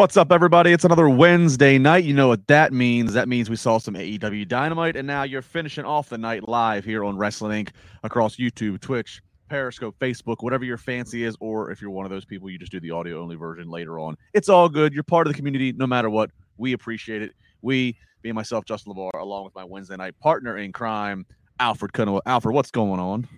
What's 0.00 0.16
up, 0.16 0.32
everybody? 0.32 0.72
It's 0.72 0.86
another 0.86 1.10
Wednesday 1.10 1.76
night. 1.76 2.04
You 2.04 2.14
know 2.14 2.28
what 2.28 2.46
that 2.46 2.72
means. 2.72 3.12
That 3.12 3.28
means 3.28 3.50
we 3.50 3.56
saw 3.56 3.76
some 3.76 3.92
AEW 3.92 4.48
Dynamite, 4.48 4.96
and 4.96 5.06
now 5.06 5.24
you're 5.24 5.42
finishing 5.42 5.84
off 5.84 6.08
the 6.08 6.16
night 6.16 6.48
live 6.48 6.86
here 6.86 7.04
on 7.04 7.18
Wrestling 7.18 7.66
Inc. 7.66 7.72
across 8.02 8.36
YouTube, 8.36 8.80
Twitch, 8.80 9.20
Periscope, 9.50 9.94
Facebook, 9.98 10.36
whatever 10.40 10.64
your 10.64 10.78
fancy 10.78 11.22
is, 11.22 11.36
or 11.38 11.70
if 11.70 11.82
you're 11.82 11.90
one 11.90 12.06
of 12.06 12.10
those 12.10 12.24
people, 12.24 12.48
you 12.48 12.58
just 12.58 12.72
do 12.72 12.80
the 12.80 12.90
audio 12.90 13.20
only 13.20 13.36
version 13.36 13.68
later 13.68 13.98
on. 13.98 14.16
It's 14.32 14.48
all 14.48 14.70
good. 14.70 14.94
You're 14.94 15.02
part 15.02 15.26
of 15.26 15.34
the 15.34 15.36
community 15.36 15.72
no 15.72 15.86
matter 15.86 16.08
what. 16.08 16.30
We 16.56 16.72
appreciate 16.72 17.20
it. 17.20 17.32
We, 17.60 17.94
being 18.22 18.34
myself, 18.34 18.64
Justin 18.64 18.94
LaBar, 18.94 19.20
along 19.20 19.44
with 19.44 19.54
my 19.54 19.64
Wednesday 19.64 19.96
night 19.96 20.18
partner 20.18 20.56
in 20.56 20.72
crime, 20.72 21.26
Alfred 21.58 21.92
Konuwa. 21.92 22.22
Alfred, 22.24 22.54
what's 22.54 22.70
going 22.70 23.00
on? 23.00 23.28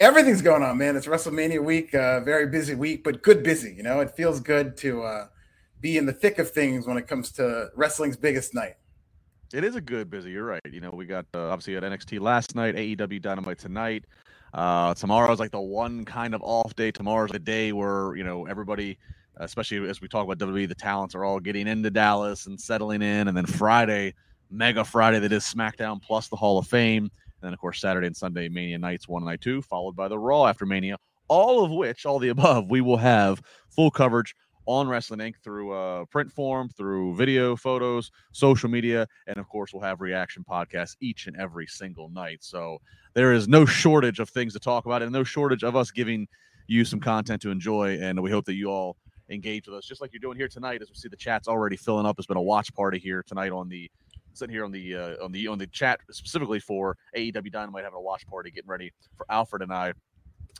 Everything's 0.00 0.42
going 0.42 0.64
on, 0.64 0.78
man. 0.78 0.96
It's 0.96 1.06
WrestleMania 1.06 1.62
week, 1.62 1.94
uh, 1.94 2.18
very 2.22 2.48
busy 2.48 2.74
week, 2.74 3.04
but 3.04 3.22
good 3.22 3.44
busy. 3.44 3.72
You 3.72 3.84
know, 3.84 4.00
it 4.00 4.10
feels 4.16 4.40
good 4.40 4.76
to 4.78 5.02
uh, 5.02 5.26
be 5.80 5.96
in 5.96 6.06
the 6.06 6.12
thick 6.12 6.38
of 6.38 6.50
things 6.50 6.86
when 6.86 6.96
it 6.96 7.06
comes 7.06 7.30
to 7.32 7.68
wrestling's 7.76 8.16
biggest 8.16 8.54
night. 8.54 8.74
It 9.52 9.64
is 9.64 9.76
a 9.76 9.80
good 9.80 10.10
busy. 10.10 10.30
You're 10.30 10.44
right. 10.44 10.60
You 10.70 10.80
know, 10.80 10.90
we 10.90 11.06
got 11.06 11.24
uh, 11.34 11.48
obviously 11.48 11.76
at 11.76 11.82
NXT 11.82 12.20
last 12.20 12.54
night, 12.54 12.74
AEW 12.74 13.22
Dynamite 13.22 13.58
tonight. 13.58 14.04
Uh, 14.52 14.94
tomorrow's 14.94 15.40
like 15.40 15.50
the 15.50 15.60
one 15.60 16.04
kind 16.04 16.34
of 16.34 16.42
off 16.42 16.74
day. 16.76 16.90
Tomorrow's 16.90 17.30
the 17.30 17.38
day 17.38 17.72
where 17.72 18.14
you 18.16 18.24
know 18.24 18.46
everybody, 18.46 18.98
especially 19.36 19.88
as 19.88 20.00
we 20.00 20.08
talk 20.08 20.24
about 20.24 20.38
WWE, 20.38 20.68
the 20.68 20.74
talents 20.74 21.14
are 21.14 21.24
all 21.24 21.40
getting 21.40 21.66
into 21.66 21.90
Dallas 21.90 22.46
and 22.46 22.60
settling 22.60 23.00
in, 23.00 23.28
and 23.28 23.36
then 23.36 23.46
Friday, 23.46 24.14
Mega 24.50 24.84
Friday, 24.84 25.18
that 25.18 25.32
is 25.32 25.44
SmackDown 25.44 26.02
plus 26.02 26.28
the 26.28 26.36
Hall 26.36 26.58
of 26.58 26.66
Fame, 26.66 27.04
and 27.04 27.10
then 27.40 27.52
of 27.54 27.58
course 27.58 27.80
Saturday 27.80 28.06
and 28.06 28.16
Sunday 28.16 28.48
Mania 28.48 28.78
nights 28.78 29.08
one 29.08 29.22
and 29.22 29.30
night 29.30 29.40
two, 29.40 29.62
followed 29.62 29.96
by 29.96 30.08
the 30.08 30.18
Raw 30.18 30.46
after 30.46 30.66
Mania. 30.66 30.96
All 31.28 31.64
of 31.64 31.70
which, 31.70 32.04
all 32.04 32.18
the 32.18 32.28
above, 32.30 32.70
we 32.70 32.82
will 32.82 32.96
have 32.98 33.40
full 33.70 33.90
coverage 33.90 34.34
on 34.68 34.86
Wrestling 34.86 35.20
Inc. 35.20 35.36
through 35.42 35.72
uh, 35.72 36.04
print 36.04 36.30
form, 36.30 36.68
through 36.68 37.16
video, 37.16 37.56
photos, 37.56 38.10
social 38.32 38.68
media, 38.68 39.06
and 39.26 39.38
of 39.38 39.48
course, 39.48 39.72
we'll 39.72 39.82
have 39.82 40.02
reaction 40.02 40.44
podcasts 40.48 40.94
each 41.00 41.26
and 41.26 41.34
every 41.38 41.66
single 41.66 42.10
night. 42.10 42.44
So 42.44 42.76
there 43.14 43.32
is 43.32 43.48
no 43.48 43.64
shortage 43.64 44.20
of 44.20 44.28
things 44.28 44.52
to 44.52 44.60
talk 44.60 44.84
about, 44.84 45.02
and 45.02 45.10
no 45.10 45.24
shortage 45.24 45.64
of 45.64 45.74
us 45.74 45.90
giving 45.90 46.28
you 46.66 46.84
some 46.84 47.00
content 47.00 47.40
to 47.42 47.50
enjoy. 47.50 47.98
And 47.98 48.22
we 48.22 48.30
hope 48.30 48.44
that 48.44 48.54
you 48.54 48.70
all 48.70 48.98
engage 49.30 49.66
with 49.66 49.74
us, 49.74 49.86
just 49.86 50.02
like 50.02 50.12
you're 50.12 50.20
doing 50.20 50.36
here 50.36 50.48
tonight. 50.48 50.82
As 50.82 50.90
we 50.90 50.96
see, 50.96 51.08
the 51.08 51.16
chat's 51.16 51.48
already 51.48 51.76
filling 51.76 52.04
up. 52.04 52.18
It's 52.18 52.26
been 52.26 52.36
a 52.36 52.42
watch 52.42 52.72
party 52.74 52.98
here 52.98 53.24
tonight 53.26 53.52
on 53.52 53.70
the 53.70 53.90
sitting 54.34 54.54
here 54.54 54.66
on 54.66 54.70
the 54.70 54.94
uh, 54.94 55.24
on 55.24 55.32
the 55.32 55.48
on 55.48 55.56
the 55.56 55.66
chat 55.68 56.00
specifically 56.10 56.60
for 56.60 56.94
AEW 57.16 57.50
Dynamite 57.50 57.84
having 57.84 57.96
a 57.96 58.02
watch 58.02 58.26
party, 58.26 58.50
getting 58.50 58.68
ready 58.68 58.92
for 59.16 59.24
Alfred 59.30 59.62
and 59.62 59.72
I 59.72 59.94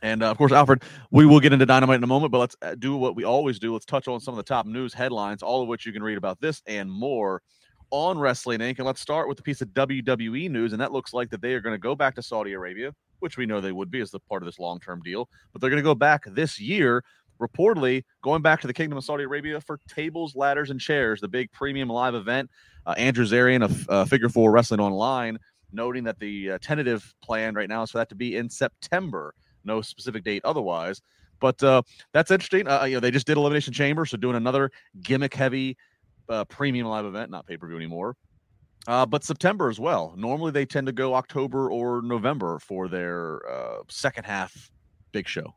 and 0.03 0.23
uh, 0.23 0.31
of 0.31 0.39
course, 0.39 0.53
Alfred, 0.53 0.83
we 1.11 1.27
will 1.27 1.41
get 1.41 1.53
into 1.53 1.67
Dynamite 1.67 1.97
in 1.97 2.05
a 2.05 2.09
moment, 2.09 2.31
but 2.31 2.39
let's 2.39 2.57
uh, 2.63 2.75
do 2.77 2.97
what 2.97 3.17
we 3.17 3.25
always 3.25 3.59
do. 3.59 3.73
Let's 3.73 3.85
touch 3.85 4.07
on 4.09 4.21
some 4.21 4.33
of 4.33 4.37
the 4.37 4.45
top 4.45 4.67
news 4.67 4.95
headlines, 4.95 5.43
all 5.43 5.63
of 5.63 5.69
which 5.69 5.87
you 5.87 5.93
can 5.93 6.03
read 6.03 6.19
about 6.19 6.41
this 6.41 6.63
and 6.67 6.91
more 6.91 7.43
on 7.91 8.19
Wrestling 8.19 8.61
Inc. 8.61 8.79
And 8.79 8.87
let's 8.87 9.01
start 9.01 9.29
with 9.29 9.41
a 9.41 9.43
piece 9.43 9.61
of 9.61 9.69
WWE 9.69 10.51
news. 10.51 10.73
And 10.73 10.81
that 10.81 10.93
looks 10.93 11.13
like 11.13 11.31
that 11.31 11.41
they 11.41 11.55
are 11.55 11.61
going 11.61 11.75
to 11.75 11.79
go 11.79 11.95
back 11.95 12.15
to 12.17 12.23
Saudi 12.23 12.53
Arabia, 12.53 12.95
which 13.21 13.37
we 13.37 13.47
know 13.47 13.61
they 13.61 13.73
would 13.73 13.91
be 13.91 14.01
as 14.01 14.11
the 14.11 14.21
part 14.21 14.43
of 14.43 14.47
this 14.47 14.59
long 14.59 14.79
term 14.79 15.01
deal. 15.03 15.29
But 15.53 15.61
they're 15.61 15.71
going 15.71 15.83
to 15.83 15.89
go 15.89 15.95
back 15.95 16.25
this 16.27 16.61
year, 16.61 17.03
reportedly 17.41 18.05
going 18.23 18.43
back 18.43 18.61
to 18.61 18.67
the 18.67 18.75
Kingdom 18.75 18.99
of 18.99 19.05
Saudi 19.05 19.25
Arabia 19.25 19.61
for 19.61 19.81
tables, 19.89 20.37
ladders, 20.37 20.71
and 20.71 20.81
chairs, 20.81 21.21
the 21.21 21.29
big 21.29 21.51
premium 21.51 21.89
live 21.89 22.15
event. 22.15 22.51
Uh, 22.87 22.95
Andrew 22.97 23.25
Zarian 23.25 23.65
of 23.65 23.89
uh, 23.89 24.05
Figure 24.05 24.29
Four 24.29 24.53
Wrestling 24.53 24.81
Online 24.81 25.39
noting 25.73 26.05
that 26.05 26.19
the 26.19 26.53
uh, 26.53 26.59
tentative 26.63 27.15
plan 27.23 27.55
right 27.55 27.69
now 27.69 27.83
is 27.83 27.91
for 27.91 27.99
that 27.99 28.09
to 28.09 28.15
be 28.15 28.37
in 28.37 28.49
September 28.49 29.35
no 29.65 29.81
specific 29.81 30.25
date 30.25 30.43
otherwise. 30.45 31.03
But 31.41 31.63
uh, 31.63 31.83
that's 32.13 32.31
interesting. 32.31 32.67
Uh, 32.67 32.85
you 32.85 32.95
know, 32.95 33.01
they 33.01 33.11
just 33.11 33.27
did 33.27 33.37
Elimination 33.37 33.73
Chamber, 33.73 34.05
so 34.05 34.17
doing 34.17 34.37
another 34.37 34.71
gimmick-heavy 35.03 35.77
uh, 36.29 36.45
premium 36.47 36.87
live 36.87 37.05
event, 37.05 37.31
not 37.31 37.47
pay-per-view 37.47 37.77
anymore. 37.77 38.17
Uh, 38.87 39.05
but 39.05 39.23
September 39.23 39.69
as 39.69 39.79
well. 39.79 40.15
Normally, 40.17 40.51
they 40.51 40.65
tend 40.65 40.87
to 40.87 40.93
go 40.93 41.15
October 41.15 41.71
or 41.71 42.01
November 42.03 42.59
for 42.59 42.89
their 42.89 43.41
uh, 43.49 43.83
second 43.89 44.25
half 44.25 44.71
big 45.13 45.29
show. 45.29 45.55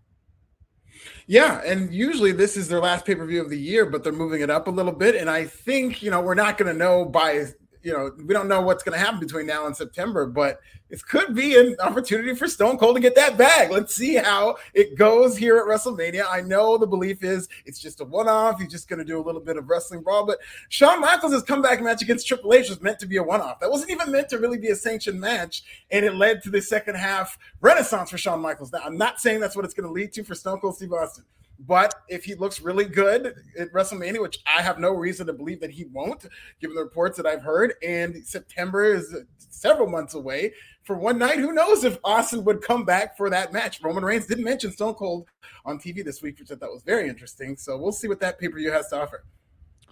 Yeah, 1.28 1.62
and 1.66 1.94
usually 1.94 2.32
this 2.32 2.58
is 2.58 2.68
their 2.68 2.80
last 2.80 3.06
pay 3.06 3.16
per 3.16 3.26
view 3.26 3.42
of 3.42 3.50
the 3.50 3.58
year, 3.58 3.86
but 3.86 4.04
they're 4.04 4.12
moving 4.12 4.42
it 4.42 4.50
up 4.50 4.68
a 4.68 4.72
little 4.72 4.92
bit. 4.92 5.16
And 5.16 5.30
I 5.30 5.46
think 5.46 6.04
you 6.04 6.12
know 6.12 6.22
we're 6.22 6.36
not 6.36 6.58
going 6.58 6.72
to 6.72 6.78
know 6.78 7.06
by 7.06 7.46
you 7.84 7.94
know, 7.94 8.12
we 8.18 8.34
don't 8.34 8.48
know 8.48 8.62
what's 8.62 8.84
going 8.84 8.98
to 8.98 9.04
happen 9.04 9.20
between 9.20 9.46
now 9.46 9.66
and 9.66 9.76
September, 9.76 10.26
but 10.26 10.60
it 10.90 11.02
could 11.08 11.34
be 11.34 11.58
an 11.58 11.76
opportunity 11.80 12.36
for 12.36 12.48
Stone 12.48 12.78
Cold 12.78 12.98
to 12.98 13.02
get 13.02 13.16
that 13.16 13.38
bag. 13.38 13.72
Let's 13.72 13.96
see 13.96 14.16
how 14.16 14.58
it 14.74 14.98
goes 14.98 15.38
here 15.38 15.58
at 15.58 15.66
WrestleMania. 15.66 16.26
I 16.30 16.42
know 16.42 16.78
the 16.78 16.86
belief 16.86 17.24
is 17.24 17.48
it's 17.66 17.80
just 17.80 18.02
a 18.02 18.06
one 18.06 18.28
off. 18.28 18.60
He's 18.60 18.72
just 18.72 18.90
going 18.90 19.00
to 19.00 19.06
do 19.06 19.20
a 19.20 19.24
little 19.24 19.42
bit 19.42 19.58
of 19.58 19.70
wrestling 19.70 20.02
brawl, 20.02 20.26
but 20.26 20.40
Shawn 20.70 21.00
Michaels' 21.00 21.44
comeback 21.44 21.82
match 21.82 22.02
against 22.02 22.28
Triple 22.28 22.54
H 22.54 22.70
was 22.70 22.82
meant 22.82 23.00
to 23.00 23.08
be 23.08 23.18
a 23.18 23.24
one 23.24 23.42
off. 23.42 23.60
That 23.60 23.72
wasn't 23.72 23.92
even 23.92 24.12
meant 24.12 24.30
to 24.30 24.38
really 24.38 24.58
be 24.58 24.70
a 24.70 24.76
sanctioned 24.76 25.20
match, 25.20 25.64
and 25.90 26.06
it 26.06 26.16
led 26.16 26.44
to 26.44 26.50
the 26.50 26.62
second 26.62 26.96
half 26.96 27.38
renaissance 27.62 28.10
for 28.10 28.18
Shawn 28.18 28.42
Michaels. 28.42 28.72
Now, 28.72 28.82
I'm 28.84 28.98
not 28.98 29.20
saying 29.22 29.40
that's 29.40 29.56
what 29.56 29.66
it's 29.66 29.74
going 29.74 29.88
to 29.88 29.94
lead 29.94 30.12
to 30.14 30.24
for 30.24 30.36
Stone 30.36 30.60
Cold 30.60 30.76
Steve 30.76 30.94
Austin. 30.94 31.24
But 31.68 31.94
if 32.08 32.24
he 32.24 32.34
looks 32.36 32.60
really 32.60 32.86
good 32.86 33.36
at 33.58 33.72
WrestleMania, 33.72 34.22
which 34.22 34.40
I 34.48 34.62
have 34.62 34.80
no 34.80 34.92
reason 34.92 35.28
to 35.28 35.34
believe 35.34 35.60
that 35.62 35.70
he 35.70 35.86
won't, 35.86 36.26
given 36.60 36.76
the 36.76 36.84
reports 36.84 37.18
that 37.18 37.26
I've 37.26 37.42
heard, 37.42 37.74
and 37.84 38.26
September 38.26 38.84
is 38.84 39.16
several 39.38 39.88
months 39.88 40.16
away 40.16 40.54
for 40.84 40.98
one 40.98 41.20
night, 41.20 41.38
who 41.38 41.54
knows 41.54 41.84
if 41.84 42.00
Austin 42.04 42.44
would 42.46 42.62
come 42.62 42.84
back 42.84 43.16
for 43.16 43.30
that 43.30 43.54
match? 43.54 43.82
Roman 43.84 44.04
Reigns 44.04 44.26
didn't 44.26 44.44
mention 44.44 44.72
Stone 44.72 44.96
Cold 44.96 45.28
on 45.66 45.78
TV 45.78 46.04
this 46.04 46.22
week, 46.22 46.40
which 46.40 46.52
I 46.52 46.56
thought 46.56 46.72
was 46.72 46.84
very 46.84 47.08
interesting. 47.08 47.56
So 47.56 47.78
we'll 47.78 47.92
see 47.92 48.08
what 48.08 48.20
that 48.22 48.40
pay 48.40 48.48
per 48.48 48.58
view 48.58 48.72
has 48.72 48.90
to 48.90 49.02
offer. 49.02 49.24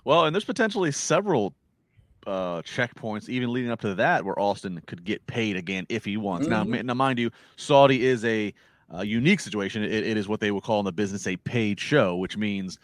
Well, 0.05 0.25
and 0.25 0.35
there's 0.35 0.45
potentially 0.45 0.91
several 0.91 1.53
uh, 2.25 2.61
checkpoints, 2.63 3.29
even 3.29 3.51
leading 3.53 3.69
up 3.69 3.81
to 3.81 3.95
that, 3.95 4.25
where 4.25 4.37
Austin 4.39 4.81
could 4.87 5.03
get 5.03 5.25
paid 5.27 5.55
again 5.55 5.85
if 5.89 6.05
he 6.05 6.17
wants. 6.17 6.47
Mm-hmm. 6.47 6.71
Now, 6.71 6.81
now, 6.81 6.93
mind 6.95 7.19
you, 7.19 7.29
Saudi 7.57 8.05
is 8.05 8.25
a 8.25 8.53
uh, 8.93 9.01
unique 9.01 9.39
situation. 9.39 9.83
It, 9.83 9.91
it 9.91 10.17
is 10.17 10.27
what 10.27 10.39
they 10.39 10.51
would 10.51 10.63
call 10.63 10.79
in 10.79 10.85
the 10.85 10.91
business 10.91 11.27
a 11.27 11.35
paid 11.37 11.79
show, 11.79 12.15
which 12.15 12.37
means 12.37 12.77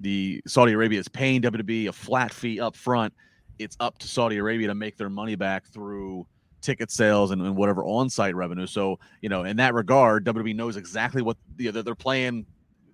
the 0.00 0.42
Saudi 0.46 0.72
Arabia 0.72 1.00
is 1.00 1.08
paying 1.08 1.42
WWE 1.42 1.88
a 1.88 1.92
flat 1.92 2.32
fee 2.32 2.60
up 2.60 2.76
front. 2.76 3.12
It's 3.58 3.76
up 3.80 3.98
to 3.98 4.08
Saudi 4.08 4.36
Arabia 4.36 4.68
to 4.68 4.74
make 4.74 4.96
their 4.96 5.08
money 5.08 5.34
back 5.34 5.66
through 5.66 6.26
ticket 6.60 6.90
sales 6.90 7.30
and, 7.30 7.40
and 7.40 7.56
whatever 7.56 7.84
on-site 7.84 8.34
revenue. 8.34 8.66
So, 8.66 8.98
you 9.22 9.28
know, 9.28 9.44
in 9.44 9.56
that 9.56 9.72
regard, 9.72 10.24
WWE 10.26 10.54
knows 10.54 10.76
exactly 10.76 11.22
what 11.22 11.36
you 11.56 11.72
know, 11.72 11.82
they're 11.82 11.94
playing. 11.94 12.44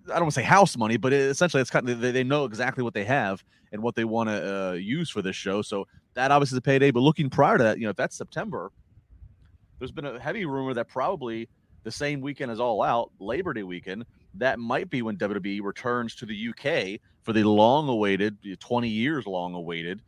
I 0.05 0.13
don't 0.13 0.23
want 0.23 0.33
to 0.33 0.39
say 0.39 0.43
house 0.43 0.77
money, 0.77 0.97
but 0.97 1.11
it, 1.11 1.21
essentially, 1.21 1.61
it's 1.61 1.69
kind 1.69 1.89
of 1.89 1.99
they, 1.99 2.11
they 2.11 2.23
know 2.23 2.45
exactly 2.45 2.83
what 2.83 2.93
they 2.93 3.05
have 3.05 3.43
and 3.71 3.81
what 3.81 3.95
they 3.95 4.05
want 4.05 4.29
to 4.29 4.69
uh, 4.69 4.71
use 4.73 5.09
for 5.09 5.21
this 5.21 5.35
show. 5.35 5.61
So 5.61 5.87
that 6.13 6.31
obviously 6.31 6.55
is 6.55 6.59
a 6.59 6.61
payday. 6.61 6.91
But 6.91 7.01
looking 7.01 7.29
prior 7.29 7.57
to 7.57 7.63
that, 7.63 7.77
you 7.77 7.85
know, 7.85 7.89
if 7.89 7.95
that's 7.95 8.15
September, 8.15 8.71
there's 9.79 9.91
been 9.91 10.05
a 10.05 10.19
heavy 10.19 10.45
rumor 10.45 10.73
that 10.75 10.87
probably 10.87 11.49
the 11.83 11.91
same 11.91 12.21
weekend 12.21 12.51
as 12.51 12.59
All 12.59 12.81
Out, 12.81 13.11
Labor 13.19 13.53
Day 13.53 13.63
weekend, 13.63 14.05
that 14.35 14.59
might 14.59 14.89
be 14.89 15.01
when 15.01 15.17
WWE 15.17 15.61
returns 15.61 16.15
to 16.15 16.25
the 16.25 16.49
UK 16.49 16.99
for 17.21 17.33
the 17.33 17.43
long-awaited, 17.43 18.37
20 18.59 18.89
years 18.89 19.27
long-awaited, 19.27 20.01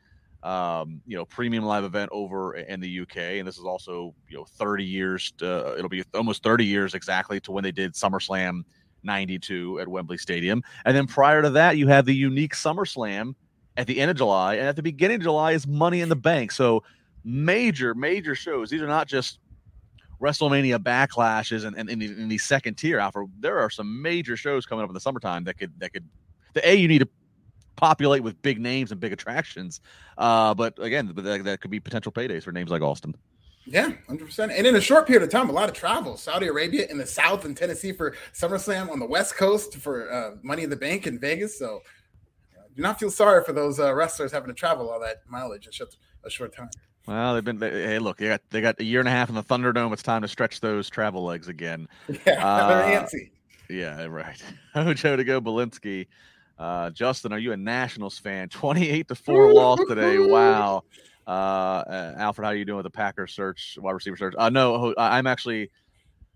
um, 0.44 1.02
you 1.06 1.16
know, 1.16 1.26
premium 1.26 1.66
live 1.66 1.84
event 1.84 2.10
over 2.12 2.56
in 2.56 2.80
the 2.80 3.02
UK. 3.02 3.18
And 3.18 3.48
this 3.48 3.58
is 3.58 3.66
also, 3.66 4.14
you 4.30 4.38
know, 4.38 4.46
30 4.46 4.84
years. 4.84 5.32
To, 5.40 5.76
it'll 5.78 5.90
be 5.90 6.04
almost 6.14 6.44
30 6.44 6.66
years 6.66 6.94
exactly 6.94 7.40
to 7.42 7.52
when 7.52 7.64
they 7.64 7.72
did 7.72 7.94
SummerSlam 7.94 8.64
92 9.04 9.80
at 9.80 9.88
Wembley 9.88 10.18
Stadium. 10.18 10.64
And 10.86 10.96
then 10.96 11.08
prior 11.08 11.42
to 11.42 11.50
that, 11.52 11.78
you 11.78 11.88
have 11.88 12.06
the 12.06 12.16
unique 12.16 12.54
SummerSlam 12.56 13.36
at 13.78 13.88
the 13.88 14.00
end 14.00 14.12
of 14.12 14.18
July, 14.18 14.56
and 14.56 14.68
at 14.68 14.76
the 14.76 14.84
beginning 14.84 15.16
of 15.16 15.24
July 15.24 15.52
is 15.52 15.68
Money 15.68 16.02
in 16.02 16.10
the 16.10 16.16
Bank. 16.16 16.52
So 16.52 16.84
major, 17.24 17.94
major 17.94 18.36
shows. 18.36 18.70
These 18.70 18.82
are 18.82 18.88
not 18.88 19.08
just 19.08 19.40
WrestleMania 20.22 20.80
backlashes 20.80 21.66
and, 21.66 21.90
in, 21.90 22.30
the, 22.30 22.38
second 22.38 22.76
tier, 22.76 23.00
Alpha, 23.00 23.26
there 23.40 23.60
are 23.60 23.70
some 23.70 24.02
major 24.02 24.38
shows 24.38 24.66
coming 24.66 24.84
up 24.84 24.90
in 24.90 24.94
the 24.94 25.00
summertime 25.00 25.44
that 25.46 25.58
could 25.58 25.78
that 25.80 25.94
could 25.94 26.08
the 26.54 26.68
A 26.68 26.76
you 26.76 26.88
need 26.88 27.00
to 27.00 27.10
populate 27.76 28.24
with 28.24 28.42
big 28.42 28.60
names 28.60 28.92
and 28.92 29.00
big 29.00 29.14
attractions. 29.14 29.82
Uh, 30.18 30.54
but 30.54 30.78
again, 30.80 31.12
that, 31.16 31.44
that 31.44 31.62
could 31.62 31.72
be 31.72 31.80
potential 31.80 32.12
paydays 32.12 32.44
for 32.44 32.52
names 32.52 32.72
like 32.72 32.82
Austin. 32.82 33.16
Yeah, 33.66 33.94
hundred 34.08 34.26
percent. 34.26 34.52
And 34.52 34.68
in 34.68 34.76
a 34.76 34.82
short 34.82 35.08
period 35.08 35.24
of 35.24 35.30
time, 35.30 35.50
a 35.50 35.52
lot 35.52 35.70
of 35.70 35.76
travel. 35.76 36.18
Saudi 36.18 36.48
Arabia 36.48 36.88
in 36.90 36.98
the 36.98 37.06
South 37.06 37.46
and 37.46 37.58
Tennessee 37.58 37.92
for 37.92 38.16
SummerSlam 38.34 38.92
on 38.92 39.00
the 39.00 39.08
West 39.08 39.36
Coast 39.36 39.76
for 39.78 40.12
uh, 40.12 40.32
Money 40.44 40.64
in 40.64 40.70
the 40.70 40.76
Bank 40.76 41.08
in 41.08 41.20
Vegas. 41.20 41.58
So 41.58 41.82
uh, 42.56 42.62
do 42.76 42.82
not 42.84 43.00
feel 43.00 43.10
sorry 43.10 43.44
for 43.44 43.54
those 43.54 43.80
uh, 43.80 43.94
wrestlers 43.94 44.32
having 44.32 44.50
to 44.50 44.54
travel 44.54 44.90
all 44.90 45.00
that 45.00 45.24
mileage 45.28 45.66
in 45.66 45.74
such 45.74 45.96
a 46.24 46.30
short 46.30 46.56
time. 46.56 46.70
Well, 47.08 47.34
they've 47.36 47.44
been. 47.44 47.60
They, 47.60 47.70
hey, 47.70 48.00
look, 48.00 48.18
they 48.18 48.28
got 48.28 48.42
they 48.50 48.62
got 48.62 48.80
a 48.80 48.84
year 48.84 49.00
and 49.00 49.08
a 49.08 49.12
half 49.12 49.30
in 49.30 49.36
the 49.36 49.44
Thunderdome. 49.44 49.94
It's 49.94 50.04
time 50.04 50.22
to 50.24 50.28
stretch 50.28 50.60
those 50.60 50.90
travel 50.90 51.24
legs 51.24 51.48
again. 51.48 51.88
Yeah, 52.26 52.46
uh. 52.46 53.08
Yeah, 53.70 54.06
right. 54.06 54.42
Joe 54.96 55.16
to 55.16 55.24
go, 55.24 55.42
Belinsky. 55.42 56.08
Uh, 56.58 56.90
Justin, 56.92 57.34
are 57.34 57.40
you 57.40 57.52
a 57.52 57.58
Nationals 57.58 58.18
fan? 58.18 58.50
Twenty-eight 58.50 59.08
to 59.10 59.16
four 59.16 59.54
loss 59.54 59.80
today. 59.88 60.18
Wow. 60.28 60.84
Uh, 61.28 62.14
Alfred, 62.18 62.46
how 62.46 62.52
are 62.52 62.56
you 62.56 62.66
doing 62.66 62.78
with 62.78 62.84
the 62.84 62.92
Packers 62.92 63.34
search, 63.34 63.80
wide 63.82 63.94
receiver 63.94 64.16
search? 64.16 64.36
Uh, 64.38 64.50
no, 64.50 64.94
I'm 64.96 65.26
actually, 65.26 65.72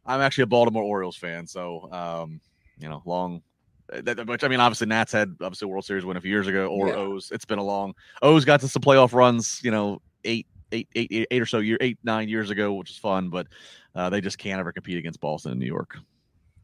I'm 0.04 0.19
actually 0.19 0.45
a 0.45 0.48
Baltimore 0.48 0.81
Orioles 0.83 1.16
fan. 1.16 1.45
So, 1.45 1.88
um, 1.92 2.42
you 2.80 2.89
know, 2.89 3.04
long, 3.06 3.44
That, 3.92 4.25
which 4.25 4.44
I 4.44 4.48
mean, 4.48 4.60
obviously 4.60 4.88
Nats 4.88 5.12
had 5.12 5.36
obviously 5.42 5.68
World 5.68 5.86
Series 5.86 6.06
win 6.06 6.18
a 6.18 6.21
few 6.21 6.31
years 6.31 6.48
ago, 6.48 6.68
or 6.68 6.88
yeah. 6.88 6.95
O's. 6.95 7.30
It's 7.31 7.45
been 7.45 7.60
a 7.60 7.63
long. 7.63 7.94
O's 8.24 8.45
got 8.45 8.62
to 8.62 8.68
some 8.68 8.81
playoff 8.81 9.13
runs, 9.13 9.62
you 9.63 9.69
know, 9.69 10.01
eight, 10.24 10.48
eight, 10.71 10.88
eight, 10.95 11.27
eight 11.31 11.42
or 11.42 11.45
so 11.45 11.60
year, 11.60 11.77
eight, 11.81 11.98
nine 12.04 12.30
years 12.30 12.50
ago, 12.50 12.74
which 12.74 12.92
is 12.92 12.98
fun, 12.98 13.30
but 13.30 13.48
uh, 13.95 14.10
they 14.10 14.21
just 14.21 14.38
can't 14.38 14.60
ever 14.60 14.71
compete 14.71 14.98
against 14.98 15.19
Boston 15.19 15.51
in 15.51 15.60
New 15.60 15.66
York. 15.66 15.98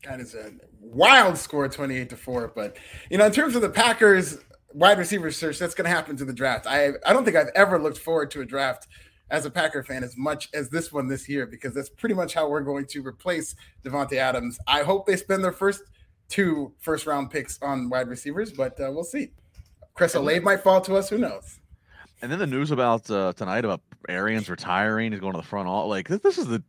That 0.04 0.20
is 0.20 0.36
a 0.36 0.52
wild 0.80 1.38
score, 1.38 1.68
twenty-eight 1.68 2.10
to 2.10 2.18
four. 2.18 2.52
But 2.56 2.78
you 3.10 3.18
know, 3.18 3.26
in 3.26 3.32
terms 3.32 3.56
of 3.56 3.62
the 3.62 3.70
Packers 3.70 4.38
wide 4.74 4.98
receiver 5.00 5.32
search, 5.32 5.58
that's 5.58 5.74
going 5.74 5.86
to 5.86 5.96
happen 5.96 6.16
to 6.18 6.26
the 6.26 6.34
draft. 6.34 6.68
I 6.68 6.92
I 7.06 7.14
don't 7.14 7.26
think 7.26 7.36
I've 7.36 7.52
ever 7.56 7.82
looked 7.82 7.98
forward 7.98 8.30
to 8.32 8.42
a 8.42 8.46
draft 8.46 8.88
as 9.32 9.46
a 9.46 9.50
Packer 9.50 9.84
fan 9.84 10.04
as 10.04 10.16
much 10.18 10.50
as 10.54 10.70
this 10.70 10.92
one 10.94 11.08
this 11.08 11.28
year 11.28 11.48
because 11.48 11.74
that's 11.74 11.90
pretty 11.90 12.14
much 12.14 12.34
how 12.34 12.48
we're 12.48 12.62
going 12.62 12.86
to 12.86 13.02
replace 13.06 13.56
Davante 13.84 14.18
Adams. 14.18 14.60
I 14.68 14.84
hope 14.84 15.08
they 15.08 15.18
spend 15.18 15.44
their 15.44 15.52
first 15.52 15.82
two 16.30 16.74
first 16.80 17.08
round 17.08 17.32
picks 17.32 17.60
on 17.62 17.90
wide 17.90 18.08
receivers, 18.08 18.52
but 18.52 18.80
uh, 18.80 18.92
we'll 18.92 19.04
see. 19.04 19.32
Chris 19.96 20.14
Olave 20.16 20.42
might 20.42 20.62
fall 20.62 20.82
to 20.82 20.96
us. 20.96 21.10
Who 21.10 21.18
knows? 21.18 21.60
And 22.22 22.32
then 22.32 22.40
the 22.40 22.48
news 22.48 22.72
about 22.72 23.10
uh, 23.12 23.34
tonight 23.34 23.66
about 23.66 23.82
Arians 24.10 24.50
retiring, 24.50 25.12
he's 25.12 25.22
going 25.22 25.34
to 25.34 25.42
the 25.42 25.48
front 25.48 25.68
all 25.68 25.88
like 25.88 26.08
this, 26.08 26.22
this 26.22 26.38
is 26.38 26.48
the 26.48 26.64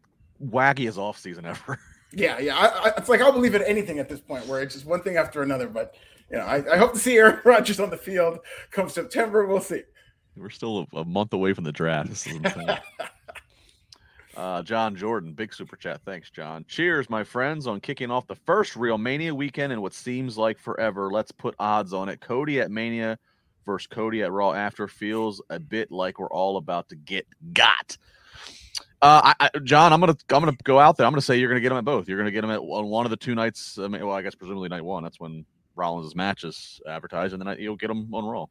wackiest 0.44 0.96
offseason 0.96 1.44
ever. 1.44 1.78
Yeah, 2.12 2.38
yeah. 2.38 2.56
I, 2.56 2.66
I, 2.66 2.92
it's 2.96 3.08
like 3.08 3.20
I'll 3.20 3.32
believe 3.32 3.54
in 3.54 3.62
anything 3.62 3.98
at 3.98 4.08
this 4.08 4.20
point 4.20 4.46
where 4.46 4.62
it's 4.62 4.74
just 4.74 4.86
one 4.86 5.02
thing 5.02 5.16
after 5.16 5.42
another. 5.42 5.68
But 5.68 5.96
you 6.30 6.38
know, 6.38 6.44
I, 6.44 6.74
I 6.74 6.76
hope 6.78 6.92
to 6.94 6.98
see 6.98 7.16
Aaron 7.18 7.40
Rodgers 7.44 7.80
on 7.80 7.90
the 7.90 7.96
field 7.96 8.38
come 8.70 8.88
September. 8.88 9.44
We'll 9.44 9.60
see. 9.60 9.82
We're 10.36 10.48
still 10.48 10.86
a, 10.94 10.98
a 10.98 11.04
month 11.04 11.32
away 11.32 11.52
from 11.52 11.64
the 11.64 11.72
draft. 11.72 12.08
This 12.08 12.26
is 12.26 12.36
insane. 12.36 12.68
Uh, 14.36 14.62
John 14.62 14.94
Jordan, 14.94 15.32
big 15.32 15.54
super 15.54 15.76
chat. 15.76 16.02
Thanks, 16.04 16.28
John. 16.28 16.66
Cheers, 16.68 17.08
my 17.08 17.24
friends, 17.24 17.66
on 17.66 17.80
kicking 17.80 18.10
off 18.10 18.26
the 18.26 18.34
first 18.34 18.76
real 18.76 18.98
Mania 18.98 19.34
weekend 19.34 19.72
in 19.72 19.80
what 19.80 19.94
seems 19.94 20.36
like 20.36 20.58
forever. 20.58 21.10
Let's 21.10 21.32
put 21.32 21.54
odds 21.58 21.94
on 21.94 22.10
it. 22.10 22.20
Cody 22.20 22.60
at 22.60 22.70
Mania 22.70 23.18
versus 23.66 23.86
Cody 23.88 24.22
at 24.22 24.32
Raw 24.32 24.52
after 24.52 24.88
feels 24.88 25.42
a 25.50 25.60
bit 25.60 25.90
like 25.90 26.18
we're 26.18 26.30
all 26.30 26.56
about 26.56 26.88
to 26.88 26.96
get 26.96 27.26
got. 27.52 27.98
Uh, 29.02 29.34
I, 29.38 29.50
I, 29.54 29.58
John, 29.58 29.92
I'm 29.92 30.00
gonna 30.00 30.16
I'm 30.30 30.40
gonna 30.40 30.56
go 30.64 30.78
out 30.80 30.96
there. 30.96 31.06
I'm 31.06 31.12
gonna 31.12 31.20
say 31.20 31.38
you're 31.38 31.50
gonna 31.50 31.60
get 31.60 31.68
them 31.68 31.78
at 31.78 31.84
both. 31.84 32.08
You're 32.08 32.18
gonna 32.18 32.30
get 32.30 32.40
them 32.40 32.50
at 32.50 32.60
on 32.60 32.86
one 32.86 33.04
of 33.04 33.10
the 33.10 33.16
two 33.16 33.34
nights. 33.34 33.78
I 33.78 33.88
mean, 33.88 34.06
well, 34.06 34.16
I 34.16 34.22
guess 34.22 34.34
presumably 34.34 34.70
night 34.70 34.84
one. 34.84 35.02
That's 35.02 35.20
when 35.20 35.44
Rollins' 35.74 36.14
match 36.14 36.44
is 36.44 36.80
advertised, 36.88 37.34
and 37.34 37.42
then 37.42 37.56
you'll 37.58 37.76
get 37.76 37.88
them 37.88 38.12
on 38.14 38.24
Raw. 38.24 38.46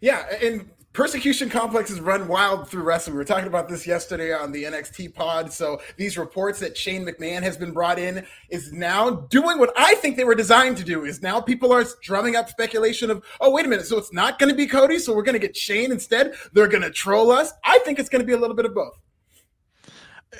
Yeah, 0.00 0.26
and 0.42 0.68
persecution 0.94 1.50
complexes 1.50 2.00
run 2.00 2.28
wild 2.28 2.68
through 2.68 2.82
wrestling. 2.84 3.14
We 3.14 3.18
were 3.18 3.24
talking 3.24 3.48
about 3.48 3.68
this 3.68 3.86
yesterday 3.86 4.32
on 4.32 4.52
the 4.52 4.64
NXT 4.64 5.14
pod. 5.14 5.52
So 5.52 5.82
these 5.96 6.16
reports 6.16 6.60
that 6.60 6.76
Shane 6.76 7.04
McMahon 7.04 7.42
has 7.42 7.56
been 7.56 7.72
brought 7.72 7.98
in 7.98 8.24
is 8.48 8.72
now 8.72 9.10
doing 9.10 9.58
what 9.58 9.72
I 9.76 9.96
think 9.96 10.16
they 10.16 10.24
were 10.24 10.36
designed 10.36 10.76
to 10.78 10.84
do. 10.84 11.04
Is 11.04 11.20
now 11.20 11.40
people 11.40 11.72
are 11.72 11.84
drumming 12.02 12.36
up 12.36 12.48
speculation 12.48 13.10
of, 13.10 13.24
oh 13.40 13.50
wait 13.50 13.66
a 13.66 13.68
minute, 13.68 13.86
so 13.86 13.98
it's 13.98 14.12
not 14.12 14.38
going 14.38 14.50
to 14.50 14.56
be 14.56 14.66
Cody, 14.66 14.98
so 14.98 15.14
we're 15.14 15.22
going 15.22 15.38
to 15.38 15.46
get 15.46 15.56
Shane 15.56 15.92
instead. 15.92 16.34
They're 16.52 16.68
going 16.68 16.82
to 16.82 16.90
troll 16.90 17.30
us. 17.30 17.52
I 17.64 17.78
think 17.80 17.98
it's 17.98 18.08
going 18.08 18.22
to 18.22 18.26
be 18.26 18.32
a 18.32 18.38
little 18.38 18.56
bit 18.56 18.64
of 18.64 18.74
both. 18.74 18.98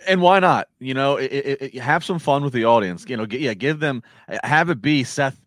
And 0.06 0.20
why 0.20 0.40
not? 0.40 0.68
You 0.78 0.94
know, 0.94 1.16
it, 1.16 1.32
it, 1.32 1.62
it, 1.62 1.74
have 1.80 2.04
some 2.04 2.18
fun 2.18 2.42
with 2.42 2.52
the 2.52 2.64
audience. 2.64 3.04
You 3.08 3.16
know, 3.16 3.26
yeah, 3.30 3.54
give 3.54 3.80
them, 3.80 4.02
have 4.42 4.70
it 4.70 4.82
be 4.82 5.04
Seth. 5.04 5.40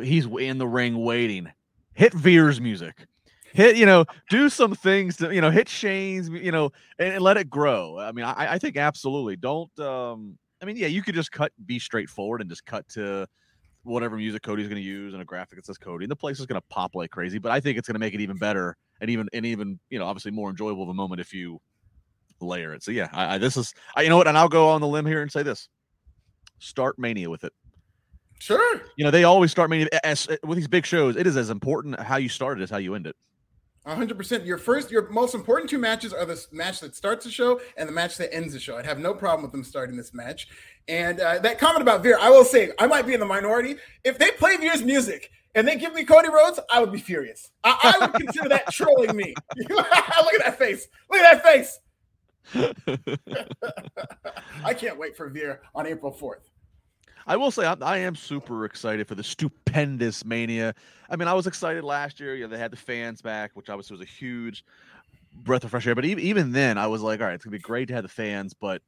He's 0.00 0.26
in 0.26 0.58
the 0.58 0.68
ring 0.68 1.02
waiting. 1.02 1.50
Hit 1.94 2.12
Veer's 2.12 2.60
music 2.60 3.06
hit 3.52 3.76
you 3.76 3.86
know 3.86 4.04
do 4.28 4.48
some 4.48 4.74
things 4.74 5.16
to 5.16 5.34
you 5.34 5.40
know 5.40 5.50
hit 5.50 5.68
Shane's 5.68 6.28
you 6.28 6.52
know 6.52 6.70
and, 6.98 7.14
and 7.14 7.22
let 7.22 7.36
it 7.36 7.48
grow. 7.50 7.98
I 7.98 8.12
mean, 8.12 8.24
I, 8.24 8.54
I 8.54 8.58
think 8.58 8.76
absolutely 8.76 9.36
don't. 9.36 9.76
um 9.78 10.38
I 10.60 10.64
mean, 10.64 10.76
yeah, 10.76 10.88
you 10.88 11.02
could 11.02 11.14
just 11.14 11.30
cut, 11.30 11.52
be 11.66 11.78
straightforward, 11.78 12.40
and 12.40 12.50
just 12.50 12.66
cut 12.66 12.88
to 12.90 13.28
whatever 13.84 14.16
music 14.16 14.42
Cody's 14.42 14.66
going 14.66 14.80
to 14.80 14.86
use 14.86 15.12
and 15.12 15.22
a 15.22 15.24
graphic 15.24 15.56
that 15.56 15.66
says 15.66 15.78
Cody, 15.78 16.04
and 16.04 16.10
the 16.10 16.16
place 16.16 16.40
is 16.40 16.46
going 16.46 16.60
to 16.60 16.66
pop 16.68 16.94
like 16.94 17.10
crazy. 17.10 17.38
But 17.38 17.52
I 17.52 17.60
think 17.60 17.78
it's 17.78 17.86
going 17.86 17.94
to 17.94 18.00
make 18.00 18.14
it 18.14 18.20
even 18.20 18.36
better 18.36 18.76
and 19.00 19.10
even 19.10 19.28
and 19.32 19.46
even 19.46 19.78
you 19.90 19.98
know 19.98 20.06
obviously 20.06 20.30
more 20.30 20.50
enjoyable 20.50 20.82
of 20.82 20.88
a 20.88 20.94
moment 20.94 21.20
if 21.20 21.32
you 21.32 21.60
layer 22.40 22.74
it. 22.74 22.82
So 22.82 22.90
yeah, 22.90 23.08
I, 23.12 23.34
I 23.34 23.38
this 23.38 23.56
is 23.56 23.74
I, 23.96 24.02
you 24.02 24.08
know 24.08 24.16
what, 24.16 24.28
and 24.28 24.36
I'll 24.36 24.48
go 24.48 24.68
on 24.68 24.80
the 24.80 24.86
limb 24.86 25.06
here 25.06 25.22
and 25.22 25.30
say 25.30 25.42
this: 25.42 25.68
start 26.58 26.98
Mania 26.98 27.30
with 27.30 27.44
it. 27.44 27.52
Sure. 28.40 28.82
You 28.96 29.04
know 29.04 29.10
they 29.10 29.24
always 29.24 29.50
start 29.50 29.70
Mania 29.70 29.88
as, 30.04 30.28
with 30.44 30.56
these 30.58 30.68
big 30.68 30.86
shows. 30.86 31.16
It 31.16 31.26
is 31.26 31.36
as 31.36 31.50
important 31.50 31.98
how 32.00 32.16
you 32.16 32.28
start 32.28 32.60
it 32.60 32.62
as 32.62 32.70
how 32.70 32.78
you 32.78 32.94
end 32.94 33.06
it. 33.06 33.16
100%. 33.86 34.44
Your 34.44 34.58
first, 34.58 34.90
your 34.90 35.08
most 35.10 35.34
important 35.34 35.70
two 35.70 35.78
matches 35.78 36.12
are 36.12 36.24
the 36.24 36.44
match 36.52 36.80
that 36.80 36.94
starts 36.94 37.24
the 37.24 37.30
show 37.30 37.60
and 37.76 37.88
the 37.88 37.92
match 37.92 38.16
that 38.18 38.34
ends 38.34 38.52
the 38.52 38.60
show. 38.60 38.76
I'd 38.76 38.86
have 38.86 38.98
no 38.98 39.14
problem 39.14 39.42
with 39.42 39.52
them 39.52 39.64
starting 39.64 39.96
this 39.96 40.12
match. 40.12 40.48
And 40.88 41.20
uh, 41.20 41.38
that 41.40 41.58
comment 41.58 41.82
about 41.82 42.02
Veer, 42.02 42.18
I 42.20 42.30
will 42.30 42.44
say, 42.44 42.72
I 42.78 42.86
might 42.86 43.06
be 43.06 43.14
in 43.14 43.20
the 43.20 43.26
minority. 43.26 43.76
If 44.04 44.18
they 44.18 44.30
play 44.32 44.56
Veer's 44.56 44.82
music 44.82 45.30
and 45.54 45.66
they 45.66 45.76
give 45.76 45.94
me 45.94 46.04
Cody 46.04 46.28
Rhodes, 46.28 46.60
I 46.70 46.80
would 46.80 46.92
be 46.92 46.98
furious. 46.98 47.50
I, 47.64 47.96
I 48.00 48.06
would 48.06 48.14
consider 48.14 48.48
that 48.50 48.70
trolling 48.72 49.16
me. 49.16 49.34
Look 49.68 49.86
at 49.86 50.44
that 50.44 50.58
face. 50.58 50.86
Look 51.10 51.20
at 51.20 51.42
that 51.42 51.44
face. 51.44 51.78
I 54.64 54.74
can't 54.74 54.98
wait 54.98 55.16
for 55.16 55.28
Veer 55.28 55.60
on 55.74 55.86
April 55.86 56.12
4th. 56.12 56.48
I 57.28 57.36
will 57.36 57.50
say 57.50 57.66
I, 57.66 57.74
I, 57.82 57.98
am 57.98 58.16
super 58.16 58.64
excited 58.64 59.06
for 59.06 59.14
the 59.14 59.22
stupendous 59.22 60.24
mania. 60.24 60.74
I 61.10 61.16
mean, 61.16 61.28
I 61.28 61.34
was 61.34 61.46
excited 61.46 61.84
last 61.84 62.18
year. 62.18 62.34
You 62.34 62.44
know, 62.44 62.48
they 62.48 62.58
had 62.58 62.70
the 62.70 62.76
fans 62.76 63.22
back, 63.22 63.52
which 63.54 63.68
obviously 63.68 63.94
was 63.94 64.06
a 64.06 64.10
huge 64.10 64.64
breath 65.34 65.64
of 65.64 65.70
fresh 65.70 65.86
air. 65.86 65.94
But 65.94 66.04
even 66.04 66.24
even 66.24 66.52
then, 66.52 66.78
I 66.78 66.86
was 66.86 67.02
like, 67.02 67.20
all 67.20 67.26
right, 67.26 67.34
it's 67.34 67.44
gonna 67.44 67.56
be 67.56 67.60
great 67.60 67.88
to 67.88 67.94
have 67.94 68.02
the 68.02 68.08
fans, 68.08 68.54
but 68.54 68.82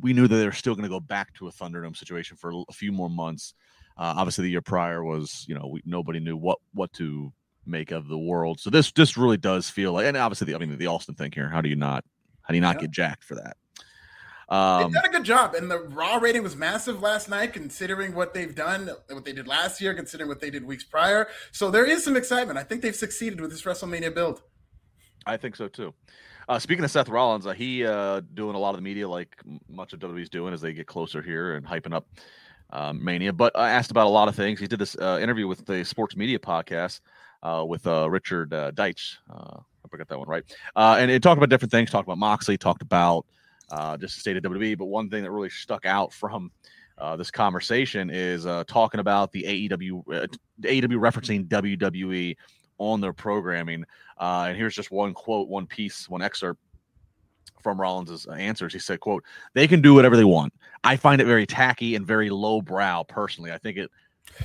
we 0.00 0.12
knew 0.12 0.28
that 0.28 0.36
they 0.36 0.44
were 0.44 0.52
still 0.52 0.74
going 0.74 0.84
to 0.84 0.88
go 0.88 1.00
back 1.00 1.34
to 1.34 1.48
a 1.48 1.52
Thunderdome 1.52 1.96
situation 1.96 2.36
for 2.36 2.52
a 2.68 2.72
few 2.72 2.92
more 2.92 3.10
months. 3.10 3.54
Uh, 3.96 4.14
obviously, 4.16 4.44
the 4.44 4.50
year 4.50 4.62
prior 4.62 5.02
was, 5.02 5.44
you 5.48 5.54
know, 5.54 5.66
we, 5.66 5.82
nobody 5.84 6.20
knew 6.20 6.36
what 6.36 6.58
what 6.72 6.92
to 6.94 7.32
make 7.66 7.90
of 7.90 8.08
the 8.08 8.18
world. 8.18 8.60
So 8.60 8.70
this 8.70 8.92
this 8.92 9.16
really 9.16 9.36
does 9.36 9.68
feel 9.68 9.92
like, 9.92 10.06
and 10.06 10.16
obviously, 10.16 10.46
the, 10.46 10.54
I 10.54 10.58
mean, 10.58 10.76
the 10.76 10.86
Austin 10.86 11.14
thing 11.14 11.32
here. 11.32 11.48
How 11.48 11.60
do 11.60 11.68
you 11.68 11.76
not 11.76 12.04
how 12.42 12.52
do 12.52 12.56
you 12.56 12.60
not 12.60 12.76
yeah. 12.76 12.82
get 12.82 12.90
jacked 12.90 13.24
for 13.24 13.34
that? 13.36 13.56
Um, 14.48 14.84
they've 14.84 14.92
done 14.92 15.04
a 15.04 15.12
good 15.12 15.24
job, 15.24 15.54
and 15.54 15.70
the 15.70 15.80
Raw 15.80 16.16
rating 16.16 16.42
was 16.42 16.56
massive 16.56 17.02
last 17.02 17.28
night, 17.28 17.52
considering 17.52 18.14
what 18.14 18.32
they've 18.32 18.54
done, 18.54 18.90
what 19.10 19.24
they 19.24 19.32
did 19.32 19.46
last 19.46 19.80
year, 19.80 19.92
considering 19.92 20.28
what 20.28 20.40
they 20.40 20.50
did 20.50 20.64
weeks 20.64 20.84
prior. 20.84 21.28
So 21.52 21.70
there 21.70 21.84
is 21.84 22.02
some 22.02 22.16
excitement. 22.16 22.58
I 22.58 22.62
think 22.62 22.80
they've 22.80 22.96
succeeded 22.96 23.40
with 23.40 23.50
this 23.50 23.62
WrestleMania 23.62 24.14
build. 24.14 24.42
I 25.26 25.36
think 25.36 25.56
so 25.56 25.68
too. 25.68 25.92
Uh, 26.48 26.58
speaking 26.58 26.82
of 26.82 26.90
Seth 26.90 27.10
Rollins, 27.10 27.46
uh, 27.46 27.52
he 27.52 27.84
uh, 27.84 28.22
doing 28.32 28.56
a 28.56 28.58
lot 28.58 28.70
of 28.70 28.76
the 28.76 28.82
media 28.82 29.06
like 29.06 29.36
much 29.68 29.92
of 29.92 30.00
WWE's 30.00 30.30
doing 30.30 30.54
as 30.54 30.62
they 30.62 30.72
get 30.72 30.86
closer 30.86 31.20
here 31.20 31.56
and 31.56 31.66
hyping 31.66 31.92
up 31.92 32.06
um, 32.70 33.04
Mania. 33.04 33.34
But 33.34 33.54
I 33.54 33.70
asked 33.70 33.90
about 33.90 34.06
a 34.06 34.10
lot 34.10 34.28
of 34.28 34.34
things. 34.34 34.58
He 34.58 34.66
did 34.66 34.78
this 34.78 34.96
uh, 34.96 35.18
interview 35.20 35.46
with 35.46 35.66
the 35.66 35.84
Sports 35.84 36.16
Media 36.16 36.38
podcast 36.38 37.00
uh, 37.42 37.64
with 37.68 37.86
uh, 37.86 38.08
Richard 38.08 38.54
uh, 38.54 38.72
Deitsch. 38.72 39.16
I 39.30 39.88
forgot 39.90 40.08
that 40.08 40.18
one 40.18 40.28
right. 40.28 40.44
and 40.74 41.10
it 41.10 41.22
talked 41.22 41.38
about 41.38 41.50
different 41.50 41.70
things. 41.70 41.90
Talked 41.90 42.08
about 42.08 42.18
Moxley. 42.18 42.56
Talked 42.56 42.82
about 42.82 43.26
uh, 43.70 43.96
just 43.96 44.14
the 44.14 44.20
state 44.20 44.36
of 44.36 44.42
WWE. 44.42 44.78
But 44.78 44.86
one 44.86 45.10
thing 45.10 45.22
that 45.22 45.30
really 45.30 45.50
stuck 45.50 45.86
out 45.86 46.12
from 46.12 46.50
uh, 46.98 47.16
this 47.16 47.30
conversation 47.30 48.10
is 48.10 48.46
uh, 48.46 48.64
talking 48.66 49.00
about 49.00 49.32
the 49.32 49.42
AEW, 49.44 50.02
uh, 50.12 50.26
AEW 50.62 50.98
referencing 50.98 51.46
WWE 51.46 52.36
on 52.78 53.00
their 53.00 53.12
programming. 53.12 53.84
Uh, 54.18 54.46
and 54.48 54.56
here's 54.56 54.74
just 54.74 54.90
one 54.90 55.14
quote, 55.14 55.48
one 55.48 55.66
piece, 55.66 56.08
one 56.08 56.22
excerpt 56.22 56.60
from 57.62 57.80
Rollins's 57.80 58.26
answers. 58.26 58.72
He 58.72 58.78
said, 58.78 59.00
"quote 59.00 59.24
They 59.54 59.68
can 59.68 59.80
do 59.80 59.94
whatever 59.94 60.16
they 60.16 60.24
want. 60.24 60.52
I 60.84 60.96
find 60.96 61.20
it 61.20 61.26
very 61.26 61.46
tacky 61.46 61.94
and 61.94 62.06
very 62.06 62.30
lowbrow. 62.30 63.04
Personally, 63.04 63.52
I 63.52 63.58
think 63.58 63.76
it 63.78 63.90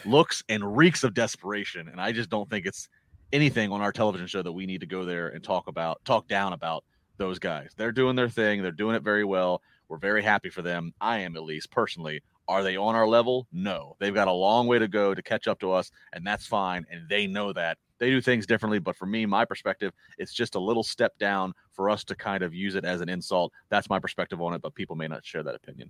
looks 0.06 0.44
and 0.50 0.76
reeks 0.76 1.04
of 1.04 1.14
desperation, 1.14 1.88
and 1.90 2.00
I 2.02 2.12
just 2.12 2.30
don't 2.30 2.50
think 2.50 2.66
it's." 2.66 2.90
anything 3.34 3.72
on 3.72 3.82
our 3.82 3.92
television 3.92 4.28
show 4.28 4.44
that 4.44 4.52
we 4.52 4.68
need 4.68 4.80
to 4.80 4.86
go 4.86 5.04
there 5.04 5.30
and 5.30 5.44
talk 5.44 5.68
about 5.68 6.00
talk 6.06 6.28
down 6.28 6.54
about 6.54 6.86
those 7.18 7.40
guys. 7.40 7.72
They're 7.78 7.92
doing 7.92 8.16
their 8.16 8.30
thing. 8.30 8.62
They're 8.62 8.72
doing 8.72 8.96
it 8.96 9.04
very 9.04 9.24
well. 9.24 9.62
We're 9.88 9.98
very 9.98 10.24
happy 10.24 10.50
for 10.50 10.62
them. 10.62 10.94
I 11.02 11.20
am 11.20 11.36
at 11.36 11.44
least 11.44 11.72
personally. 11.72 12.22
Are 12.48 12.64
they 12.64 12.76
on 12.76 12.96
our 12.96 13.08
level? 13.08 13.48
No. 13.52 13.96
They've 14.00 14.14
got 14.14 14.28
a 14.28 14.34
long 14.34 14.68
way 14.68 14.80
to 14.80 14.88
go 14.88 15.14
to 15.14 15.22
catch 15.22 15.48
up 15.48 15.60
to 15.60 15.72
us, 15.72 15.92
and 16.14 16.26
that's 16.26 16.46
fine. 16.46 16.86
And 16.92 17.08
they 17.08 17.28
know 17.28 17.54
that. 17.54 17.78
They 18.00 18.10
do 18.10 18.20
things 18.20 18.46
differently, 18.46 18.80
but 18.80 18.98
for 18.98 19.06
me, 19.06 19.26
my 19.26 19.46
perspective, 19.46 19.94
it's 20.18 20.34
just 20.34 20.56
a 20.56 20.60
little 20.60 20.84
step 20.84 21.18
down 21.20 21.54
for 21.72 21.90
us 21.90 22.04
to 22.06 22.16
kind 22.16 22.44
of 22.44 22.54
use 22.54 22.76
it 22.76 22.84
as 22.84 23.00
an 23.00 23.08
insult. 23.08 23.54
That's 23.70 23.90
my 23.90 24.00
perspective 24.00 24.42
on 24.42 24.54
it, 24.54 24.62
but 24.62 24.76
people 24.76 24.96
may 24.96 25.08
not 25.08 25.26
share 25.26 25.44
that 25.44 25.56
opinion. 25.56 25.90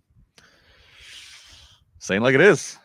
Saying 1.97 2.21
like 2.21 2.35
it 2.35 2.41
is. 2.41 2.77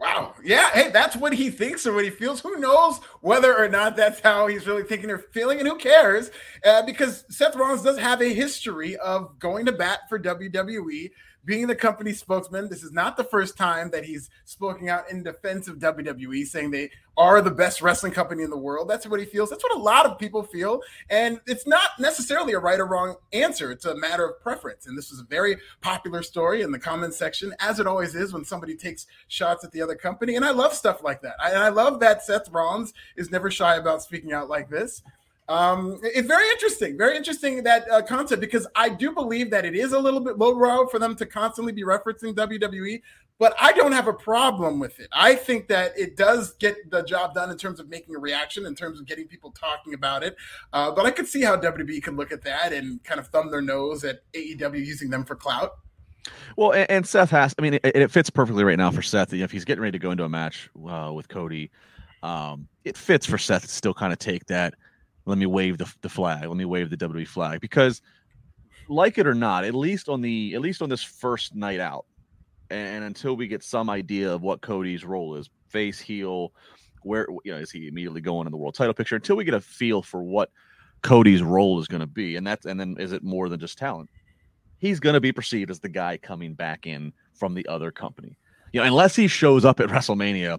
Wow. 0.00 0.34
Yeah. 0.42 0.70
Hey, 0.70 0.90
that's 0.90 1.14
what 1.14 1.34
he 1.34 1.50
thinks 1.50 1.86
or 1.86 1.92
what 1.92 2.04
he 2.04 2.10
feels. 2.10 2.40
Who 2.40 2.56
knows 2.56 2.98
whether 3.20 3.54
or 3.56 3.68
not 3.68 3.96
that's 3.96 4.18
how 4.20 4.46
he's 4.46 4.66
really 4.66 4.82
thinking 4.82 5.10
or 5.10 5.18
feeling, 5.18 5.58
and 5.58 5.68
who 5.68 5.76
cares? 5.76 6.30
Uh, 6.64 6.82
because 6.82 7.24
Seth 7.28 7.54
Rollins 7.54 7.82
does 7.82 7.98
have 7.98 8.22
a 8.22 8.32
history 8.32 8.96
of 8.96 9.38
going 9.38 9.66
to 9.66 9.72
bat 9.72 10.00
for 10.08 10.18
WWE 10.18 11.10
being 11.44 11.66
the 11.66 11.74
company 11.74 12.12
spokesman. 12.12 12.68
This 12.68 12.82
is 12.82 12.92
not 12.92 13.16
the 13.16 13.24
first 13.24 13.56
time 13.56 13.90
that 13.90 14.04
he's 14.04 14.30
spoken 14.44 14.88
out 14.88 15.10
in 15.10 15.22
defense 15.22 15.68
of 15.68 15.78
WWE, 15.78 16.46
saying 16.46 16.70
they 16.70 16.90
are 17.16 17.40
the 17.42 17.50
best 17.50 17.82
wrestling 17.82 18.12
company 18.12 18.42
in 18.42 18.50
the 18.50 18.56
world. 18.56 18.88
That's 18.88 19.06
what 19.06 19.20
he 19.20 19.26
feels. 19.26 19.50
That's 19.50 19.62
what 19.62 19.76
a 19.76 19.82
lot 19.82 20.06
of 20.06 20.18
people 20.18 20.42
feel. 20.42 20.80
And 21.08 21.40
it's 21.46 21.66
not 21.66 21.90
necessarily 21.98 22.52
a 22.52 22.58
right 22.58 22.80
or 22.80 22.86
wrong 22.86 23.16
answer, 23.32 23.70
it's 23.70 23.84
a 23.84 23.94
matter 23.96 24.24
of 24.24 24.40
preference. 24.42 24.86
And 24.86 24.96
this 24.96 25.10
was 25.10 25.20
a 25.20 25.24
very 25.24 25.56
popular 25.80 26.22
story 26.22 26.62
in 26.62 26.72
the 26.72 26.78
comments 26.78 27.16
section, 27.16 27.54
as 27.60 27.80
it 27.80 27.86
always 27.86 28.14
is 28.14 28.32
when 28.32 28.44
somebody 28.44 28.74
takes 28.74 29.06
shots 29.28 29.64
at 29.64 29.72
the 29.72 29.82
other 29.82 29.94
company. 29.94 30.36
And 30.36 30.44
I 30.44 30.50
love 30.50 30.74
stuff 30.74 31.02
like 31.02 31.22
that. 31.22 31.34
I, 31.42 31.50
and 31.50 31.58
I 31.58 31.68
love 31.68 32.00
that 32.00 32.22
Seth 32.22 32.50
Rollins 32.50 32.94
is 33.16 33.30
never 33.30 33.50
shy 33.50 33.76
about 33.76 34.02
speaking 34.02 34.32
out 34.32 34.48
like 34.48 34.68
this. 34.68 35.02
Um, 35.50 35.98
it's 36.04 36.28
very 36.28 36.48
interesting, 36.50 36.96
very 36.96 37.16
interesting 37.16 37.64
that 37.64 37.90
uh, 37.90 38.02
concept 38.02 38.40
because 38.40 38.68
I 38.76 38.88
do 38.88 39.10
believe 39.10 39.50
that 39.50 39.64
it 39.64 39.74
is 39.74 39.92
a 39.92 39.98
little 39.98 40.20
bit 40.20 40.38
low 40.38 40.50
lowbrow 40.50 40.86
for 40.86 41.00
them 41.00 41.16
to 41.16 41.26
constantly 41.26 41.72
be 41.72 41.82
referencing 41.82 42.36
WWE, 42.36 43.02
but 43.36 43.56
I 43.60 43.72
don't 43.72 43.90
have 43.90 44.06
a 44.06 44.12
problem 44.12 44.78
with 44.78 45.00
it. 45.00 45.08
I 45.10 45.34
think 45.34 45.66
that 45.66 45.98
it 45.98 46.16
does 46.16 46.52
get 46.60 46.88
the 46.92 47.02
job 47.02 47.34
done 47.34 47.50
in 47.50 47.56
terms 47.56 47.80
of 47.80 47.88
making 47.88 48.14
a 48.14 48.18
reaction, 48.20 48.64
in 48.64 48.76
terms 48.76 49.00
of 49.00 49.06
getting 49.06 49.26
people 49.26 49.50
talking 49.50 49.92
about 49.92 50.22
it. 50.22 50.36
Uh, 50.72 50.92
but 50.92 51.04
I 51.04 51.10
could 51.10 51.26
see 51.26 51.42
how 51.42 51.56
WWE 51.56 52.00
could 52.00 52.14
look 52.14 52.30
at 52.30 52.42
that 52.42 52.72
and 52.72 53.02
kind 53.02 53.18
of 53.18 53.26
thumb 53.26 53.50
their 53.50 53.60
nose 53.60 54.04
at 54.04 54.20
AEW 54.34 54.86
using 54.86 55.10
them 55.10 55.24
for 55.24 55.34
clout. 55.34 55.72
Well, 56.56 56.74
and, 56.74 56.88
and 56.88 57.06
Seth 57.08 57.30
has. 57.30 57.56
I 57.58 57.62
mean, 57.62 57.74
it, 57.74 57.80
it, 57.82 58.10
fits 58.12 58.30
perfectly 58.30 58.62
right 58.62 58.78
now 58.78 58.92
for 58.92 59.02
Seth. 59.02 59.32
If 59.32 59.50
he's 59.50 59.64
getting 59.64 59.82
ready 59.82 59.98
to 59.98 60.02
go 60.02 60.12
into 60.12 60.22
a 60.22 60.28
match 60.28 60.70
uh, 60.88 61.10
with 61.12 61.28
Cody, 61.28 61.72
um, 62.22 62.68
it 62.84 62.96
fits 62.96 63.26
for 63.26 63.36
Seth 63.36 63.62
to 63.62 63.68
still 63.68 63.94
kind 63.94 64.12
of 64.12 64.20
take 64.20 64.46
that 64.46 64.74
let 65.30 65.38
me 65.38 65.46
wave 65.46 65.78
the, 65.78 65.92
the 66.02 66.08
flag. 66.08 66.46
Let 66.46 66.56
me 66.56 66.64
wave 66.64 66.90
the 66.90 66.96
WWE 66.96 67.26
flag 67.26 67.60
because, 67.60 68.02
like 68.88 69.16
it 69.16 69.26
or 69.26 69.34
not, 69.34 69.64
at 69.64 69.74
least 69.74 70.08
on 70.08 70.20
the 70.20 70.54
at 70.54 70.60
least 70.60 70.82
on 70.82 70.88
this 70.88 71.02
first 71.02 71.54
night 71.54 71.80
out, 71.80 72.04
and 72.68 73.04
until 73.04 73.36
we 73.36 73.46
get 73.46 73.62
some 73.62 73.88
idea 73.88 74.32
of 74.32 74.42
what 74.42 74.60
Cody's 74.60 75.04
role 75.04 75.36
is, 75.36 75.48
face 75.68 76.00
heel, 76.00 76.52
where 77.02 77.26
you 77.44 77.52
know 77.52 77.58
is 77.58 77.70
he 77.70 77.86
immediately 77.86 78.20
going 78.20 78.46
in 78.46 78.50
the 78.50 78.56
world 78.56 78.74
title 78.74 78.92
picture? 78.92 79.16
Until 79.16 79.36
we 79.36 79.44
get 79.44 79.54
a 79.54 79.60
feel 79.60 80.02
for 80.02 80.22
what 80.22 80.50
Cody's 81.02 81.42
role 81.42 81.80
is 81.80 81.86
going 81.86 82.00
to 82.00 82.06
be, 82.06 82.36
and 82.36 82.46
that's 82.46 82.66
and 82.66 82.78
then 82.78 82.96
is 82.98 83.12
it 83.12 83.22
more 83.22 83.48
than 83.48 83.60
just 83.60 83.78
talent? 83.78 84.10
He's 84.78 84.98
going 84.98 85.14
to 85.14 85.20
be 85.20 85.32
perceived 85.32 85.70
as 85.70 85.78
the 85.78 85.88
guy 85.88 86.16
coming 86.16 86.54
back 86.54 86.86
in 86.86 87.12
from 87.34 87.54
the 87.54 87.66
other 87.68 87.92
company. 87.92 88.36
You 88.72 88.80
know, 88.80 88.86
unless 88.86 89.14
he 89.14 89.28
shows 89.28 89.64
up 89.64 89.78
at 89.78 89.88
WrestleMania 89.88 90.58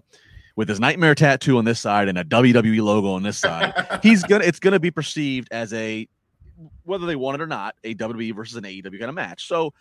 with 0.56 0.68
his 0.68 0.80
nightmare 0.80 1.14
tattoo 1.14 1.58
on 1.58 1.64
this 1.64 1.80
side 1.80 2.08
and 2.08 2.18
a 2.18 2.24
WWE 2.24 2.82
logo 2.82 3.12
on 3.12 3.22
this 3.22 3.38
side, 3.38 3.72
he's 4.02 4.22
gonna 4.22 4.44
it's 4.44 4.58
gonna 4.58 4.80
be 4.80 4.90
perceived 4.90 5.48
as 5.50 5.72
a 5.72 6.08
whether 6.84 7.06
they 7.06 7.16
want 7.16 7.40
it 7.40 7.40
or 7.42 7.46
not, 7.46 7.74
a 7.84 7.94
WWE 7.94 8.34
versus 8.34 8.56
an 8.56 8.64
AEW 8.64 8.98
kind 8.98 9.08
of 9.08 9.14
match. 9.14 9.46
So 9.46 9.72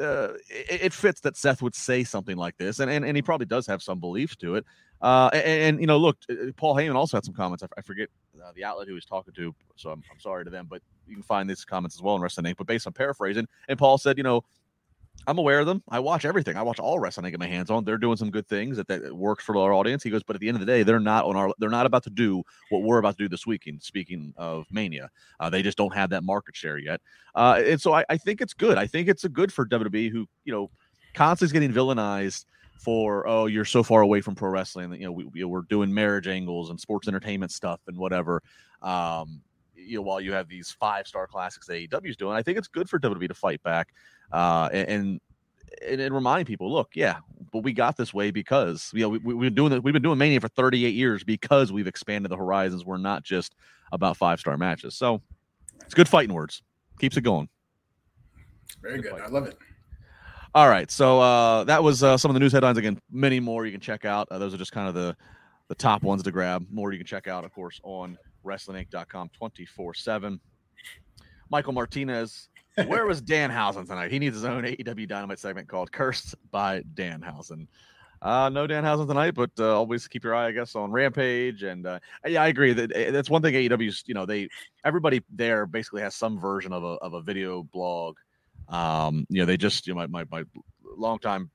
uh, 0.00 0.34
it, 0.48 0.84
it, 0.84 0.92
fits 0.92 1.20
that 1.20 1.36
Seth 1.36 1.60
would 1.60 1.74
say 1.74 2.04
something 2.04 2.36
like 2.36 2.56
this, 2.56 2.78
and 2.78 2.90
and, 2.90 3.04
and 3.04 3.16
he 3.16 3.22
probably 3.22 3.46
does 3.46 3.66
have 3.66 3.82
some 3.82 4.00
beliefs 4.00 4.36
to 4.36 4.56
it. 4.56 4.64
Uh, 5.02 5.28
and, 5.32 5.44
and, 5.44 5.80
you 5.80 5.86
know, 5.86 5.98
look, 5.98 6.16
uh, 6.30 6.52
Paul 6.56 6.76
Heyman 6.76 6.94
also 6.94 7.16
had 7.16 7.24
some 7.24 7.34
comments. 7.34 7.64
I, 7.64 7.66
I 7.76 7.80
forget 7.80 8.08
uh, 8.40 8.52
the 8.54 8.62
outlet 8.62 8.86
who 8.86 8.94
he's 8.94 9.04
talking 9.04 9.34
to, 9.34 9.52
so 9.74 9.90
I'm, 9.90 10.00
I'm 10.12 10.20
sorry 10.20 10.44
to 10.44 10.50
them, 10.50 10.68
but 10.70 10.80
you 11.08 11.14
can 11.14 11.24
find 11.24 11.50
these 11.50 11.64
comments 11.64 11.96
as 11.96 12.02
well 12.02 12.14
in 12.14 12.22
Wrestling 12.22 12.46
Inc. 12.46 12.56
But 12.56 12.68
based 12.68 12.86
on 12.86 12.92
paraphrasing, 12.92 13.48
and 13.68 13.78
Paul 13.78 13.98
said, 13.98 14.16
you 14.16 14.22
know, 14.22 14.44
I'm 15.26 15.38
aware 15.38 15.60
of 15.60 15.66
them. 15.66 15.82
I 15.88 16.00
watch 16.00 16.24
everything. 16.24 16.56
I 16.56 16.62
watch 16.62 16.80
all 16.80 16.98
wrestling 16.98 17.26
I 17.26 17.30
get 17.30 17.38
my 17.38 17.46
hands 17.46 17.70
on. 17.70 17.84
They're 17.84 17.98
doing 17.98 18.16
some 18.16 18.30
good 18.30 18.48
things 18.48 18.76
that, 18.76 18.88
that 18.88 19.14
works 19.14 19.44
for 19.44 19.56
our 19.56 19.72
audience. 19.72 20.02
He 20.02 20.10
goes, 20.10 20.22
but 20.22 20.34
at 20.34 20.40
the 20.40 20.48
end 20.48 20.56
of 20.56 20.60
the 20.60 20.66
day, 20.66 20.82
they're 20.82 20.98
not 20.98 21.24
on 21.24 21.36
our. 21.36 21.52
They're 21.58 21.70
not 21.70 21.86
about 21.86 22.02
to 22.04 22.10
do 22.10 22.42
what 22.70 22.82
we're 22.82 22.98
about 22.98 23.16
to 23.18 23.24
do 23.24 23.28
this 23.28 23.46
weekend. 23.46 23.82
Speaking 23.82 24.34
of 24.36 24.66
Mania, 24.70 25.10
uh, 25.38 25.48
they 25.48 25.62
just 25.62 25.78
don't 25.78 25.94
have 25.94 26.10
that 26.10 26.24
market 26.24 26.56
share 26.56 26.78
yet. 26.78 27.00
Uh, 27.34 27.62
and 27.64 27.80
so 27.80 27.92
I, 27.92 28.04
I, 28.10 28.16
think 28.16 28.40
it's 28.40 28.52
good. 28.52 28.78
I 28.78 28.86
think 28.86 29.08
it's 29.08 29.24
a 29.24 29.28
good 29.28 29.52
for 29.52 29.64
WWE, 29.64 30.10
who 30.10 30.26
you 30.44 30.52
know, 30.52 30.70
constantly 31.14 31.52
getting 31.52 31.74
villainized 31.74 32.44
for 32.78 33.28
oh 33.28 33.46
you're 33.46 33.64
so 33.64 33.84
far 33.84 34.02
away 34.02 34.20
from 34.20 34.34
pro 34.34 34.50
wrestling 34.50 34.90
that 34.90 34.98
you 34.98 35.06
know 35.06 35.12
we, 35.12 35.44
are 35.44 35.62
doing 35.68 35.94
marriage 35.94 36.26
angles 36.26 36.68
and 36.70 36.80
sports 36.80 37.06
entertainment 37.06 37.52
stuff 37.52 37.80
and 37.86 37.96
whatever. 37.96 38.42
Um, 38.82 39.40
you 39.84 39.96
know, 39.96 40.02
while 40.02 40.20
you 40.20 40.32
have 40.32 40.48
these 40.48 40.70
five 40.70 41.06
star 41.06 41.26
classics 41.26 41.66
that 41.66 41.74
AEW's 41.74 42.16
doing, 42.16 42.36
I 42.36 42.42
think 42.42 42.58
it's 42.58 42.68
good 42.68 42.88
for 42.88 42.98
WWE 42.98 43.28
to 43.28 43.34
fight 43.34 43.62
back 43.62 43.88
uh, 44.32 44.68
and, 44.72 45.20
and, 45.86 46.00
and 46.00 46.14
reminding 46.14 46.46
people, 46.46 46.72
look, 46.72 46.90
yeah, 46.94 47.18
but 47.52 47.60
we 47.62 47.72
got 47.72 47.96
this 47.96 48.14
way 48.14 48.30
because 48.30 48.90
you 48.94 49.00
know 49.00 49.08
we, 49.08 49.18
we've 49.18 49.40
been 49.40 49.54
doing 49.54 49.70
this, 49.70 49.80
we've 49.80 49.92
been 49.92 50.02
doing 50.02 50.18
Mania 50.18 50.40
for 50.40 50.48
38 50.48 50.94
years 50.94 51.24
because 51.24 51.72
we've 51.72 51.86
expanded 51.86 52.30
the 52.30 52.36
horizons. 52.36 52.84
We're 52.84 52.96
not 52.96 53.22
just 53.22 53.54
about 53.92 54.16
five 54.16 54.40
star 54.40 54.56
matches. 54.56 54.94
So 54.94 55.20
it's 55.84 55.94
good 55.94 56.08
fighting 56.08 56.34
words. 56.34 56.62
Keeps 57.00 57.16
it 57.16 57.22
going. 57.22 57.48
Very 58.80 59.00
good. 59.00 59.12
good. 59.12 59.20
I 59.20 59.28
love 59.28 59.46
it. 59.46 59.56
All 60.54 60.68
right, 60.68 60.90
so 60.90 61.18
uh, 61.18 61.64
that 61.64 61.82
was 61.82 62.02
uh, 62.02 62.18
some 62.18 62.30
of 62.30 62.34
the 62.34 62.40
news 62.40 62.52
headlines. 62.52 62.76
Again, 62.76 63.00
many 63.10 63.40
more 63.40 63.64
you 63.64 63.72
can 63.72 63.80
check 63.80 64.04
out. 64.04 64.28
Uh, 64.30 64.38
those 64.38 64.52
are 64.52 64.58
just 64.58 64.72
kind 64.72 64.86
of 64.86 64.92
the 64.92 65.16
the 65.72 65.76
top 65.76 66.02
ones 66.02 66.22
to 66.22 66.30
grab. 66.30 66.66
More 66.70 66.92
you 66.92 66.98
can 66.98 67.06
check 67.06 67.26
out, 67.26 67.46
of 67.46 67.54
course, 67.54 67.80
on 67.82 68.18
WrestlingInc.com 68.44 69.30
24 69.30 69.94
7. 69.94 70.38
Michael 71.48 71.72
Martinez, 71.72 72.50
where 72.86 73.06
was 73.06 73.22
Danhausen 73.22 73.86
tonight? 73.86 74.10
He 74.10 74.18
needs 74.18 74.36
his 74.36 74.44
own 74.44 74.64
AEW 74.64 75.08
Dynamite 75.08 75.38
segment 75.38 75.68
called 75.68 75.90
Cursed 75.90 76.34
by 76.50 76.82
Danhausen. 76.92 77.68
Uh, 78.20 78.50
no 78.50 78.66
Danhausen 78.66 79.08
tonight, 79.08 79.30
but 79.30 79.50
uh, 79.58 79.74
always 79.74 80.06
keep 80.06 80.24
your 80.24 80.34
eye, 80.34 80.48
I 80.48 80.52
guess, 80.52 80.76
on 80.76 80.92
Rampage. 80.92 81.62
And 81.62 81.86
uh, 81.86 82.00
yeah, 82.26 82.42
I 82.42 82.48
agree 82.48 82.74
that 82.74 82.94
eh, 82.94 83.10
that's 83.10 83.30
one 83.30 83.40
thing 83.40 83.54
AEW's, 83.54 84.04
you 84.06 84.12
know, 84.12 84.26
they 84.26 84.50
everybody 84.84 85.22
there 85.30 85.64
basically 85.64 86.02
has 86.02 86.14
some 86.14 86.38
version 86.38 86.74
of 86.74 86.84
a 86.84 86.96
of 87.00 87.14
a 87.14 87.22
video 87.22 87.62
blog. 87.62 88.18
Um, 88.68 89.26
you 89.30 89.40
know, 89.40 89.46
they 89.46 89.56
just, 89.56 89.86
you 89.86 89.94
know, 89.94 90.06
my 90.06 90.06
my, 90.06 90.24
my 90.30 90.44
longtime 90.98 91.50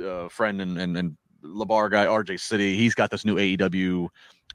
uh, 0.00 0.28
friend 0.28 0.60
and, 0.60 0.78
and 0.78 0.96
and 0.96 1.16
Labar 1.44 1.90
guy 1.90 2.06
RJ 2.06 2.40
City, 2.40 2.76
he's 2.76 2.94
got 2.94 3.10
this 3.10 3.24
new 3.24 3.36
AEW 3.36 4.08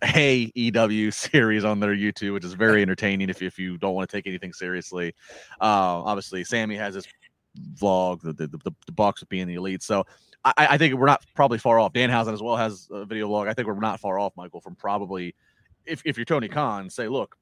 AEW 0.03 1.13
series 1.31 1.63
on 1.63 1.79
their 1.79 1.95
YouTube, 1.95 2.33
which 2.33 2.43
is 2.45 2.53
very 2.53 2.81
entertaining 2.81 3.29
if, 3.29 3.41
if 3.41 3.57
you 3.57 3.77
don't 3.77 3.93
want 3.93 4.09
to 4.09 4.15
take 4.15 4.27
anything 4.27 4.53
seriously. 4.53 5.13
Uh, 5.61 6.03
obviously, 6.03 6.43
Sammy 6.43 6.75
has 6.75 6.95
his 6.95 7.07
vlog, 7.79 8.21
the 8.21 8.33
the, 8.33 8.47
the, 8.47 8.71
the 8.85 8.91
Bucks 8.91 9.21
of 9.21 9.29
being 9.29 9.47
the 9.47 9.55
elite. 9.55 9.83
So 9.83 10.05
I, 10.43 10.53
I, 10.57 10.77
think 10.77 10.93
we're 10.95 11.05
not 11.05 11.23
probably 11.33 11.57
far 11.57 11.79
off. 11.79 11.93
Danhausen 11.93 12.33
as 12.33 12.41
well 12.41 12.57
has 12.57 12.87
a 12.91 13.05
video 13.05 13.29
vlog. 13.29 13.47
I 13.47 13.53
think 13.53 13.67
we're 13.67 13.79
not 13.79 13.99
far 13.99 14.19
off, 14.19 14.33
Michael, 14.35 14.61
from 14.61 14.75
probably 14.75 15.33
if, 15.85 16.01
if 16.05 16.17
you're 16.17 16.25
Tony 16.25 16.47
Khan, 16.47 16.89
say, 16.89 17.07
look, 17.07 17.35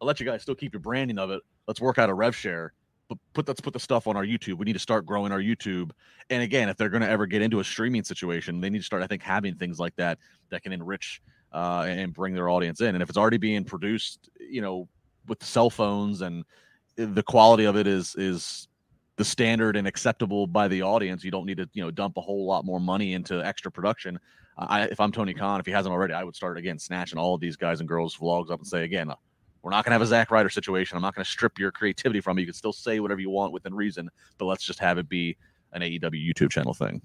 I'll 0.00 0.06
let 0.06 0.20
you 0.20 0.26
guys 0.26 0.42
still 0.42 0.54
keep 0.54 0.72
your 0.72 0.80
branding 0.80 1.18
of 1.18 1.30
it. 1.30 1.42
Let's 1.66 1.80
work 1.80 1.98
out 1.98 2.08
a 2.08 2.14
rev 2.14 2.34
share. 2.34 2.72
But 3.10 3.18
put 3.34 3.48
let's 3.48 3.60
put 3.60 3.72
the 3.72 3.80
stuff 3.80 4.06
on 4.06 4.16
our 4.16 4.24
YouTube. 4.24 4.54
We 4.54 4.64
need 4.64 4.74
to 4.74 4.78
start 4.78 5.04
growing 5.04 5.32
our 5.32 5.40
YouTube. 5.40 5.90
And 6.30 6.42
again, 6.44 6.68
if 6.68 6.76
they're 6.76 6.88
going 6.88 7.02
to 7.02 7.10
ever 7.10 7.26
get 7.26 7.42
into 7.42 7.58
a 7.58 7.64
streaming 7.64 8.04
situation, 8.04 8.60
they 8.60 8.70
need 8.70 8.78
to 8.78 8.84
start, 8.84 9.02
I 9.02 9.08
think, 9.08 9.22
having 9.22 9.56
things 9.56 9.80
like 9.80 9.96
that 9.96 10.18
that 10.50 10.62
can 10.62 10.72
enrich 10.72 11.20
uh, 11.52 11.86
and 11.88 12.14
bring 12.14 12.34
their 12.34 12.48
audience 12.48 12.80
in. 12.80 12.94
And 12.94 13.02
if 13.02 13.08
it's 13.08 13.18
already 13.18 13.36
being 13.36 13.64
produced, 13.64 14.30
you 14.38 14.62
know, 14.62 14.88
with 15.26 15.42
cell 15.42 15.70
phones 15.70 16.22
and 16.22 16.44
the 16.94 17.22
quality 17.24 17.64
of 17.64 17.76
it 17.76 17.88
is 17.88 18.14
is 18.14 18.68
the 19.16 19.24
standard 19.24 19.76
and 19.76 19.88
acceptable 19.88 20.46
by 20.46 20.68
the 20.68 20.82
audience, 20.82 21.24
you 21.24 21.32
don't 21.32 21.46
need 21.46 21.58
to 21.58 21.68
you 21.72 21.82
know 21.82 21.90
dump 21.90 22.16
a 22.16 22.20
whole 22.20 22.46
lot 22.46 22.64
more 22.64 22.78
money 22.78 23.14
into 23.14 23.44
extra 23.44 23.72
production. 23.72 24.20
I, 24.56 24.82
if 24.82 25.00
I'm 25.00 25.10
Tony 25.10 25.34
Khan, 25.34 25.58
if 25.58 25.66
he 25.66 25.72
hasn't 25.72 25.92
already, 25.92 26.14
I 26.14 26.22
would 26.22 26.36
start 26.36 26.58
again 26.58 26.78
snatching 26.78 27.18
all 27.18 27.34
of 27.34 27.40
these 27.40 27.56
guys 27.56 27.80
and 27.80 27.88
girls 27.88 28.16
vlogs 28.16 28.50
up 28.50 28.60
and 28.60 28.66
say 28.66 28.84
again, 28.84 29.10
we're 29.62 29.70
not 29.70 29.84
going 29.84 29.90
to 29.90 29.94
have 29.94 30.02
a 30.02 30.06
Zack 30.06 30.30
Ryder 30.30 30.50
situation. 30.50 30.96
I'm 30.96 31.02
not 31.02 31.14
going 31.14 31.24
to 31.24 31.30
strip 31.30 31.58
your 31.58 31.70
creativity 31.70 32.20
from 32.20 32.38
you. 32.38 32.42
You 32.42 32.46
can 32.46 32.54
still 32.54 32.72
say 32.72 33.00
whatever 33.00 33.20
you 33.20 33.30
want 33.30 33.52
within 33.52 33.74
reason, 33.74 34.08
but 34.38 34.46
let's 34.46 34.64
just 34.64 34.78
have 34.78 34.98
it 34.98 35.08
be 35.08 35.36
an 35.72 35.82
AEW 35.82 36.34
YouTube 36.34 36.50
channel 36.50 36.74
thing. 36.74 37.00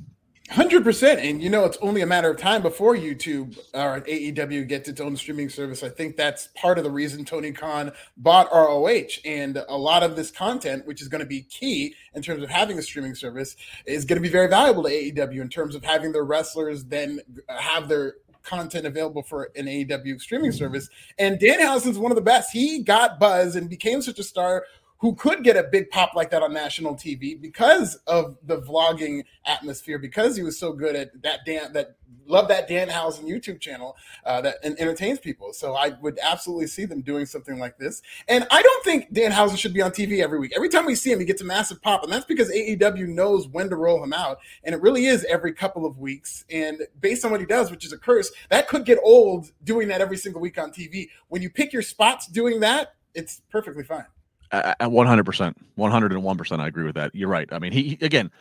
Hundred 0.51 0.83
percent, 0.83 1.19
and 1.21 1.41
you 1.41 1.49
know 1.49 1.65
it's 1.65 1.77
only 1.81 2.01
a 2.01 2.05
matter 2.05 2.29
of 2.29 2.37
time 2.37 2.61
before 2.61 2.95
YouTube 2.95 3.57
or 3.73 4.01
AEW 4.01 4.67
gets 4.67 4.87
its 4.87 5.01
own 5.01 5.17
streaming 5.17 5.49
service. 5.49 5.81
I 5.81 5.89
think 5.89 6.17
that's 6.17 6.49
part 6.53 6.77
of 6.77 6.83
the 6.83 6.91
reason 6.91 7.25
Tony 7.25 7.51
Khan 7.51 7.91
bought 8.17 8.51
ROH, 8.53 9.17
and 9.25 9.57
a 9.67 9.75
lot 9.75 10.03
of 10.03 10.15
this 10.15 10.29
content, 10.29 10.85
which 10.85 11.01
is 11.01 11.07
going 11.07 11.21
to 11.21 11.25
be 11.25 11.41
key 11.41 11.95
in 12.13 12.21
terms 12.21 12.43
of 12.43 12.51
having 12.51 12.77
a 12.77 12.83
streaming 12.83 13.15
service, 13.15 13.55
is 13.87 14.05
going 14.05 14.17
to 14.17 14.21
be 14.21 14.29
very 14.29 14.47
valuable 14.47 14.83
to 14.83 14.89
AEW 14.89 15.41
in 15.41 15.49
terms 15.49 15.73
of 15.73 15.83
having 15.83 16.11
their 16.11 16.25
wrestlers 16.25 16.85
then 16.85 17.21
have 17.49 17.89
their 17.89 18.17
content 18.45 18.85
available 18.85 19.23
for 19.23 19.51
an 19.55 19.65
AEW 19.65 20.21
streaming 20.21 20.51
mm-hmm. 20.51 20.57
service. 20.57 20.89
And 21.17 21.39
Dan 21.39 21.59
Danhausen's 21.59 21.97
one 21.97 22.11
of 22.11 22.15
the 22.15 22.21
best. 22.21 22.51
He 22.51 22.83
got 22.83 23.19
buzz 23.19 23.55
and 23.55 23.69
became 23.69 24.01
such 24.01 24.19
a 24.19 24.23
star 24.23 24.65
who 24.99 25.15
could 25.15 25.43
get 25.43 25.57
a 25.57 25.63
big 25.63 25.89
pop 25.89 26.13
like 26.15 26.31
that 26.31 26.41
on 26.41 26.53
national 26.53 26.95
TV 26.95 27.39
because 27.39 27.95
of 28.07 28.37
the 28.43 28.61
vlogging 28.61 29.23
atmosphere, 29.45 29.99
because 29.99 30.35
he 30.35 30.43
was 30.43 30.57
so 30.57 30.73
good 30.73 30.95
at 30.95 31.21
that 31.21 31.41
Dan 31.45 31.73
that 31.73 31.97
love 32.27 32.47
that 32.47 32.67
Dan 32.67 32.87
Danhausen 32.87 33.23
YouTube 33.23 33.59
channel 33.59 33.95
uh, 34.25 34.41
that 34.41 34.55
entertains 34.63 35.19
people. 35.19 35.53
So 35.53 35.75
I 35.75 35.89
would 36.01 36.19
absolutely 36.21 36.67
see 36.67 36.85
them 36.85 37.01
doing 37.01 37.25
something 37.25 37.59
like 37.59 37.77
this. 37.77 38.01
And 38.27 38.47
I 38.51 38.61
don't 38.61 38.83
think 38.83 39.13
Dan 39.13 39.31
Danhausen 39.31 39.57
should 39.57 39.73
be 39.73 39.81
on 39.81 39.91
TV 39.91 40.23
every 40.23 40.39
week. 40.39 40.53
Every 40.55 40.69
time 40.69 40.85
we 40.85 40.95
see 40.95 41.11
him, 41.11 41.19
he 41.19 41.25
gets 41.25 41.41
a 41.41 41.45
massive 41.45 41.81
pop, 41.81 42.03
and 42.03 42.11
that's 42.11 42.25
because 42.25 42.49
AEW 42.49 43.07
knows 43.07 43.47
when 43.47 43.69
to 43.69 43.75
roll 43.75 44.03
him 44.03 44.13
out, 44.13 44.39
and 44.63 44.73
it 44.73 44.81
really 44.81 45.05
is 45.05 45.25
every 45.25 45.53
couple 45.53 45.85
of 45.85 45.97
weeks. 45.97 46.45
And 46.49 46.81
based 46.99 47.25
on 47.25 47.31
what 47.31 47.39
he 47.39 47.45
does, 47.45 47.71
which 47.71 47.85
is 47.85 47.93
a 47.93 47.97
curse, 47.97 48.31
that 48.49 48.67
could 48.67 48.85
get 48.85 48.99
old 49.03 49.51
doing 49.63 49.87
that 49.89 50.01
every 50.01 50.17
single 50.17 50.41
week 50.41 50.57
on 50.57 50.71
TV. 50.71 51.09
When 51.27 51.41
you 51.41 51.49
pick 51.49 51.73
your 51.73 51.81
spots 51.81 52.27
doing 52.27 52.59
that, 52.61 52.95
it's 53.13 53.41
perfectly 53.49 53.83
fine. 53.83 54.05
At 54.51 54.91
one 54.91 55.07
hundred 55.07 55.25
percent, 55.25 55.57
one 55.75 55.91
hundred 55.91 56.11
and 56.11 56.23
one 56.23 56.37
percent, 56.37 56.61
I 56.61 56.67
agree 56.67 56.85
with 56.85 56.95
that. 56.95 57.13
You're 57.13 57.29
right. 57.29 57.51
I 57.51 57.59
mean, 57.59 57.71
he 57.71 57.97
again, 58.01 58.31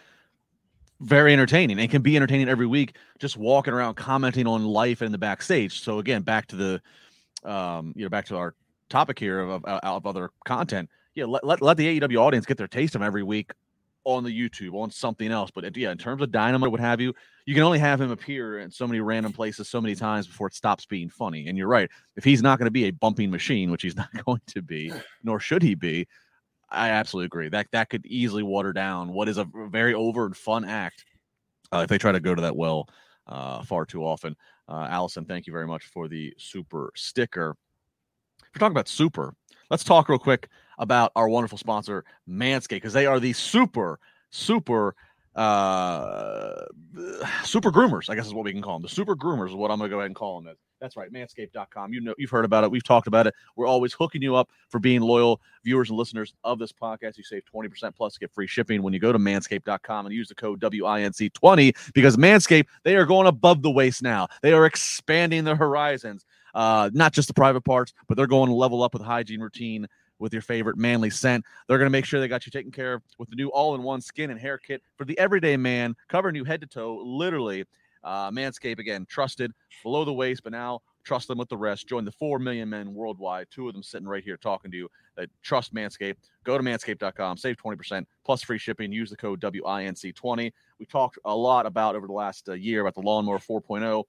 very 1.00 1.32
entertaining 1.32 1.78
and 1.78 1.90
can 1.90 2.02
be 2.02 2.16
entertaining 2.16 2.49
every 2.49 2.66
week 2.66 2.96
just 3.18 3.37
walking 3.37 3.75
around 3.75 3.94
commenting 3.94 4.46
on 4.46 4.64
life 4.64 5.02
in 5.02 5.12
the 5.12 5.18
backstage 5.18 5.82
so 5.82 5.99
again 5.99 6.23
back 6.23 6.46
to 6.46 6.56
the 6.56 6.82
um 7.49 7.92
you 7.96 8.04
know 8.04 8.08
back 8.08 8.25
to 8.25 8.37
our 8.37 8.54
topic 8.88 9.18
here 9.18 9.40
of, 9.40 9.64
of, 9.64 9.80
of 9.82 10.06
other 10.06 10.30
content 10.44 10.88
yeah 11.14 11.25
let, 11.25 11.44
let, 11.44 11.61
let 11.61 11.76
the 11.76 12.00
aew 12.00 12.16
audience 12.16 12.46
get 12.46 12.56
their 12.56 12.68
taste 12.68 12.94
of 12.94 13.02
every 13.02 13.23
week 13.23 13.52
on 14.04 14.23
the 14.25 14.30
youtube 14.30 14.75
on 14.75 14.90
something 14.90 15.30
else 15.30 15.50
but 15.50 15.76
yeah 15.76 15.90
in 15.90 15.99
terms 15.99 16.23
of 16.23 16.30
dynamite 16.30 16.70
what 16.70 16.80
have 16.80 17.00
you 17.00 17.12
you 17.46 17.54
can 17.54 17.62
only 17.62 17.78
have 17.78 18.00
him 18.00 18.11
appear 18.11 18.58
in 18.58 18.70
so 18.70 18.87
many 18.87 19.00
random 19.00 19.32
places 19.32 19.68
so 19.68 19.80
many 19.80 19.94
times 19.94 20.26
before 20.26 20.46
it 20.46 20.54
stops 20.54 20.87
being 20.87 21.08
funny 21.08 21.49
and 21.49 21.56
you're 21.56 21.68
right 21.68 21.90
if 22.16 22.25
he's 22.25 22.42
not 22.42 22.58
going 22.58 22.66
to 22.66 22.70
be 22.70 22.84
a 22.84 22.90
bumping 22.90 23.30
machine 23.30 23.70
which 23.70 23.82
he's 23.82 23.96
not 24.04 24.11
going 24.25 24.40
to 24.46 24.62
be 24.62 24.92
nor 25.23 25.40
should 25.40 25.62
he 25.62 25.75
be 25.75 26.06
I 26.75 26.90
absolutely 26.90 27.26
agree. 27.26 27.49
That 27.49 27.68
that 27.73 27.88
could 27.88 28.04
easily 28.06 28.42
water 28.42 28.73
down 28.73 29.12
what 29.12 29.28
is 29.28 29.38
a 29.38 29.46
very 29.70 29.94
over 29.94 30.26
and 30.26 30.37
fun 30.37 30.64
act 30.64 31.04
uh, 31.73 31.78
if 31.78 31.88
they 31.88 31.99
try 31.99 32.12
to 32.12 32.20
go 32.20 32.34
to 32.34 32.42
that 32.42 32.56
well 32.56 32.88
uh, 33.26 33.62
far 33.62 33.87
too 33.87 34.04
often. 34.04 34.37
Uh, 34.68 34.87
Allison, 34.90 35.25
thank 35.25 35.46
you 35.46 35.52
very 35.52 35.66
much 35.66 35.84
for 35.87 36.08
the 36.08 36.34
super 36.38 36.90
sticker. 36.94 37.56
If 38.42 38.49
we're 38.54 38.61
talking 38.61 38.73
about 38.73 38.88
super, 38.88 39.34
let's 39.70 39.84
talk 39.84 40.08
real 40.08 40.18
quick 40.18 40.49
about 40.78 41.12
our 41.16 41.28
wonderful 41.28 41.58
sponsor, 41.58 42.04
Manscaped, 42.28 42.68
because 42.70 42.92
they 42.92 43.06
are 43.06 43.20
the 43.20 43.32
super, 43.32 43.98
super 44.30 44.94
uh 45.36 46.66
super 47.42 47.72
groomers 47.72 48.08
i 48.08 48.14
guess 48.14 48.24
is 48.24 48.32
what 48.32 48.44
we 48.44 48.52
can 48.52 48.62
call 48.62 48.74
them 48.74 48.82
the 48.82 48.88
super 48.88 49.16
groomers 49.16 49.48
is 49.48 49.54
what 49.56 49.68
i'm 49.68 49.78
gonna 49.78 49.88
go 49.88 49.96
ahead 49.98 50.06
and 50.06 50.14
call 50.14 50.40
them 50.40 50.54
that's 50.84 50.96
right 50.96 51.12
manscaped.com 51.12 51.92
you 51.94 52.00
know 52.00 52.14
you've 52.18 52.30
heard 52.30 52.44
about 52.44 52.62
it 52.62 52.70
we've 52.70 52.84
talked 52.84 53.06
about 53.06 53.26
it. 53.26 53.34
We're 53.56 53.66
always 53.66 53.94
hooking 53.94 54.20
you 54.20 54.36
up 54.36 54.50
for 54.68 54.78
being 54.78 55.00
loyal 55.00 55.40
viewers 55.64 55.88
and 55.88 55.98
listeners 55.98 56.34
of 56.44 56.58
this 56.58 56.72
podcast. 56.72 57.16
You 57.16 57.24
save 57.24 57.42
20% 57.52 57.94
plus 57.96 58.18
get 58.18 58.30
free 58.32 58.46
shipping 58.46 58.82
when 58.82 58.92
you 58.92 58.98
go 58.98 59.10
to 59.10 59.18
manscaped.com 59.18 60.06
and 60.06 60.14
use 60.14 60.28
the 60.28 60.34
code 60.34 60.60
winc20 60.60 61.92
because 61.94 62.18
manscaped 62.18 62.66
they 62.82 62.96
are 62.96 63.06
going 63.06 63.26
above 63.26 63.62
the 63.62 63.70
waist 63.70 64.02
now. 64.02 64.28
They 64.42 64.52
are 64.52 64.66
expanding 64.66 65.44
their 65.44 65.56
horizons 65.56 66.26
uh 66.54 66.90
not 66.92 67.12
just 67.12 67.28
the 67.28 67.34
private 67.34 67.62
parts 67.62 67.94
but 68.06 68.16
they're 68.16 68.26
going 68.26 68.48
to 68.48 68.54
level 68.54 68.82
up 68.82 68.92
with 68.92 69.02
hygiene 69.02 69.40
routine 69.40 69.88
with 70.24 70.32
your 70.32 70.42
favorite 70.42 70.78
manly 70.78 71.10
scent. 71.10 71.44
They're 71.68 71.76
going 71.76 71.86
to 71.86 71.90
make 71.90 72.06
sure 72.06 72.18
they 72.18 72.28
got 72.28 72.46
you 72.46 72.50
taken 72.50 72.72
care 72.72 72.94
of 72.94 73.02
with 73.18 73.28
the 73.28 73.36
new 73.36 73.48
all 73.48 73.74
in 73.74 73.82
one 73.82 74.00
skin 74.00 74.30
and 74.30 74.40
hair 74.40 74.56
kit 74.56 74.82
for 74.96 75.04
the 75.04 75.16
everyday 75.18 75.58
man, 75.58 75.94
covering 76.08 76.34
you 76.34 76.44
head 76.44 76.62
to 76.62 76.66
toe, 76.66 77.00
literally. 77.04 77.66
Uh, 78.02 78.30
Manscaped, 78.30 78.78
again, 78.78 79.06
trusted 79.08 79.52
below 79.82 80.04
the 80.04 80.12
waist, 80.12 80.42
but 80.42 80.52
now 80.52 80.80
trust 81.04 81.28
them 81.28 81.38
with 81.38 81.48
the 81.50 81.56
rest. 81.56 81.86
Join 81.86 82.06
the 82.06 82.12
4 82.12 82.38
million 82.38 82.68
men 82.70 82.94
worldwide, 82.94 83.48
two 83.50 83.68
of 83.68 83.74
them 83.74 83.82
sitting 83.82 84.08
right 84.08 84.24
here 84.24 84.38
talking 84.38 84.70
to 84.70 84.76
you 84.76 84.88
that 85.16 85.28
trust 85.42 85.74
Manscaped. 85.74 86.16
Go 86.44 86.56
to 86.56 86.64
manscaped.com, 86.64 87.36
save 87.36 87.56
20% 87.56 88.04
plus 88.24 88.42
free 88.42 88.58
shipping. 88.58 88.92
Use 88.92 89.10
the 89.10 89.16
code 89.16 89.40
WINC20. 89.40 90.52
We 90.78 90.86
talked 90.86 91.18
a 91.26 91.36
lot 91.36 91.66
about 91.66 91.96
over 91.96 92.06
the 92.06 92.12
last 92.14 92.48
uh, 92.48 92.54
year 92.54 92.80
about 92.80 92.94
the 92.94 93.02
Lawnmower 93.02 93.38
4.0 93.38 94.04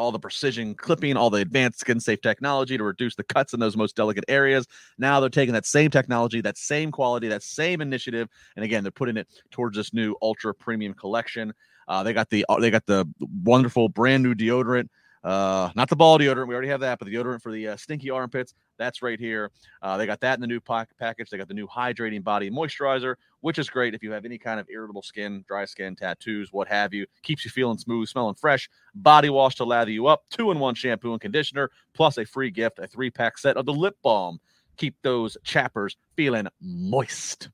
all 0.00 0.10
the 0.10 0.18
precision 0.18 0.74
clipping, 0.74 1.16
all 1.16 1.28
the 1.28 1.42
advanced 1.42 1.78
skin 1.78 2.00
safe 2.00 2.22
technology 2.22 2.78
to 2.78 2.82
reduce 2.82 3.14
the 3.14 3.22
cuts 3.22 3.52
in 3.52 3.60
those 3.60 3.76
most 3.76 3.94
delicate 3.94 4.24
areas. 4.28 4.66
Now 4.96 5.20
they're 5.20 5.28
taking 5.28 5.52
that 5.52 5.66
same 5.66 5.90
technology, 5.90 6.40
that 6.40 6.56
same 6.56 6.90
quality, 6.90 7.28
that 7.28 7.42
same 7.42 7.82
initiative, 7.82 8.28
and 8.56 8.64
again, 8.64 8.82
they're 8.82 8.90
putting 8.90 9.18
it 9.18 9.28
towards 9.50 9.76
this 9.76 9.92
new 9.92 10.16
ultra 10.22 10.54
premium 10.54 10.94
collection. 10.94 11.52
Uh, 11.86 12.02
they 12.02 12.14
got 12.14 12.30
the 12.30 12.46
uh, 12.48 12.58
they 12.58 12.70
got 12.70 12.86
the 12.86 13.06
wonderful 13.44 13.90
brand 13.90 14.22
new 14.22 14.34
deodorant 14.34 14.88
uh, 15.22 15.70
not 15.74 15.88
the 15.88 15.96
ball 15.96 16.18
deodorant. 16.18 16.48
We 16.48 16.54
already 16.54 16.68
have 16.68 16.80
that, 16.80 16.98
but 16.98 17.06
the 17.06 17.14
deodorant 17.14 17.42
for 17.42 17.52
the 17.52 17.68
uh, 17.68 17.76
stinky 17.76 18.10
armpits. 18.10 18.54
That's 18.78 19.02
right 19.02 19.18
here. 19.18 19.50
Uh, 19.82 19.98
they 19.98 20.06
got 20.06 20.20
that 20.20 20.34
in 20.34 20.40
the 20.40 20.46
new 20.46 20.60
pack- 20.60 20.96
package. 20.98 21.28
They 21.28 21.36
got 21.36 21.48
the 21.48 21.54
new 21.54 21.66
hydrating 21.66 22.24
body 22.24 22.50
moisturizer, 22.50 23.16
which 23.40 23.58
is 23.58 23.68
great 23.68 23.94
if 23.94 24.02
you 24.02 24.12
have 24.12 24.24
any 24.24 24.38
kind 24.38 24.58
of 24.58 24.66
irritable 24.70 25.02
skin, 25.02 25.44
dry 25.46 25.66
skin, 25.66 25.94
tattoos, 25.94 26.52
what 26.52 26.68
have 26.68 26.94
you. 26.94 27.06
Keeps 27.22 27.44
you 27.44 27.50
feeling 27.50 27.76
smooth, 27.76 28.08
smelling 28.08 28.34
fresh. 28.34 28.70
Body 28.94 29.28
wash 29.28 29.56
to 29.56 29.64
lather 29.64 29.90
you 29.90 30.06
up. 30.06 30.24
Two 30.30 30.50
in 30.50 30.58
one 30.58 30.74
shampoo 30.74 31.12
and 31.12 31.20
conditioner, 31.20 31.70
plus 31.92 32.16
a 32.16 32.24
free 32.24 32.50
gift, 32.50 32.78
a 32.78 32.86
three 32.86 33.10
pack 33.10 33.36
set 33.36 33.58
of 33.58 33.66
the 33.66 33.74
lip 33.74 33.96
balm. 34.02 34.40
Keep 34.78 34.96
those 35.02 35.36
chappers 35.44 35.98
feeling 36.16 36.46
moist. 36.62 37.50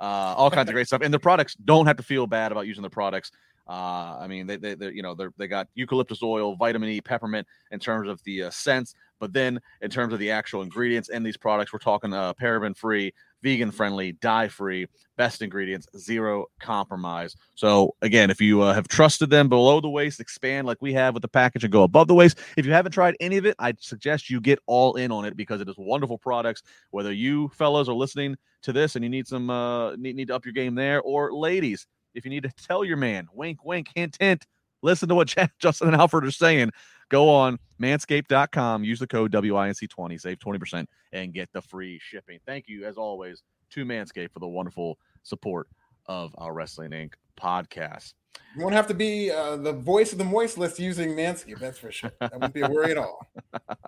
Uh, 0.00 0.34
all 0.36 0.50
kinds 0.50 0.68
of 0.68 0.74
great 0.74 0.86
stuff. 0.86 1.02
And 1.02 1.12
the 1.12 1.18
products 1.18 1.54
don't 1.64 1.86
have 1.86 1.98
to 1.98 2.02
feel 2.02 2.26
bad 2.26 2.52
about 2.52 2.66
using 2.66 2.82
the 2.82 2.90
products. 2.90 3.30
Uh, 3.66 4.18
I 4.20 4.26
mean, 4.28 4.46
they, 4.46 4.56
they, 4.56 4.76
you 4.90 5.02
know, 5.02 5.14
they 5.14 5.26
they 5.38 5.46
got 5.46 5.68
eucalyptus 5.74 6.22
oil, 6.22 6.54
vitamin 6.56 6.90
E, 6.90 7.00
peppermint 7.00 7.46
in 7.70 7.80
terms 7.80 8.08
of 8.08 8.22
the 8.24 8.44
uh, 8.44 8.50
scents, 8.50 8.94
but 9.20 9.32
then 9.32 9.58
in 9.80 9.90
terms 9.90 10.12
of 10.12 10.18
the 10.18 10.30
actual 10.30 10.60
ingredients 10.60 11.08
in 11.08 11.22
these 11.22 11.38
products, 11.38 11.72
we're 11.72 11.78
talking 11.78 12.12
uh, 12.12 12.34
paraben 12.34 12.76
free, 12.76 13.14
vegan 13.42 13.70
friendly, 13.70 14.12
dye 14.12 14.48
free, 14.48 14.86
best 15.16 15.40
ingredients, 15.40 15.86
zero 15.96 16.44
compromise. 16.60 17.36
So 17.54 17.94
again, 18.02 18.30
if 18.30 18.38
you 18.38 18.60
uh, 18.60 18.74
have 18.74 18.86
trusted 18.86 19.30
them 19.30 19.48
below 19.48 19.80
the 19.80 19.88
waist, 19.88 20.20
expand 20.20 20.66
like 20.66 20.82
we 20.82 20.92
have 20.92 21.14
with 21.14 21.22
the 21.22 21.28
package 21.28 21.64
and 21.64 21.72
go 21.72 21.84
above 21.84 22.06
the 22.06 22.14
waist. 22.14 22.38
If 22.58 22.66
you 22.66 22.72
haven't 22.72 22.92
tried 22.92 23.16
any 23.18 23.38
of 23.38 23.46
it, 23.46 23.56
I 23.58 23.72
suggest 23.80 24.28
you 24.28 24.42
get 24.42 24.58
all 24.66 24.96
in 24.96 25.10
on 25.10 25.24
it 25.24 25.38
because 25.38 25.62
it 25.62 25.68
is 25.70 25.76
wonderful 25.78 26.18
products. 26.18 26.62
Whether 26.90 27.12
you 27.12 27.48
fellas 27.54 27.88
are 27.88 27.94
listening 27.94 28.36
to 28.62 28.74
this 28.74 28.94
and 28.94 29.02
you 29.02 29.08
need 29.08 29.26
some 29.26 29.48
uh, 29.48 29.96
need, 29.96 30.16
need 30.16 30.28
to 30.28 30.34
up 30.34 30.44
your 30.44 30.52
game 30.52 30.74
there, 30.74 31.00
or 31.00 31.32
ladies 31.32 31.86
if 32.14 32.24
you 32.24 32.30
need 32.30 32.44
to 32.44 32.50
tell 32.50 32.84
your 32.84 32.96
man, 32.96 33.28
wink, 33.32 33.64
wink, 33.64 33.88
hint, 33.94 34.16
hint, 34.20 34.46
listen 34.82 35.08
to 35.08 35.14
what 35.14 35.34
Justin 35.58 35.88
and 35.88 35.96
Alfred 35.96 36.24
are 36.24 36.30
saying. 36.30 36.70
Go 37.10 37.28
on 37.28 37.58
manscaped.com, 37.80 38.84
use 38.84 38.98
the 38.98 39.06
code 39.06 39.32
WINC20, 39.32 40.20
save 40.20 40.38
20%, 40.38 40.86
and 41.12 41.34
get 41.34 41.48
the 41.52 41.60
free 41.60 41.98
shipping. 42.02 42.38
Thank 42.46 42.68
you, 42.68 42.86
as 42.86 42.96
always, 42.96 43.42
to 43.70 43.84
Manscaped 43.84 44.32
for 44.32 44.38
the 44.38 44.48
wonderful 44.48 44.98
support 45.22 45.68
of 46.06 46.34
our 46.38 46.52
Wrestling 46.52 46.90
Inc. 46.90 47.14
podcast. 47.38 48.14
You 48.56 48.62
won't 48.62 48.74
have 48.74 48.86
to 48.86 48.94
be 48.94 49.30
uh, 49.32 49.56
the 49.56 49.72
voice 49.72 50.12
of 50.12 50.18
the 50.18 50.24
moist 50.24 50.58
list 50.58 50.78
using 50.78 51.10
Manscaped, 51.10 51.58
that's 51.58 51.78
for 51.78 51.90
sure. 51.90 52.12
That 52.20 52.38
won't 52.38 52.54
be 52.54 52.60
a 52.60 52.68
worry 52.68 52.92
at 52.92 52.98
all. 52.98 53.26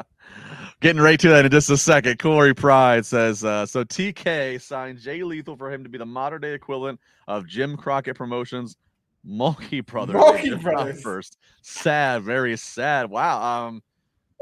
Getting 0.81 1.01
right 1.01 1.19
to 1.21 1.29
that 1.29 1.45
in 1.45 1.51
just 1.53 1.71
a 1.71 1.77
second. 1.77 2.19
Corey 2.19 2.53
Pride 2.53 3.07
says 3.07 3.45
uh, 3.45 3.65
so. 3.65 3.85
TK 3.85 4.61
signed 4.61 4.99
Jay 4.99 5.23
Lethal 5.23 5.57
for 5.57 5.73
him 5.73 5.85
to 5.85 5.89
be 5.89 5.99
the 5.99 6.07
modern 6.07 6.41
day 6.41 6.53
equivalent 6.53 6.99
of 7.29 7.47
Jim 7.47 7.77
Crockett 7.77 8.17
Promotions, 8.17 8.77
Mulkey 9.25 9.87
Brothers. 9.87 10.17
Mulkey 10.17 10.61
Brothers. 10.61 11.01
First, 11.01 11.39
sad, 11.63 12.25
very 12.25 12.57
sad. 12.57 13.09
Wow. 13.09 13.67
Um, 13.67 13.83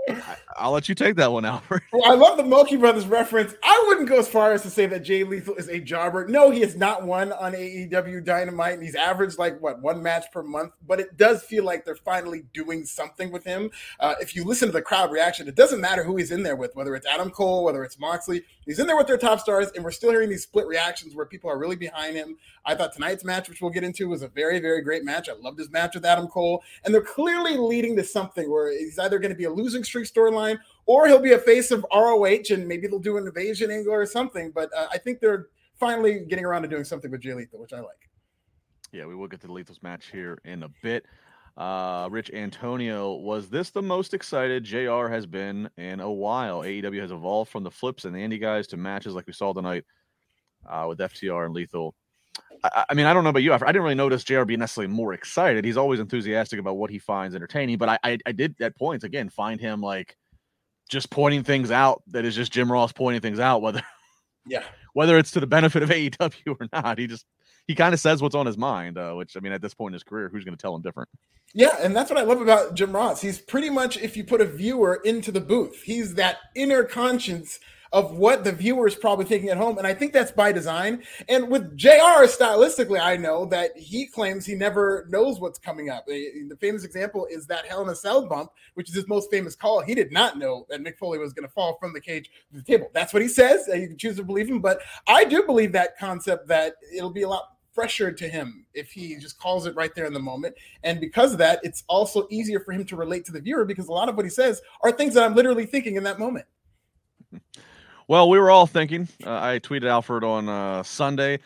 I, 0.09 0.67
will 0.67 0.73
let 0.73 0.89
you 0.89 0.95
take 0.95 1.17
that 1.17 1.33
one, 1.33 1.45
Albert. 1.45 1.83
Well, 1.93 2.11
I 2.11 2.15
love 2.15 2.37
the 2.37 2.43
Mulkey 2.43 2.79
Brothers 2.79 3.07
reference. 3.07 3.55
I 3.63 3.85
wouldn't 3.89 4.09
go 4.09 4.19
as 4.19 4.29
far 4.29 4.53
as 4.53 4.63
to 4.63 4.71
say 4.71 4.87
that 4.87 5.03
Jay 5.03 5.25
Lethal 5.25 5.55
is 5.55 5.69
a 5.69 5.81
jobber. 5.81 6.27
No, 6.27 6.51
he 6.51 6.61
has 6.61 6.77
not 6.77 7.05
won 7.05 7.33
on 7.33 7.53
AEW 7.53 8.25
Dynamite, 8.25 8.75
and 8.75 8.83
he's 8.83 8.95
averaged 8.95 9.39
like 9.39 9.61
what 9.61 9.81
one 9.81 10.03
match 10.03 10.27
per 10.33 10.43
month. 10.43 10.73
But 10.87 11.01
it 11.01 11.17
does 11.17 11.43
feel 11.43 11.65
like 11.65 11.85
they're 11.85 11.97
finally 11.97 12.45
doing 12.53 12.85
something 12.85 13.31
with 13.33 13.45
him. 13.45 13.71
Uh, 14.01 14.15
if 14.21 14.37
you 14.37 14.45
listen 14.45 14.69
to 14.69 14.73
the 14.73 14.83
crowd 14.83 15.11
reaction, 15.11 15.49
it 15.49 15.55
doesn't 15.55 15.81
matter 15.81 16.05
who 16.05 16.17
he's 16.17 16.31
in 16.31 16.43
there 16.43 16.57
with, 16.57 16.75
whether 16.75 16.95
it's 16.95 17.07
Adam 17.07 17.31
Cole, 17.31 17.65
whether 17.65 17.85
it's 17.85 17.99
Moxley. 17.99 18.43
He's 18.67 18.79
in 18.79 18.87
there 18.87 18.97
with 18.97 19.07
their 19.07 19.19
top 19.19 19.41
stars, 19.41 19.71
and 19.75 19.85
we're 19.85 19.91
still 19.91 20.11
hearing 20.11 20.31
these 20.31 20.43
split 20.43 20.67
reactions 20.67 21.15
where 21.15 21.27
people 21.27 21.51
are 21.51 21.59
really 21.59 21.77
behind 21.77 22.17
him. 22.17 22.37
I 22.65 22.75
thought 22.75 22.95
tonight's 22.95 23.25
match, 23.25 23.49
which 23.49 23.61
we'll 23.61 23.71
get 23.71 23.85
into, 23.85 24.09
was 24.09 24.23
a 24.23 24.29
very, 24.29 24.59
very 24.59 24.81
great 24.81 25.05
match. 25.05 25.29
I 25.29 25.35
loved 25.35 25.59
his 25.59 25.71
match 25.71 25.95
with 25.95 26.05
Adam 26.05 26.29
Cole, 26.29 26.63
and 26.85 26.95
they're 26.95 27.03
clearly 27.03 27.57
leading 27.57 27.95
to 27.97 28.05
something 28.05 28.51
where 28.51 28.71
he's 28.71 28.99
either 28.99 29.19
going 29.19 29.33
to 29.33 29.37
be 29.37 29.45
a 29.45 29.51
losing 29.51 29.85
streak 29.95 30.07
storyline 30.07 30.59
or 30.87 31.07
he'll 31.07 31.21
be 31.21 31.33
a 31.33 31.39
face 31.39 31.71
of 31.71 31.85
ROH, 31.93 32.51
and 32.51 32.67
maybe 32.67 32.87
they'll 32.87 32.99
do 32.99 33.17
an 33.17 33.27
invasion 33.27 33.71
angle 33.71 33.93
or 33.93 34.07
something. 34.07 34.51
But 34.51 34.71
uh, 34.77 34.89
I 34.93 34.99
think 34.99 35.21
they're 35.21 35.49
finally 35.79 36.21
getting 36.21 36.45
around 36.45 36.63
to 36.63 36.69
doing 36.69 36.85
something 36.85 37.11
with 37.11 37.21
Jay 37.21 37.35
Lethal, 37.35 37.61
which 37.61 37.73
I 37.73 37.81
like. 37.81 38.11
Yeah, 38.93 39.07
we 39.07 39.15
will 39.15 39.29
get 39.29 39.41
to 39.41 39.47
the 39.47 39.53
Lethal's 39.53 39.83
match 39.83 40.11
here 40.11 40.39
in 40.45 40.63
a 40.63 40.69
bit. 40.83 41.07
Uh, 41.57 42.09
Rich 42.11 42.33
Antonio, 42.33 43.15
was 43.15 43.49
this 43.49 43.71
the 43.71 43.83
most 43.83 44.13
excited 44.13 44.65
JR 44.65 45.07
has 45.07 45.25
been 45.25 45.71
in 45.77 46.01
a 46.01 46.11
while? 46.11 46.61
AEW 46.61 47.01
has 47.01 47.13
evolved 47.13 47.51
from 47.51 47.63
the 47.63 47.71
flips 47.71 48.05
and 48.05 48.15
the 48.15 48.19
indie 48.19 48.41
guys 48.41 48.67
to 48.69 48.77
matches 48.77 49.15
like 49.15 49.27
we 49.27 49.33
saw 49.33 49.53
tonight 49.53 49.85
uh, 50.69 50.87
with 50.89 50.99
FTR 50.99 51.47
and 51.47 51.55
Lethal. 51.55 51.95
I, 52.63 52.85
I, 52.91 52.95
mean, 52.95 53.07
I 53.07 53.13
don't 53.13 53.25
know 53.25 53.31
about 53.31 53.43
you. 53.43 53.53
I 53.53 53.59
didn't 53.59 53.83
really 53.83 53.95
notice 53.95 54.25
JR 54.25 54.45
being 54.45 54.61
necessarily 54.61 54.93
more 54.93 55.13
excited. 55.13 55.65
He's 55.65 55.77
always 55.77 56.01
enthusiastic 56.01 56.59
about 56.59 56.77
what 56.77 56.91
he 56.91 56.99
finds 56.99 57.35
entertaining, 57.35 57.79
but 57.79 57.89
I, 57.89 57.99
I, 58.03 58.19
I 58.27 58.33
did 58.33 58.57
at 58.61 58.77
points 58.77 59.05
again 59.05 59.29
find 59.29 59.61
him 59.61 59.81
like 59.81 60.17
just 60.89 61.11
pointing 61.11 61.43
things 61.43 61.71
out 61.71 62.03
that 62.09 62.25
is 62.25 62.35
just 62.35 62.53
Jim 62.53 62.71
Ross 62.71 62.93
pointing 62.93 63.21
things 63.21 63.41
out, 63.41 63.63
whether 63.63 63.83
yeah, 64.47 64.65
whether 64.93 65.19
it's 65.19 65.33
to 65.33 65.41
the 65.41 65.47
benefit 65.47 65.83
of 65.83 65.91
AEW 65.91 66.57
or 66.61 66.69
not. 66.73 66.99
He 66.99 67.07
just 67.07 67.27
he 67.67 67.75
kind 67.75 67.95
of 67.95 68.01
says 68.01 68.21
what's 68.21 68.35
on 68.35 68.47
his 68.47 68.59
mind, 68.59 68.99
uh, 68.99 69.13
which 69.13 69.37
I 69.37 69.41
mean, 69.41 69.53
at 69.53 69.63
this 69.63 69.75
point 69.75 69.93
in 69.93 69.95
his 69.95 70.03
career, 70.03 70.29
who's 70.29 70.45
going 70.45 70.57
to 70.57 70.61
tell 70.61 70.75
him 70.75 70.83
different? 70.83 71.09
Yeah, 71.55 71.77
and 71.81 71.95
that's 71.95 72.11
what 72.11 72.19
I 72.19 72.25
love 72.25 72.41
about 72.41 72.75
Jim 72.75 72.93
Ross. 72.93 73.21
He's 73.21 73.39
pretty 73.39 73.71
much, 73.71 73.97
if 73.97 74.17
you 74.17 74.25
put 74.25 74.41
a 74.41 74.45
viewer 74.45 75.01
into 75.05 75.31
the 75.31 75.41
booth, 75.41 75.83
he's 75.83 76.15
that 76.15 76.39
inner 76.57 76.83
conscience 76.83 77.61
of 77.95 78.11
what 78.11 78.43
the 78.43 78.51
viewer 78.51 78.89
is 78.89 78.97
probably 78.97 79.25
thinking 79.25 79.51
at 79.51 79.57
home. 79.57 79.79
And 79.79 79.87
I 79.87 79.95
think 79.95 80.13
that's 80.13 80.33
by 80.33 80.51
design. 80.51 81.05
And 81.29 81.49
with 81.49 81.77
JR, 81.77 82.27
stylistically, 82.27 83.01
I 83.01 83.17
know 83.17 83.47
that 83.47 83.77
he 83.77 84.07
claims 84.07 84.45
he 84.45 84.57
never 84.57 85.07
knows 85.09 85.39
what's 85.39 85.61
coming 85.61 85.91
up. 85.91 86.05
The 86.07 86.59
famous 86.61 86.83
example 86.85 87.29
is 87.31 87.47
that 87.47 87.67
Hell 87.67 87.83
in 87.83 87.89
a 87.89 87.95
Cell 87.95 88.27
bump, 88.27 88.51
which 88.75 88.89
is 88.89 88.97
his 88.97 89.07
most 89.07 89.31
famous 89.31 89.55
call. 89.55 89.81
He 89.81 89.95
did 89.95 90.11
not 90.11 90.39
know 90.39 90.67
that 90.69 90.81
Mick 90.81 90.99
Foley 90.99 91.19
was 91.19 91.33
going 91.33 91.47
to 91.47 91.55
fall 91.55 91.79
from 91.79 91.93
the 91.93 92.01
cage 92.01 92.33
to 92.51 92.59
the 92.59 92.65
table. 92.65 92.91
That's 92.93 93.13
what 93.13 93.23
he 93.23 93.29
says. 93.29 93.69
You 93.73 93.87
can 93.87 93.97
choose 93.97 94.17
to 94.17 94.25
believe 94.25 94.49
him. 94.49 94.61
But 94.61 94.81
I 95.07 95.25
do 95.25 95.45
believe 95.45 95.71
that 95.73 95.97
concept 95.97 96.49
that 96.49 96.75
it'll 96.93 97.11
be 97.11 97.23
a 97.23 97.29
lot 97.29 97.51
fresher 97.73 98.11
to 98.11 98.29
him 98.29 98.67
if 98.75 98.91
he 98.91 99.17
just 99.17 99.39
calls 99.39 99.67
it 99.67 99.77
right 99.77 99.95
there 99.95 100.07
in 100.07 100.13
the 100.13 100.19
moment. 100.19 100.57
And 100.83 101.01
because 101.01 101.31
of 101.31 101.39
that, 101.39 101.61
it's 101.63 101.85
also 101.87 102.27
easier 102.29 102.59
for 102.59 102.73
him 102.73 102.85
to 102.87 102.97
relate 102.97 103.25
to 103.27 103.33
the 103.33 103.41
viewer 103.41 103.65
because 103.65 103.87
a 103.87 103.93
lot 103.93 104.09
of 104.09 104.17
what 104.17 104.25
he 104.25 104.31
says 104.31 104.61
are 104.83 104.91
things 104.91 105.15
that 105.15 105.23
I'm 105.23 105.37
literally 105.37 105.67
thinking 105.67 105.95
in 105.95 106.03
that 106.03 106.19
moment. 106.19 106.47
Well, 108.07 108.29
we 108.29 108.39
were 108.39 108.51
all 108.51 108.67
thinking. 108.67 109.09
Uh, 109.25 109.31
I 109.31 109.59
tweeted 109.61 109.87
Alfred 109.87 110.25
on 110.25 110.49
uh, 110.49 110.83
Sunday. 110.83 111.39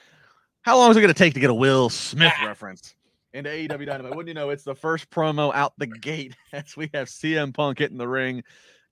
How 0.62 0.76
long 0.76 0.90
is 0.90 0.96
it 0.96 1.00
going 1.00 1.14
to 1.14 1.18
take 1.18 1.34
to 1.34 1.40
get 1.40 1.50
a 1.50 1.54
Will 1.54 1.88
Smith 1.88 2.32
reference 2.44 2.96
into 3.32 3.48
AEW 3.48 3.86
Dynamite? 3.86 4.16
Wouldn't 4.16 4.28
you 4.28 4.34
know? 4.34 4.50
It's 4.50 4.64
the 4.64 4.74
first 4.74 5.08
promo 5.08 5.54
out 5.54 5.72
the 5.78 5.86
gate 5.86 6.34
as 6.52 6.76
we 6.76 6.90
have 6.94 7.06
CM 7.06 7.54
Punk 7.54 7.78
hitting 7.78 7.96
the 7.96 8.08
ring, 8.08 8.42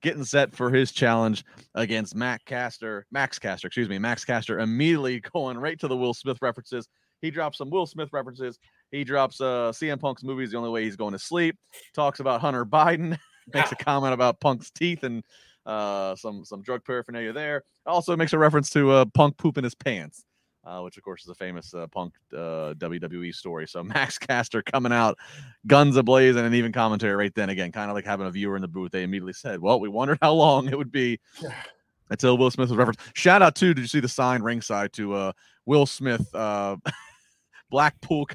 getting 0.01 0.23
set 0.23 0.55
for 0.55 0.71
his 0.71 0.93
challenge 0.93 1.45
against 1.75 2.15
Mac 2.15 2.45
Caster, 2.45 3.05
Max 3.11 3.39
Caster, 3.39 3.67
excuse 3.67 3.89
me, 3.89 3.99
Max 3.99 4.25
Caster. 4.25 4.61
Immediately 4.61 5.21
going 5.33 5.59
right 5.59 5.79
to 5.81 5.89
the 5.89 5.97
Will 5.97 6.15
Smith 6.15 6.39
references. 6.41 6.89
He 7.21 7.33
drops 7.33 7.59
some 7.59 7.71
Will 7.71 7.87
Smith 7.87 8.11
references. 8.13 8.61
He 8.93 9.03
drops 9.03 9.41
uh, 9.41 9.73
CM 9.75 9.99
Punk's 9.99 10.23
movie 10.23 10.45
is 10.45 10.53
the 10.53 10.59
only 10.59 10.71
way 10.71 10.85
he's 10.85 10.97
going 10.97 11.15
to 11.15 11.19
sleep. 11.19 11.57
Talks 11.95 12.21
about 12.21 12.41
Hunter 12.41 12.65
Biden. 12.65 13.19
Makes 13.55 13.73
a 13.73 13.77
comment 13.77 14.15
about 14.15 14.41
Punk's 14.41 14.71
teeth 14.71 15.03
and 15.03 15.25
uh, 15.67 16.15
some 16.15 16.45
some 16.45 16.63
drug 16.63 16.85
paraphernalia 16.85 17.33
there. 17.33 17.65
Also 17.85 18.17
makes 18.17 18.33
a 18.33 18.39
reference 18.39 18.71
to 18.71 18.91
uh, 18.91 19.05
Punk 19.05 19.37
pooping 19.37 19.65
his 19.65 19.75
pants, 19.75 20.25
uh, 20.65 20.81
which 20.81 20.97
of 20.97 21.03
course 21.03 21.23
is 21.23 21.29
a 21.29 21.35
famous 21.35 21.75
uh, 21.75 21.87
Punk 21.89 22.15
uh, 22.33 22.75
WWE 22.79 23.35
story. 23.35 23.67
So 23.67 23.83
Max 23.85 24.19
Caster 24.19 24.63
coming 24.63 24.93
out, 24.93 25.19
guns 25.67 25.97
ablaze, 25.97 26.37
and 26.37 26.47
an 26.47 26.55
even 26.55 26.73
commentary 26.73 27.17
right 27.17 27.35
then 27.35 27.51
again, 27.51 27.73
kind 27.73 27.91
of 27.91 27.95
like 27.95 28.07
having 28.07 28.27
a 28.27 28.31
viewer 28.31 28.57
in 28.57 28.63
the 28.63 28.69
booth. 28.69 28.93
They 28.93 29.03
immediately 29.03 29.33
said, 29.33 29.61
"Well, 29.61 29.81
we 29.81 29.89
wondered 29.89 30.19
how 30.23 30.33
long 30.35 30.69
it 30.69 30.79
would 30.79 30.93
be." 30.93 31.21
Until 32.09 32.39
Will 32.39 32.53
Smith 32.53 32.69
was 32.69 32.79
referenced. 32.79 33.01
Shout 33.15 33.43
out 33.43 33.57
to, 33.57 33.75
did 33.75 33.81
you 33.81 33.89
see 33.89 33.99
the 33.99 34.07
sign 34.07 34.41
ringside 34.41 34.93
to 34.93 35.13
uh, 35.13 35.33
Will 35.65 35.87
Smith, 35.87 36.33
uh, 36.37 36.77
Blackpool 37.69 38.27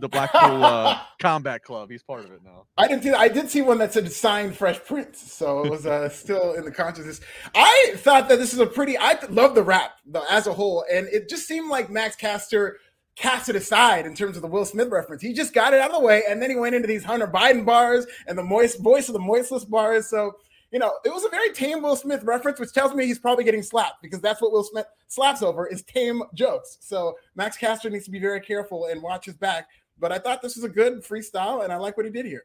the 0.00 0.08
Blackpool 0.08 0.64
uh, 0.64 0.98
Combat 1.20 1.62
Club. 1.62 1.90
He's 1.90 2.02
part 2.02 2.24
of 2.24 2.32
it 2.32 2.40
now. 2.44 2.66
I 2.76 2.88
didn't 2.88 3.02
see. 3.02 3.10
I 3.10 3.28
did 3.28 3.50
see 3.50 3.62
one 3.62 3.78
that 3.78 3.92
said 3.92 4.10
signed 4.10 4.56
Fresh 4.56 4.84
Prince, 4.84 5.32
so 5.32 5.64
it 5.64 5.70
was 5.70 5.86
uh, 5.86 6.08
still 6.10 6.54
in 6.54 6.64
the 6.64 6.70
consciousness. 6.70 7.20
I 7.54 7.92
thought 7.96 8.28
that 8.28 8.38
this 8.38 8.52
is 8.52 8.58
a 8.58 8.66
pretty. 8.66 8.98
I 8.98 9.18
love 9.30 9.54
the 9.54 9.62
rap 9.62 9.92
though, 10.04 10.24
as 10.30 10.46
a 10.46 10.52
whole, 10.52 10.84
and 10.92 11.06
it 11.08 11.28
just 11.28 11.46
seemed 11.46 11.70
like 11.70 11.90
Max 11.90 12.16
Caster 12.16 12.78
cast 13.16 13.48
it 13.48 13.56
aside 13.56 14.06
in 14.06 14.14
terms 14.14 14.36
of 14.36 14.42
the 14.42 14.48
Will 14.48 14.64
Smith 14.64 14.88
reference. 14.90 15.22
He 15.22 15.32
just 15.32 15.52
got 15.52 15.74
it 15.74 15.80
out 15.80 15.90
of 15.90 15.96
the 15.96 16.04
way, 16.04 16.22
and 16.28 16.40
then 16.40 16.50
he 16.50 16.56
went 16.56 16.74
into 16.74 16.88
these 16.88 17.04
Hunter 17.04 17.26
Biden 17.26 17.64
bars 17.64 18.06
and 18.26 18.38
the 18.38 18.44
moist 18.44 18.80
voice 18.80 19.08
of 19.08 19.12
the 19.12 19.20
moistless 19.20 19.64
bars. 19.64 20.08
So 20.08 20.36
you 20.70 20.78
know, 20.78 20.92
it 21.04 21.12
was 21.12 21.24
a 21.24 21.28
very 21.30 21.52
tame 21.52 21.82
Will 21.82 21.96
Smith 21.96 22.22
reference, 22.24 22.60
which 22.60 22.72
tells 22.72 22.94
me 22.94 23.06
he's 23.06 23.18
probably 23.18 23.44
getting 23.44 23.62
slapped 23.62 24.02
because 24.02 24.20
that's 24.20 24.42
what 24.42 24.52
Will 24.52 24.64
Smith 24.64 24.86
slaps 25.06 25.42
over 25.42 25.66
is 25.66 25.82
tame 25.82 26.22
jokes. 26.34 26.78
So 26.80 27.16
Max 27.34 27.56
Caster 27.56 27.88
needs 27.88 28.04
to 28.04 28.10
be 28.10 28.18
very 28.18 28.40
careful 28.40 28.86
and 28.86 29.02
watch 29.02 29.26
his 29.26 29.36
back. 29.36 29.68
But 29.98 30.12
I 30.12 30.18
thought 30.18 30.42
this 30.42 30.56
was 30.56 30.64
a 30.64 30.68
good 30.68 31.02
freestyle, 31.02 31.64
and 31.64 31.72
I 31.72 31.76
like 31.76 31.96
what 31.96 32.06
he 32.06 32.12
did 32.12 32.26
here. 32.26 32.44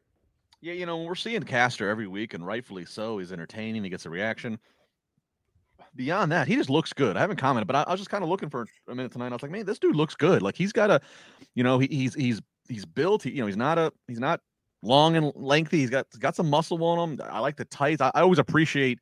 Yeah, 0.62 0.73
you 0.73 0.86
know, 0.86 1.03
we're 1.03 1.15
seeing 1.15 1.43
Caster 1.43 1.89
every 1.89 2.07
week, 2.07 2.33
and 2.33 2.45
rightfully 2.45 2.86
so. 2.86 3.17
He's 3.17 3.33
entertaining. 3.33 3.83
He 3.83 3.89
gets 3.89 4.05
a 4.05 4.09
reaction. 4.09 4.57
Beyond 5.95 6.31
that, 6.31 6.47
he 6.47 6.55
just 6.55 6.69
looks 6.69 6.93
good. 6.93 7.17
I 7.17 7.19
haven't 7.19 7.36
commented, 7.36 7.67
but 7.67 7.75
I, 7.75 7.83
I 7.83 7.91
was 7.91 7.99
just 7.99 8.09
kind 8.09 8.23
of 8.23 8.29
looking 8.29 8.49
for 8.49 8.65
a 8.88 8.95
minute 8.95 9.12
tonight. 9.12 9.27
I 9.27 9.33
was 9.33 9.43
like, 9.43 9.51
man, 9.51 9.65
this 9.65 9.77
dude 9.77 9.95
looks 9.95 10.15
good. 10.15 10.41
Like 10.41 10.55
he's 10.55 10.71
got 10.71 10.89
a, 10.89 11.01
you 11.53 11.63
know, 11.63 11.77
he, 11.77 11.88
he's 11.88 12.15
he's 12.15 12.41
he's 12.69 12.86
built. 12.86 13.23
He, 13.23 13.31
you 13.31 13.41
know, 13.41 13.45
he's 13.45 13.57
not 13.57 13.77
a 13.77 13.91
he's 14.07 14.19
not 14.19 14.39
long 14.84 15.15
and 15.15 15.32
lengthy. 15.36 15.80
He's 15.80 15.89
got 15.89 16.08
got 16.19 16.36
some 16.36 16.50
muscle 16.50 16.84
on 16.84 17.17
him. 17.17 17.22
I 17.30 17.39
like 17.39 17.56
the 17.56 17.65
tights. 17.65 18.02
I, 18.02 18.12
I 18.13 18.22
always 18.22 18.39
appreciate 18.39 19.00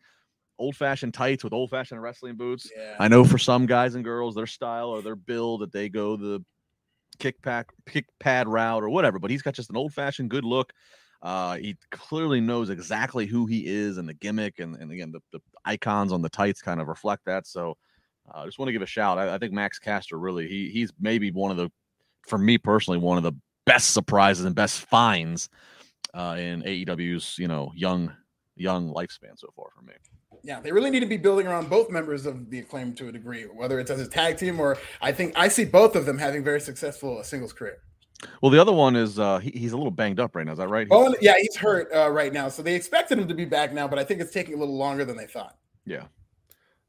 old 0.59 0.75
fashioned 0.75 1.13
tights 1.13 1.43
with 1.43 1.53
old 1.53 1.69
fashioned 1.69 2.01
wrestling 2.01 2.35
boots. 2.35 2.71
Yeah. 2.75 2.95
I 2.99 3.07
know 3.07 3.25
for 3.25 3.37
some 3.37 3.65
guys 3.65 3.95
and 3.95 4.03
girls, 4.03 4.35
their 4.35 4.47
style 4.47 4.89
or 4.89 5.01
their 5.01 5.15
build 5.15 5.61
that 5.61 5.71
they 5.71 5.89
go 5.89 6.15
the 6.15 6.43
kick 7.19 7.41
pack 7.41 7.67
kick 7.89 8.05
pad 8.19 8.47
route 8.47 8.83
or 8.83 8.89
whatever. 8.89 9.19
But 9.19 9.31
he's 9.31 9.41
got 9.41 9.55
just 9.55 9.69
an 9.69 9.77
old 9.77 9.93
fashioned 9.93 10.29
good 10.29 10.45
look. 10.45 10.71
Uh, 11.21 11.57
he 11.57 11.77
clearly 11.91 12.41
knows 12.41 12.69
exactly 12.69 13.27
who 13.27 13.45
he 13.45 13.67
is 13.67 13.97
and 13.97 14.09
the 14.09 14.13
gimmick, 14.13 14.59
and, 14.59 14.75
and 14.75 14.91
again 14.91 15.11
the, 15.11 15.19
the 15.31 15.39
icons 15.65 16.11
on 16.11 16.21
the 16.21 16.29
tights 16.29 16.61
kind 16.61 16.79
of 16.79 16.87
reflect 16.87 17.25
that. 17.25 17.45
So 17.45 17.77
uh, 18.33 18.39
I 18.39 18.41
uh, 18.41 18.45
just 18.45 18.57
want 18.57 18.69
to 18.69 18.73
give 18.73 18.81
a 18.81 18.87
shout. 18.87 19.17
I, 19.17 19.35
I 19.35 19.37
think 19.37 19.53
Max 19.53 19.77
Caster 19.79 20.17
really 20.17 20.47
he 20.47 20.69
he's 20.69 20.91
maybe 20.99 21.31
one 21.31 21.51
of 21.51 21.57
the 21.57 21.71
for 22.27 22.37
me 22.37 22.57
personally 22.57 22.99
one 22.99 23.17
of 23.17 23.23
the 23.23 23.33
best 23.65 23.91
surprises 23.91 24.45
and 24.45 24.55
best 24.55 24.81
finds 24.81 25.49
uh, 26.13 26.35
in 26.37 26.61
AEW's 26.63 27.37
you 27.37 27.47
know 27.47 27.71
young 27.75 28.13
young 28.55 28.93
lifespan 28.93 29.37
so 29.37 29.49
far 29.55 29.67
for 29.75 29.83
me. 29.83 29.93
Yeah, 30.43 30.59
they 30.59 30.71
really 30.71 30.89
need 30.89 31.01
to 31.01 31.05
be 31.05 31.17
building 31.17 31.45
around 31.45 31.69
both 31.69 31.89
members 31.89 32.25
of 32.25 32.49
the 32.49 32.59
acclaim 32.59 32.93
to 32.95 33.09
a 33.09 33.11
degree, 33.11 33.43
whether 33.43 33.79
it's 33.79 33.91
as 33.91 34.01
a 34.01 34.07
tag 34.07 34.37
team 34.37 34.59
or 34.59 34.77
I 35.01 35.11
think 35.11 35.33
I 35.35 35.47
see 35.47 35.65
both 35.65 35.95
of 35.95 36.05
them 36.05 36.17
having 36.17 36.43
very 36.43 36.61
successful 36.61 37.23
singles 37.23 37.53
career. 37.53 37.77
Well, 38.41 38.51
the 38.51 38.59
other 38.59 38.71
one 38.71 38.95
is 38.95 39.19
uh, 39.19 39.39
he, 39.39 39.51
he's 39.51 39.71
a 39.71 39.77
little 39.77 39.91
banged 39.91 40.19
up 40.19 40.35
right 40.35 40.45
now. 40.45 40.51
Is 40.51 40.57
that 40.59 40.67
right? 40.67 40.87
Oh, 40.91 41.13
yeah, 41.21 41.33
he's 41.39 41.55
hurt 41.55 41.91
uh, 41.93 42.09
right 42.11 42.31
now. 42.31 42.49
So 42.49 42.61
they 42.61 42.75
expected 42.75 43.17
him 43.17 43.27
to 43.27 43.33
be 43.33 43.45
back 43.45 43.73
now, 43.73 43.87
but 43.87 43.99
I 43.99 44.03
think 44.03 44.21
it's 44.21 44.31
taking 44.31 44.53
a 44.55 44.57
little 44.57 44.77
longer 44.77 45.05
than 45.05 45.17
they 45.17 45.25
thought. 45.25 45.57
Yeah. 45.85 46.05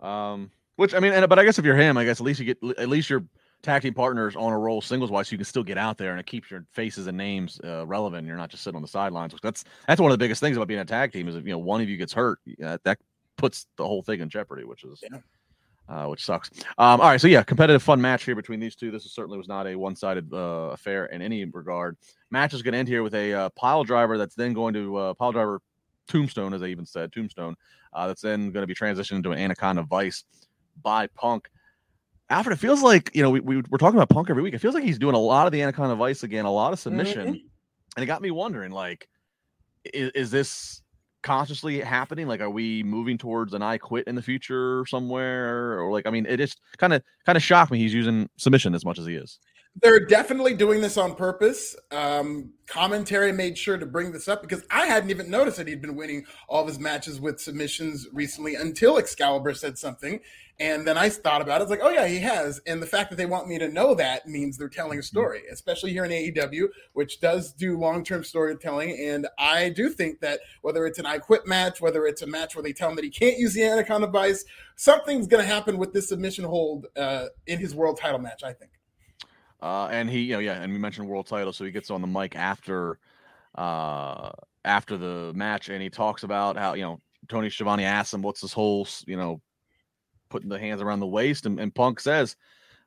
Um, 0.00 0.50
which 0.76 0.94
I 0.94 1.00
mean, 1.00 1.12
and, 1.12 1.28
but 1.28 1.38
I 1.38 1.44
guess 1.44 1.58
if 1.58 1.64
you're 1.64 1.76
him, 1.76 1.96
I 1.96 2.04
guess 2.04 2.20
at 2.20 2.26
least 2.26 2.40
you 2.40 2.46
get 2.46 2.78
at 2.78 2.88
least 2.88 3.08
you're 3.08 3.24
tag 3.62 3.82
team 3.82 3.94
partners 3.94 4.34
on 4.36 4.52
a 4.52 4.58
roll 4.58 4.80
singles 4.80 5.10
wise, 5.10 5.28
so 5.28 5.32
you 5.32 5.38
can 5.38 5.44
still 5.44 5.62
get 5.62 5.78
out 5.78 5.98
there 5.98 6.10
and 6.10 6.20
it 6.20 6.26
keeps 6.26 6.50
your 6.50 6.64
faces 6.72 7.06
and 7.06 7.16
names 7.16 7.60
uh, 7.64 7.86
relevant. 7.86 8.26
You're 8.26 8.36
not 8.36 8.50
just 8.50 8.62
sitting 8.64 8.76
on 8.76 8.82
the 8.82 8.88
sidelines. 8.88 9.34
That's 9.42 9.64
that's 9.86 10.00
one 10.00 10.10
of 10.10 10.18
the 10.18 10.22
biggest 10.22 10.40
things 10.40 10.56
about 10.56 10.68
being 10.68 10.80
a 10.80 10.84
tag 10.84 11.12
team 11.12 11.28
is 11.28 11.36
if 11.36 11.44
you 11.44 11.52
know 11.52 11.58
one 11.58 11.80
of 11.80 11.88
you 11.88 11.96
gets 11.96 12.12
hurt, 12.12 12.38
uh, 12.64 12.78
that 12.84 12.98
puts 13.36 13.66
the 13.76 13.86
whole 13.86 14.02
thing 14.02 14.20
in 14.20 14.28
jeopardy, 14.28 14.64
which 14.64 14.84
is. 14.84 15.02
Yeah. 15.02 15.18
Uh, 15.88 16.06
which 16.06 16.24
sucks. 16.24 16.48
Um, 16.78 17.00
all 17.00 17.08
right, 17.08 17.20
so 17.20 17.26
yeah, 17.26 17.42
competitive, 17.42 17.82
fun 17.82 18.00
match 18.00 18.22
here 18.22 18.36
between 18.36 18.60
these 18.60 18.76
two. 18.76 18.92
This 18.92 19.04
is, 19.04 19.12
certainly 19.12 19.36
was 19.36 19.48
not 19.48 19.66
a 19.66 19.74
one-sided 19.74 20.32
uh, 20.32 20.70
affair 20.72 21.06
in 21.06 21.20
any 21.20 21.44
regard. 21.44 21.96
Match 22.30 22.54
is 22.54 22.62
going 22.62 22.72
to 22.72 22.78
end 22.78 22.88
here 22.88 23.02
with 23.02 23.14
a 23.14 23.34
uh, 23.34 23.48
pile 23.50 23.82
driver 23.82 24.16
that's 24.16 24.36
then 24.36 24.52
going 24.52 24.74
to 24.74 24.96
uh, 24.96 25.14
pile 25.14 25.32
driver 25.32 25.60
tombstone, 26.06 26.54
as 26.54 26.62
I 26.62 26.66
even 26.66 26.86
said, 26.86 27.12
tombstone. 27.12 27.56
Uh, 27.92 28.06
that's 28.06 28.22
then 28.22 28.52
going 28.52 28.62
to 28.62 28.66
be 28.66 28.76
transitioned 28.76 29.16
into 29.16 29.32
an 29.32 29.38
anaconda 29.38 29.82
vice 29.82 30.24
by 30.82 31.08
Punk. 31.08 31.50
Alfred, 32.30 32.56
it 32.56 32.60
feels 32.60 32.82
like 32.82 33.10
you 33.14 33.22
know 33.22 33.30
we, 33.30 33.40
we 33.40 33.56
we're 33.68 33.78
talking 33.78 33.98
about 33.98 34.08
Punk 34.08 34.30
every 34.30 34.42
week. 34.42 34.54
It 34.54 34.58
feels 34.58 34.74
like 34.74 34.84
he's 34.84 34.98
doing 34.98 35.14
a 35.14 35.18
lot 35.18 35.46
of 35.46 35.52
the 35.52 35.60
Anaconda 35.62 35.94
Vice 35.94 36.22
again, 36.22 36.44
a 36.44 36.52
lot 36.52 36.72
of 36.72 36.78
submission, 36.78 37.26
mm-hmm. 37.26 37.46
and 37.96 38.02
it 38.02 38.06
got 38.06 38.22
me 38.22 38.30
wondering, 38.30 38.72
like, 38.72 39.08
is, 39.84 40.10
is, 40.14 40.30
this 40.30 40.82
consciously 41.22 41.80
happening? 41.80 42.26
Like, 42.26 42.40
are 42.40 42.50
we 42.50 42.82
moving 42.84 43.18
towards 43.18 43.54
an 43.54 43.62
I 43.62 43.76
quit 43.78 44.06
in 44.06 44.14
the 44.14 44.22
future 44.22 44.86
somewhere, 44.86 45.78
or 45.78 45.92
like, 45.92 46.06
I 46.06 46.10
mean, 46.10 46.26
it 46.26 46.38
just 46.38 46.60
kind 46.78 46.92
of 46.92 47.02
kind 47.26 47.36
of 47.36 47.42
shocked 47.42 47.70
me. 47.70 47.78
He's 47.78 47.94
using 47.94 48.28
submission 48.38 48.74
as 48.74 48.84
much 48.84 48.98
as 48.98 49.06
he 49.06 49.14
is. 49.14 49.38
They're 49.80 50.04
definitely 50.04 50.54
doing 50.54 50.82
this 50.82 50.98
on 50.98 51.14
purpose. 51.14 51.74
Um, 51.90 52.52
commentary 52.66 53.32
made 53.32 53.56
sure 53.56 53.78
to 53.78 53.86
bring 53.86 54.12
this 54.12 54.28
up 54.28 54.42
because 54.42 54.62
I 54.70 54.86
hadn't 54.86 55.10
even 55.10 55.30
noticed 55.30 55.56
that 55.56 55.66
he'd 55.66 55.80
been 55.80 55.96
winning 55.96 56.26
all 56.46 56.62
of 56.62 56.68
his 56.68 56.78
matches 56.78 57.20
with 57.20 57.40
submissions 57.40 58.06
recently 58.12 58.54
until 58.54 58.98
Excalibur 58.98 59.54
said 59.54 59.78
something. 59.78 60.20
And 60.60 60.86
then 60.86 60.98
I 60.98 61.08
thought 61.08 61.40
about 61.40 61.60
it. 61.60 61.64
It's 61.64 61.70
like, 61.70 61.80
oh 61.82 61.90
yeah, 61.90 62.06
he 62.06 62.18
has. 62.18 62.60
And 62.66 62.82
the 62.82 62.86
fact 62.86 63.10
that 63.10 63.16
they 63.16 63.26
want 63.26 63.48
me 63.48 63.58
to 63.58 63.68
know 63.68 63.94
that 63.94 64.28
means 64.28 64.58
they're 64.58 64.68
telling 64.68 64.98
a 64.98 65.00
mm-hmm. 65.00 65.06
story, 65.06 65.42
especially 65.50 65.92
here 65.92 66.04
in 66.04 66.10
AEW, 66.10 66.68
which 66.92 67.20
does 67.20 67.52
do 67.52 67.78
long-term 67.78 68.24
storytelling. 68.24 68.96
And 69.00 69.26
I 69.38 69.70
do 69.70 69.88
think 69.88 70.20
that 70.20 70.40
whether 70.60 70.86
it's 70.86 70.98
an 70.98 71.06
I 71.06 71.18
Quit 71.18 71.46
match, 71.46 71.80
whether 71.80 72.06
it's 72.06 72.22
a 72.22 72.26
match 72.26 72.54
where 72.54 72.62
they 72.62 72.74
tell 72.74 72.90
him 72.90 72.96
that 72.96 73.04
he 73.04 73.10
can't 73.10 73.38
use 73.38 73.54
the 73.54 73.64
Anaconda 73.64 74.06
Vice, 74.06 74.44
something's 74.76 75.26
going 75.26 75.42
to 75.42 75.48
happen 75.48 75.78
with 75.78 75.94
this 75.94 76.10
submission 76.10 76.44
hold 76.44 76.86
uh, 76.94 77.26
in 77.46 77.58
his 77.58 77.74
world 77.74 77.98
title 77.98 78.20
match. 78.20 78.42
I 78.44 78.52
think. 78.52 78.71
Uh, 79.62 79.88
and 79.90 80.10
he, 80.10 80.20
you 80.20 80.34
know, 80.34 80.40
yeah, 80.40 80.60
and 80.60 80.72
we 80.72 80.78
mentioned 80.78 81.08
world 81.08 81.26
title, 81.26 81.52
so 81.52 81.64
he 81.64 81.70
gets 81.70 81.90
on 81.90 82.00
the 82.00 82.06
mic 82.06 82.36
after, 82.36 82.98
uh, 83.54 84.30
after 84.64 84.96
the 84.96 85.32
match, 85.34 85.68
and 85.68 85.80
he 85.80 85.88
talks 85.88 86.24
about 86.24 86.56
how 86.56 86.74
you 86.74 86.82
know 86.82 87.00
Tony 87.28 87.48
Schiavone 87.48 87.84
asks 87.84 88.12
him, 88.12 88.22
"What's 88.22 88.40
this 88.40 88.52
whole, 88.52 88.88
you 89.06 89.16
know, 89.16 89.40
putting 90.32 90.48
the 90.48 90.58
hands 90.58 90.82
around 90.82 90.98
the 90.98 91.06
waist. 91.06 91.46
And, 91.46 91.60
and 91.60 91.72
Punk 91.72 92.00
says, 92.00 92.34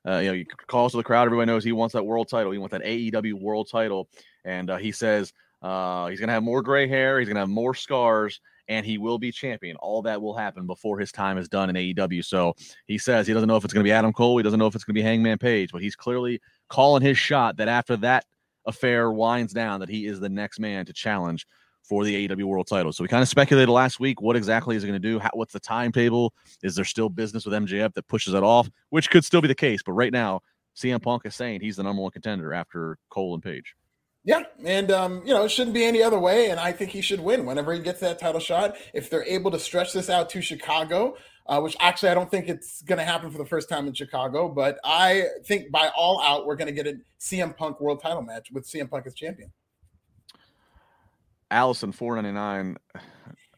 uh, 0.06 0.18
you 0.18 0.28
know, 0.28 0.34
he 0.34 0.46
calls 0.68 0.92
to 0.92 0.98
the 0.98 1.04
crowd. 1.04 1.26
Everybody 1.26 1.46
knows 1.46 1.64
he 1.64 1.72
wants 1.72 1.94
that 1.94 2.06
world 2.06 2.28
title. 2.28 2.52
He 2.52 2.58
wants 2.58 2.74
that 2.74 2.84
AEW 2.84 3.40
world 3.40 3.70
title. 3.72 4.10
And 4.44 4.70
uh, 4.70 4.78
he 4.78 4.92
says 4.92 5.32
uh, 5.62 6.08
he's 6.08 6.20
to 6.20 6.28
have 6.28 6.44
more 6.44 6.62
gray 6.62 6.88
hair. 6.88 7.20
He's 7.20 7.30
to 7.30 7.36
have 7.36 7.48
more 7.48 7.74
scars 7.74 8.42
and 8.68 8.84
he 8.86 8.98
will 8.98 9.20
be 9.20 9.32
champion. 9.32 9.78
All 9.78 10.02
that 10.02 10.22
will 10.22 10.36
happen 10.36 10.66
before 10.66 11.00
his 11.00 11.12
time 11.12 11.38
is 11.38 11.48
done 11.48 11.70
in 11.70 11.76
AEW. 11.76 12.26
So 12.26 12.56
he 12.88 12.98
says 12.98 13.28
he 13.28 13.34
doesn't 13.34 13.48
know 13.48 13.58
if 13.58 13.64
it's 13.64 13.74
going 13.74 13.84
to 13.84 13.88
be 13.88 13.92
Adam 13.92 14.12
Cole. 14.12 14.38
He 14.38 14.44
doesn't 14.44 14.60
know 14.60 14.66
if 14.66 14.74
it's 14.74 14.84
going 14.84 14.96
to 14.96 15.00
be 15.00 15.04
Hangman 15.04 15.38
Page, 15.38 15.72
but 15.72 15.84
he's 15.84 15.96
clearly 15.96 16.42
calling 16.70 17.02
his 17.02 17.18
shot 17.18 17.58
that 17.58 17.68
after 17.68 17.98
that 17.98 18.26
affair 18.66 19.12
winds 19.12 19.54
down, 19.54 19.80
that 19.80 19.90
he 19.90 20.06
is 20.06 20.20
the 20.20 20.30
next 20.30 20.60
man 20.60 20.86
to 20.86 20.94
challenge 20.94 21.46
for 21.84 22.04
the 22.04 22.28
AEW 22.28 22.46
World 22.46 22.68
Title. 22.68 22.92
So 22.92 23.04
we 23.04 23.08
kind 23.08 23.22
of 23.22 23.30
speculated 23.30 23.72
last 23.72 24.00
week 24.00 24.22
what 24.22 24.36
exactly 24.36 24.76
is 24.76 24.84
it 24.84 24.88
going 24.88 25.00
to 25.00 25.08
do? 25.08 25.20
How, 25.20 25.30
what's 25.34 25.54
the 25.54 25.60
timetable? 25.60 26.34
Is 26.64 26.76
there 26.76 26.86
still 26.86 27.10
business 27.10 27.46
with 27.46 27.54
MJF 27.54 27.94
that 27.94 28.08
pushes 28.08 28.34
it 28.34 28.44
off? 28.44 28.70
Which 28.90 29.10
could 29.10 29.24
still 29.24 29.42
be 29.42 29.48
the 29.48 29.56
case, 29.56 29.82
but 29.84 29.92
right 29.94 30.12
now 30.12 30.42
CM 30.76 31.02
Punk 31.02 31.26
is 31.26 31.36
saying 31.36 31.62
he's 31.62 31.78
the 31.78 31.84
number 31.84 32.02
one 32.02 32.12
contender 32.12 32.54
after 32.54 32.98
Cole 33.10 33.34
and 33.34 33.44
Page. 33.44 33.76
Yeah, 34.24 34.42
and 34.64 34.90
um, 34.90 35.22
you 35.24 35.34
know 35.36 35.46
it 35.46 35.50
shouldn't 35.50 35.76
be 35.76 35.86
any 35.86 36.02
other 36.02 36.18
way, 36.18 36.50
and 36.50 36.60
I 36.60 36.72
think 36.72 36.90
he 36.90 37.02
should 37.02 37.20
win 37.20 37.46
whenever 37.46 37.72
he 37.74 37.80
gets 37.80 38.00
that 38.00 38.18
title 38.18 38.42
shot. 38.42 38.76
If 38.92 39.08
they're 39.08 39.24
able 39.24 39.52
to 39.52 39.60
stretch 39.60 39.94
this 39.94 40.10
out 40.10 40.32
to 40.32 40.42
Chicago, 40.42 41.16
uh, 41.48 41.60
which 41.62 41.76
actually 41.80 42.10
I 42.10 42.14
don't 42.14 42.30
think 42.30 42.50
it's 42.50 42.82
going 42.82 42.98
to 42.98 43.06
happen 43.06 43.30
for 43.30 43.38
the 43.38 43.46
first 43.46 43.70
time 43.70 43.88
in 43.88 43.94
Chicago. 43.94 44.50
But 44.50 44.80
I 44.84 45.26
think 45.46 45.72
by 45.72 45.90
all 45.96 46.22
out, 46.22 46.46
we're 46.46 46.56
going 46.56 46.74
to 46.74 46.84
get 46.84 46.88
a 46.88 46.98
CM 47.20 47.56
Punk 47.56 47.80
world 47.80 48.02
title 48.02 48.22
match 48.22 48.50
with 48.52 48.66
CM 48.66 48.90
Punk 48.90 49.06
as 49.06 49.14
champion. 49.14 49.52
Allison 51.52 51.92
four 51.92 52.16
ninety 52.16 52.32
nine. 52.32 52.78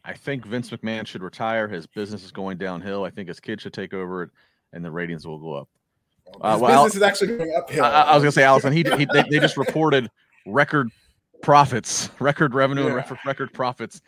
I 0.04 0.14
think 0.14 0.46
Vince 0.46 0.70
McMahon 0.70 1.06
should 1.06 1.22
retire. 1.22 1.68
His 1.68 1.86
business 1.86 2.24
is 2.24 2.32
going 2.32 2.58
downhill. 2.58 3.04
I 3.04 3.10
think 3.10 3.28
his 3.28 3.40
kid 3.40 3.60
should 3.60 3.72
take 3.72 3.92
over 3.92 4.22
it, 4.22 4.30
and 4.72 4.84
the 4.84 4.90
ratings 4.90 5.26
will 5.26 5.38
go 5.38 5.54
up. 5.54 5.68
Uh, 6.40 6.52
his 6.52 6.62
well, 6.62 6.84
business 6.84 6.96
is 6.96 7.02
actually 7.02 7.36
going 7.36 7.54
uphill. 7.56 7.84
I, 7.84 8.02
I 8.02 8.14
was 8.14 8.22
going 8.22 8.30
to 8.30 8.32
say, 8.32 8.44
Allison. 8.44 8.72
He, 8.72 8.82
he 8.82 9.06
they, 9.12 9.24
they, 9.30 9.38
just 9.38 9.56
reported 9.56 10.10
record 10.46 10.90
profits, 11.42 12.10
record 12.20 12.54
revenue, 12.54 12.82
yeah. 12.82 12.88
and 12.88 12.96
record, 12.96 13.18
record 13.24 13.52
profits 13.52 14.02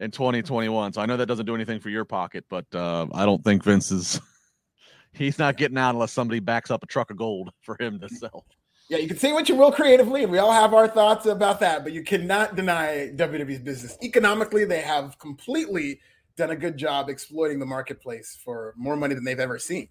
in 0.00 0.10
2021. 0.10 0.92
So 0.92 1.00
I 1.00 1.06
know 1.06 1.16
that 1.16 1.26
doesn't 1.26 1.46
do 1.46 1.54
anything 1.54 1.80
for 1.80 1.88
your 1.88 2.04
pocket, 2.04 2.44
but 2.48 2.66
uh, 2.74 3.06
I 3.12 3.24
don't 3.24 3.42
think 3.42 3.64
Vince 3.64 3.90
is. 3.90 4.20
He's 5.12 5.38
not 5.38 5.56
getting 5.56 5.78
out 5.78 5.94
unless 5.94 6.12
somebody 6.12 6.40
backs 6.40 6.70
up 6.70 6.82
a 6.82 6.86
truck 6.86 7.10
of 7.10 7.16
gold 7.16 7.50
for 7.62 7.76
him 7.80 7.98
to 8.00 8.08
sell. 8.08 8.44
Yeah, 8.88 8.98
you 8.98 9.08
can 9.08 9.16
say 9.16 9.32
what 9.32 9.48
you 9.48 9.56
will 9.56 9.72
creatively, 9.72 10.22
and 10.22 10.30
we 10.30 10.38
all 10.38 10.52
have 10.52 10.72
our 10.72 10.86
thoughts 10.86 11.26
about 11.26 11.58
that, 11.60 11.82
but 11.82 11.92
you 11.92 12.04
cannot 12.04 12.54
deny 12.54 13.10
WWE's 13.16 13.58
business. 13.58 13.98
Economically, 14.00 14.64
they 14.64 14.80
have 14.80 15.18
completely 15.18 16.00
done 16.36 16.50
a 16.50 16.56
good 16.56 16.76
job 16.76 17.08
exploiting 17.08 17.58
the 17.58 17.66
marketplace 17.66 18.38
for 18.44 18.74
more 18.76 18.94
money 18.94 19.14
than 19.14 19.24
they've 19.24 19.40
ever 19.40 19.58
seen. 19.58 19.88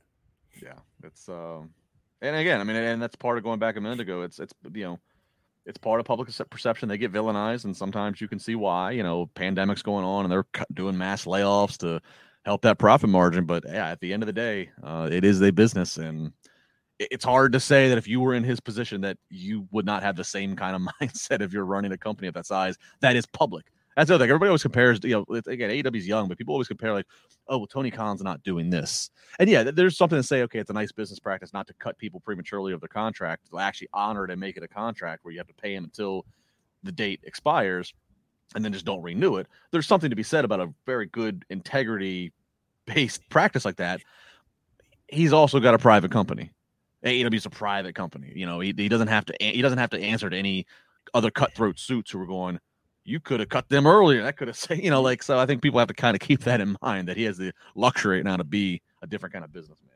Yeah, 0.61 0.75
it's 1.03 1.27
um, 1.27 1.71
and 2.21 2.37
again, 2.37 2.61
I 2.61 2.63
mean, 2.63 2.77
and 2.77 3.01
that's 3.01 3.15
part 3.15 3.37
of 3.37 3.43
going 3.43 3.59
back 3.59 3.75
a 3.75 3.81
minute 3.81 3.99
ago. 3.99 4.21
It's 4.21 4.39
it's 4.39 4.53
you 4.73 4.83
know, 4.83 4.99
it's 5.65 5.77
part 5.77 5.99
of 5.99 6.05
public 6.05 6.29
perception. 6.49 6.89
They 6.89 6.97
get 6.97 7.11
villainized, 7.11 7.65
and 7.65 7.75
sometimes 7.75 8.21
you 8.21 8.27
can 8.27 8.39
see 8.39 8.55
why. 8.55 8.91
You 8.91 9.03
know, 9.03 9.29
pandemics 9.35 9.83
going 9.83 10.05
on, 10.05 10.25
and 10.25 10.31
they're 10.31 10.45
doing 10.73 10.97
mass 10.97 11.25
layoffs 11.25 11.77
to 11.79 12.01
help 12.45 12.61
that 12.61 12.77
profit 12.77 13.09
margin. 13.09 13.45
But 13.45 13.63
yeah, 13.67 13.89
at 13.89 13.99
the 13.99 14.13
end 14.13 14.23
of 14.23 14.27
the 14.27 14.33
day, 14.33 14.69
uh, 14.83 15.09
it 15.11 15.23
is 15.23 15.41
a 15.41 15.51
business, 15.51 15.97
and 15.97 16.33
it's 16.99 17.25
hard 17.25 17.53
to 17.53 17.59
say 17.59 17.89
that 17.89 17.97
if 17.97 18.07
you 18.07 18.19
were 18.19 18.33
in 18.33 18.43
his 18.43 18.59
position 18.59 19.01
that 19.01 19.17
you 19.29 19.67
would 19.71 19.85
not 19.85 20.03
have 20.03 20.15
the 20.15 20.23
same 20.23 20.55
kind 20.55 20.75
of 20.75 20.81
mindset 21.01 21.41
if 21.41 21.51
you're 21.51 21.65
running 21.65 21.91
a 21.91 21.97
company 21.97 22.27
of 22.27 22.33
that 22.35 22.45
size 22.45 22.77
that 23.01 23.15
is 23.15 23.25
public. 23.25 23.65
That's 23.95 24.09
the 24.09 24.15
other 24.15 24.23
thing. 24.23 24.29
Everybody 24.29 24.49
always 24.49 24.61
compares, 24.61 24.99
you 25.03 25.11
know, 25.11 25.35
again, 25.47 25.69
AEW's 25.69 26.07
young, 26.07 26.27
but 26.27 26.37
people 26.37 26.53
always 26.53 26.67
compare 26.67 26.93
like, 26.93 27.05
oh, 27.47 27.59
well, 27.59 27.67
Tony 27.67 27.89
Khan's 27.89 28.21
not 28.21 28.43
doing 28.43 28.69
this. 28.69 29.09
And 29.39 29.49
yeah, 29.49 29.63
there's 29.63 29.97
something 29.97 30.19
to 30.19 30.23
say, 30.23 30.41
okay, 30.43 30.59
it's 30.59 30.69
a 30.69 30.73
nice 30.73 30.91
business 30.91 31.19
practice 31.19 31.53
not 31.53 31.65
to 31.67 31.73
cut 31.75 31.97
people 31.97 32.19
prematurely 32.19 32.73
of 32.73 32.81
their 32.81 32.89
contract, 32.89 33.49
to 33.51 33.59
actually 33.59 33.87
honor 33.93 34.25
it 34.25 34.31
and 34.31 34.39
make 34.39 34.57
it 34.57 34.63
a 34.63 34.67
contract 34.67 35.23
where 35.23 35.31
you 35.31 35.39
have 35.39 35.47
to 35.47 35.53
pay 35.53 35.73
them 35.73 35.85
until 35.85 36.25
the 36.83 36.91
date 36.91 37.21
expires 37.23 37.93
and 38.53 38.63
then 38.63 38.73
just 38.73 38.85
don't 38.85 39.01
renew 39.01 39.37
it. 39.37 39.47
There's 39.71 39.87
something 39.87 40.09
to 40.09 40.15
be 40.15 40.23
said 40.23 40.45
about 40.45 40.59
a 40.59 40.73
very 40.85 41.07
good 41.07 41.45
integrity 41.49 42.31
based 42.85 43.27
practice 43.29 43.65
like 43.65 43.77
that. 43.77 44.01
He's 45.07 45.33
also 45.33 45.59
got 45.59 45.73
a 45.73 45.79
private 45.79 46.11
company. 46.11 46.51
AEW's 47.03 47.45
a 47.45 47.49
private 47.49 47.95
company. 47.95 48.33
You 48.35 48.45
know, 48.45 48.59
he, 48.59 48.73
he 48.75 48.89
doesn't 48.89 49.07
have 49.07 49.25
to 49.25 49.35
he 49.39 49.61
doesn't 49.61 49.77
have 49.77 49.91
to 49.91 49.99
answer 50.01 50.29
to 50.29 50.37
any 50.37 50.65
other 51.13 51.29
cutthroat 51.29 51.79
suits 51.79 52.11
who 52.11 52.19
are 52.19 52.25
going, 52.25 52.59
you 53.05 53.19
could 53.19 53.39
have 53.39 53.49
cut 53.49 53.69
them 53.69 53.87
earlier. 53.87 54.23
That 54.23 54.35
could 54.37 54.47
have 54.47 54.57
said, 54.57 54.79
you 54.83 54.89
know, 54.89 55.01
like 55.01 55.23
so. 55.23 55.39
I 55.39 55.45
think 55.45 55.61
people 55.61 55.79
have 55.79 55.87
to 55.87 55.93
kind 55.93 56.15
of 56.15 56.21
keep 56.21 56.41
that 56.41 56.59
in 56.59 56.75
mind 56.81 57.07
that 57.07 57.17
he 57.17 57.23
has 57.23 57.37
the 57.37 57.53
luxury 57.75 58.21
now 58.23 58.37
to 58.37 58.43
be 58.43 58.81
a 59.01 59.07
different 59.07 59.33
kind 59.33 59.45
of 59.45 59.53
businessman. 59.53 59.91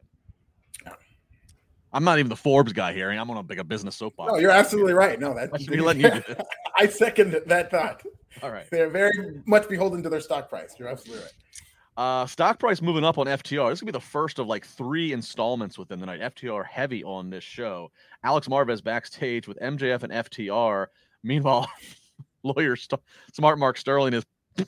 I'm 1.92 2.04
not 2.04 2.20
even 2.20 2.30
the 2.30 2.36
Forbes 2.36 2.72
guy 2.72 2.94
here. 2.94 3.10
I'm 3.10 3.30
on 3.32 3.38
a 3.38 3.44
big 3.44 3.58
a 3.58 3.64
business 3.64 3.96
soapbox. 3.96 4.32
No, 4.32 4.38
you're 4.38 4.52
absolutely 4.52 4.94
right. 4.94 5.20
No, 5.20 5.34
that 5.34 5.50
I, 5.52 6.44
I 6.84 6.88
second 6.88 7.36
that 7.48 7.72
thought. 7.72 8.04
All 8.44 8.52
right, 8.52 8.66
they're 8.70 8.92
very 8.92 9.42
much 9.48 9.68
beholden 9.68 10.04
to 10.04 10.10
their 10.10 10.22
stock 10.22 10.50
price. 10.50 10.76
You're 10.78 10.88
absolutely 10.88 11.24
right. 11.24 11.34
Uh, 11.98 12.26
stock 12.28 12.60
price 12.60 12.82
moving 12.82 13.04
up 13.04 13.18
on 13.18 13.26
FTR. 13.26 13.72
This 13.72 13.80
could 13.80 13.88
be 13.88 13.92
the 13.92 14.00
first 14.00 14.40
of 14.40 14.48
like 14.48 14.66
three 14.66 15.12
installments 15.12 15.78
within 15.78 16.00
the 16.00 16.06
night. 16.06 16.22
FTR 16.22 16.66
heavy 16.66 17.04
on 17.04 17.30
this 17.30 17.44
show. 17.44 17.92
Alex 18.24 18.48
Marvez 18.48 18.84
backstage 18.84 19.48
with 19.48 19.60
MJF 19.60 20.04
and 20.04 20.14
FTR. 20.14 20.88
Meanwhile, 21.24 21.70
lawyer 22.44 22.76
St- 22.76 23.02
Smart 23.34 23.60
Mark 23.60 23.78
Sterling 23.78 24.14
is 24.14 24.26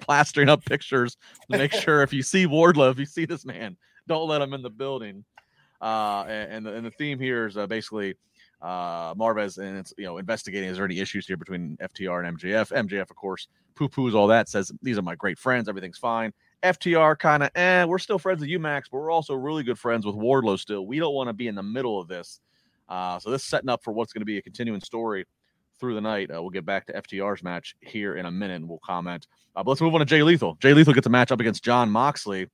plastering 0.00 0.48
up 0.48 0.64
pictures 0.64 1.16
to 1.50 1.58
make 1.58 1.72
sure 1.74 2.02
if 2.02 2.12
you 2.12 2.22
see 2.22 2.46
Wardlow, 2.46 2.90
if 2.90 2.98
you 2.98 3.06
see 3.06 3.24
this 3.24 3.44
man, 3.44 3.76
don't 4.06 4.28
let 4.28 4.42
him 4.42 4.54
in 4.54 4.62
the 4.62 4.70
building. 4.70 5.24
Uh, 5.80 6.24
and, 6.28 6.52
and, 6.52 6.66
the, 6.66 6.72
and 6.74 6.86
the 6.86 6.90
theme 6.92 7.18
here 7.18 7.46
is 7.46 7.56
uh, 7.56 7.66
basically 7.66 8.14
uh, 8.62 9.14
Marvez 9.14 9.58
and 9.58 9.76
it's 9.76 9.92
you 9.98 10.04
know 10.04 10.16
investigating 10.16 10.70
is 10.70 10.76
there 10.76 10.86
any 10.86 10.98
issues 10.98 11.26
here 11.26 11.36
between 11.36 11.76
FTR 11.82 12.26
and 12.26 12.38
MJF. 12.38 12.72
MJF, 12.72 13.10
of 13.10 13.16
course, 13.16 13.48
poo 13.74 13.88
poos 13.88 14.14
all 14.14 14.26
that, 14.28 14.48
says 14.48 14.72
these 14.82 14.96
are 14.96 15.02
my 15.02 15.14
great 15.14 15.38
friends, 15.38 15.68
everything's 15.68 15.98
fine. 15.98 16.32
FTR 16.62 17.18
kind 17.18 17.42
of, 17.42 17.50
eh, 17.56 17.84
we're 17.84 17.98
still 17.98 18.18
friends 18.18 18.40
with 18.40 18.48
UMax, 18.48 18.84
but 18.90 18.98
we're 18.98 19.10
also 19.10 19.34
really 19.34 19.62
good 19.62 19.78
friends 19.78 20.06
with 20.06 20.14
Wardlow 20.14 20.58
still. 20.58 20.86
We 20.86 20.98
don't 20.98 21.12
want 21.12 21.28
to 21.28 21.34
be 21.34 21.46
in 21.46 21.54
the 21.54 21.62
middle 21.62 22.00
of 22.00 22.08
this. 22.08 22.40
Uh, 22.88 23.18
so 23.18 23.30
this 23.30 23.42
is 23.42 23.48
setting 23.48 23.68
up 23.68 23.84
for 23.84 23.92
what's 23.92 24.14
going 24.14 24.22
to 24.22 24.26
be 24.26 24.38
a 24.38 24.42
continuing 24.42 24.80
story 24.80 25.26
through 25.78 25.94
the 25.94 26.00
night. 26.00 26.30
Uh, 26.30 26.40
we'll 26.40 26.50
get 26.50 26.64
back 26.64 26.86
to 26.86 26.92
FTR's 26.92 27.42
match 27.42 27.76
here 27.80 28.16
in 28.16 28.26
a 28.26 28.30
minute 28.30 28.56
and 28.56 28.68
we'll 28.68 28.80
comment. 28.84 29.26
Uh, 29.56 29.62
but 29.62 29.70
let's 29.70 29.80
move 29.80 29.94
on 29.94 30.00
to 30.00 30.06
Jay 30.06 30.22
Lethal. 30.22 30.56
Jay 30.60 30.74
Lethal 30.74 30.94
gets 30.94 31.06
a 31.06 31.10
match 31.10 31.32
up 31.32 31.40
against 31.40 31.62
Jon 31.62 31.90
Moxley. 31.90 32.48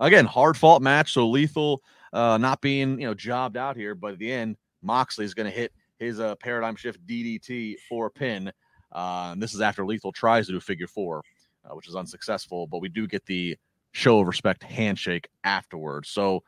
Again, 0.00 0.24
hard 0.24 0.56
fought 0.56 0.82
match. 0.82 1.12
So 1.12 1.28
Lethal 1.28 1.82
uh, 2.12 2.38
not 2.38 2.60
being, 2.60 3.00
you 3.00 3.06
know, 3.06 3.14
jobbed 3.14 3.56
out 3.56 3.76
here, 3.76 3.94
but 3.94 4.12
at 4.12 4.18
the 4.18 4.32
end, 4.32 4.56
Moxley 4.82 5.24
is 5.24 5.34
going 5.34 5.50
to 5.50 5.56
hit 5.56 5.72
his 5.98 6.18
uh, 6.18 6.34
paradigm 6.36 6.76
shift 6.76 7.06
DDT 7.06 7.76
for 7.88 8.06
a 8.06 8.10
pin. 8.10 8.52
Uh, 8.90 9.34
this 9.38 9.54
is 9.54 9.60
after 9.60 9.86
Lethal 9.86 10.12
tries 10.12 10.46
to 10.46 10.52
do 10.52 10.60
figure 10.60 10.86
four 10.86 11.22
uh, 11.64 11.74
which 11.74 11.88
is 11.88 11.94
unsuccessful. 11.94 12.66
But 12.66 12.80
we 12.80 12.88
do 12.88 13.06
get 13.06 13.24
the 13.26 13.56
show 13.92 14.20
of 14.20 14.26
respect 14.26 14.62
handshake 14.62 15.28
afterwards. 15.44 16.08
So, 16.08 16.42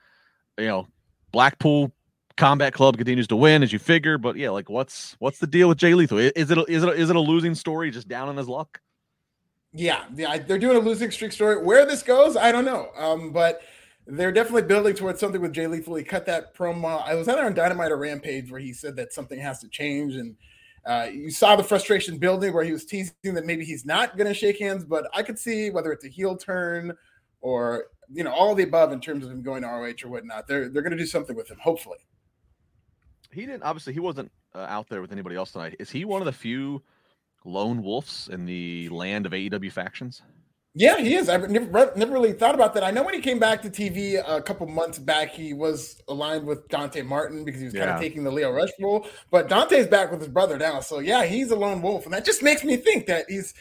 you 0.58 0.66
know, 0.66 0.86
Blackpool 1.32 1.92
Combat 2.36 2.72
Club 2.72 2.96
continues 2.96 3.28
to 3.28 3.36
win 3.36 3.62
as 3.62 3.72
you 3.72 3.78
figure. 3.78 4.18
But 4.18 4.36
yeah, 4.36 4.50
like 4.50 4.68
what's 4.68 5.16
what's 5.18 5.38
the 5.38 5.46
deal 5.46 5.68
with 5.68 5.78
Jay 5.78 5.94
Lethal? 5.94 6.18
Is 6.18 6.50
it 6.50 6.58
a, 6.58 6.64
is 6.64 6.82
it 6.82 6.88
a, 6.88 6.92
is 6.92 7.10
it 7.10 7.16
a 7.16 7.20
losing 7.20 7.54
story? 7.54 7.90
Just 7.90 8.08
down 8.08 8.28
on 8.28 8.36
his 8.36 8.48
luck? 8.48 8.80
Yeah, 9.72 10.04
yeah, 10.14 10.38
they're 10.38 10.58
doing 10.58 10.76
a 10.76 10.80
losing 10.80 11.10
streak 11.10 11.32
story. 11.32 11.62
Where 11.62 11.84
this 11.84 12.02
goes, 12.02 12.36
I 12.36 12.52
don't 12.52 12.64
know. 12.64 12.90
Um, 12.96 13.32
but 13.32 13.60
they're 14.06 14.32
definitely 14.32 14.62
building 14.62 14.94
towards 14.94 15.18
something 15.18 15.40
with 15.40 15.52
Jay 15.52 15.66
Lethal. 15.66 15.96
He 15.96 16.04
cut 16.04 16.26
that 16.26 16.54
promo. 16.54 17.02
I 17.04 17.14
was 17.14 17.28
either 17.28 17.44
on 17.44 17.54
Dynamite 17.54 17.90
or 17.90 17.96
Rampage 17.96 18.50
where 18.50 18.60
he 18.60 18.72
said 18.72 18.96
that 18.96 19.12
something 19.12 19.40
has 19.40 19.60
to 19.60 19.68
change, 19.68 20.14
and 20.14 20.36
uh, 20.86 21.08
you 21.12 21.30
saw 21.30 21.56
the 21.56 21.64
frustration 21.64 22.18
building 22.18 22.52
where 22.52 22.64
he 22.64 22.72
was 22.72 22.84
teasing 22.84 23.14
that 23.24 23.46
maybe 23.46 23.64
he's 23.64 23.84
not 23.84 24.16
going 24.16 24.28
to 24.28 24.34
shake 24.34 24.58
hands, 24.58 24.84
but 24.84 25.08
I 25.14 25.22
could 25.22 25.38
see 25.38 25.70
whether 25.70 25.92
it's 25.92 26.04
a 26.04 26.08
heel 26.08 26.36
turn 26.36 26.94
or 27.40 27.86
you 28.12 28.22
know 28.22 28.32
all 28.32 28.54
the 28.54 28.64
above 28.64 28.92
in 28.92 29.00
terms 29.00 29.24
of 29.24 29.30
him 29.30 29.42
going 29.42 29.62
to 29.62 29.68
ROH 29.68 30.04
or 30.04 30.10
whatnot. 30.10 30.46
They're 30.46 30.68
they're 30.68 30.82
going 30.82 30.92
to 30.92 30.98
do 30.98 31.06
something 31.06 31.34
with 31.34 31.50
him, 31.50 31.58
hopefully. 31.60 31.98
He 33.34 33.46
didn't. 33.46 33.62
Obviously, 33.62 33.92
he 33.92 34.00
wasn't 34.00 34.30
uh, 34.54 34.66
out 34.68 34.88
there 34.88 35.00
with 35.00 35.12
anybody 35.12 35.36
else 35.36 35.52
tonight. 35.52 35.76
Is 35.78 35.90
he 35.90 36.04
one 36.04 36.22
of 36.22 36.26
the 36.26 36.32
few 36.32 36.82
lone 37.44 37.82
wolves 37.82 38.28
in 38.32 38.46
the 38.46 38.88
land 38.88 39.26
of 39.26 39.32
AEW 39.32 39.72
factions? 39.72 40.22
Yeah, 40.76 40.98
he 40.98 41.14
is. 41.14 41.28
I've 41.28 41.48
never, 41.48 41.92
never 41.94 42.12
really 42.12 42.32
thought 42.32 42.56
about 42.56 42.74
that. 42.74 42.82
I 42.82 42.90
know 42.90 43.04
when 43.04 43.14
he 43.14 43.20
came 43.20 43.38
back 43.38 43.62
to 43.62 43.70
TV 43.70 44.20
a 44.26 44.42
couple 44.42 44.66
months 44.66 44.98
back, 44.98 45.30
he 45.30 45.52
was 45.52 46.02
aligned 46.08 46.44
with 46.44 46.66
Dante 46.68 47.02
Martin 47.02 47.44
because 47.44 47.60
he 47.60 47.66
was 47.66 47.74
kind 47.74 47.90
of 47.90 48.00
taking 48.00 48.24
the 48.24 48.30
Lio 48.32 48.50
Rush 48.50 48.70
role. 48.80 49.06
But 49.30 49.48
Dante's 49.48 49.86
back 49.86 50.10
with 50.10 50.18
his 50.18 50.28
brother 50.28 50.58
now. 50.58 50.80
So, 50.80 50.98
yeah, 50.98 51.24
he's 51.26 51.52
a 51.52 51.56
lone 51.56 51.80
wolf. 51.80 52.06
And 52.06 52.14
that 52.14 52.24
just 52.24 52.42
makes 52.42 52.64
me 52.64 52.76
think 52.76 53.06
that 53.06 53.26
he's, 53.28 53.54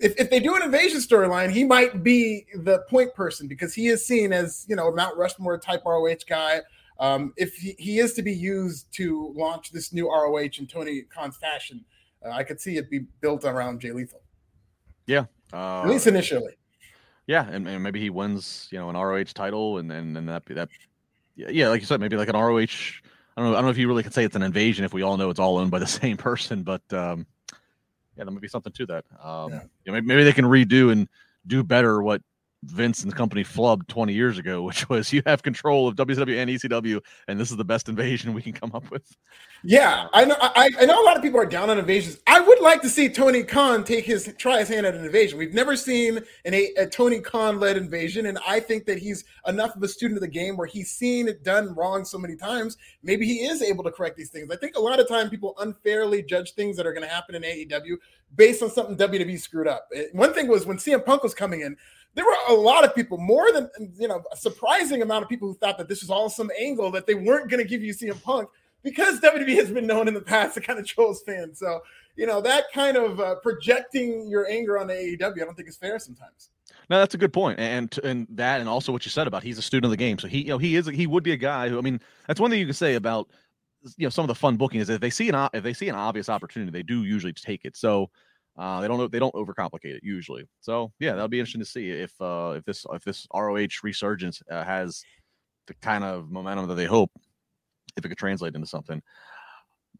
if, 0.00 0.18
if 0.18 0.30
they 0.30 0.40
do 0.40 0.56
an 0.56 0.62
invasion 0.62 1.00
storyline, 1.00 1.50
he 1.50 1.64
might 1.64 2.02
be 2.02 2.46
the 2.54 2.78
point 2.88 3.14
person 3.14 3.46
because 3.46 3.74
he 3.74 3.88
is 3.88 4.06
seen 4.06 4.32
as, 4.32 4.64
you 4.66 4.74
know, 4.74 4.90
Mount 4.90 5.18
Rushmore 5.18 5.58
type 5.58 5.82
ROH 5.84 6.14
guy. 6.26 6.60
Um, 7.00 7.32
if 7.36 7.54
he, 7.54 7.74
he 7.78 7.98
is 7.98 8.14
to 8.14 8.22
be 8.22 8.32
used 8.32 8.92
to 8.94 9.32
launch 9.36 9.72
this 9.72 9.92
new 9.92 10.08
ROH 10.08 10.58
in 10.58 10.66
Tony 10.66 11.02
Khan's 11.02 11.36
fashion, 11.36 11.84
uh, 12.24 12.30
I 12.30 12.44
could 12.44 12.60
see 12.60 12.76
it 12.76 12.90
be 12.90 13.00
built 13.20 13.44
around 13.44 13.80
Jay 13.80 13.92
Lethal. 13.92 14.22
Yeah, 15.06 15.26
uh, 15.52 15.82
At 15.82 15.88
least 15.88 16.06
initially. 16.06 16.52
Yeah, 17.26 17.48
and, 17.48 17.66
and, 17.66 17.82
maybe 17.82 18.00
he 18.00 18.10
wins, 18.10 18.68
you 18.70 18.78
know, 18.78 18.90
an 18.90 18.96
ROH 18.96 19.24
title, 19.34 19.78
and 19.78 19.90
then 19.90 20.16
and 20.16 20.28
that 20.28 20.44
that 20.46 20.68
yeah, 21.36 21.68
like 21.68 21.80
you 21.80 21.86
said, 21.86 22.00
maybe 22.00 22.16
like 22.16 22.28
an 22.28 22.36
ROH. 22.36 23.00
I 23.36 23.42
don't 23.42 23.50
know. 23.50 23.52
I 23.52 23.56
don't 23.56 23.64
know 23.64 23.70
if 23.70 23.78
you 23.78 23.88
really 23.88 24.02
can 24.02 24.12
say 24.12 24.24
it's 24.24 24.36
an 24.36 24.42
invasion 24.42 24.84
if 24.84 24.92
we 24.92 25.02
all 25.02 25.16
know 25.16 25.30
it's 25.30 25.40
all 25.40 25.58
owned 25.58 25.70
by 25.70 25.78
the 25.78 25.86
same 25.86 26.16
person, 26.16 26.62
but 26.62 26.82
um, 26.92 27.26
yeah, 28.16 28.24
there 28.24 28.30
might 28.30 28.40
be 28.40 28.48
something 28.48 28.72
to 28.72 28.86
that. 28.86 29.04
Um, 29.22 29.52
yeah. 29.52 29.62
you 29.84 29.92
know, 29.92 29.92
maybe, 29.92 30.06
maybe 30.06 30.24
they 30.24 30.32
can 30.32 30.44
redo 30.44 30.92
and 30.92 31.08
do 31.46 31.62
better 31.62 32.02
what 32.02 32.22
Vince 32.70 33.02
and 33.02 33.12
the 33.12 33.16
company 33.16 33.44
flubbed 33.44 33.88
20 33.88 34.12
years 34.12 34.38
ago, 34.38 34.62
which 34.66 34.88
was 34.88 35.12
you 35.12 35.22
have 35.26 35.42
control 35.42 35.88
of 35.88 35.96
WCW 35.96 36.36
and 36.36 36.50
ECW, 36.50 37.00
and 37.28 37.38
this 37.38 37.50
is 37.50 37.56
the 37.56 37.64
best 37.64 37.88
invasion 37.88 38.32
we 38.34 38.42
can 38.42 38.52
come 38.52 38.72
up 38.74 38.90
with. 38.90 39.16
Yeah, 39.66 40.08
I 40.12 40.26
know. 40.26 40.36
I, 40.38 40.70
I, 40.78 40.84
know 40.84 41.02
a 41.02 41.06
lot 41.06 41.16
of 41.16 41.22
people 41.22 41.40
are 41.40 41.46
down 41.46 41.70
on 41.70 41.78
invasions. 41.78 42.18
I 42.26 42.38
would 42.38 42.60
like 42.60 42.82
to 42.82 42.88
see 42.88 43.08
Tony 43.08 43.42
Khan 43.42 43.82
take 43.82 44.04
his 44.04 44.34
try 44.36 44.58
his 44.58 44.68
hand 44.68 44.84
at 44.84 44.94
an 44.94 45.04
invasion. 45.04 45.38
We've 45.38 45.54
never 45.54 45.74
seen 45.74 46.18
an, 46.44 46.52
a, 46.52 46.74
a 46.76 46.86
Tony 46.86 47.20
Khan 47.20 47.58
led 47.58 47.78
invasion, 47.78 48.26
and 48.26 48.38
I 48.46 48.60
think 48.60 48.84
that 48.86 48.98
he's 48.98 49.24
enough 49.46 49.74
of 49.74 49.82
a 49.82 49.88
student 49.88 50.18
of 50.18 50.20
the 50.20 50.28
game 50.28 50.58
where 50.58 50.66
he's 50.66 50.90
seen 50.90 51.28
it 51.28 51.42
done 51.44 51.74
wrong 51.74 52.04
so 52.04 52.18
many 52.18 52.36
times. 52.36 52.76
Maybe 53.02 53.26
he 53.26 53.46
is 53.46 53.62
able 53.62 53.84
to 53.84 53.90
correct 53.90 54.18
these 54.18 54.28
things. 54.28 54.50
I 54.50 54.56
think 54.56 54.76
a 54.76 54.80
lot 54.80 55.00
of 55.00 55.08
time 55.08 55.30
people 55.30 55.54
unfairly 55.58 56.22
judge 56.22 56.52
things 56.52 56.76
that 56.76 56.86
are 56.86 56.92
going 56.92 57.06
to 57.06 57.14
happen 57.14 57.34
in 57.34 57.42
AEW 57.42 57.96
based 58.36 58.62
on 58.62 58.70
something 58.70 58.96
WWE 58.96 59.40
screwed 59.40 59.68
up. 59.68 59.88
One 60.12 60.34
thing 60.34 60.48
was 60.48 60.66
when 60.66 60.76
CM 60.76 61.04
Punk 61.04 61.22
was 61.22 61.34
coming 61.34 61.60
in 61.60 61.76
there 62.14 62.24
were 62.24 62.36
a 62.48 62.54
lot 62.54 62.84
of 62.84 62.94
people, 62.94 63.18
more 63.18 63.52
than 63.52 63.68
you 63.98 64.08
know, 64.08 64.22
a 64.32 64.36
surprising 64.36 65.02
amount 65.02 65.22
of 65.22 65.28
people 65.28 65.48
who 65.48 65.54
thought 65.54 65.78
that 65.78 65.88
this 65.88 66.00
was 66.00 66.10
all 66.10 66.28
some 66.28 66.50
angle 66.58 66.90
that 66.92 67.06
they 67.06 67.14
weren't 67.14 67.50
going 67.50 67.62
to 67.62 67.68
give 67.68 67.82
you 67.82 67.92
CM 67.92 68.22
Punk 68.22 68.48
because 68.82 69.18
WWE 69.20 69.56
has 69.56 69.70
been 69.70 69.86
known 69.86 70.06
in 70.06 70.14
the 70.14 70.20
past 70.20 70.54
to 70.54 70.60
kind 70.60 70.78
of 70.78 70.86
trolls 70.86 71.22
fans. 71.22 71.58
So 71.58 71.80
you 72.16 72.26
know 72.26 72.40
that 72.42 72.66
kind 72.72 72.96
of 72.96 73.18
uh, 73.18 73.36
projecting 73.36 74.28
your 74.28 74.48
anger 74.48 74.78
on 74.78 74.88
AEW, 74.88 75.20
I 75.20 75.28
don't 75.44 75.54
think 75.54 75.68
is 75.68 75.76
fair 75.76 75.98
sometimes. 75.98 76.50
No, 76.90 76.98
that's 76.98 77.14
a 77.14 77.18
good 77.18 77.32
point, 77.32 77.58
and 77.58 77.98
and 78.04 78.26
that, 78.30 78.60
and 78.60 78.68
also 78.68 78.92
what 78.92 79.04
you 79.04 79.10
said 79.10 79.26
about 79.26 79.42
he's 79.42 79.58
a 79.58 79.62
student 79.62 79.86
of 79.86 79.90
the 79.90 79.96
game, 79.96 80.18
so 80.18 80.28
he 80.28 80.42
you 80.42 80.48
know 80.48 80.58
he 80.58 80.76
is 80.76 80.86
he 80.86 81.06
would 81.06 81.24
be 81.24 81.32
a 81.32 81.36
guy 81.36 81.68
who 81.68 81.78
I 81.78 81.80
mean 81.80 82.00
that's 82.28 82.38
one 82.38 82.50
thing 82.50 82.60
you 82.60 82.66
can 82.66 82.74
say 82.74 82.94
about 82.94 83.28
you 83.96 84.06
know 84.06 84.10
some 84.10 84.22
of 84.22 84.28
the 84.28 84.34
fun 84.34 84.56
booking 84.56 84.80
is 84.80 84.88
if 84.88 85.00
they 85.00 85.10
see 85.10 85.28
an 85.28 85.48
if 85.52 85.64
they 85.64 85.72
see 85.72 85.88
an 85.88 85.94
obvious 85.94 86.28
opportunity, 86.28 86.70
they 86.70 86.82
do 86.82 87.02
usually 87.02 87.32
take 87.32 87.64
it. 87.64 87.76
So 87.76 88.10
uh, 88.56 88.80
they 88.80 88.88
don't 88.88 89.10
they 89.10 89.18
don't 89.18 89.34
overcomplicate 89.34 89.96
it 89.96 90.02
usually. 90.02 90.46
So 90.60 90.92
yeah, 91.00 91.12
that'll 91.12 91.28
be 91.28 91.40
interesting 91.40 91.60
to 91.60 91.66
see 91.66 91.90
if 91.90 92.12
uh, 92.20 92.54
if 92.56 92.64
this 92.64 92.86
if 92.92 93.02
this 93.04 93.26
ROH 93.34 93.82
resurgence 93.82 94.42
uh, 94.50 94.64
has 94.64 95.02
the 95.66 95.74
kind 95.74 96.04
of 96.04 96.30
momentum 96.30 96.68
that 96.68 96.74
they 96.74 96.84
hope, 96.84 97.10
if 97.96 98.04
it 98.04 98.08
could 98.08 98.18
translate 98.18 98.54
into 98.54 98.66
something. 98.66 99.02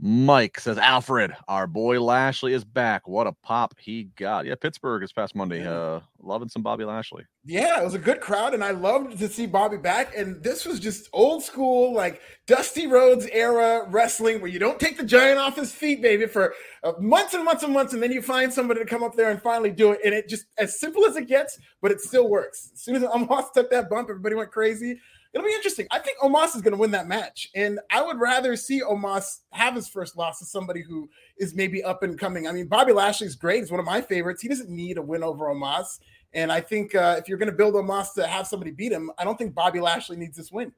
Mike 0.00 0.58
says, 0.58 0.76
Alfred, 0.76 1.34
our 1.46 1.66
boy 1.66 2.00
Lashley 2.00 2.52
is 2.52 2.64
back. 2.64 3.06
What 3.06 3.26
a 3.26 3.32
pop 3.32 3.74
he 3.78 4.04
got. 4.16 4.44
Yeah, 4.44 4.56
Pittsburgh 4.56 5.02
this 5.02 5.12
past 5.12 5.34
Monday. 5.34 5.64
Uh, 5.64 6.00
loving 6.20 6.48
some 6.48 6.62
Bobby 6.62 6.84
Lashley. 6.84 7.24
Yeah, 7.44 7.80
it 7.80 7.84
was 7.84 7.94
a 7.94 7.98
good 7.98 8.20
crowd, 8.20 8.54
and 8.54 8.64
I 8.64 8.72
loved 8.72 9.18
to 9.18 9.28
see 9.28 9.46
Bobby 9.46 9.76
back. 9.76 10.16
And 10.16 10.42
this 10.42 10.64
was 10.64 10.80
just 10.80 11.08
old 11.12 11.42
school, 11.42 11.94
like 11.94 12.20
Dusty 12.46 12.86
Rhodes 12.86 13.26
era 13.26 13.86
wrestling, 13.88 14.40
where 14.40 14.50
you 14.50 14.58
don't 14.58 14.80
take 14.80 14.96
the 14.96 15.04
giant 15.04 15.38
off 15.38 15.56
his 15.56 15.72
feet, 15.72 16.02
baby, 16.02 16.26
for 16.26 16.54
uh, 16.82 16.92
months 16.98 17.34
and 17.34 17.44
months 17.44 17.62
and 17.62 17.72
months, 17.72 17.92
and 17.94 18.02
then 18.02 18.12
you 18.12 18.20
find 18.20 18.52
somebody 18.52 18.80
to 18.80 18.86
come 18.86 19.04
up 19.04 19.14
there 19.14 19.30
and 19.30 19.40
finally 19.40 19.70
do 19.70 19.92
it. 19.92 20.00
And 20.04 20.12
it 20.12 20.28
just 20.28 20.46
as 20.58 20.80
simple 20.80 21.06
as 21.06 21.16
it 21.16 21.28
gets, 21.28 21.58
but 21.80 21.92
it 21.92 22.00
still 22.00 22.28
works. 22.28 22.70
As 22.74 22.80
soon 22.80 22.96
as 22.96 23.02
Omos 23.04 23.52
took 23.52 23.70
that 23.70 23.88
bump, 23.88 24.10
everybody 24.10 24.34
went 24.34 24.50
crazy 24.50 24.98
it'll 25.34 25.46
be 25.46 25.52
interesting. 25.52 25.86
I 25.90 25.98
think 25.98 26.18
Omos 26.20 26.54
is 26.54 26.62
going 26.62 26.72
to 26.72 26.78
win 26.78 26.92
that 26.92 27.08
match, 27.08 27.48
and 27.54 27.80
I 27.90 28.00
would 28.02 28.18
rather 28.18 28.56
see 28.56 28.80
Omos 28.80 29.40
have 29.50 29.74
his 29.74 29.88
first 29.88 30.16
loss 30.16 30.38
to 30.38 30.46
somebody 30.46 30.82
who 30.82 31.08
is 31.38 31.54
maybe 31.54 31.82
up 31.82 32.02
and 32.02 32.18
coming. 32.18 32.46
I 32.46 32.52
mean, 32.52 32.68
Bobby 32.68 32.92
Lashley's 32.92 33.34
great; 33.34 33.60
he's 33.60 33.70
one 33.70 33.80
of 33.80 33.86
my 33.86 34.00
favorites. 34.00 34.40
He 34.40 34.48
doesn't 34.48 34.70
need 34.70 34.96
a 34.96 35.02
win 35.02 35.24
over 35.24 35.46
Omos, 35.46 35.98
and 36.32 36.52
I 36.52 36.60
think 36.60 36.94
uh, 36.94 37.16
if 37.18 37.28
you're 37.28 37.38
going 37.38 37.50
to 37.50 37.56
build 37.56 37.74
Omos 37.74 38.14
to 38.14 38.26
have 38.26 38.46
somebody 38.46 38.70
beat 38.70 38.92
him, 38.92 39.10
I 39.18 39.24
don't 39.24 39.36
think 39.36 39.54
Bobby 39.54 39.80
Lashley 39.80 40.16
needs 40.16 40.36
this 40.36 40.52
win. 40.52 40.72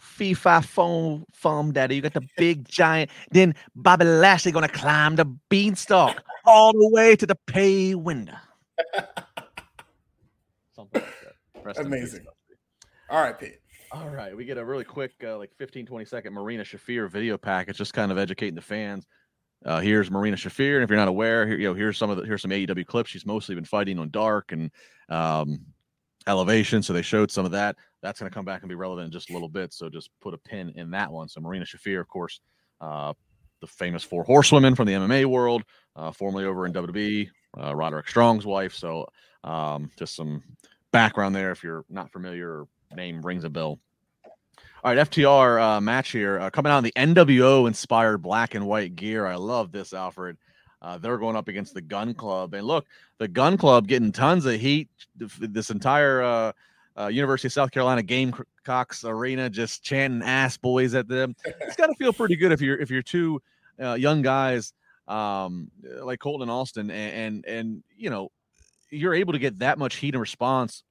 FIFA 0.00 0.64
phone 0.64 1.24
foam 1.32 1.72
daddy. 1.72 1.96
You 1.96 2.02
got 2.02 2.14
the 2.14 2.26
big 2.36 2.68
giant. 2.68 3.10
Then 3.30 3.54
Bobby 3.74 4.04
Lashley 4.04 4.52
gonna 4.52 4.68
climb 4.68 5.16
the 5.16 5.24
beanstalk 5.48 6.22
all 6.44 6.72
the 6.72 6.88
way 6.90 7.16
to 7.16 7.26
the 7.26 7.36
pay 7.46 7.94
window. 7.94 8.34
Something 10.74 11.02
like 11.02 11.04
that. 11.22 11.64
Rest 11.64 11.80
Amazing. 11.80 12.26
All 13.10 13.20
right, 13.20 13.38
Pete. 13.38 13.58
All 13.92 14.08
right, 14.08 14.36
we 14.36 14.44
get 14.44 14.58
a 14.58 14.64
really 14.64 14.84
quick, 14.84 15.12
uh, 15.22 15.36
like 15.36 15.52
15, 15.56 15.86
20 15.86 16.04
second 16.04 16.32
Marina 16.32 16.64
Shafir 16.64 17.08
video 17.10 17.36
package, 17.36 17.76
just 17.76 17.92
kind 17.92 18.10
of 18.10 18.18
educating 18.18 18.54
the 18.54 18.62
fans. 18.62 19.06
Uh, 19.64 19.80
here's 19.80 20.10
Marina 20.10 20.36
Shafir, 20.36 20.74
and 20.74 20.84
if 20.84 20.90
you're 20.90 20.98
not 20.98 21.08
aware, 21.08 21.46
here, 21.46 21.58
you 21.58 21.68
know, 21.68 21.74
here's 21.74 21.96
some 21.96 22.10
of 22.10 22.16
the 22.16 22.24
here's 22.24 22.42
some 22.42 22.50
AEW 22.50 22.86
clips. 22.86 23.10
She's 23.10 23.26
mostly 23.26 23.54
been 23.54 23.64
fighting 23.64 23.98
on 23.98 24.10
Dark 24.10 24.52
and 24.52 24.70
um, 25.08 25.60
Elevation, 26.26 26.82
so 26.82 26.92
they 26.92 27.02
showed 27.02 27.30
some 27.30 27.44
of 27.44 27.52
that. 27.52 27.76
That's 28.02 28.20
going 28.20 28.30
to 28.30 28.34
come 28.34 28.44
back 28.44 28.62
and 28.62 28.68
be 28.68 28.74
relevant 28.74 29.06
in 29.06 29.12
just 29.12 29.30
a 29.30 29.32
little 29.32 29.48
bit. 29.48 29.72
So 29.72 29.88
just 29.88 30.10
put 30.20 30.34
a 30.34 30.38
pin 30.38 30.72
in 30.76 30.90
that 30.90 31.10
one. 31.10 31.28
So 31.28 31.40
Marina 31.40 31.64
Shafir, 31.64 32.00
of 32.00 32.08
course, 32.08 32.40
uh, 32.80 33.12
the 33.60 33.66
famous 33.66 34.02
four 34.02 34.24
horsewomen 34.24 34.74
from 34.74 34.86
the 34.86 34.94
MMA 34.94 35.26
world, 35.26 35.62
uh, 35.94 36.10
formerly 36.10 36.46
over 36.46 36.66
in 36.66 36.72
WWE, 36.72 37.28
uh, 37.62 37.74
Roderick 37.74 38.08
Strong's 38.08 38.44
wife. 38.44 38.74
So 38.74 39.06
um, 39.44 39.90
just 39.98 40.16
some 40.16 40.42
background 40.92 41.34
there 41.34 41.50
if 41.50 41.62
you're 41.62 41.84
not 41.88 42.12
familiar 42.12 42.60
or 42.60 42.68
name 42.96 43.22
rings 43.22 43.44
a 43.44 43.50
bell. 43.50 43.78
All 44.84 44.94
right, 44.94 45.10
FTR 45.10 45.62
uh, 45.62 45.80
match 45.80 46.10
here 46.10 46.38
uh, 46.38 46.50
coming 46.50 46.70
out 46.70 46.78
in 46.78 46.84
the 46.84 46.92
NWO 46.92 47.66
inspired 47.66 48.18
black 48.18 48.54
and 48.54 48.66
white 48.66 48.94
gear. 48.96 49.26
I 49.26 49.36
love 49.36 49.72
this, 49.72 49.94
Alfred. 49.94 50.36
Uh, 50.82 50.98
they're 50.98 51.16
going 51.16 51.36
up 51.36 51.48
against 51.48 51.72
the 51.72 51.80
Gunn 51.80 52.12
Club, 52.12 52.52
and 52.52 52.66
look, 52.66 52.84
the 53.16 53.26
Gunn 53.26 53.56
Club 53.56 53.88
getting 53.88 54.12
tons 54.12 54.44
of 54.44 54.60
heat. 54.60 54.90
This 55.16 55.70
entire 55.70 56.22
uh, 56.22 56.52
uh, 56.98 57.06
University 57.06 57.48
of 57.48 57.52
South 57.52 57.70
Carolina 57.70 58.02
Gamecocks 58.02 59.04
arena 59.04 59.48
just 59.48 59.82
chanting 59.82 60.22
"ass 60.22 60.58
boys" 60.58 60.94
at 60.94 61.08
them. 61.08 61.34
It's 61.46 61.76
got 61.76 61.86
to 61.86 61.94
feel 61.94 62.12
pretty 62.12 62.36
good 62.36 62.52
if 62.52 62.60
you're 62.60 62.78
if 62.78 62.90
you're 62.90 63.00
two 63.00 63.40
uh, 63.82 63.94
young 63.94 64.20
guys 64.20 64.74
um, 65.08 65.70
like 66.02 66.20
Colton 66.20 66.42
and 66.42 66.50
Austin, 66.50 66.90
and, 66.90 67.14
and 67.14 67.46
and 67.46 67.82
you 67.96 68.10
know 68.10 68.30
you're 68.90 69.14
able 69.14 69.32
to 69.32 69.38
get 69.38 69.58
that 69.60 69.78
much 69.78 69.96
heat 69.96 70.14
and 70.14 70.20
response 70.20 70.82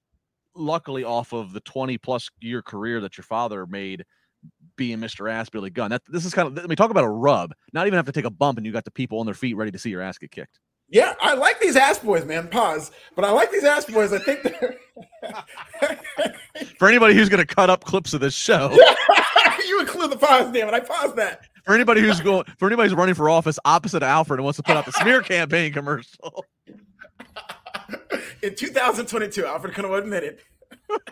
luckily 0.55 1.03
off 1.03 1.33
of 1.33 1.53
the 1.53 1.59
20 1.61 1.97
plus 1.97 2.29
year 2.39 2.61
career 2.61 3.01
that 3.01 3.17
your 3.17 3.23
father 3.23 3.65
made 3.65 4.05
being 4.75 4.99
Mr. 4.99 5.31
Ass 5.31 5.49
Billy 5.49 5.69
Gunn. 5.69 5.91
That 5.91 6.01
this 6.07 6.25
is 6.25 6.33
kind 6.33 6.47
of 6.47 6.55
let 6.55 6.69
me 6.69 6.75
talk 6.75 6.91
about 6.91 7.03
a 7.03 7.09
rub. 7.09 7.53
Not 7.71 7.87
even 7.87 7.97
have 7.97 8.05
to 8.05 8.11
take 8.11 8.25
a 8.25 8.29
bump 8.29 8.57
and 8.57 8.65
you 8.65 8.71
got 8.71 8.85
the 8.85 8.91
people 8.91 9.19
on 9.19 9.25
their 9.25 9.35
feet 9.35 9.55
ready 9.55 9.71
to 9.71 9.79
see 9.79 9.89
your 9.89 10.01
ass 10.01 10.17
get 10.17 10.31
kicked. 10.31 10.59
Yeah, 10.89 11.13
I 11.21 11.33
like 11.33 11.59
these 11.59 11.75
ass 11.75 11.99
boys, 11.99 12.25
man. 12.25 12.47
Pause. 12.49 12.91
But 13.15 13.25
I 13.25 13.31
like 13.31 13.51
these 13.51 13.63
ass 13.63 13.85
boys. 13.85 14.13
I 14.13 14.19
think 14.19 14.43
they're 14.43 14.75
for 16.77 16.87
anybody 16.87 17.15
who's 17.15 17.29
going 17.29 17.45
to 17.45 17.55
cut 17.55 17.69
up 17.69 17.83
clips 17.83 18.13
of 18.13 18.21
this 18.21 18.35
show. 18.35 18.71
you 19.67 19.79
include 19.79 20.11
the 20.11 20.17
pause, 20.17 20.51
damn 20.53 20.67
it. 20.67 20.73
I 20.73 20.81
paused 20.81 21.15
that. 21.15 21.47
For 21.65 21.73
anybody 21.73 22.01
who's 22.01 22.19
going, 22.19 22.45
for 22.59 22.67
anybody 22.67 22.89
who's 22.89 22.97
running 22.97 23.15
for 23.15 23.29
office 23.29 23.57
opposite 23.63 24.03
of 24.03 24.03
Alfred 24.03 24.39
and 24.39 24.43
wants 24.43 24.57
to 24.57 24.63
put 24.63 24.75
out 24.75 24.85
the 24.85 24.91
smear 24.91 25.21
campaign 25.21 25.71
commercial 25.71 26.45
in 28.43 28.55
2022. 28.55 29.45
Alfred 29.45 29.77
admit 29.77 30.23
it. 30.23 30.39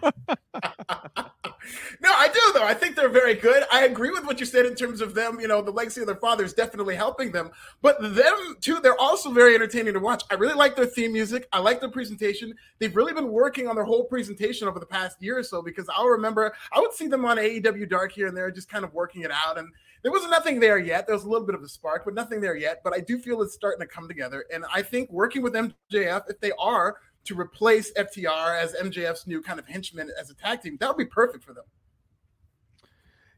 no, 2.02 2.10
I 2.10 2.28
do 2.28 2.40
though. 2.54 2.64
I 2.64 2.74
think 2.74 2.96
they're 2.96 3.10
very 3.10 3.36
good. 3.36 3.64
I 3.72 3.86
agree 3.86 4.10
with 4.10 4.26
what 4.26 4.40
you 4.40 4.46
said 4.46 4.66
in 4.66 4.76
terms 4.76 5.02
of 5.02 5.14
them. 5.14 5.40
You 5.40 5.48
know, 5.48 5.62
the 5.62 5.72
legacy 5.72 6.02
of 6.02 6.08
their 6.08 6.16
father 6.16 6.44
is 6.44 6.54
definitely 6.54 6.96
helping 6.96 7.32
them, 7.32 7.52
but 7.82 8.02
them 8.02 8.58
too. 8.60 8.80
They're 8.82 9.00
also 9.00 9.32
very 9.32 9.56
entertaining 9.56 9.94
to 9.94 10.00
watch. 10.00 10.24
I 10.30 10.34
really 10.34 10.56
like 10.56 10.76
their 10.76 10.86
theme 10.86 11.14
music. 11.14 11.48
I 11.54 11.60
like 11.60 11.80
their 11.80 11.92
presentation. 11.92 12.54
They've 12.80 12.96
really 12.96 13.14
been 13.14 13.32
working 13.32 13.68
on 13.68 13.76
their 13.76 13.86
whole 13.86 14.04
presentation 14.04 14.68
over 14.68 14.80
the 14.80 14.86
past 14.86 15.22
year 15.22 15.38
or 15.38 15.44
so 15.44 15.62
because 15.62 15.88
I'll 15.96 16.08
remember 16.08 16.54
I 16.72 16.80
would 16.80 16.94
see 16.94 17.08
them 17.08 17.24
on 17.26 17.38
AEW 17.38 17.90
Dark 17.90 18.12
here 18.12 18.28
and 18.28 18.36
there, 18.36 18.52
just 18.52 18.70
kind 18.70 18.84
of 18.84 18.94
working 18.94 19.22
it 19.22 19.32
out 19.32 19.58
and 19.58 19.70
there 20.04 20.12
was 20.12 20.28
nothing 20.28 20.60
there 20.60 20.80
yet. 20.80 21.06
There 21.06 21.16
was 21.16 21.26
a 21.26 21.30
little 21.30 21.46
bit 21.46 21.56
of 21.56 21.62
a 21.62 21.68
spark, 21.68 22.06
but 22.06 22.16
nothing 22.16 22.42
there 22.42 22.56
yet. 22.56 22.82
But 22.84 22.94
I 22.94 23.00
do 23.00 23.20
feel 23.20 23.42
it's 23.42 23.54
starting 23.54 23.82
to 23.82 23.86
come 23.86 24.08
together. 24.08 24.46
And 24.52 24.66
I 24.74 24.82
think 24.82 25.12
working 25.12 25.44
with 25.44 25.54
MJF, 25.54 26.24
if 26.28 26.40
they 26.40 26.52
are 26.58 26.98
to 27.26 27.40
replace 27.40 27.92
FTR 27.94 28.60
as 28.60 28.74
MJF's 28.74 29.28
new 29.28 29.42
kind 29.42 29.60
of 29.60 29.68
henchman 29.68 30.10
as 30.20 30.30
a 30.30 30.34
tag 30.34 30.62
team, 30.62 30.78
that 30.80 30.88
would 30.90 30.98
be 30.98 31.06
perfect 31.06 31.44
for 31.44 31.54
them. 31.54 31.66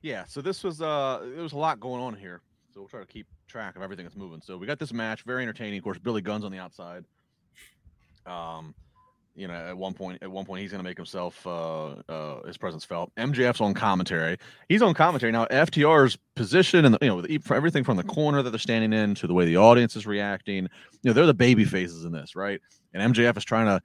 Yeah. 0.02 0.26
So 0.26 0.42
this 0.42 0.64
was 0.64 0.82
uh 0.82 1.22
there 1.34 1.44
was 1.44 1.54
a 1.54 1.58
lot 1.58 1.80
going 1.80 2.02
on 2.02 2.16
here. 2.16 2.42
So 2.74 2.82
we'll 2.82 2.90
try 2.90 3.00
to 3.00 3.06
keep 3.06 3.28
track 3.48 3.76
of 3.76 3.82
everything 3.82 4.06
that's 4.06 4.18
moving. 4.18 4.42
So 4.42 4.58
we 4.58 4.66
got 4.66 4.80
this 4.80 4.92
match, 4.92 5.24
very 5.24 5.44
entertaining. 5.44 5.78
Of 5.78 5.84
course, 5.84 6.00
Billy 6.00 6.22
Gunn's 6.22 6.44
on 6.44 6.52
the 6.52 6.58
outside. 6.58 7.06
Um, 8.26 8.74
you 9.36 9.48
know, 9.48 9.54
at 9.54 9.78
one 9.78 9.94
point, 9.94 10.22
at 10.22 10.30
one 10.30 10.46
point, 10.46 10.62
he's 10.62 10.72
going 10.72 10.80
to 10.80 10.88
make 10.88 10.98
himself 10.98 11.46
uh, 11.48 11.88
uh, 12.10 12.44
his 12.46 12.58
presence 12.58 12.86
felt. 12.86 13.14
MJF's 13.16 13.62
on 13.62 13.74
commentary. 13.74 14.38
He's 14.70 14.82
on 14.82 14.94
commentary 14.94 15.32
now. 15.32 15.46
FTR's 15.46 16.18
position 16.36 16.86
and 16.86 16.98
you 17.02 17.08
know, 17.08 17.26
everything 17.54 17.84
from 17.84 17.98
the 17.98 18.04
corner 18.04 18.42
that 18.44 18.52
they're 18.52 18.60
standing 18.60 18.94
in 18.94 19.16
to 19.16 19.28
the 19.28 19.34
way 19.34 19.46
the 19.46 19.58
audience 19.58 19.96
is 19.96 20.06
reacting. 20.06 20.64
You 21.02 21.10
know, 21.10 21.14
they're 21.14 21.26
the 21.26 21.34
baby 21.34 21.66
faces 21.66 22.06
in 22.06 22.12
this, 22.12 22.36
right? 22.36 22.62
And 22.94 23.14
MJF 23.14 23.38
is 23.38 23.44
trying 23.44 23.66
to 23.66 23.82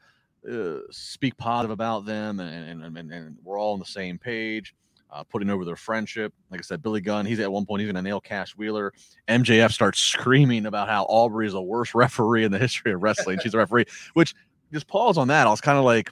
uh, 0.46 0.80
speak 0.90 1.36
positive 1.36 1.70
about 1.70 2.06
them, 2.06 2.40
and 2.40 2.82
and, 2.82 2.96
and 2.96 3.12
and 3.12 3.36
we're 3.42 3.58
all 3.58 3.72
on 3.72 3.78
the 3.78 3.84
same 3.84 4.18
page. 4.18 4.74
Uh, 5.10 5.24
putting 5.24 5.48
over 5.48 5.64
their 5.64 5.74
friendship. 5.74 6.34
Like 6.50 6.60
I 6.60 6.62
said, 6.62 6.82
Billy 6.82 7.00
Gunn, 7.00 7.24
he's 7.24 7.40
at 7.40 7.50
one 7.50 7.64
point, 7.64 7.80
he's 7.80 7.86
going 7.86 7.96
to 7.96 8.02
nail 8.06 8.20
Cash 8.20 8.54
Wheeler. 8.58 8.92
MJF 9.26 9.72
starts 9.72 9.98
screaming 9.98 10.66
about 10.66 10.86
how 10.86 11.04
Aubrey 11.04 11.46
is 11.46 11.54
the 11.54 11.62
worst 11.62 11.94
referee 11.94 12.44
in 12.44 12.52
the 12.52 12.58
history 12.58 12.92
of 12.92 13.02
wrestling. 13.02 13.38
She's 13.42 13.54
a 13.54 13.56
referee, 13.56 13.86
which 14.12 14.34
just 14.70 14.86
pause 14.86 15.16
on 15.16 15.28
that. 15.28 15.46
I 15.46 15.50
was 15.50 15.62
kind 15.62 15.78
of 15.78 15.84
like, 15.84 16.10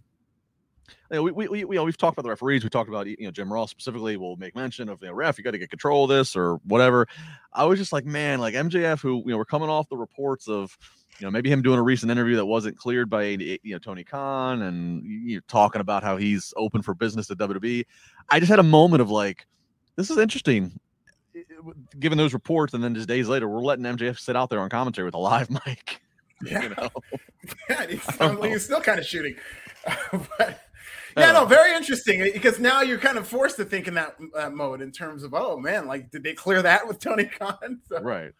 you 1.10 1.16
know, 1.16 1.22
we, 1.24 1.32
we, 1.32 1.64
we, 1.64 1.78
we've 1.78 1.96
talked 1.98 2.14
about 2.14 2.22
the 2.22 2.30
referees. 2.30 2.64
We 2.64 2.70
talked 2.70 2.88
about, 2.88 3.06
you 3.06 3.16
know, 3.20 3.30
Jim 3.30 3.52
Ross 3.52 3.70
specifically 3.70 4.16
will 4.16 4.36
make 4.36 4.56
mention 4.56 4.88
of 4.88 4.98
the 4.98 5.06
you 5.06 5.12
know, 5.12 5.16
ref. 5.16 5.36
You 5.36 5.44
got 5.44 5.50
to 5.50 5.58
get 5.58 5.68
control 5.68 6.04
of 6.04 6.10
this 6.10 6.34
or 6.34 6.56
whatever. 6.64 7.06
I 7.52 7.64
was 7.64 7.78
just 7.78 7.92
like, 7.92 8.06
man, 8.06 8.40
like 8.40 8.54
MJF, 8.54 9.00
who, 9.00 9.18
you 9.26 9.32
know, 9.32 9.36
we're 9.36 9.44
coming 9.44 9.68
off 9.68 9.90
the 9.90 9.96
reports 9.98 10.48
of, 10.48 10.76
you 11.18 11.26
know, 11.26 11.30
maybe 11.30 11.50
him 11.50 11.62
doing 11.62 11.78
a 11.78 11.82
recent 11.82 12.12
interview 12.12 12.36
that 12.36 12.46
wasn't 12.46 12.76
cleared 12.76 13.08
by, 13.08 13.24
you 13.24 13.58
know, 13.64 13.78
Tony 13.78 14.04
Khan 14.04 14.62
and 14.62 15.02
you 15.04 15.36
know, 15.36 15.42
talking 15.48 15.80
about 15.80 16.02
how 16.02 16.16
he's 16.16 16.52
open 16.56 16.82
for 16.82 16.94
business 16.94 17.30
at 17.30 17.38
WWE. 17.38 17.84
I 18.28 18.38
just 18.38 18.50
had 18.50 18.58
a 18.58 18.64
moment 18.64 19.00
of 19.00 19.10
like, 19.10 19.46
this 19.96 20.10
is 20.10 20.18
interesting 20.18 20.78
given 21.98 22.18
those 22.18 22.32
reports. 22.32 22.74
And 22.74 22.82
then 22.82 22.94
just 22.94 23.08
days 23.08 23.28
later, 23.28 23.48
we're 23.48 23.60
letting 23.60 23.84
MJF 23.84 24.18
sit 24.18 24.36
out 24.36 24.50
there 24.50 24.60
on 24.60 24.68
commentary 24.68 25.04
with 25.04 25.14
a 25.14 25.18
live 25.18 25.50
mic. 25.66 26.00
Yeah. 26.44 26.62
You 26.62 26.68
know? 26.70 26.88
yeah, 27.70 27.86
he's, 27.86 28.42
he's 28.42 28.64
still 28.64 28.80
kind 28.80 28.98
of 28.98 29.06
shooting. 29.06 29.36
but 30.10 30.60
yeah, 31.16 31.32
no, 31.32 31.46
very 31.46 31.74
interesting 31.74 32.20
because 32.20 32.58
now 32.58 32.82
you're 32.82 32.98
kind 32.98 33.16
of 33.16 33.26
forced 33.26 33.56
to 33.56 33.64
think 33.64 33.88
in 33.88 33.94
that 33.94 34.16
uh, 34.34 34.50
mode 34.50 34.82
in 34.82 34.92
terms 34.92 35.22
of, 35.22 35.32
oh 35.32 35.58
man, 35.58 35.86
like 35.86 36.10
did 36.10 36.22
they 36.22 36.34
clear 36.34 36.60
that 36.62 36.86
with 36.86 36.98
Tony 36.98 37.24
Khan? 37.38 37.80
So. 37.88 38.00
Right. 38.00 38.32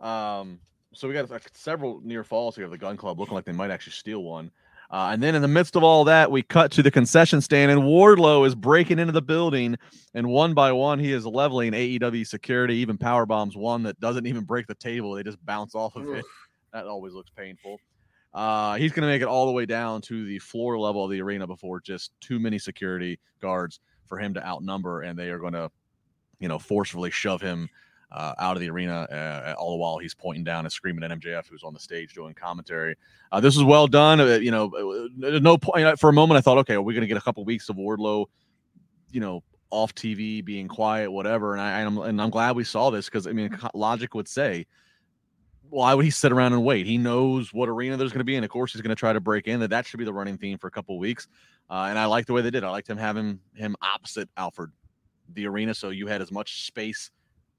Um, 0.00 0.60
so 0.94 1.08
we 1.08 1.14
got 1.14 1.30
like, 1.30 1.50
several 1.54 2.00
near 2.02 2.24
falls 2.24 2.56
here 2.56 2.64
of 2.64 2.70
the 2.70 2.78
Gunn 2.78 2.96
club 2.96 3.18
looking 3.18 3.34
like 3.34 3.44
they 3.44 3.52
might 3.52 3.70
actually 3.70 3.92
steal 3.92 4.22
one. 4.22 4.50
Uh, 4.90 5.10
and 5.12 5.22
then 5.22 5.34
in 5.34 5.42
the 5.42 5.48
midst 5.48 5.76
of 5.76 5.82
all 5.82 6.04
that, 6.04 6.30
we 6.30 6.42
cut 6.42 6.72
to 6.72 6.82
the 6.82 6.90
concession 6.90 7.42
stand, 7.42 7.70
and 7.70 7.82
Wardlow 7.82 8.46
is 8.46 8.54
breaking 8.54 8.98
into 8.98 9.12
the 9.12 9.20
building, 9.20 9.76
and 10.14 10.26
one 10.26 10.54
by 10.54 10.72
one, 10.72 10.98
he 10.98 11.12
is 11.12 11.26
leveling 11.26 11.72
AEW 11.72 12.26
security. 12.26 12.76
Even 12.76 12.96
power 12.96 13.26
bombs 13.26 13.54
one 13.54 13.82
that 13.82 14.00
doesn't 14.00 14.26
even 14.26 14.44
break 14.44 14.66
the 14.66 14.74
table; 14.74 15.12
they 15.12 15.22
just 15.22 15.44
bounce 15.44 15.74
off 15.74 15.94
of 15.94 16.08
it. 16.08 16.24
That 16.72 16.86
always 16.86 17.12
looks 17.12 17.30
painful. 17.30 17.78
Uh, 18.32 18.76
he's 18.76 18.92
going 18.92 19.02
to 19.02 19.08
make 19.08 19.22
it 19.22 19.28
all 19.28 19.46
the 19.46 19.52
way 19.52 19.66
down 19.66 20.00
to 20.02 20.24
the 20.26 20.38
floor 20.38 20.78
level 20.78 21.04
of 21.04 21.10
the 21.10 21.20
arena 21.20 21.46
before 21.46 21.80
just 21.80 22.12
too 22.20 22.38
many 22.38 22.58
security 22.58 23.18
guards 23.40 23.80
for 24.06 24.18
him 24.18 24.32
to 24.34 24.46
outnumber, 24.46 25.02
and 25.02 25.18
they 25.18 25.30
are 25.30 25.38
going 25.38 25.54
to, 25.54 25.70
you 26.40 26.48
know, 26.48 26.58
forcefully 26.58 27.10
shove 27.10 27.40
him 27.40 27.68
uh, 28.10 28.34
out 28.38 28.56
of 28.56 28.60
the 28.60 28.70
arena, 28.70 29.02
uh, 29.10 29.54
all 29.58 29.72
the 29.72 29.76
while 29.76 29.98
he's 29.98 30.14
pointing 30.14 30.44
down 30.44 30.64
and 30.64 30.72
screaming 30.72 31.04
at 31.04 31.10
MJF, 31.10 31.46
who's 31.48 31.62
on 31.62 31.74
the 31.74 31.80
stage 31.80 32.14
doing 32.14 32.34
commentary. 32.34 32.96
Uh, 33.30 33.40
this 33.40 33.54
was 33.54 33.64
well 33.64 33.86
done. 33.86 34.20
Uh, 34.20 34.24
you 34.36 34.50
know, 34.50 35.10
uh, 35.22 35.38
no 35.38 35.58
point 35.58 35.98
for 35.98 36.08
a 36.08 36.12
moment. 36.12 36.38
I 36.38 36.40
thought, 36.40 36.58
okay, 36.58 36.74
are 36.74 36.82
we 36.82 36.94
going 36.94 37.02
to 37.02 37.06
get 37.06 37.18
a 37.18 37.22
couple 37.22 37.44
weeks 37.44 37.68
of 37.68 37.76
Wardlow, 37.76 38.26
you 39.10 39.20
know, 39.20 39.42
off 39.70 39.94
TV, 39.94 40.42
being 40.42 40.68
quiet, 40.68 41.10
whatever? 41.10 41.52
And 41.52 41.60
I, 41.60 41.80
am 41.80 41.98
and 41.98 42.20
I'm 42.20 42.30
glad 42.30 42.56
we 42.56 42.64
saw 42.64 42.90
this 42.90 43.06
because 43.06 43.26
I 43.26 43.32
mean, 43.32 43.56
logic 43.74 44.14
would 44.14 44.28
say, 44.28 44.66
why 45.68 45.92
would 45.92 46.06
he 46.06 46.10
sit 46.10 46.32
around 46.32 46.54
and 46.54 46.64
wait? 46.64 46.86
He 46.86 46.96
knows 46.96 47.52
what 47.52 47.68
arena 47.68 47.98
there's 47.98 48.12
going 48.12 48.20
to 48.20 48.24
be, 48.24 48.36
and 48.36 48.44
of 48.44 48.50
course 48.50 48.72
he's 48.72 48.80
going 48.80 48.88
to 48.88 48.98
try 48.98 49.12
to 49.12 49.20
break 49.20 49.48
in. 49.48 49.60
That 49.60 49.68
that 49.68 49.86
should 49.86 49.98
be 49.98 50.06
the 50.06 50.14
running 50.14 50.38
theme 50.38 50.56
for 50.56 50.68
a 50.68 50.70
couple 50.70 50.98
weeks. 50.98 51.28
Uh, 51.68 51.88
and 51.90 51.98
I 51.98 52.06
like 52.06 52.24
the 52.24 52.32
way 52.32 52.40
they 52.40 52.50
did. 52.50 52.64
I 52.64 52.70
liked 52.70 52.88
him 52.88 52.96
having 52.96 53.38
him 53.54 53.76
opposite 53.82 54.30
Alfred, 54.38 54.70
the 55.34 55.46
arena, 55.46 55.74
so 55.74 55.90
you 55.90 56.06
had 56.06 56.22
as 56.22 56.32
much 56.32 56.64
space 56.64 57.10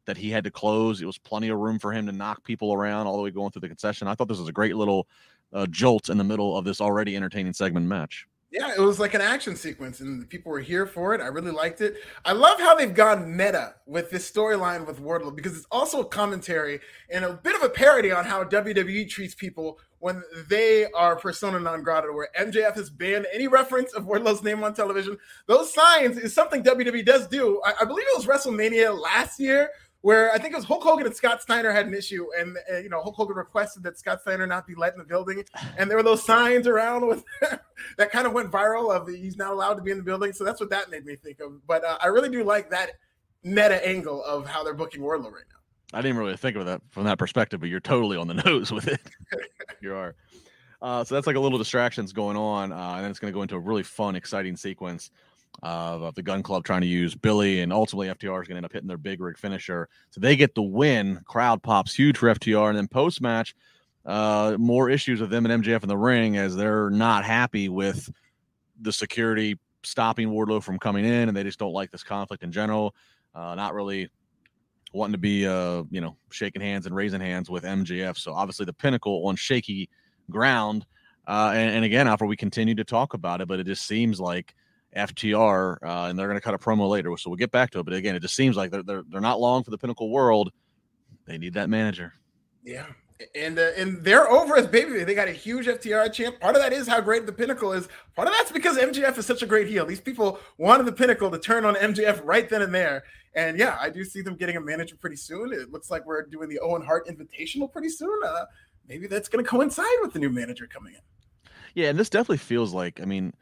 that 0.10 0.18
he 0.18 0.32
had 0.32 0.44
to 0.44 0.50
close. 0.50 1.04
It 1.04 1.06
was 1.06 1.20
plenty 1.20 1.50
of 1.50 1.60
room 1.60 1.78
for 1.78 1.94
him 1.94 2.08
to 2.08 2.12
knock 2.12 2.44
people 2.44 2.74
around 2.74 3.06
all 3.06 3.16
the 3.16 3.22
way 3.22 3.30
going 3.30 3.52
through 3.52 3.62
the 3.62 3.68
concession. 3.68 4.08
I 4.08 4.16
thought 4.16 4.28
this 4.28 4.40
was 4.40 4.48
a 4.48 4.52
great 4.52 4.76
little 4.76 5.08
uh, 5.54 5.68
jolt 5.68 6.10
in 6.10 6.18
the 6.18 6.24
middle 6.24 6.58
of 6.58 6.66
this 6.66 6.82
already 6.82 7.16
entertaining 7.16 7.54
segment 7.54 7.86
match. 7.86 8.28
Yeah, 8.52 8.72
it 8.76 8.80
was 8.80 9.00
like 9.00 9.14
an 9.14 9.22
action 9.22 9.56
sequence, 9.56 10.00
and 10.00 10.28
people 10.28 10.52
were 10.52 10.60
here 10.60 10.88
for 10.88 11.14
it. 11.14 11.22
I 11.22 11.28
really 11.28 11.52
liked 11.52 11.82
it. 11.82 11.98
I 12.26 12.32
love 12.32 12.60
how 12.60 12.74
they've 12.74 12.92
gone 12.92 13.38
meta 13.38 13.76
with 13.86 14.10
this 14.10 14.30
storyline 14.30 14.88
with 14.88 15.00
Wardlow 15.00 15.36
because 15.36 15.56
it's 15.56 15.68
also 15.70 16.02
a 16.02 16.06
commentary 16.06 16.80
and 17.12 17.24
a 17.24 17.34
bit 17.34 17.56
of 17.56 17.62
a 17.62 17.70
parody 17.70 18.12
on 18.12 18.26
how 18.26 18.44
WWE 18.44 19.08
treats 19.08 19.36
people 19.36 19.78
when 20.00 20.24
they 20.50 20.90
are 20.94 21.16
persona 21.16 21.60
non 21.60 21.84
grata, 21.84 22.12
where 22.12 22.30
MJF 22.40 22.74
has 22.74 22.90
banned 22.90 23.28
any 23.32 23.48
reference 23.48 23.94
of 23.94 24.06
Wardlow's 24.06 24.42
name 24.42 24.64
on 24.64 24.74
television. 24.74 25.16
Those 25.46 25.72
signs 25.72 26.18
is 26.18 26.34
something 26.34 26.64
WWE 26.64 27.06
does 27.06 27.28
do. 27.28 27.62
I, 27.64 27.74
I 27.82 27.86
believe 27.86 28.08
it 28.08 28.18
was 28.18 28.26
WrestleMania 28.26 29.00
last 29.00 29.40
year 29.40 29.70
where 30.02 30.32
I 30.32 30.38
think 30.38 30.54
it 30.54 30.56
was 30.56 30.66
Hulk 30.66 30.84
Hogan 30.84 31.06
and 31.06 31.16
Scott 31.16 31.42
Steiner 31.42 31.72
had 31.72 31.88
an 31.88 31.94
issue, 31.94 32.28
and 32.38 32.58
uh, 32.72 32.78
you 32.78 32.90
know 32.90 33.02
Hulk 33.02 33.16
Hogan 33.16 33.36
requested 33.36 33.84
that 33.84 34.00
Scott 34.00 34.22
Steiner 34.22 34.48
not 34.48 34.66
be 34.66 34.76
let 34.76 34.94
in 34.94 35.00
the 35.00 35.06
building, 35.06 35.44
and 35.78 35.90
there 35.90 35.98
were 35.98 36.04
those 36.04 36.24
signs 36.24 36.68
around 36.68 37.06
with 37.08 37.24
that 37.98 38.12
kind 38.12 38.26
of 38.26 38.34
went 38.34 38.52
viral 38.52 38.96
of 38.96 39.08
he's 39.08 39.38
not 39.38 39.52
allowed 39.52 39.76
to 39.76 39.82
be 39.82 39.92
in 39.92 39.98
the 39.98 40.04
building. 40.04 40.32
So 40.32 40.44
that's 40.44 40.60
what 40.60 40.70
that 40.70 40.90
made 40.90 41.06
me 41.06 41.16
think 41.16 41.40
of. 41.40 41.66
But 41.68 41.84
uh, 41.84 41.98
I 42.02 42.08
really 42.08 42.30
do 42.30 42.44
like 42.44 42.70
that 42.70 42.92
meta 43.44 43.86
angle 43.88 44.24
of 44.24 44.46
how 44.48 44.64
they're 44.64 44.74
booking 44.74 45.02
Wardlow 45.02 45.32
right 45.32 45.44
now. 45.50 45.98
I 45.98 46.02
didn't 46.02 46.18
really 46.18 46.38
think 46.38 46.56
of 46.56 46.66
that 46.66 46.82
from 46.92 47.06
that 47.06 47.18
perspective, 47.18 47.60
but 47.60 47.70
you're 47.70 47.80
totally 47.80 48.16
on 48.16 48.28
the 48.28 48.34
nose 48.46 48.72
with 48.72 48.88
it. 48.88 49.02
you 49.82 49.94
are. 49.94 50.16
Uh, 50.82 51.04
so 51.04 51.14
that's 51.14 51.28
like 51.28 51.36
a 51.36 51.40
little 51.40 51.58
distractions 51.58 52.14
going 52.14 52.38
on, 52.38 52.72
uh, 52.72 52.94
and 52.96 53.04
then 53.04 53.12
it's 53.12 53.20
going 53.20 53.34
to 53.34 53.36
go 53.36 53.42
into 53.42 53.56
a 53.56 53.60
really 53.60 53.84
fun, 53.84 54.16
exciting 54.16 54.56
sequence 54.56 55.12
of, 55.62 56.02
of 56.02 56.16
the 56.16 56.24
Gunn 56.24 56.44
Club 56.44 56.64
trying 56.64 56.82
to 56.82 56.88
use 56.88 57.16
Billy, 57.16 57.62
and 57.62 57.74
ultimately 57.74 58.08
FTR 58.08 58.42
is 58.42 58.48
going 58.48 58.56
to 58.56 58.58
end 58.58 58.66
up 58.66 58.74
hitting 58.74 58.88
their 58.88 58.98
big 58.98 59.22
rig 59.22 59.38
finisher. 59.38 59.90
So 60.12 60.22
they 60.22 60.36
get 60.36 60.56
the 60.56 60.62
win. 60.62 61.22
Crowd 61.26 61.62
pops 61.62 61.94
huge 61.94 62.18
for 62.18 62.34
FTR, 62.34 62.70
and 62.70 62.78
then 62.78 62.88
post 62.88 63.22
match, 63.22 63.56
uh, 64.06 64.56
more 64.58 64.90
issues 64.90 65.22
with 65.22 65.30
them 65.30 65.46
and 65.46 65.64
MJF 65.64 65.84
in 65.84 65.90
the 65.90 65.98
ring 65.98 66.38
as 66.38 66.56
they're 66.56 66.90
not 66.90 67.26
happy 67.26 67.70
with 67.70 68.10
the 68.82 68.94
security 68.94 69.60
stopping 69.84 70.30
Wardlow 70.30 70.64
from 70.64 70.80
coming 70.80 71.06
in, 71.06 71.28
and 71.28 71.36
they 71.36 71.44
just 71.44 71.60
don't 71.60 71.74
like 71.74 71.92
this 71.92 72.04
conflict 72.04 72.44
in 72.44 72.52
general. 72.52 72.96
Uh, 73.36 73.56
not 73.56 73.74
really 73.74 74.10
wanting 74.94 75.14
to 75.14 75.20
be, 75.20 75.46
uh, 75.46 75.84
you 75.92 76.02
know, 76.02 76.16
shaking 76.32 76.62
hands 76.62 76.86
and 76.86 76.96
raising 76.96 77.22
hands 77.22 77.50
with 77.50 77.64
MJF. 77.64 78.18
So 78.18 78.34
obviously 78.34 78.66
the 78.66 78.74
pinnacle 78.74 79.28
on 79.28 79.36
shaky 79.36 79.90
ground. 80.30 80.86
Uh, 81.28 81.52
and, 81.54 81.76
and 81.76 81.86
again, 81.86 82.08
after 82.08 82.26
we 82.26 82.36
continue 82.36 82.74
to 82.76 82.84
talk 82.84 83.14
about 83.14 83.42
it, 83.42 83.48
but 83.48 83.60
it 83.60 83.68
just 83.68 83.86
seems 83.86 84.20
like 84.20 84.56
FTR, 84.96 85.78
uh, 85.84 86.08
and 86.10 86.18
they're 86.18 86.28
going 86.28 86.38
to 86.38 86.42
cut 86.42 86.54
a 86.54 86.58
promo 86.58 86.90
later, 86.90 87.16
so 87.18 87.30
we'll 87.30 87.38
get 87.38 87.52
back 87.52 87.72
to 87.72 87.80
it. 87.80 87.84
But 87.84 87.94
again, 87.94 88.16
it 88.16 88.22
just 88.22 88.36
seems 88.36 88.58
like 88.58 88.72
they're 88.72 88.84
they're, 88.84 89.04
they're 89.10 89.22
not 89.22 89.40
long 89.40 89.64
for 89.64 89.72
the 89.72 89.78
Pinnacle 89.78 90.10
World. 90.10 90.52
They 91.26 91.38
need 91.38 91.54
that 91.54 91.70
manager. 91.70 92.14
Yeah, 92.64 92.88
and 93.36 93.60
uh, 93.60 93.72
and 93.78 94.04
they're 94.04 94.30
over 94.30 94.58
as 94.58 94.68
baby. 94.68 95.04
They 95.04 95.14
got 95.14 95.28
a 95.28 95.34
huge 95.34 95.68
FTR 95.68 96.12
champ. 96.12 96.40
Part 96.40 96.56
of 96.56 96.62
that 96.62 96.74
is 96.74 96.88
how 96.88 97.02
great 97.02 97.26
the 97.26 97.32
Pinnacle 97.32 97.72
is. 97.72 97.88
Part 98.16 98.28
of 98.28 98.34
that's 98.34 98.52
because 98.52 98.78
MJF 98.78 99.18
is 99.18 99.26
such 99.26 99.44
a 99.44 99.46
great 99.46 99.68
heel. 99.68 99.86
These 99.86 100.02
people 100.02 100.40
wanted 100.58 100.86
the 100.86 100.92
Pinnacle 100.92 101.30
to 101.30 101.40
turn 101.40 101.66
on 101.66 101.76
MJF 101.76 102.22
right 102.24 102.50
then 102.50 102.62
and 102.64 102.74
there. 102.74 103.04
And 103.36 103.60
yeah, 103.60 103.78
I 103.80 103.90
do 103.90 104.04
see 104.04 104.22
them 104.22 104.36
getting 104.36 104.58
a 104.58 104.62
manager 104.62 104.96
pretty 104.96 105.18
soon. 105.18 105.54
It 105.54 105.72
looks 105.72 105.92
like 105.92 106.06
we're 106.06 106.26
doing 106.26 106.50
the 106.50 106.60
Owen 106.60 106.82
Hart 106.82 107.08
Invitational 107.08 107.72
pretty 107.72 107.90
soon. 107.90 108.20
Uh, 108.26 108.46
maybe 108.88 109.06
that's 109.06 109.30
going 109.30 109.44
to 109.44 109.50
coincide 109.50 109.86
with 110.02 110.14
the 110.14 110.20
new 110.20 110.30
manager 110.30 110.66
coming 110.66 110.96
in. 110.96 111.02
Yeah, 111.76 111.90
and 111.90 112.00
this 112.00 112.10
definitely 112.10 112.38
feels 112.38 112.74
like. 112.74 113.00
I 113.00 113.06
mean 113.06 113.34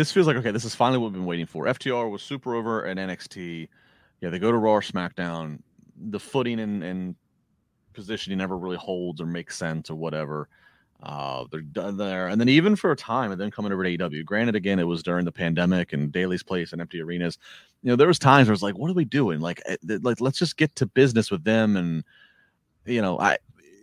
this 0.00 0.10
feels 0.10 0.26
like 0.26 0.36
okay. 0.36 0.50
This 0.50 0.64
is 0.64 0.74
finally 0.74 0.98
what 0.98 1.08
we've 1.08 1.14
been 1.14 1.26
waiting 1.26 1.46
for. 1.46 1.66
FTR 1.66 2.10
was 2.10 2.22
super 2.22 2.54
over 2.54 2.86
at 2.86 2.96
NXT. 2.96 3.68
Yeah, 4.22 4.30
they 4.30 4.38
go 4.38 4.50
to 4.50 4.56
Raw 4.56 4.72
or 4.72 4.80
SmackDown. 4.80 5.58
The 6.08 6.18
footing 6.18 6.58
and, 6.60 6.82
and 6.82 7.14
positioning 7.92 8.38
never 8.38 8.56
really 8.56 8.78
holds 8.78 9.20
or 9.20 9.26
makes 9.26 9.56
sense 9.58 9.90
or 9.90 9.96
whatever. 9.96 10.48
Uh, 11.02 11.44
they're 11.50 11.60
done 11.60 11.98
there, 11.98 12.28
and 12.28 12.40
then 12.40 12.48
even 12.48 12.76
for 12.76 12.92
a 12.92 12.96
time, 12.96 13.30
and 13.30 13.40
then 13.40 13.50
coming 13.50 13.72
over 13.72 13.84
to 13.84 13.98
AEW. 13.98 14.24
Granted, 14.24 14.54
again, 14.54 14.78
it 14.78 14.84
was 14.84 15.02
during 15.02 15.24
the 15.26 15.32
pandemic 15.32 15.92
and 15.92 16.10
Daily's 16.12 16.42
Place 16.42 16.72
and 16.72 16.80
empty 16.80 17.00
arenas. 17.02 17.38
You 17.82 17.90
know, 17.90 17.96
there 17.96 18.08
was 18.08 18.18
times 18.18 18.48
where 18.48 18.54
it's 18.54 18.62
like, 18.62 18.78
what 18.78 18.90
are 18.90 18.94
we 18.94 19.04
doing? 19.04 19.40
Like, 19.40 19.62
eh, 19.66 19.76
like 20.02 20.20
let's 20.20 20.38
just 20.38 20.56
get 20.56 20.74
to 20.76 20.86
business 20.86 21.30
with 21.30 21.44
them. 21.44 21.76
And 21.76 22.04
you 22.86 23.02
know, 23.02 23.18
I 23.18 23.36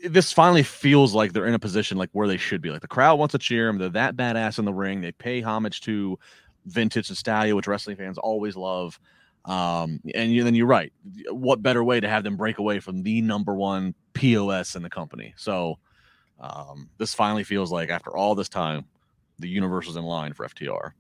this 0.08 0.32
finally 0.32 0.64
feels 0.64 1.14
like 1.14 1.34
they're 1.34 1.46
in 1.46 1.54
a 1.54 1.60
position 1.60 1.98
like 1.98 2.10
where 2.12 2.28
they 2.28 2.38
should 2.38 2.62
be. 2.62 2.70
Like 2.70 2.82
the 2.82 2.88
crowd 2.88 3.16
wants 3.20 3.34
to 3.34 3.38
cheer 3.38 3.68
them. 3.68 3.78
They're 3.78 3.90
that 3.90 4.16
badass 4.16 4.60
in 4.60 4.66
the 4.66 4.74
ring. 4.74 5.02
They 5.02 5.12
pay 5.12 5.42
homage 5.42 5.82
to 5.82 6.18
vintage 6.66 7.10
and 7.10 7.16
nostalgia, 7.16 7.56
which 7.56 7.68
wrestling 7.68 7.98
fans 7.98 8.18
always 8.18 8.56
love. 8.56 9.00
Um, 9.46 10.02
and 10.14 10.32
you, 10.32 10.44
then 10.44 10.56
you're 10.56 10.68
right. 10.68 10.92
What 11.30 11.62
better 11.62 11.84
way 11.84 12.00
to 12.00 12.10
have 12.10 12.24
them 12.24 12.36
break 12.36 12.58
away 12.58 12.80
from 12.80 13.04
the 13.04 13.22
number 13.22 13.56
one 13.56 13.96
POS 14.14 14.76
in 14.76 14.84
the 14.84 14.90
company? 14.90 15.34
So 15.38 15.80
um, 16.40 16.90
this 16.98 17.14
finally 17.14 17.44
feels 17.44 17.72
like 17.72 17.90
after 17.90 18.16
all 18.16 18.36
this 18.36 18.50
time, 18.50 18.86
the 19.40 19.48
universe 19.48 19.88
is 19.88 19.96
in 19.96 20.04
line 20.04 20.34
for 20.34 20.48
FTR. 20.48 20.92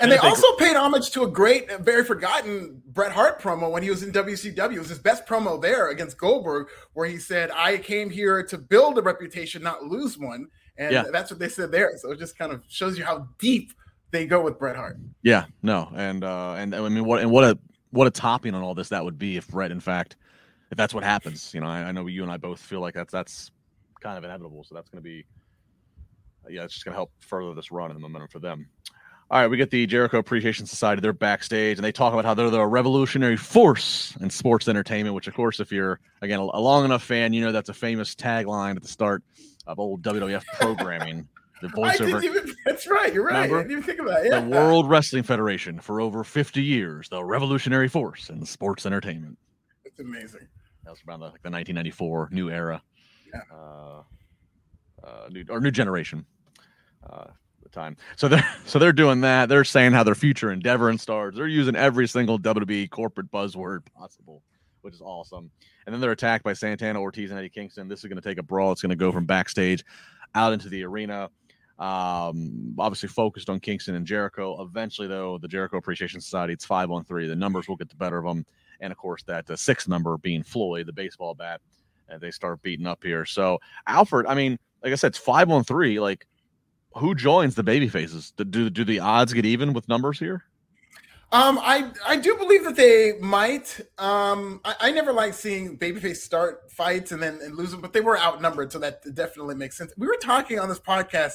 And, 0.00 0.10
they 0.10 0.18
also 0.18 0.46
paid 0.56 0.76
homage 0.76 1.10
to 1.10 1.22
a 1.22 1.28
great, 1.28 1.70
very 1.80 2.04
forgotten 2.04 2.82
Bret 2.86 3.12
Hart 3.12 3.40
promo 3.40 3.70
when 3.70 3.82
he 3.82 3.90
was 3.90 4.02
in 4.02 4.12
WCW. 4.12 4.74
It 4.74 4.78
was 4.78 4.88
his 4.88 4.98
best 4.98 5.26
promo 5.26 5.60
there 5.60 5.88
against 5.88 6.18
Goldberg, 6.18 6.68
where 6.92 7.06
he 7.06 7.18
said, 7.18 7.50
I 7.52 7.78
came 7.78 8.10
here 8.10 8.42
to 8.42 8.58
build 8.58 8.98
a 8.98 9.02
reputation, 9.02 9.62
not 9.62 9.84
lose 9.84 10.18
one. 10.18 10.48
And 10.76 10.92
yeah. 10.92 11.04
that's 11.10 11.30
what 11.30 11.40
they 11.40 11.48
said 11.48 11.72
there. 11.72 11.92
So 11.98 12.12
it 12.12 12.18
just 12.18 12.38
kind 12.38 12.52
of 12.52 12.62
shows 12.68 12.96
you 12.96 13.04
how 13.04 13.28
deep 13.38 13.72
they 14.10 14.26
go 14.26 14.40
with 14.40 14.58
Bret 14.58 14.76
Hart. 14.76 14.98
Yeah, 15.22 15.46
no. 15.62 15.90
And 15.94 16.24
uh 16.24 16.54
and 16.56 16.74
I 16.74 16.88
mean 16.88 17.04
what 17.04 17.20
and 17.20 17.30
what 17.30 17.44
a 17.44 17.58
what 17.90 18.06
a 18.06 18.10
topping 18.10 18.54
on 18.54 18.62
all 18.62 18.74
this 18.74 18.88
that 18.90 19.04
would 19.04 19.18
be 19.18 19.36
if 19.36 19.48
Bret, 19.48 19.70
in 19.70 19.80
fact, 19.80 20.16
if 20.70 20.76
that's 20.76 20.94
what 20.94 21.04
happens. 21.04 21.52
You 21.52 21.60
know, 21.60 21.66
I, 21.66 21.84
I 21.84 21.92
know 21.92 22.06
you 22.06 22.22
and 22.22 22.30
I 22.30 22.36
both 22.36 22.60
feel 22.60 22.80
like 22.80 22.94
that's 22.94 23.12
that's 23.12 23.50
kind 24.00 24.16
of 24.16 24.24
inevitable. 24.24 24.64
So 24.64 24.74
that's 24.74 24.88
gonna 24.88 25.02
be 25.02 25.24
yeah, 26.48 26.64
it's 26.64 26.74
just 26.74 26.84
gonna 26.84 26.96
help 26.96 27.12
further 27.18 27.54
this 27.54 27.70
run 27.70 27.90
and 27.90 27.96
the 27.96 28.00
momentum 28.00 28.28
for 28.28 28.38
them. 28.38 28.68
All 29.30 29.38
right, 29.38 29.46
we 29.48 29.58
get 29.58 29.70
the 29.70 29.86
Jericho 29.86 30.18
Appreciation 30.18 30.64
Society. 30.64 31.02
They're 31.02 31.12
backstage 31.12 31.76
and 31.76 31.84
they 31.84 31.92
talk 31.92 32.14
about 32.14 32.24
how 32.24 32.32
they're 32.32 32.48
the 32.48 32.64
revolutionary 32.64 33.36
force 33.36 34.16
in 34.22 34.30
sports 34.30 34.68
entertainment, 34.68 35.14
which, 35.14 35.28
of 35.28 35.34
course, 35.34 35.60
if 35.60 35.70
you're, 35.70 36.00
again, 36.22 36.38
a 36.38 36.58
long 36.58 36.86
enough 36.86 37.02
fan, 37.02 37.34
you 37.34 37.44
know 37.44 37.52
that's 37.52 37.68
a 37.68 37.74
famous 37.74 38.14
tagline 38.14 38.76
at 38.76 38.82
the 38.82 38.88
start 38.88 39.22
of 39.66 39.78
old 39.78 40.00
WWF 40.02 40.44
programming. 40.58 41.28
The 41.60 41.68
voiceover. 41.76 42.24
Even, 42.24 42.54
that's 42.64 42.86
right. 42.86 43.12
You're 43.12 43.26
right. 43.26 43.50
Remember? 43.50 43.58
I 43.58 43.62
didn't 43.62 43.72
even 43.72 43.82
think 43.82 44.00
of 44.00 44.06
that. 44.06 44.24
Yeah. 44.24 44.40
The 44.40 44.48
World 44.48 44.88
Wrestling 44.88 45.24
Federation 45.24 45.78
for 45.78 46.00
over 46.00 46.24
50 46.24 46.62
years, 46.62 47.10
the 47.10 47.22
revolutionary 47.22 47.88
force 47.88 48.30
in 48.30 48.46
sports 48.46 48.86
entertainment. 48.86 49.36
It's 49.84 49.98
amazing. 49.98 50.48
That 50.84 50.92
was 50.92 51.00
around 51.06 51.20
the, 51.20 51.26
like 51.26 51.42
the 51.42 51.50
1994 51.50 52.30
new 52.32 52.48
era. 52.48 52.82
Yeah. 53.34 53.40
Uh, 53.52 54.02
uh, 55.04 55.28
new, 55.30 55.44
or 55.50 55.60
new 55.60 55.70
generation. 55.70 56.24
Uh, 57.04 57.26
the 57.70 57.80
time. 57.80 57.96
So 58.16 58.28
they're 58.28 58.46
so 58.66 58.78
they're 58.78 58.92
doing 58.92 59.20
that. 59.22 59.48
They're 59.48 59.64
saying 59.64 59.92
how 59.92 60.02
their 60.02 60.14
future 60.14 60.50
endeavor 60.50 60.88
and 60.88 61.00
stars. 61.00 61.34
They're 61.36 61.46
using 61.46 61.76
every 61.76 62.08
single 62.08 62.38
WWE 62.38 62.90
corporate 62.90 63.30
buzzword 63.30 63.80
possible, 63.94 64.42
which 64.82 64.94
is 64.94 65.00
awesome. 65.00 65.50
And 65.86 65.94
then 65.94 66.00
they're 66.00 66.12
attacked 66.12 66.44
by 66.44 66.52
Santana, 66.52 67.00
Ortiz, 67.00 67.30
and 67.30 67.38
Eddie 67.38 67.48
Kingston. 67.48 67.88
This 67.88 68.00
is 68.00 68.04
going 68.06 68.20
to 68.20 68.28
take 68.28 68.38
a 68.38 68.42
brawl. 68.42 68.72
It's 68.72 68.82
going 68.82 68.90
to 68.90 68.96
go 68.96 69.12
from 69.12 69.24
backstage 69.24 69.84
out 70.34 70.52
into 70.52 70.68
the 70.68 70.84
arena. 70.84 71.30
Um, 71.78 72.74
obviously 72.78 73.08
focused 73.08 73.48
on 73.48 73.60
Kingston 73.60 73.94
and 73.94 74.04
Jericho. 74.04 74.60
Eventually, 74.62 75.06
though, 75.06 75.38
the 75.38 75.48
Jericho 75.48 75.76
Appreciation 75.76 76.20
Society, 76.20 76.52
it's 76.52 76.64
five 76.64 76.90
on 76.90 77.04
three. 77.04 77.28
The 77.28 77.36
numbers 77.36 77.68
will 77.68 77.76
get 77.76 77.88
the 77.88 77.96
better 77.96 78.18
of 78.18 78.24
them, 78.24 78.44
and 78.80 78.90
of 78.90 78.98
course, 78.98 79.22
that 79.24 79.48
uh, 79.48 79.56
sixth 79.56 79.86
member 79.86 80.18
being 80.18 80.42
Floyd, 80.42 80.86
the 80.86 80.92
baseball 80.92 81.34
bat. 81.34 81.60
And 82.08 82.20
they 82.20 82.30
start 82.30 82.62
beating 82.62 82.86
up 82.86 83.04
here. 83.04 83.26
So 83.26 83.58
Alfred, 83.86 84.26
I 84.26 84.34
mean, 84.34 84.58
like 84.82 84.92
I 84.92 84.96
said, 84.96 85.08
it's 85.08 85.18
five 85.18 85.50
on 85.50 85.62
three. 85.62 86.00
Like 86.00 86.26
who 86.96 87.14
joins 87.14 87.54
the 87.54 87.62
baby 87.62 87.88
faces? 87.88 88.32
Do 88.36 88.70
do 88.70 88.84
the 88.84 89.00
odds 89.00 89.32
get 89.32 89.44
even 89.44 89.72
with 89.72 89.88
numbers 89.88 90.18
here? 90.18 90.44
Um, 91.30 91.58
I 91.60 91.90
I 92.06 92.16
do 92.16 92.36
believe 92.36 92.64
that 92.64 92.76
they 92.76 93.12
might. 93.20 93.80
Um, 93.98 94.60
I, 94.64 94.74
I 94.80 94.90
never 94.90 95.12
like 95.12 95.34
seeing 95.34 95.76
babyface 95.76 96.16
start 96.16 96.72
fights 96.72 97.12
and 97.12 97.22
then 97.22 97.38
and 97.42 97.54
lose 97.54 97.70
them, 97.70 97.82
but 97.82 97.92
they 97.92 98.00
were 98.00 98.18
outnumbered, 98.18 98.72
so 98.72 98.78
that 98.78 99.02
definitely 99.14 99.54
makes 99.54 99.76
sense. 99.76 99.92
We 99.98 100.06
were 100.06 100.16
talking 100.20 100.58
on 100.58 100.70
this 100.70 100.80
podcast 100.80 101.34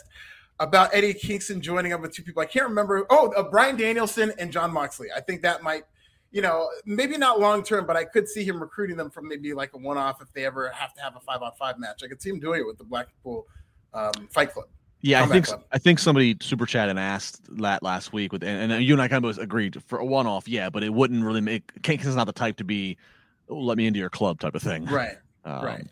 about 0.60 0.90
Eddie 0.94 1.14
Kingston 1.14 1.62
joining 1.62 1.94
up 1.94 2.02
with 2.02 2.12
two 2.12 2.24
people. 2.24 2.42
I 2.42 2.48
can't 2.48 2.68
remember. 2.68 3.06
Oh, 3.12 3.32
uh, 3.34 3.44
Bryan 3.44 3.76
Danielson 3.78 4.34
and 4.40 4.52
Jon 4.52 4.74
Moxley. 4.74 5.10
I 5.16 5.20
think 5.22 5.44
that 5.44 5.62
might, 5.62 5.84
you 6.32 6.42
know, 6.42 6.70
maybe 6.86 7.16
not 7.18 7.40
long 7.40 7.64
term, 7.64 7.86
but 7.86 7.96
I 7.96 8.04
could 8.04 8.28
see 8.28 8.44
him 8.44 8.60
recruiting 8.60 8.98
them 8.98 9.12
from 9.12 9.28
maybe 9.28 9.54
like 9.54 9.74
a 9.74 9.78
one 9.78 10.00
off 10.00 10.24
if 10.24 10.32
they 10.34 10.46
ever 10.46 10.70
have 10.70 10.94
to 10.96 11.02
have 11.02 11.16
a 11.16 11.20
five 11.20 11.44
on 11.44 11.52
five 11.60 11.78
match. 11.78 12.02
I 12.04 12.08
could 12.08 12.22
see 12.22 12.32
him 12.32 12.40
doing 12.40 12.62
it 12.62 12.66
with 12.66 12.80
the 12.80 12.84
Blackpool 12.84 13.46
um, 13.94 14.28
Fight 14.32 14.54
Club. 14.54 14.66
Yeah, 15.06 15.22
I 15.22 15.28
think 15.28 15.48
I 15.74 15.78
think 15.78 16.00
somebody 16.00 16.38
super 16.40 16.66
chat 16.66 16.88
and 16.88 16.98
asked 16.98 17.42
that 17.58 17.84
last 17.84 18.14
week 18.14 18.32
with, 18.32 18.42
and, 18.42 18.72
and 18.72 18.84
you 18.84 18.94
and 18.94 19.02
I 19.02 19.10
kind 19.10 19.26
of 19.26 19.38
agreed 19.38 19.84
for 19.84 20.00
a 20.00 20.06
one 20.06 20.26
off, 20.26 20.48
yeah, 20.48 20.70
but 20.70 20.82
it 20.82 20.94
wouldn't 20.94 21.26
really 21.26 21.42
make 21.42 21.70
is 21.86 22.16
not 22.16 22.24
the 22.24 22.32
type 22.32 22.56
to 22.58 22.64
be 22.64 22.96
oh, 23.50 23.60
let 23.60 23.78
me 23.78 23.86
into 23.86 24.00
your 24.00 24.10
club 24.10 24.40
type 24.40 24.56
of 24.56 24.64
thing, 24.64 24.86
right? 24.86 25.18
Um, 25.46 25.66
right. 25.66 25.86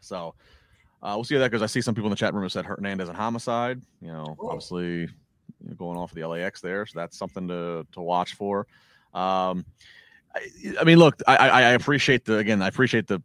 So 0.00 0.34
uh, 1.00 1.12
we'll 1.14 1.22
see 1.22 1.36
how 1.36 1.40
that 1.40 1.50
goes. 1.50 1.62
I 1.62 1.66
see 1.66 1.80
some 1.80 1.94
people 1.94 2.08
in 2.08 2.10
the 2.10 2.16
chat 2.16 2.34
room 2.34 2.42
have 2.42 2.50
said 2.50 2.66
Hernandez 2.66 3.08
and 3.08 3.16
homicide. 3.16 3.80
You 4.02 4.08
know, 4.08 4.36
obviously 4.40 5.08
going 5.76 5.96
off 5.96 6.10
of 6.10 6.16
the 6.16 6.26
LAX 6.26 6.60
there, 6.60 6.84
so 6.84 6.98
that's 6.98 7.16
something 7.16 7.46
to 7.46 7.86
to 7.92 8.00
watch 8.00 8.34
for. 8.34 8.66
Um, 9.14 9.64
I, 10.34 10.48
I 10.80 10.84
mean, 10.84 10.98
look, 10.98 11.22
I, 11.28 11.36
I 11.36 11.60
appreciate 11.70 12.24
the 12.24 12.38
again, 12.38 12.60
I 12.60 12.66
appreciate 12.66 13.06
the 13.06 13.22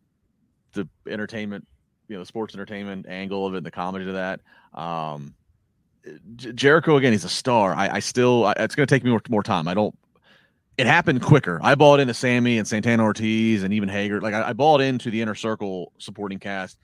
the 0.74 0.88
entertainment 1.10 1.68
you 2.08 2.16
know 2.16 2.22
the 2.22 2.26
sports 2.26 2.54
entertainment 2.54 3.06
angle 3.08 3.46
of 3.46 3.54
it, 3.54 3.58
and 3.58 3.66
the 3.66 3.72
comedy 3.72 4.06
to 4.06 4.14
that. 4.14 4.42
Um, 4.74 5.34
Jericho 6.36 6.98
again, 6.98 7.14
he's 7.14 7.24
a 7.24 7.30
star. 7.30 7.74
I, 7.74 7.96
I 7.96 8.00
still, 8.00 8.46
I, 8.46 8.54
it's 8.58 8.76
going 8.76 8.86
to 8.86 8.94
take 8.94 9.04
me 9.04 9.10
more, 9.10 9.22
more 9.30 9.44
time. 9.44 9.68
I 9.68 9.74
don't. 9.74 9.98
It 10.78 10.88
happened 10.88 11.22
quicker. 11.22 11.60
I 11.64 11.76
bought 11.76 12.02
into 12.02 12.14
Sammy 12.14 12.58
and 12.58 12.68
Santana 12.68 13.02
Ortiz 13.02 13.64
and 13.64 13.74
even 13.74 13.88
Hager. 13.88 14.20
Like 14.20 14.34
I, 14.34 14.50
I 14.50 14.54
bought 14.54 14.82
into 14.82 15.10
the 15.10 15.22
inner 15.22 15.36
circle 15.36 15.94
supporting 15.98 16.38
cast 16.38 16.78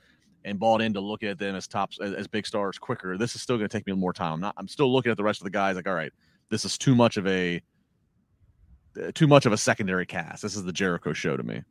and 0.46 0.58
bought 0.58 0.82
in 0.82 0.94
to 0.94 1.02
look 1.02 1.24
at 1.24 1.38
them 1.38 1.56
as 1.56 1.68
tops 1.68 2.00
as, 2.02 2.14
as 2.14 2.28
big 2.28 2.48
stars 2.48 2.80
quicker. 2.80 3.18
This 3.18 3.36
is 3.36 3.42
still 3.42 3.58
going 3.58 3.68
to 3.68 3.78
take 3.78 3.86
me 3.86 3.94
more 3.94 4.14
time. 4.14 4.34
I'm 4.34 4.40
not. 4.40 4.56
I'm 4.58 4.68
still 4.68 4.92
looking 4.92 5.12
at 5.12 5.18
the 5.18 5.24
rest 5.24 5.42
of 5.42 5.44
the 5.44 5.52
guys. 5.52 5.76
Like, 5.76 5.88
all 5.88 5.94
right, 5.94 6.12
this 6.50 6.66
is 6.66 6.78
too 6.78 6.96
much 6.96 7.18
of 7.18 7.28
a 7.28 7.62
too 9.14 9.28
much 9.28 9.46
of 9.46 9.54
a 9.54 9.58
secondary 9.58 10.06
cast. 10.06 10.42
This 10.42 10.56
is 10.56 10.64
the 10.64 10.74
Jericho 10.74 11.14
show 11.14 11.38
to 11.38 11.44
me. 11.44 11.62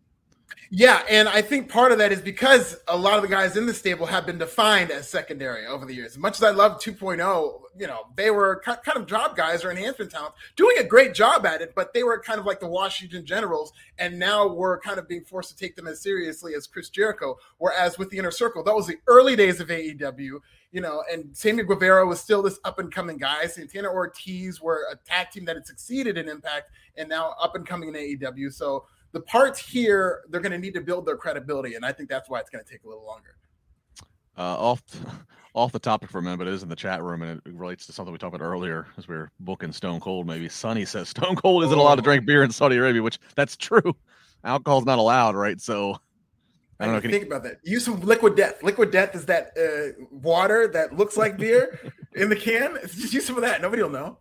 Yeah, 0.72 1.02
and 1.10 1.28
I 1.28 1.42
think 1.42 1.68
part 1.68 1.90
of 1.90 1.98
that 1.98 2.12
is 2.12 2.20
because 2.20 2.76
a 2.86 2.96
lot 2.96 3.16
of 3.16 3.22
the 3.22 3.28
guys 3.28 3.56
in 3.56 3.66
the 3.66 3.74
stable 3.74 4.06
have 4.06 4.24
been 4.24 4.38
defined 4.38 4.92
as 4.92 5.08
secondary 5.08 5.66
over 5.66 5.84
the 5.84 5.92
years. 5.92 6.12
As 6.12 6.18
much 6.18 6.36
as 6.36 6.44
I 6.44 6.50
love 6.50 6.80
2.0, 6.80 7.60
you 7.76 7.86
know, 7.88 8.02
they 8.14 8.30
were 8.30 8.62
kind 8.64 8.96
of 8.96 9.06
job 9.06 9.36
guys 9.36 9.64
or 9.64 9.72
enhancement 9.72 10.12
talent, 10.12 10.34
doing 10.54 10.76
a 10.78 10.84
great 10.84 11.12
job 11.12 11.44
at 11.44 11.60
it, 11.60 11.74
but 11.74 11.92
they 11.92 12.04
were 12.04 12.20
kind 12.20 12.38
of 12.38 12.46
like 12.46 12.60
the 12.60 12.68
Washington 12.68 13.26
Generals, 13.26 13.72
and 13.98 14.16
now 14.16 14.46
we're 14.46 14.78
kind 14.78 14.98
of 15.00 15.08
being 15.08 15.24
forced 15.24 15.50
to 15.50 15.56
take 15.56 15.74
them 15.74 15.88
as 15.88 16.00
seriously 16.00 16.54
as 16.54 16.68
Chris 16.68 16.88
Jericho. 16.88 17.36
Whereas 17.58 17.98
with 17.98 18.10
the 18.10 18.18
Inner 18.18 18.30
Circle, 18.30 18.62
that 18.62 18.74
was 18.74 18.86
the 18.86 18.98
early 19.08 19.34
days 19.34 19.58
of 19.58 19.68
AEW, 19.68 20.38
you 20.72 20.80
know, 20.80 21.02
and 21.10 21.36
Sammy 21.36 21.64
Guevara 21.64 22.06
was 22.06 22.20
still 22.20 22.42
this 22.42 22.60
up 22.62 22.78
and 22.78 22.92
coming 22.92 23.16
guy. 23.16 23.46
Santana 23.46 23.88
Ortiz 23.88 24.60
were 24.60 24.86
a 24.90 24.94
tag 24.94 25.30
team 25.30 25.44
that 25.46 25.56
had 25.56 25.66
succeeded 25.66 26.16
in 26.16 26.28
Impact 26.28 26.70
and 26.96 27.08
now 27.08 27.34
up 27.40 27.56
and 27.56 27.66
coming 27.66 27.88
in 27.88 27.94
AEW. 27.96 28.52
So 28.52 28.86
the 29.12 29.20
parts 29.20 29.58
here 29.58 30.22
they're 30.28 30.40
going 30.40 30.52
to 30.52 30.58
need 30.58 30.74
to 30.74 30.80
build 30.80 31.06
their 31.06 31.16
credibility, 31.16 31.74
and 31.74 31.84
I 31.84 31.92
think 31.92 32.08
that's 32.08 32.28
why 32.28 32.40
it's 32.40 32.50
going 32.50 32.64
to 32.64 32.70
take 32.70 32.84
a 32.84 32.88
little 32.88 33.04
longer. 33.04 33.36
Uh, 34.38 34.56
off 34.56 34.82
off 35.54 35.72
the 35.72 35.78
topic 35.78 36.10
for 36.10 36.18
a 36.18 36.22
minute, 36.22 36.38
but 36.38 36.46
it 36.46 36.54
is 36.54 36.62
in 36.62 36.68
the 36.68 36.76
chat 36.76 37.02
room, 37.02 37.22
and 37.22 37.42
it 37.44 37.52
relates 37.52 37.86
to 37.86 37.92
something 37.92 38.12
we 38.12 38.18
talked 38.18 38.34
about 38.34 38.44
earlier 38.44 38.86
as 38.96 39.08
we 39.08 39.16
were 39.16 39.30
booking 39.40 39.72
Stone 39.72 40.00
Cold. 40.00 40.26
Maybe 40.26 40.48
Sonny 40.48 40.84
says 40.84 41.08
Stone 41.08 41.36
Cold 41.36 41.64
isn't 41.64 41.76
allowed 41.76 41.96
to 41.96 42.02
drink 42.02 42.24
beer 42.24 42.42
in 42.42 42.50
Saudi 42.50 42.76
Arabia, 42.76 43.02
which 43.02 43.18
that's 43.34 43.56
true. 43.56 43.94
Alcohol's 44.44 44.84
not 44.84 44.98
allowed, 44.98 45.34
right? 45.34 45.60
So 45.60 45.96
I 46.78 46.86
don't 46.86 46.94
I 46.94 46.96
know. 46.96 47.00
Can 47.02 47.10
think 47.10 47.24
you... 47.24 47.30
about 47.30 47.42
that. 47.42 47.58
Use 47.62 47.84
some 47.84 48.00
liquid 48.00 48.36
death. 48.36 48.62
Liquid 48.62 48.90
death 48.90 49.14
is 49.14 49.26
that 49.26 49.52
uh, 49.58 50.04
water 50.10 50.68
that 50.68 50.96
looks 50.96 51.16
like 51.16 51.36
beer 51.36 51.78
in 52.14 52.28
the 52.28 52.36
can. 52.36 52.78
Just 52.82 53.12
use 53.12 53.26
some 53.26 53.36
of 53.36 53.42
that. 53.42 53.60
Nobody 53.60 53.82
will 53.82 53.90
know. 53.90 54.18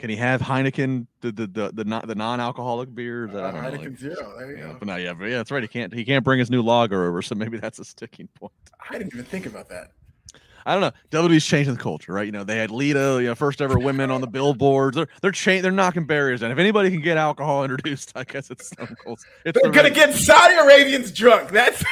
Can 0.00 0.08
he 0.08 0.16
have 0.16 0.40
Heineken, 0.40 1.06
the 1.20 1.30
the 1.30 1.46
the 1.46 1.72
the, 1.74 1.84
non, 1.84 2.02
the 2.06 2.14
non-alcoholic 2.14 2.94
beers? 2.94 3.34
Uh, 3.34 3.52
Heineken 3.52 3.78
like, 3.84 3.98
Zero. 3.98 4.34
There 4.38 4.50
you 4.52 4.56
yeah, 4.56 4.62
go. 4.68 4.76
But 4.78 4.88
now, 4.88 4.96
yeah, 4.96 5.12
but 5.12 5.26
yeah, 5.26 5.36
that's 5.36 5.50
right. 5.50 5.62
He 5.62 5.68
can't 5.68 5.92
he 5.92 6.06
can't 6.06 6.24
bring 6.24 6.38
his 6.38 6.50
new 6.50 6.62
lager 6.62 7.06
over, 7.06 7.20
so 7.20 7.34
maybe 7.34 7.58
that's 7.58 7.78
a 7.80 7.84
sticking 7.84 8.26
point. 8.28 8.54
I 8.88 8.96
didn't 8.96 9.12
even 9.12 9.26
think 9.26 9.44
about 9.44 9.68
that. 9.68 9.92
I 10.64 10.72
don't 10.72 10.80
know. 10.80 10.92
WWE's 11.10 11.44
changing 11.44 11.74
the 11.74 11.80
culture, 11.80 12.14
right? 12.14 12.24
You 12.24 12.32
know, 12.32 12.44
they 12.44 12.56
had 12.56 12.70
Lita, 12.70 13.18
you 13.20 13.26
know, 13.26 13.34
first 13.34 13.60
ever 13.60 13.78
women 13.78 14.10
on 14.10 14.22
the 14.22 14.26
billboards. 14.38 14.96
They're 14.96 15.08
they're 15.20 15.32
cha- 15.32 15.60
they're 15.60 15.70
knocking 15.70 16.06
barriers 16.06 16.40
down. 16.40 16.50
If 16.50 16.58
anybody 16.58 16.90
can 16.90 17.02
get 17.02 17.18
alcohol 17.18 17.62
introduced, 17.62 18.12
I 18.14 18.24
guess 18.24 18.50
it's 18.50 18.68
Stone 18.68 18.96
Cold. 19.04 19.20
It's 19.44 19.60
they're 19.60 19.70
gonna 19.70 19.90
get 19.90 20.14
Saudi 20.14 20.54
Arabians 20.54 21.12
drunk. 21.12 21.50
That's 21.50 21.84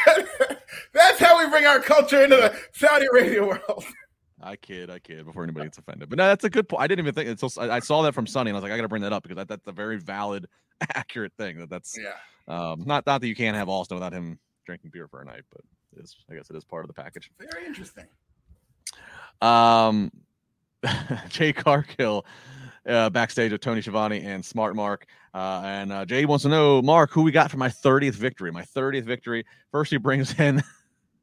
that's 0.94 1.20
how 1.20 1.38
we 1.44 1.50
bring 1.50 1.66
our 1.66 1.80
culture 1.80 2.24
into 2.24 2.36
the 2.36 2.58
Saudi 2.72 3.04
Arabia 3.04 3.44
world. 3.44 3.84
I 4.42 4.56
kid, 4.56 4.90
I 4.90 4.98
kid. 4.98 5.24
Before 5.24 5.42
anybody 5.42 5.66
gets 5.66 5.78
offended, 5.78 6.08
but 6.08 6.18
no, 6.18 6.26
that's 6.26 6.44
a 6.44 6.50
good 6.50 6.68
point. 6.68 6.82
I 6.82 6.86
didn't 6.86 7.04
even 7.04 7.14
think 7.14 7.28
until 7.28 7.50
I 7.58 7.80
saw 7.80 8.02
that 8.02 8.14
from 8.14 8.26
Sunny, 8.26 8.50
and 8.50 8.56
I 8.56 8.58
was 8.58 8.62
like, 8.62 8.72
I 8.72 8.76
got 8.76 8.82
to 8.82 8.88
bring 8.88 9.02
that 9.02 9.12
up 9.12 9.22
because 9.22 9.36
that, 9.36 9.48
that's 9.48 9.66
a 9.66 9.72
very 9.72 9.98
valid, 9.98 10.46
accurate 10.94 11.32
thing. 11.38 11.58
That 11.58 11.70
that's 11.70 11.98
yeah. 11.98 12.12
Um, 12.46 12.84
not 12.86 13.06
not 13.06 13.20
that 13.20 13.26
you 13.28 13.34
can't 13.34 13.56
have 13.56 13.68
Austin 13.68 13.96
without 13.96 14.12
him 14.12 14.38
drinking 14.64 14.90
beer 14.92 15.08
for 15.08 15.20
a 15.20 15.24
night, 15.24 15.42
but 15.50 15.62
it 15.96 16.04
is 16.04 16.16
I 16.30 16.34
guess 16.34 16.50
it 16.50 16.56
is 16.56 16.64
part 16.64 16.84
of 16.84 16.88
the 16.88 16.94
package. 16.94 17.30
Very 17.38 17.66
interesting. 17.66 18.04
Um, 19.40 20.10
Jade 21.28 21.56
Cargill. 21.56 22.24
Uh, 22.88 23.10
backstage 23.10 23.52
with 23.52 23.60
Tony 23.60 23.82
Schiavone 23.82 24.22
and 24.22 24.42
Smart 24.42 24.74
Mark. 24.74 25.04
Uh, 25.34 25.60
and 25.62 25.92
uh, 25.92 26.04
Jay 26.06 26.24
wants 26.24 26.44
to 26.44 26.48
know, 26.48 26.80
Mark, 26.80 27.10
who 27.10 27.22
we 27.22 27.30
got 27.30 27.50
for 27.50 27.58
my 27.58 27.68
30th 27.68 28.14
victory. 28.14 28.50
My 28.50 28.62
30th 28.62 29.02
victory. 29.02 29.44
First, 29.70 29.90
he 29.90 29.98
brings 29.98 30.38
in 30.40 30.62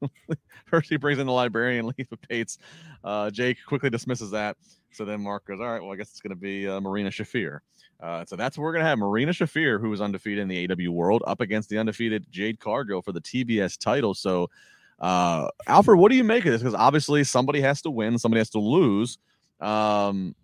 First, 0.66 0.90
he 0.90 0.98
brings 0.98 1.20
in 1.20 1.28
the 1.28 1.34
librarian, 1.34 1.86
Leva 1.98 2.18
Bates. 2.28 2.58
Uh, 3.04 3.30
Jake 3.30 3.58
quickly 3.66 3.90
dismisses 3.90 4.32
that. 4.32 4.58
So 4.92 5.06
then 5.06 5.22
Mark 5.22 5.46
goes, 5.46 5.60
All 5.60 5.68
right, 5.68 5.82
well, 5.82 5.92
I 5.92 5.96
guess 5.96 6.10
it's 6.10 6.22
going 6.22 6.36
to 6.36 6.40
be 6.40 6.68
uh, 6.68 6.80
Marina 6.80 7.10
Shafir. 7.10 7.60
Uh, 8.02 8.26
so 8.26 8.36
that's 8.36 8.58
what 8.58 8.64
we're 8.64 8.74
going 8.74 8.84
to 8.84 8.90
have 8.90 9.00
Marina 9.00 9.32
Shafir, 9.32 9.80
who 9.80 9.90
was 9.90 10.02
undefeated 10.02 10.40
in 10.40 10.48
the 10.48 10.70
AW 10.70 10.92
world, 10.92 11.24
up 11.28 11.42
against 11.42 11.70
the 11.70 11.78
undefeated 11.78 12.26
Jade 12.30 12.60
Cargill 12.60 13.02
for 13.02 13.12
the 13.12 13.22
TBS 13.22 13.78
title. 13.80 14.14
So, 14.14 14.50
uh, 15.00 15.48
Alfred, 15.68 15.98
what 15.98 16.12
do 16.12 16.18
you 16.18 16.24
make 16.24 16.46
of 16.46 16.52
this? 16.52 16.62
Because 16.62 16.76
obviously 16.76 17.24
somebody 17.24 17.62
has 17.62 17.82
to 17.84 17.92
win, 17.92 18.18
somebody 18.18 18.40
has 18.40 18.50
to 18.52 18.60
lose. 18.60 19.18
Um, 19.62 20.36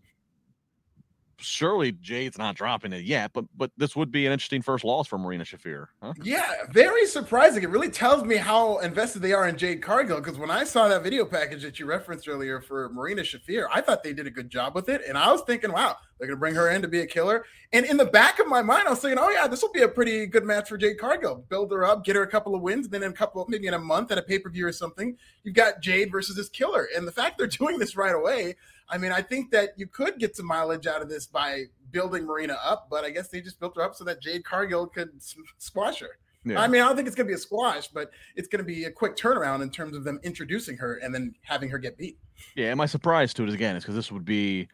surely 1.41 1.91
Jade's 1.91 2.37
not 2.37 2.55
dropping 2.55 2.93
it 2.93 3.03
yet, 3.03 3.31
but 3.33 3.45
but 3.55 3.71
this 3.77 3.95
would 3.95 4.11
be 4.11 4.25
an 4.25 4.31
interesting 4.31 4.61
first 4.61 4.83
loss 4.83 5.07
for 5.07 5.17
Marina 5.17 5.43
Shafir. 5.43 5.87
Huh? 6.01 6.13
Yeah, 6.21 6.51
very 6.71 7.05
surprising. 7.05 7.63
It 7.63 7.69
really 7.69 7.89
tells 7.89 8.23
me 8.23 8.37
how 8.37 8.77
invested 8.79 9.21
they 9.21 9.33
are 9.33 9.47
in 9.47 9.57
Jade 9.57 9.81
Cargill 9.81 10.19
because 10.19 10.37
when 10.37 10.51
I 10.51 10.63
saw 10.63 10.87
that 10.87 11.03
video 11.03 11.25
package 11.25 11.63
that 11.63 11.79
you 11.79 11.85
referenced 11.85 12.27
earlier 12.27 12.61
for 12.61 12.89
Marina 12.89 13.21
Shafir, 13.21 13.67
I 13.73 13.81
thought 13.81 14.03
they 14.03 14.13
did 14.13 14.27
a 14.27 14.31
good 14.31 14.49
job 14.49 14.75
with 14.75 14.89
it, 14.89 15.01
and 15.07 15.17
I 15.17 15.31
was 15.31 15.41
thinking, 15.41 15.71
wow, 15.71 15.97
they're 16.21 16.27
going 16.27 16.37
to 16.37 16.39
bring 16.39 16.53
her 16.53 16.69
in 16.69 16.83
to 16.83 16.87
be 16.87 16.99
a 16.99 17.07
killer. 17.07 17.45
And 17.73 17.83
in 17.83 17.97
the 17.97 18.05
back 18.05 18.39
of 18.39 18.47
my 18.47 18.61
mind, 18.61 18.87
I 18.87 18.91
was 18.91 18.99
thinking, 18.99 19.17
oh 19.19 19.29
yeah, 19.29 19.47
this 19.47 19.63
will 19.63 19.71
be 19.71 19.81
a 19.81 19.87
pretty 19.87 20.27
good 20.27 20.43
match 20.43 20.69
for 20.69 20.77
Jade 20.77 20.99
Cargill. 20.99 21.43
Build 21.49 21.71
her 21.71 21.83
up, 21.83 22.05
get 22.05 22.15
her 22.15 22.21
a 22.21 22.27
couple 22.27 22.53
of 22.53 22.61
wins, 22.61 22.87
then 22.89 23.01
in 23.01 23.09
a 23.09 23.13
couple, 23.13 23.43
maybe 23.49 23.65
in 23.65 23.73
a 23.73 23.79
month 23.79 24.11
at 24.11 24.19
a 24.19 24.21
pay 24.21 24.37
per 24.37 24.49
view 24.49 24.67
or 24.67 24.71
something, 24.71 25.17
you've 25.43 25.55
got 25.55 25.81
Jade 25.81 26.11
versus 26.11 26.35
this 26.35 26.47
killer. 26.47 26.87
And 26.95 27.07
the 27.07 27.11
fact 27.11 27.39
they're 27.39 27.47
doing 27.59 27.79
this 27.79 27.95
right 27.95 28.13
away, 28.13 28.55
I 28.89 28.97
mean, 28.97 29.11
I 29.11 29.21
think 29.21 29.51
that 29.51 29.69
you 29.77 29.87
could 29.87 30.19
get 30.19 30.35
some 30.35 30.45
mileage 30.45 30.87
out 30.87 31.01
of 31.01 31.09
this 31.09 31.25
by 31.25 31.65
building 31.91 32.25
Marina 32.25 32.57
up, 32.63 32.87
but 32.89 33.03
I 33.03 33.09
guess 33.09 33.29
they 33.29 33.41
just 33.41 33.59
built 33.59 33.75
her 33.75 33.81
up 33.81 33.95
so 33.95 34.03
that 34.05 34.21
Jade 34.21 34.43
Cargill 34.43 34.87
could 34.87 35.11
squash 35.57 35.99
her. 35.99 36.17
Yeah. 36.43 36.59
I 36.59 36.67
mean, 36.67 36.81
I 36.81 36.87
don't 36.87 36.95
think 36.95 37.07
it's 37.07 37.15
going 37.15 37.27
to 37.27 37.31
be 37.31 37.35
a 37.35 37.39
squash, 37.39 37.87
but 37.87 38.11
it's 38.35 38.47
going 38.47 38.59
to 38.59 38.65
be 38.65 38.85
a 38.85 38.91
quick 38.91 39.15
turnaround 39.15 39.61
in 39.61 39.69
terms 39.69 39.95
of 39.95 40.03
them 40.03 40.19
introducing 40.23 40.77
her 40.77 40.95
and 40.95 41.13
then 41.13 41.35
having 41.43 41.69
her 41.69 41.77
get 41.77 41.97
beat. 41.97 42.17
Yeah, 42.55 42.73
my 42.73 42.87
surprise 42.87 43.33
to 43.35 43.43
it 43.43 43.49
again 43.49 43.75
is 43.75 43.83
because 43.83 43.95
this 43.95 44.11
would 44.11 44.25
be 44.25 44.67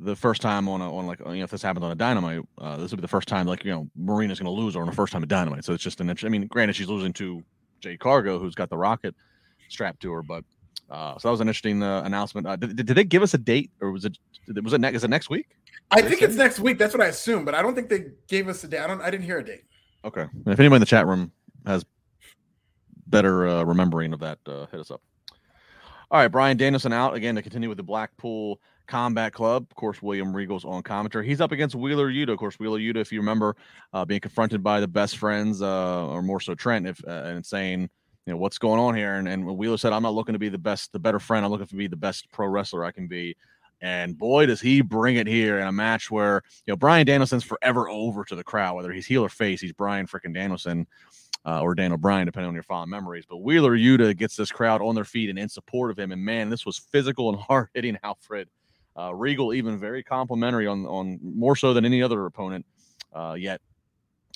the 0.00 0.16
first 0.16 0.42
time 0.42 0.68
on 0.68 0.80
a, 0.80 0.94
on 0.94 1.06
like 1.06 1.20
you 1.20 1.36
know 1.36 1.44
if 1.44 1.50
this 1.50 1.62
happens 1.62 1.84
on 1.84 1.92
a 1.92 1.94
dynamite, 1.94 2.42
uh, 2.58 2.76
this 2.76 2.90
would 2.90 2.98
be 2.98 3.02
the 3.02 3.08
first 3.08 3.28
time 3.28 3.46
like 3.46 3.64
you 3.64 3.70
know 3.70 3.88
Marina's 3.94 4.40
going 4.40 4.54
to 4.54 4.60
lose 4.60 4.74
or 4.74 4.82
on 4.82 4.86
the 4.86 4.94
first 4.94 5.12
time 5.12 5.22
at 5.22 5.28
dynamite. 5.28 5.64
So 5.64 5.72
it's 5.72 5.82
just 5.82 6.00
an. 6.00 6.10
I 6.10 6.28
mean, 6.28 6.48
granted, 6.48 6.74
she's 6.74 6.88
losing 6.88 7.12
to 7.14 7.42
Jade 7.80 8.00
Cargill, 8.00 8.38
who's 8.38 8.56
got 8.56 8.68
the 8.68 8.76
rocket 8.76 9.14
strapped 9.68 10.00
to 10.02 10.12
her, 10.12 10.22
but 10.22 10.44
uh, 10.90 11.18
so 11.18 11.28
that 11.28 11.32
was 11.32 11.40
an 11.40 11.48
interesting 11.48 11.82
uh, 11.82 12.02
announcement. 12.04 12.46
Uh, 12.46 12.56
did, 12.56 12.76
did, 12.76 12.86
they 12.86 13.04
give 13.04 13.22
us 13.22 13.34
a 13.34 13.38
date, 13.38 13.70
or 13.80 13.90
was 13.90 14.04
it 14.04 14.18
was 14.62 14.72
it, 14.72 14.80
next? 14.80 14.96
is 14.96 15.04
it 15.04 15.10
next 15.10 15.30
week? 15.30 15.48
I 15.90 16.02
think 16.02 16.22
it's 16.22 16.36
next 16.36 16.60
week. 16.60 16.78
That's 16.78 16.94
what 16.94 17.02
I 17.02 17.08
assume, 17.08 17.44
but 17.44 17.54
I 17.54 17.62
don't 17.62 17.74
think 17.74 17.88
they 17.88 18.06
gave 18.28 18.48
us 18.48 18.62
a 18.64 18.68
date. 18.68 18.80
I, 18.80 18.86
don't, 18.86 19.00
I 19.00 19.10
didn't 19.10 19.24
hear 19.24 19.38
a 19.38 19.44
date. 19.44 19.64
Okay. 20.04 20.26
If 20.46 20.60
anybody 20.60 20.76
in 20.76 20.80
the 20.80 20.86
chat 20.86 21.06
room 21.06 21.32
has 21.64 21.84
better 23.06 23.46
uh, 23.46 23.64
remembering 23.64 24.12
of 24.12 24.20
that, 24.20 24.38
uh, 24.46 24.66
hit 24.66 24.80
us 24.80 24.90
up. 24.90 25.00
All 26.10 26.20
right, 26.20 26.28
Bryan 26.28 26.56
Danielson 26.56 26.92
out 26.92 27.14
again 27.14 27.34
to 27.34 27.42
continue 27.42 27.68
with 27.68 27.78
the 27.78 27.84
Blackpool 27.84 28.60
Combat 28.86 29.32
Club. 29.32 29.66
Of 29.68 29.76
course, 29.76 30.00
William 30.00 30.34
Regal's 30.34 30.64
on 30.64 30.82
commentary. 30.82 31.26
He's 31.26 31.40
up 31.40 31.50
against 31.50 31.74
Wheeler 31.74 32.08
Yuta. 32.08 32.32
Of 32.32 32.38
course, 32.38 32.58
Wheeler 32.60 32.78
Yuta, 32.78 32.96
if 32.96 33.10
you 33.10 33.18
remember, 33.18 33.56
uh, 33.92 34.04
being 34.04 34.20
confronted 34.20 34.62
by 34.62 34.78
the 34.78 34.86
best 34.86 35.18
friends, 35.18 35.62
uh, 35.62 36.06
or 36.06 36.22
more 36.22 36.40
so 36.40 36.54
Trent, 36.54 36.86
if 36.86 37.02
uh, 37.06 37.10
and 37.10 37.44
saying 37.44 37.90
you 38.26 38.32
know 38.32 38.36
what's 38.36 38.58
going 38.58 38.80
on 38.80 38.94
here. 38.94 39.14
And, 39.14 39.28
and 39.28 39.46
Wheeler 39.46 39.78
said, 39.78 39.92
I'm 39.92 40.02
not 40.02 40.14
looking 40.14 40.32
to 40.32 40.38
be 40.38 40.48
the 40.48 40.58
best, 40.58 40.92
the 40.92 40.98
better 40.98 41.20
friend. 41.20 41.44
I'm 41.44 41.52
looking 41.52 41.68
to 41.68 41.76
be 41.76 41.86
the 41.86 41.96
best 41.96 42.30
pro 42.32 42.48
wrestler 42.48 42.84
I 42.84 42.90
can 42.90 43.06
be. 43.06 43.36
And 43.80 44.18
boy, 44.18 44.46
does 44.46 44.60
he 44.60 44.80
bring 44.80 45.16
it 45.16 45.26
here 45.26 45.60
in 45.60 45.66
a 45.66 45.72
match 45.72 46.10
where 46.10 46.42
you 46.66 46.72
know 46.72 46.76
Bryan 46.76 47.06
Danielson's 47.06 47.44
forever 47.44 47.88
over 47.88 48.24
to 48.24 48.34
the 48.34 48.42
crowd, 48.42 48.74
whether 48.74 48.90
he's 48.92 49.06
heel 49.06 49.22
or 49.22 49.28
face. 49.28 49.60
He's 49.60 49.72
Bryan 49.72 50.06
freaking 50.06 50.34
Danielson. 50.34 50.86
Uh, 51.48 51.60
or 51.60 51.76
Daniel 51.76 51.96
Bryan, 51.96 52.26
depending 52.26 52.48
on 52.48 52.54
your 52.54 52.64
fond 52.64 52.90
memories. 52.90 53.24
But 53.24 53.36
Wheeler 53.36 53.78
Yuta 53.78 54.16
gets 54.16 54.34
this 54.34 54.50
crowd 54.50 54.82
on 54.82 54.96
their 54.96 55.04
feet 55.04 55.30
and 55.30 55.38
in 55.38 55.48
support 55.48 55.92
of 55.92 55.96
him. 55.96 56.10
And 56.10 56.20
man, 56.20 56.50
this 56.50 56.66
was 56.66 56.76
physical 56.76 57.28
and 57.28 57.38
hard 57.40 57.68
hitting 57.72 57.96
Alfred. 58.02 58.48
Uh, 58.98 59.14
Regal 59.14 59.54
even 59.54 59.78
very 59.78 60.02
complimentary 60.02 60.66
on 60.66 60.84
on 60.86 61.20
more 61.22 61.54
so 61.54 61.72
than 61.72 61.84
any 61.84 62.02
other 62.02 62.26
opponent. 62.26 62.66
Uh, 63.12 63.36
yet 63.38 63.60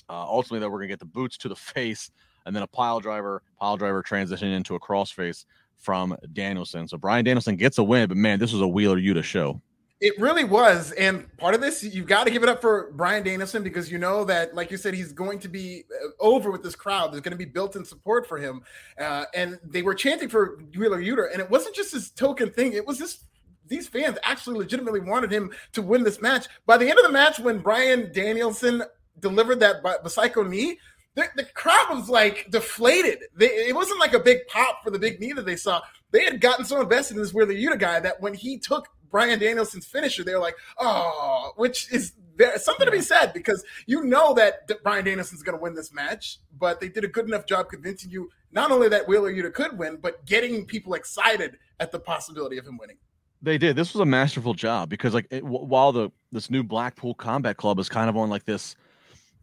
uh, 0.07 0.23
ultimately, 0.23 0.59
that 0.59 0.69
we're 0.69 0.77
gonna 0.77 0.87
get 0.87 0.99
the 0.99 1.05
boots 1.05 1.35
to 1.39 1.49
the 1.49 1.55
face 1.57 2.11
and 2.45 2.55
then 2.55 2.63
a 2.63 2.67
pile 2.67 2.99
driver, 2.99 3.41
pile 3.59 3.77
driver 3.77 4.01
transition 4.01 4.49
into 4.49 4.75
a 4.75 4.79
crossface 4.79 5.45
from 5.77 6.15
Danielson. 6.33 6.87
So 6.87 6.97
Bryan 6.97 7.25
Danielson 7.25 7.55
gets 7.55 7.77
a 7.77 7.83
win, 7.83 8.07
but 8.07 8.17
man, 8.17 8.39
this 8.39 8.53
was 8.53 8.61
a 8.61 8.67
Wheeler 8.67 8.97
Yuta 8.97 9.23
show. 9.23 9.61
It 9.99 10.19
really 10.19 10.43
was. 10.43 10.91
And 10.93 11.25
part 11.37 11.53
of 11.53 11.61
this, 11.61 11.83
you've 11.83 12.07
got 12.07 12.23
to 12.23 12.31
give 12.31 12.41
it 12.41 12.49
up 12.49 12.59
for 12.59 12.91
Bryan 12.93 13.23
Danielson 13.23 13.61
because 13.61 13.91
you 13.91 13.99
know 13.99 14.25
that, 14.25 14.55
like 14.55 14.71
you 14.71 14.77
said, 14.77 14.95
he's 14.95 15.13
going 15.13 15.37
to 15.39 15.47
be 15.47 15.83
uh, 15.91 16.07
over 16.19 16.49
with 16.49 16.63
this 16.63 16.75
crowd. 16.75 17.11
There's 17.11 17.21
going 17.21 17.33
to 17.33 17.37
be 17.37 17.45
built 17.45 17.75
in 17.75 17.85
support 17.85 18.27
for 18.27 18.39
him. 18.39 18.63
Uh, 18.99 19.25
and 19.35 19.59
they 19.63 19.83
were 19.83 19.93
chanting 19.93 20.27
for 20.27 20.59
Wheeler 20.75 20.99
Yuta. 20.99 21.31
And 21.31 21.39
it 21.39 21.51
wasn't 21.51 21.75
just 21.75 21.93
this 21.93 22.09
token 22.09 22.49
thing, 22.49 22.73
it 22.73 22.85
was 22.85 22.97
this. 22.97 23.23
These 23.67 23.87
fans 23.87 24.17
actually 24.23 24.57
legitimately 24.57 24.99
wanted 24.99 25.31
him 25.31 25.51
to 25.73 25.81
win 25.81 26.03
this 26.03 26.21
match. 26.21 26.47
By 26.65 26.77
the 26.77 26.89
end 26.89 26.99
of 26.99 27.05
the 27.05 27.11
match, 27.11 27.39
when 27.39 27.59
Bryan 27.59 28.11
Danielson 28.11 28.83
delivered 29.19 29.59
that 29.61 29.81
psycho 30.11 30.43
knee, 30.43 30.77
the, 31.15 31.25
the 31.35 31.45
crowd 31.45 31.87
was 31.89 32.09
like 32.09 32.47
deflated. 32.49 33.23
They, 33.35 33.47
it 33.47 33.75
wasn't 33.75 33.99
like 33.99 34.13
a 34.13 34.19
big 34.19 34.47
pop 34.47 34.83
for 34.83 34.91
the 34.91 34.99
big 34.99 35.19
knee 35.19 35.33
that 35.33 35.45
they 35.45 35.55
saw. 35.55 35.81
They 36.11 36.23
had 36.23 36.41
gotten 36.41 36.65
so 36.65 36.81
invested 36.81 37.17
in 37.17 37.23
this 37.23 37.33
Wheeler 37.33 37.53
Yuta 37.53 37.79
guy 37.79 37.99
that 37.99 38.21
when 38.21 38.33
he 38.33 38.57
took 38.57 38.87
Bryan 39.09 39.39
Danielson's 39.39 39.85
finisher, 39.85 40.23
they 40.23 40.33
were 40.33 40.39
like, 40.39 40.55
oh, 40.79 41.51
which 41.57 41.91
is 41.91 42.13
very, 42.37 42.57
something 42.59 42.85
to 42.85 42.91
be 42.91 43.01
said 43.01 43.33
because 43.33 43.63
you 43.85 44.03
know 44.03 44.33
that 44.35 44.69
Bryan 44.83 45.03
Danielson's 45.03 45.43
going 45.43 45.57
to 45.57 45.61
win 45.61 45.75
this 45.75 45.93
match, 45.93 46.39
but 46.57 46.79
they 46.79 46.87
did 46.87 47.03
a 47.03 47.07
good 47.07 47.25
enough 47.25 47.45
job 47.45 47.69
convincing 47.69 48.09
you 48.09 48.29
not 48.51 48.71
only 48.71 48.87
that 48.89 49.07
Wheeler 49.07 49.31
Yuta 49.31 49.53
could 49.53 49.77
win, 49.77 49.97
but 50.01 50.25
getting 50.25 50.65
people 50.65 50.93
excited 50.93 51.57
at 51.79 51.91
the 51.91 51.99
possibility 51.99 52.57
of 52.57 52.65
him 52.65 52.77
winning. 52.77 52.97
They 53.41 53.57
did. 53.57 53.75
This 53.75 53.93
was 53.93 54.01
a 54.01 54.05
masterful 54.05 54.53
job 54.53 54.87
because, 54.89 55.13
like, 55.13 55.25
it, 55.31 55.43
while 55.43 55.91
the 55.91 56.11
this 56.31 56.49
new 56.49 56.63
Blackpool 56.63 57.15
Combat 57.15 57.57
Club 57.57 57.79
is 57.79 57.89
kind 57.89 58.07
of 58.07 58.15
on 58.15 58.29
like 58.29 58.45
this 58.45 58.75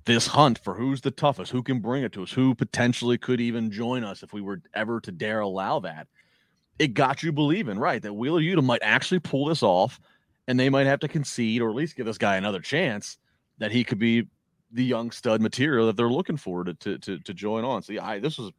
this 0.08 0.26
hunt 0.26 0.58
for 0.58 0.74
who's 0.74 1.02
the 1.02 1.10
toughest, 1.10 1.52
who 1.52 1.62
can 1.62 1.80
bring 1.80 2.02
it 2.02 2.12
to 2.12 2.22
us, 2.22 2.32
who 2.32 2.54
potentially 2.54 3.18
could 3.18 3.42
even 3.42 3.70
join 3.70 4.02
us 4.02 4.22
if 4.22 4.32
we 4.32 4.40
were 4.40 4.62
ever 4.74 5.00
to 5.02 5.12
dare 5.12 5.40
allow 5.40 5.78
that. 5.80 6.08
It 6.78 6.94
got 6.94 7.22
you 7.22 7.30
believing, 7.30 7.78
right, 7.78 8.00
that 8.00 8.14
Wheeler 8.14 8.40
Yuta 8.40 8.64
might 8.64 8.82
actually 8.82 9.20
pull 9.20 9.44
this 9.44 9.62
off 9.62 10.00
and 10.46 10.58
they 10.58 10.70
might 10.70 10.86
have 10.86 11.00
to 11.00 11.08
concede 11.08 11.60
or 11.60 11.68
at 11.68 11.76
least 11.76 11.94
give 11.94 12.06
this 12.06 12.16
guy 12.16 12.36
another 12.36 12.60
chance 12.60 13.18
that 13.58 13.70
he 13.70 13.84
could 13.84 13.98
be 13.98 14.26
the 14.72 14.84
young 14.84 15.10
stud 15.10 15.42
material 15.42 15.86
that 15.86 15.96
they're 15.96 16.08
looking 16.08 16.38
for 16.38 16.64
to 16.64 16.74
to 16.74 16.98
to, 16.98 17.18
to 17.18 17.34
join 17.34 17.64
on. 17.64 17.82
So 17.82 17.92
yeah, 17.92 18.06
I, 18.06 18.18
this 18.18 18.38
was 18.38 18.50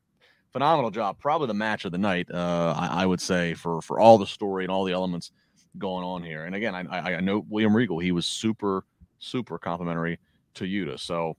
phenomenal 0.54 0.92
job, 0.92 1.18
probably 1.20 1.48
the 1.48 1.56
match 1.56 1.84
of 1.86 1.92
the 1.92 1.98
night. 1.98 2.30
Uh, 2.32 2.76
I, 2.78 3.04
I, 3.04 3.06
would 3.08 3.22
say 3.22 3.56
for 3.56 3.82
for 3.82 4.00
all 4.00 4.20
the 4.20 4.28
story 4.28 4.66
and 4.66 4.72
all 4.72 4.84
the 4.84 4.94
elements 4.94 5.32
going 5.80 6.04
on 6.04 6.22
here. 6.22 6.46
And 6.46 6.54
again, 6.54 6.76
I 6.76 7.16
I 7.16 7.20
know 7.22 7.44
William 7.50 7.76
Regal, 7.76 7.98
he 7.98 8.12
was 8.12 8.28
super 8.28 8.86
super 9.20 9.58
complimentary 9.58 10.20
to 10.60 10.66
Yuta. 10.66 11.00
So 11.00 11.36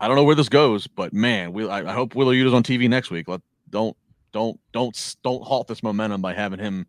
I 0.00 0.08
don't 0.08 0.16
know 0.16 0.24
where 0.24 0.36
this 0.36 0.48
goes, 0.48 0.86
but 0.86 1.12
man, 1.12 1.52
we 1.52 1.68
I, 1.68 1.90
I 1.90 1.94
hope 1.94 2.14
Wheeler 2.14 2.34
Yuta's 2.34 2.54
on 2.54 2.62
TV 2.62 2.88
next 2.88 3.10
week. 3.10 3.28
Let 3.28 3.40
don't 3.70 3.96
don't 4.32 4.58
don't 4.72 5.16
don't 5.22 5.42
halt 5.42 5.68
this 5.68 5.82
momentum 5.82 6.20
by 6.20 6.34
having 6.34 6.58
him 6.58 6.86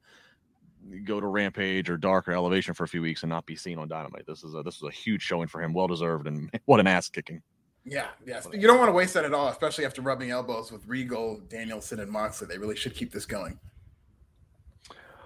go 1.06 1.20
to 1.20 1.28
Rampage 1.28 1.90
or 1.90 1.98
Dark 1.98 2.28
or 2.28 2.34
Elevation 2.34 2.74
for 2.74 2.84
a 2.84 2.88
few 2.88 3.02
weeks 3.02 3.24
and 3.24 3.30
not 3.30 3.46
be 3.46 3.56
seen 3.56 3.78
on 3.78 3.88
Dynamite. 3.88 4.26
This 4.28 4.44
is 4.44 4.56
a 4.56 4.64
this 4.64 4.76
is 4.76 4.84
a 4.84 4.92
huge 4.92 5.22
showing 5.22 5.48
for 5.48 5.62
him, 5.62 5.74
well 5.74 5.88
deserved, 5.88 6.28
and 6.28 6.50
what 6.66 6.80
an 6.80 6.88
ass 6.88 7.10
kicking. 7.10 7.42
Yeah, 7.86 8.08
yes. 8.26 8.48
You 8.54 8.66
don't 8.66 8.80
want 8.80 8.90
to 8.90 8.94
waste 8.94 9.14
that 9.16 9.26
at 9.26 9.34
all, 9.34 9.50
especially 9.50 9.86
after 9.86 10.02
rubbing 10.02 10.32
elbows 10.32 10.72
with 10.72 10.88
Regal, 10.88 11.42
Danielson, 11.50 12.00
and 12.00 12.10
Moxley. 12.10 12.48
They 12.48 12.58
really 12.58 12.78
should 12.78 12.96
keep 12.96 13.12
this 13.12 13.26
going. 13.26 13.60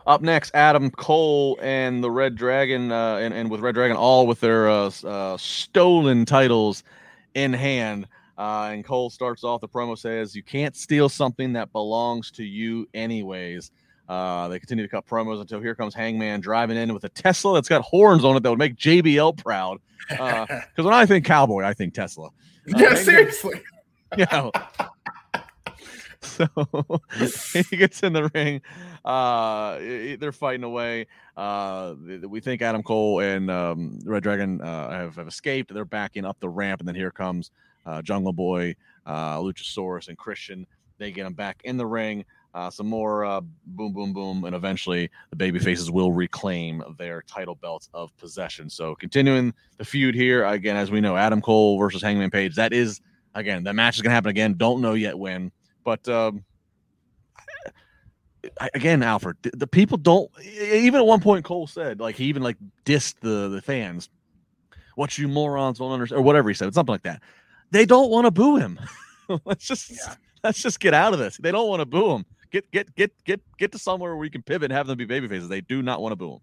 Up 0.08 0.22
next, 0.22 0.52
Adam 0.56 0.90
Cole 0.90 1.60
and 1.62 2.02
the 2.02 2.10
Red 2.10 2.36
Dragon, 2.36 2.94
uh, 2.94 3.18
and, 3.18 3.34
and 3.34 3.52
with 3.52 3.60
Red 3.60 3.76
Dragon, 3.76 3.98
all 3.98 4.26
with 4.26 4.40
their 4.40 4.70
uh, 4.70 4.90
uh, 5.04 5.36
stolen 5.36 6.24
titles 6.24 6.84
in 7.34 7.52
hand. 7.52 8.08
Uh, 8.38 8.70
and 8.72 8.86
Cole 8.86 9.10
starts 9.10 9.44
off 9.44 9.60
the 9.60 9.68
promo 9.68 9.98
says, 9.98 10.34
"You 10.34 10.44
can't 10.44 10.78
steal 10.78 11.10
something 11.10 11.52
that 11.54 11.74
belongs 11.74 12.32
to 12.32 12.46
you, 12.46 12.88
anyways." 12.94 13.70
Uh, 14.08 14.48
they 14.48 14.60
continue 14.60 14.86
to 14.86 14.90
cut 14.90 15.06
promos 15.06 15.42
until 15.42 15.60
here 15.60 15.76
comes 15.76 15.94
Hangman 15.94 16.40
driving 16.40 16.78
in 16.78 16.94
with 16.94 17.04
a 17.04 17.10
Tesla 17.10 17.56
that's 17.56 17.68
got 17.68 17.82
horns 17.82 18.24
on 18.24 18.38
it 18.38 18.44
that 18.44 18.50
would 18.50 18.60
make 18.60 18.78
JBL 18.78 19.38
proud. 19.44 19.80
Because 20.08 20.48
uh, 20.50 20.62
when 20.84 20.94
I 20.94 21.06
think 21.06 21.26
cowboy, 21.26 21.64
I 21.64 21.74
think 21.74 21.94
Tesla. 21.94 22.30
yeah, 22.66 22.78
Hangman, 22.78 23.04
seriously. 23.04 23.62
Yeah. 24.18 24.52
so 26.22 26.48
he 27.70 27.76
gets 27.76 28.04
in 28.04 28.14
the 28.14 28.32
ring. 28.34 28.62
Uh, 29.08 29.78
they're 30.20 30.34
fighting 30.34 30.66
away. 30.66 31.08
Uh, 31.38 31.96
we 32.28 32.42
think 32.42 32.62
Adam 32.62 32.84
Cole 32.84 33.22
and 33.22 33.50
um, 33.50 34.00
Red 34.04 34.22
Dragon 34.22 34.60
uh, 34.60 34.90
have, 34.92 35.16
have 35.16 35.30
escaped. 35.30 35.74
They're 35.74 35.86
backing 35.86 36.26
up 36.26 36.38
the 36.42 36.50
ramp, 36.50 36.82
and 36.82 36.88
then 36.88 36.96
here 36.96 37.12
comes 37.12 37.52
uh, 37.86 38.02
Jungle 38.02 38.34
Boy, 38.34 38.76
uh, 39.06 39.38
Luchasaurus, 39.38 40.10
and 40.10 40.18
Christian. 40.18 40.68
They 40.98 41.12
get 41.14 41.24
them 41.24 41.34
back 41.34 41.62
in 41.64 41.78
the 41.78 41.86
ring. 41.86 42.26
Uh, 42.54 42.70
some 42.70 42.88
more 42.88 43.24
uh, 43.24 43.40
boom, 43.68 43.94
boom, 43.94 44.12
boom, 44.12 44.44
and 44.44 44.54
eventually 44.54 45.10
the 45.30 45.38
baby 45.38 45.60
faces 45.60 45.90
will 45.90 46.12
reclaim 46.12 46.84
their 46.98 47.22
title 47.22 47.56
belts 47.56 47.88
of 47.94 48.16
possession. 48.18 48.70
So 48.70 48.94
continuing 48.96 49.54
the 49.78 49.86
feud 49.86 50.16
here 50.16 50.44
again, 50.44 50.76
as 50.76 50.92
we 50.92 51.00
know, 51.00 51.16
Adam 51.16 51.42
Cole 51.42 51.80
versus 51.80 52.02
Hangman 52.02 52.30
Page. 52.30 52.56
That 52.56 52.74
is 52.74 53.00
again 53.36 53.64
the 53.64 53.74
match 53.74 53.96
is 53.96 54.02
going 54.02 54.10
to 54.10 54.16
happen 54.16 54.32
again. 54.32 54.56
Don't 54.58 54.82
know 54.82 54.96
yet 54.96 55.18
when, 55.18 55.52
but 55.86 56.10
um, 56.10 56.44
again, 58.74 59.04
Alfred, 59.04 59.38
the 59.42 59.68
people 59.68 59.98
don't. 59.98 60.30
Even 60.42 61.00
at 61.00 61.06
one 61.06 61.22
point, 61.22 61.46
Cole 61.46 61.68
said 61.68 62.00
like 62.00 62.16
he 62.16 62.26
even 62.26 62.44
like 62.44 62.58
dissed 62.86 63.16
the 63.22 63.50
the 63.50 63.62
fans. 63.62 64.10
What 64.96 65.18
you 65.18 65.28
morons 65.28 65.78
don't 65.78 65.92
understand, 65.92 66.20
or 66.20 66.24
whatever 66.24 66.50
he 66.50 66.56
said, 66.56 66.74
something 66.74 66.94
like 66.94 67.04
that. 67.04 67.22
They 67.72 67.86
don't 67.86 68.10
want 68.10 68.26
to 68.26 68.32
boo 68.32 68.58
him. 68.58 68.80
let's 69.46 69.66
just 69.66 69.92
yeah. 69.92 70.16
let's 70.44 70.62
just 70.62 70.80
get 70.80 70.94
out 70.94 71.14
of 71.14 71.20
this. 71.20 71.38
They 71.38 71.52
don't 71.52 71.68
want 71.68 71.82
to 71.82 71.86
boo 71.86 72.16
him. 72.16 72.26
Get 72.52 72.70
get 72.72 72.96
get 72.96 73.12
get 73.26 73.42
get 73.58 73.72
to 73.74 73.80
somewhere 73.80 74.12
where 74.12 74.20
we 74.20 74.30
can 74.30 74.42
pivot 74.42 74.72
and 74.72 74.78
have 74.78 74.88
them 74.88 74.98
be 74.98 75.06
baby 75.06 75.28
faces. 75.28 75.50
They 75.50 75.62
do 75.62 75.82
not 75.82 76.02
want 76.02 76.14
to 76.14 76.16
boo 76.16 76.34
him. 76.34 76.40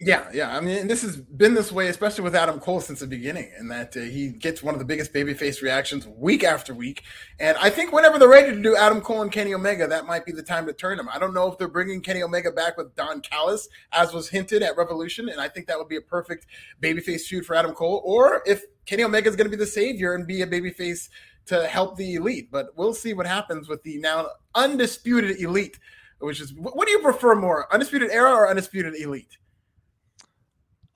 Yeah, 0.00 0.28
yeah. 0.32 0.56
I 0.56 0.60
mean, 0.60 0.86
this 0.86 1.02
has 1.02 1.16
been 1.16 1.54
this 1.54 1.72
way, 1.72 1.88
especially 1.88 2.22
with 2.22 2.36
Adam 2.36 2.60
Cole 2.60 2.80
since 2.80 3.00
the 3.00 3.06
beginning, 3.08 3.50
and 3.58 3.68
that 3.72 3.96
uh, 3.96 4.00
he 4.00 4.28
gets 4.28 4.62
one 4.62 4.72
of 4.72 4.78
the 4.78 4.84
biggest 4.84 5.12
babyface 5.12 5.60
reactions 5.60 6.06
week 6.06 6.44
after 6.44 6.72
week. 6.72 7.02
And 7.40 7.56
I 7.56 7.68
think 7.70 7.92
whenever 7.92 8.16
they're 8.16 8.28
ready 8.28 8.54
to 8.54 8.62
do 8.62 8.76
Adam 8.76 9.00
Cole 9.00 9.22
and 9.22 9.32
Kenny 9.32 9.52
Omega, 9.54 9.88
that 9.88 10.06
might 10.06 10.24
be 10.24 10.30
the 10.30 10.42
time 10.42 10.66
to 10.66 10.72
turn 10.72 11.00
him. 11.00 11.08
I 11.12 11.18
don't 11.18 11.34
know 11.34 11.50
if 11.50 11.58
they're 11.58 11.66
bringing 11.66 12.00
Kenny 12.00 12.22
Omega 12.22 12.52
back 12.52 12.76
with 12.76 12.94
Don 12.94 13.20
Callis, 13.22 13.68
as 13.90 14.12
was 14.12 14.28
hinted 14.28 14.62
at 14.62 14.76
Revolution, 14.76 15.28
and 15.28 15.40
I 15.40 15.48
think 15.48 15.66
that 15.66 15.78
would 15.78 15.88
be 15.88 15.96
a 15.96 16.00
perfect 16.00 16.46
babyface 16.80 17.22
feud 17.22 17.44
for 17.44 17.56
Adam 17.56 17.72
Cole, 17.72 18.00
or 18.04 18.42
if 18.46 18.62
Kenny 18.86 19.02
Omega 19.02 19.28
is 19.28 19.34
going 19.34 19.50
to 19.50 19.56
be 19.56 19.56
the 19.56 19.66
savior 19.66 20.14
and 20.14 20.28
be 20.28 20.42
a 20.42 20.46
babyface 20.46 21.08
to 21.46 21.66
help 21.66 21.96
the 21.96 22.14
elite. 22.14 22.52
But 22.52 22.68
we'll 22.76 22.94
see 22.94 23.14
what 23.14 23.26
happens 23.26 23.68
with 23.68 23.82
the 23.82 23.98
now 23.98 24.28
undisputed 24.54 25.40
elite. 25.40 25.80
Which 26.20 26.40
is 26.40 26.52
what 26.54 26.86
do 26.86 26.92
you 26.92 27.00
prefer 27.00 27.34
more, 27.34 27.72
undisputed 27.72 28.10
era 28.10 28.32
or 28.32 28.48
undisputed 28.48 28.94
elite? 28.94 29.38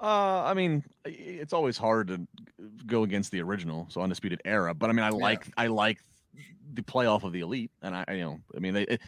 Uh, 0.02 0.42
I 0.42 0.54
mean, 0.54 0.82
it's 1.04 1.52
always 1.52 1.78
hard 1.78 2.08
to 2.08 2.26
go 2.86 3.04
against 3.04 3.30
the 3.30 3.40
original, 3.40 3.86
so 3.88 4.00
undisputed 4.00 4.42
era. 4.44 4.74
But 4.74 4.90
I 4.90 4.92
mean, 4.94 5.04
I 5.04 5.10
like 5.10 5.46
I 5.56 5.68
like 5.68 5.98
the 6.74 6.82
playoff 6.82 7.22
of 7.22 7.32
the 7.32 7.40
elite, 7.40 7.70
and 7.82 7.94
I, 7.94 8.04
you 8.10 8.20
know, 8.20 8.40
I 8.56 8.58
mean, 8.58 8.74
they 8.74 8.98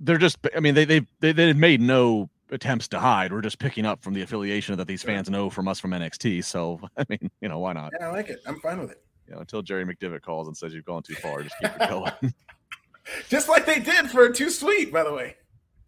they're 0.00 0.18
just, 0.18 0.38
I 0.56 0.58
mean, 0.58 0.74
they 0.74 0.84
they 0.84 1.06
they 1.20 1.30
they've 1.30 1.56
made 1.56 1.80
no 1.80 2.28
attempts 2.50 2.88
to 2.88 2.98
hide. 2.98 3.32
We're 3.32 3.42
just 3.42 3.60
picking 3.60 3.86
up 3.86 4.02
from 4.02 4.12
the 4.12 4.22
affiliation 4.22 4.76
that 4.76 4.88
these 4.88 5.04
fans 5.04 5.30
know 5.30 5.50
from 5.50 5.68
us 5.68 5.78
from 5.78 5.92
NXT. 5.92 6.44
So 6.44 6.80
I 6.96 7.04
mean, 7.08 7.30
you 7.40 7.48
know, 7.48 7.60
why 7.60 7.72
not? 7.72 7.92
Yeah, 8.00 8.08
I 8.08 8.10
like 8.10 8.28
it. 8.28 8.40
I'm 8.44 8.58
fine 8.58 8.80
with 8.80 8.90
it. 8.90 9.02
You 9.28 9.34
know, 9.34 9.40
until 9.40 9.62
Jerry 9.62 9.84
McDevitt 9.84 10.22
calls 10.22 10.48
and 10.48 10.56
says 10.56 10.74
you've 10.74 10.84
gone 10.84 11.04
too 11.04 11.14
far, 11.14 11.42
just 11.42 11.54
keep 11.60 11.70
it 11.80 11.88
going. 11.88 12.34
just 13.28 13.48
like 13.48 13.66
they 13.66 13.78
did 13.78 14.10
for 14.10 14.28
Too 14.30 14.50
Sweet, 14.50 14.92
by 14.92 15.04
the 15.04 15.12
way. 15.12 15.36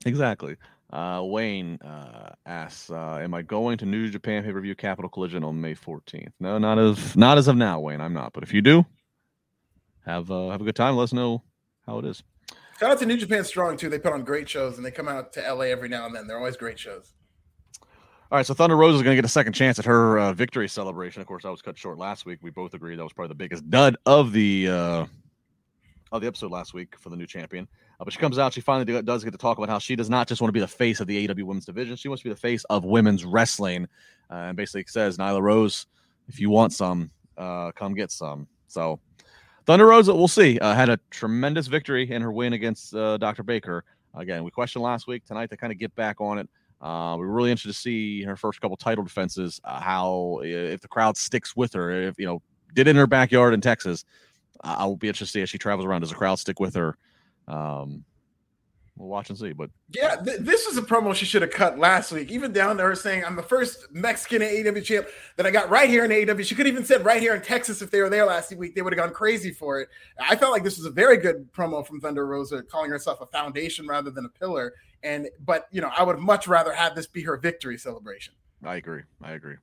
Exactly. 0.06 0.56
Uh, 0.92 1.20
Wayne 1.24 1.78
uh, 1.82 2.30
asks, 2.46 2.90
uh, 2.90 3.18
"Am 3.20 3.34
I 3.34 3.42
going 3.42 3.78
to 3.78 3.86
New 3.86 4.08
Japan 4.08 4.44
pay 4.44 4.52
per 4.52 4.60
view 4.60 4.74
Capital 4.74 5.08
Collision 5.08 5.42
on 5.42 5.60
May 5.60 5.74
14th?" 5.74 6.32
No, 6.38 6.58
not 6.58 6.78
as 6.78 7.16
not 7.16 7.38
as 7.38 7.48
of 7.48 7.56
now, 7.56 7.80
Wayne. 7.80 8.00
I'm 8.00 8.12
not. 8.12 8.32
But 8.32 8.44
if 8.44 8.52
you 8.54 8.62
do, 8.62 8.86
have 10.04 10.30
uh, 10.30 10.50
have 10.50 10.60
a 10.60 10.64
good 10.64 10.76
time. 10.76 10.96
Let 10.96 11.04
us 11.04 11.12
know 11.12 11.42
how 11.86 11.98
it 11.98 12.04
is. 12.04 12.22
Shout 12.78 12.90
out 12.90 12.98
to 12.98 13.06
New 13.06 13.16
Japan 13.16 13.42
Strong 13.42 13.78
too. 13.78 13.88
They 13.88 13.98
put 13.98 14.12
on 14.12 14.22
great 14.22 14.48
shows 14.48 14.76
and 14.76 14.84
they 14.84 14.90
come 14.90 15.08
out 15.08 15.32
to 15.32 15.40
LA 15.40 15.64
every 15.64 15.88
now 15.88 16.06
and 16.06 16.14
then. 16.14 16.26
They're 16.26 16.38
always 16.38 16.56
great 16.56 16.78
shows. 16.78 17.12
All 18.30 18.36
right, 18.36 18.44
so 18.44 18.54
Thunder 18.54 18.76
Rosa 18.76 18.96
is 18.96 19.02
going 19.02 19.14
to 19.14 19.16
get 19.16 19.24
a 19.24 19.28
second 19.28 19.52
chance 19.52 19.78
at 19.78 19.84
her 19.84 20.18
uh, 20.18 20.32
victory 20.32 20.68
celebration. 20.68 21.22
Of 21.22 21.28
course, 21.28 21.44
I 21.44 21.50
was 21.50 21.62
cut 21.62 21.78
short 21.78 21.96
last 21.96 22.26
week. 22.26 22.40
We 22.42 22.50
both 22.50 22.74
agreed 22.74 22.98
that 22.98 23.04
was 23.04 23.12
probably 23.12 23.28
the 23.28 23.36
biggest 23.36 23.70
dud 23.70 23.96
of 24.04 24.32
the 24.32 24.68
uh, 24.68 25.06
of 26.10 26.20
the 26.20 26.26
episode 26.26 26.50
last 26.50 26.74
week 26.74 26.96
for 26.98 27.08
the 27.08 27.16
new 27.16 27.26
champion. 27.26 27.68
Uh, 27.98 28.04
but 28.04 28.12
she 28.12 28.18
comes 28.18 28.38
out, 28.38 28.52
she 28.52 28.60
finally 28.60 29.02
does 29.02 29.24
get 29.24 29.30
to 29.30 29.38
talk 29.38 29.58
about 29.58 29.68
how 29.68 29.78
she 29.78 29.96
does 29.96 30.10
not 30.10 30.28
just 30.28 30.40
want 30.40 30.48
to 30.48 30.52
be 30.52 30.60
the 30.60 30.68
face 30.68 31.00
of 31.00 31.06
the 31.06 31.26
AEW 31.26 31.44
women's 31.44 31.66
division, 31.66 31.96
she 31.96 32.08
wants 32.08 32.22
to 32.22 32.28
be 32.28 32.32
the 32.32 32.40
face 32.40 32.64
of 32.64 32.84
women's 32.84 33.24
wrestling. 33.24 33.86
Uh, 34.30 34.34
and 34.34 34.56
basically 34.56 34.84
says, 34.88 35.18
Nyla 35.18 35.40
Rose, 35.40 35.86
if 36.28 36.40
you 36.40 36.50
want 36.50 36.72
some, 36.72 37.10
uh, 37.38 37.70
come 37.72 37.94
get 37.94 38.10
some. 38.10 38.48
So 38.66 38.98
Thunder 39.66 39.86
Rosa, 39.86 40.14
we'll 40.14 40.28
see. 40.28 40.58
Uh, 40.58 40.74
had 40.74 40.88
a 40.88 40.98
tremendous 41.10 41.66
victory 41.66 42.10
in 42.10 42.22
her 42.22 42.32
win 42.32 42.52
against 42.52 42.94
uh, 42.94 43.16
Dr. 43.18 43.42
Baker. 43.42 43.84
Again, 44.14 44.44
we 44.44 44.50
questioned 44.50 44.82
last 44.82 45.06
week. 45.06 45.24
Tonight, 45.24 45.50
to 45.50 45.56
kind 45.56 45.72
of 45.72 45.78
get 45.78 45.94
back 45.94 46.20
on 46.20 46.38
it. 46.38 46.48
Uh, 46.80 47.16
we're 47.18 47.26
really 47.26 47.50
interested 47.50 47.72
to 47.72 47.78
see 47.78 48.22
her 48.22 48.36
first 48.36 48.60
couple 48.60 48.76
title 48.76 49.02
defenses. 49.02 49.60
Uh, 49.64 49.80
how 49.80 50.40
if 50.42 50.80
the 50.80 50.88
crowd 50.88 51.16
sticks 51.16 51.56
with 51.56 51.72
her, 51.72 51.90
if 51.90 52.18
you 52.18 52.26
know, 52.26 52.42
did 52.74 52.86
in 52.86 52.96
her 52.96 53.06
backyard 53.06 53.54
in 53.54 53.60
Texas. 53.60 54.04
I 54.62 54.86
will 54.86 54.96
be 54.96 55.08
interested 55.08 55.32
to 55.32 55.38
see 55.38 55.42
as 55.42 55.50
she 55.50 55.58
travels 55.58 55.84
around. 55.84 56.00
Does 56.02 56.10
the 56.10 56.16
crowd 56.16 56.38
stick 56.38 56.60
with 56.60 56.74
her? 56.74 56.96
Um, 57.48 58.04
we'll 58.96 59.08
watch 59.08 59.30
and 59.30 59.38
see. 59.38 59.52
But 59.52 59.70
yeah, 59.90 60.16
th- 60.16 60.40
this 60.40 60.66
was 60.66 60.76
a 60.76 60.82
promo 60.82 61.14
she 61.14 61.26
should 61.26 61.42
have 61.42 61.50
cut 61.50 61.78
last 61.78 62.12
week. 62.12 62.30
Even 62.30 62.52
down 62.52 62.76
to 62.78 62.82
her 62.82 62.94
saying, 62.94 63.24
"I'm 63.24 63.36
the 63.36 63.42
first 63.42 63.86
Mexican 63.92 64.42
AEW 64.42 64.84
champ 64.84 65.06
that 65.36 65.46
I 65.46 65.50
got 65.50 65.70
right 65.70 65.88
here 65.88 66.04
in 66.04 66.10
AEW." 66.10 66.44
She 66.44 66.54
could 66.54 66.66
even 66.66 66.84
said 66.84 67.04
right 67.04 67.20
here 67.20 67.34
in 67.34 67.42
Texas 67.42 67.82
if 67.82 67.90
they 67.90 68.00
were 68.00 68.10
there 68.10 68.26
last 68.26 68.54
week. 68.56 68.74
They 68.74 68.82
would 68.82 68.92
have 68.92 68.98
gone 68.98 69.12
crazy 69.12 69.52
for 69.52 69.80
it. 69.80 69.88
I 70.18 70.36
felt 70.36 70.52
like 70.52 70.64
this 70.64 70.76
was 70.76 70.86
a 70.86 70.90
very 70.90 71.16
good 71.16 71.52
promo 71.52 71.86
from 71.86 72.00
Thunder 72.00 72.26
Rosa, 72.26 72.62
calling 72.62 72.90
herself 72.90 73.20
a 73.20 73.26
foundation 73.26 73.86
rather 73.86 74.10
than 74.10 74.24
a 74.24 74.30
pillar. 74.30 74.74
And 75.02 75.28
but 75.44 75.68
you 75.70 75.80
know, 75.80 75.90
I 75.96 76.02
would 76.02 76.18
much 76.18 76.48
rather 76.48 76.72
have 76.72 76.94
this 76.94 77.06
be 77.06 77.22
her 77.22 77.36
victory 77.36 77.78
celebration. 77.78 78.34
I 78.64 78.76
agree. 78.76 79.02
I 79.22 79.32
agree. 79.32 79.56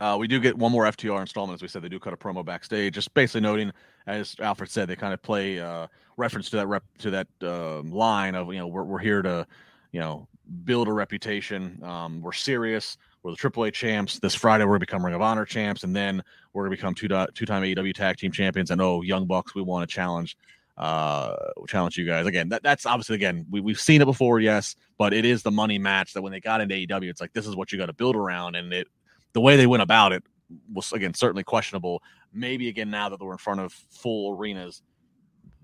Uh, 0.00 0.16
we 0.18 0.28
do 0.28 0.38
get 0.38 0.56
one 0.56 0.70
more 0.70 0.84
FTR 0.84 1.20
installment, 1.20 1.58
as 1.58 1.62
we 1.62 1.68
said. 1.68 1.82
They 1.82 1.88
do 1.88 1.98
cut 1.98 2.12
a 2.12 2.16
promo 2.16 2.44
backstage, 2.44 2.94
just 2.94 3.12
basically 3.14 3.40
noting, 3.40 3.72
as 4.06 4.36
Alfred 4.38 4.70
said, 4.70 4.88
they 4.88 4.96
kind 4.96 5.12
of 5.12 5.20
play 5.22 5.58
uh, 5.58 5.88
reference 6.16 6.50
to 6.50 6.56
that 6.56 6.66
rep 6.66 6.84
to 6.98 7.10
that 7.10 7.26
uh, 7.42 7.82
line 7.82 8.34
of 8.34 8.52
you 8.52 8.58
know 8.58 8.66
we're 8.66 8.84
we're 8.84 8.98
here 8.98 9.22
to 9.22 9.46
you 9.92 10.00
know 10.00 10.28
build 10.64 10.88
a 10.88 10.92
reputation. 10.92 11.80
Um, 11.82 12.20
we're 12.20 12.32
serious. 12.32 12.96
We're 13.22 13.32
the 13.32 13.36
AAA 13.36 13.72
champs. 13.72 14.20
This 14.20 14.34
Friday 14.34 14.64
we're 14.64 14.72
gonna 14.72 14.80
become 14.80 15.04
Ring 15.04 15.14
of 15.14 15.22
Honor 15.22 15.44
champs, 15.44 15.82
and 15.82 15.94
then 15.94 16.22
we're 16.52 16.64
gonna 16.64 16.76
become 16.76 16.94
two 16.94 17.08
two 17.34 17.46
time 17.46 17.62
AEW 17.62 17.94
Tag 17.94 18.16
Team 18.16 18.30
champions. 18.30 18.70
And 18.70 18.80
oh, 18.80 19.02
Young 19.02 19.26
Bucks, 19.26 19.54
we 19.54 19.62
want 19.62 19.88
to 19.88 19.92
challenge 19.92 20.36
uh 20.76 21.34
challenge 21.66 21.98
you 21.98 22.06
guys 22.06 22.24
again 22.24 22.48
that, 22.48 22.62
that's 22.62 22.86
obviously 22.86 23.16
again 23.16 23.44
we, 23.50 23.60
we've 23.60 23.80
seen 23.80 24.00
it 24.00 24.04
before 24.04 24.38
yes 24.38 24.76
but 24.96 25.12
it 25.12 25.24
is 25.24 25.42
the 25.42 25.50
money 25.50 25.76
match 25.76 26.12
that 26.12 26.22
when 26.22 26.30
they 26.30 26.38
got 26.38 26.60
into 26.60 26.72
AEW 26.72 27.10
it's 27.10 27.20
like 27.20 27.32
this 27.32 27.48
is 27.48 27.56
what 27.56 27.72
you 27.72 27.78
got 27.78 27.86
to 27.86 27.92
build 27.92 28.14
around 28.14 28.54
and 28.54 28.72
it 28.72 28.86
the 29.38 29.42
way 29.42 29.56
they 29.56 29.68
went 29.68 29.84
about 29.84 30.10
it 30.12 30.24
was 30.74 30.92
again 30.92 31.14
certainly 31.14 31.44
questionable. 31.44 32.02
Maybe 32.32 32.68
again 32.68 32.90
now 32.90 33.08
that 33.08 33.20
they're 33.20 33.30
in 33.30 33.38
front 33.38 33.60
of 33.60 33.72
full 33.72 34.36
arenas, 34.36 34.82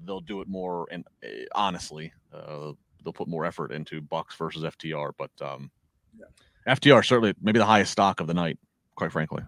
they'll 0.04 0.20
do 0.20 0.40
it 0.40 0.46
more 0.46 0.86
and 0.92 1.04
uh, 1.24 1.28
honestly, 1.56 2.12
uh, 2.32 2.70
they'll 3.02 3.12
put 3.12 3.26
more 3.26 3.44
effort 3.44 3.72
into 3.72 4.00
Bucks 4.00 4.36
versus 4.36 4.62
FTR. 4.62 5.10
But 5.18 5.32
um, 5.40 5.72
yeah. 6.16 6.72
FTR 6.72 7.04
certainly 7.04 7.34
maybe 7.42 7.58
the 7.58 7.66
highest 7.66 7.90
stock 7.90 8.20
of 8.20 8.28
the 8.28 8.34
night, 8.34 8.58
quite 8.94 9.10
frankly. 9.10 9.42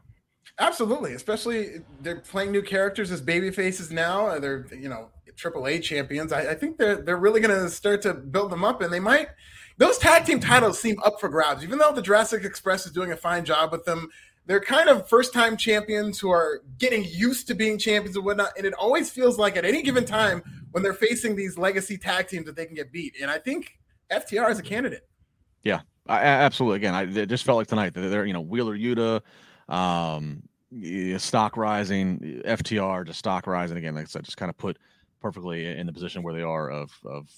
Absolutely, 0.58 1.12
especially 1.12 1.82
they're 2.00 2.20
playing 2.20 2.50
new 2.50 2.62
characters 2.62 3.12
as 3.12 3.20
baby 3.20 3.52
faces 3.52 3.92
now. 3.92 4.40
They're 4.40 4.66
you 4.72 4.88
know 4.88 5.10
AAA 5.36 5.84
champions. 5.84 6.32
I, 6.32 6.50
I 6.50 6.54
think 6.54 6.78
they're 6.78 6.96
they're 6.96 7.16
really 7.16 7.40
going 7.40 7.54
to 7.54 7.70
start 7.70 8.02
to 8.02 8.14
build 8.14 8.50
them 8.50 8.64
up, 8.64 8.80
and 8.80 8.92
they 8.92 8.98
might 8.98 9.28
those 9.78 9.98
tag 9.98 10.24
team 10.24 10.40
titles 10.40 10.80
seem 10.80 10.96
up 11.04 11.20
for 11.20 11.28
grabs. 11.28 11.62
Even 11.62 11.78
though 11.78 11.92
the 11.92 12.02
Jurassic 12.02 12.44
Express 12.44 12.86
is 12.86 12.92
doing 12.92 13.12
a 13.12 13.16
fine 13.16 13.44
job 13.44 13.72
with 13.72 13.84
them, 13.84 14.08
they're 14.46 14.60
kind 14.60 14.88
of 14.88 15.08
first 15.08 15.32
time 15.34 15.56
champions 15.56 16.18
who 16.18 16.30
are 16.30 16.62
getting 16.78 17.04
used 17.04 17.48
to 17.48 17.54
being 17.54 17.78
champions 17.78 18.16
and 18.16 18.24
whatnot. 18.24 18.52
And 18.56 18.64
it 18.64 18.74
always 18.74 19.10
feels 19.10 19.38
like 19.38 19.56
at 19.56 19.64
any 19.64 19.82
given 19.82 20.04
time 20.04 20.42
when 20.70 20.82
they're 20.82 20.94
facing 20.94 21.36
these 21.36 21.58
legacy 21.58 21.98
tag 21.98 22.28
teams 22.28 22.46
that 22.46 22.56
they 22.56 22.64
can 22.64 22.74
get 22.74 22.92
beat. 22.92 23.16
And 23.20 23.30
I 23.30 23.38
think 23.38 23.78
FTR 24.10 24.50
is 24.50 24.58
a 24.58 24.62
candidate. 24.62 25.06
Yeah, 25.64 25.80
I, 26.06 26.20
absolutely. 26.20 26.76
Again, 26.76 26.94
I 26.94 27.02
it 27.02 27.26
just 27.26 27.44
felt 27.44 27.58
like 27.58 27.66
tonight 27.66 27.92
that 27.94 28.00
they're, 28.00 28.24
you 28.24 28.32
know, 28.32 28.40
Wheeler 28.40 28.78
Yuta, 28.78 29.20
um, 29.68 30.42
stock 31.18 31.56
rising, 31.56 32.42
FTR, 32.46 33.06
just 33.06 33.18
stock 33.18 33.48
rising 33.48 33.76
again. 33.76 33.96
Like 33.96 34.04
I 34.04 34.06
said, 34.06 34.24
just 34.24 34.36
kind 34.36 34.48
of 34.48 34.56
put 34.56 34.78
perfectly 35.20 35.66
in 35.66 35.86
the 35.86 35.92
position 35.92 36.22
where 36.22 36.34
they 36.34 36.42
are 36.42 36.70
of 36.70 36.92
of 37.04 37.28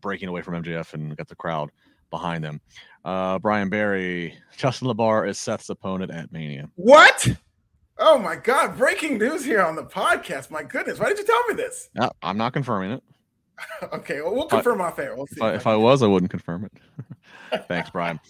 breaking 0.00 0.28
away 0.28 0.42
from 0.42 0.62
MJF 0.62 0.94
and 0.94 1.16
got 1.16 1.28
the 1.28 1.36
crowd 1.36 1.70
behind 2.10 2.44
them. 2.44 2.60
Uh, 3.04 3.38
Brian 3.38 3.68
Barry, 3.68 4.36
Justin 4.56 4.88
LaBar 4.88 5.28
is 5.28 5.38
Seth's 5.38 5.70
opponent 5.70 6.10
at 6.10 6.32
Mania. 6.32 6.68
What? 6.74 7.28
Oh 7.98 8.18
my 8.18 8.36
God! 8.36 8.76
Breaking 8.76 9.16
news 9.16 9.44
here 9.44 9.62
on 9.62 9.74
the 9.74 9.84
podcast. 9.84 10.50
My 10.50 10.62
goodness, 10.62 10.98
why 10.98 11.08
did 11.08 11.18
you 11.18 11.24
tell 11.24 11.46
me 11.48 11.54
this? 11.54 11.88
No, 11.94 12.10
I'm 12.22 12.36
not 12.36 12.52
confirming 12.52 12.90
it. 12.90 13.02
okay, 13.92 14.20
well, 14.20 14.34
we'll 14.34 14.46
confirm 14.46 14.80
off 14.80 14.98
air. 14.98 15.14
We'll. 15.14 15.26
If 15.30 15.40
I, 15.40 15.54
if 15.54 15.66
I 15.66 15.76
was, 15.76 16.02
I 16.02 16.06
wouldn't 16.06 16.30
confirm 16.30 16.64
it. 16.64 17.64
Thanks, 17.68 17.90
Brian. 17.90 18.20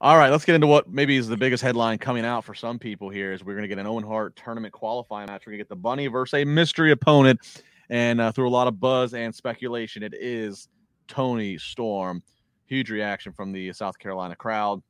All 0.00 0.16
right, 0.16 0.30
let's 0.30 0.44
get 0.44 0.56
into 0.56 0.66
what 0.66 0.90
maybe 0.90 1.16
is 1.16 1.28
the 1.28 1.36
biggest 1.36 1.62
headline 1.62 1.98
coming 1.98 2.24
out 2.24 2.44
for 2.44 2.54
some 2.54 2.78
people 2.78 3.08
here. 3.08 3.32
Is 3.32 3.44
we're 3.44 3.52
going 3.52 3.62
to 3.62 3.68
get 3.68 3.78
an 3.78 3.86
Owen 3.86 4.02
Hart 4.02 4.34
tournament 4.34 4.72
qualifying 4.72 5.28
match. 5.28 5.42
We're 5.46 5.52
going 5.52 5.58
to 5.58 5.64
get 5.64 5.68
the 5.68 5.76
Bunny 5.76 6.08
versus 6.08 6.40
a 6.40 6.44
mystery 6.44 6.90
opponent, 6.90 7.62
and 7.90 8.20
uh, 8.20 8.32
through 8.32 8.48
a 8.48 8.50
lot 8.50 8.66
of 8.66 8.80
buzz 8.80 9.14
and 9.14 9.32
speculation, 9.32 10.02
it 10.02 10.14
is 10.18 10.68
Toni 11.06 11.58
Storm. 11.58 12.22
Huge 12.66 12.90
reaction 12.90 13.32
from 13.32 13.52
the 13.52 13.72
South 13.72 13.98
Carolina 13.98 14.36
crowd. 14.36 14.82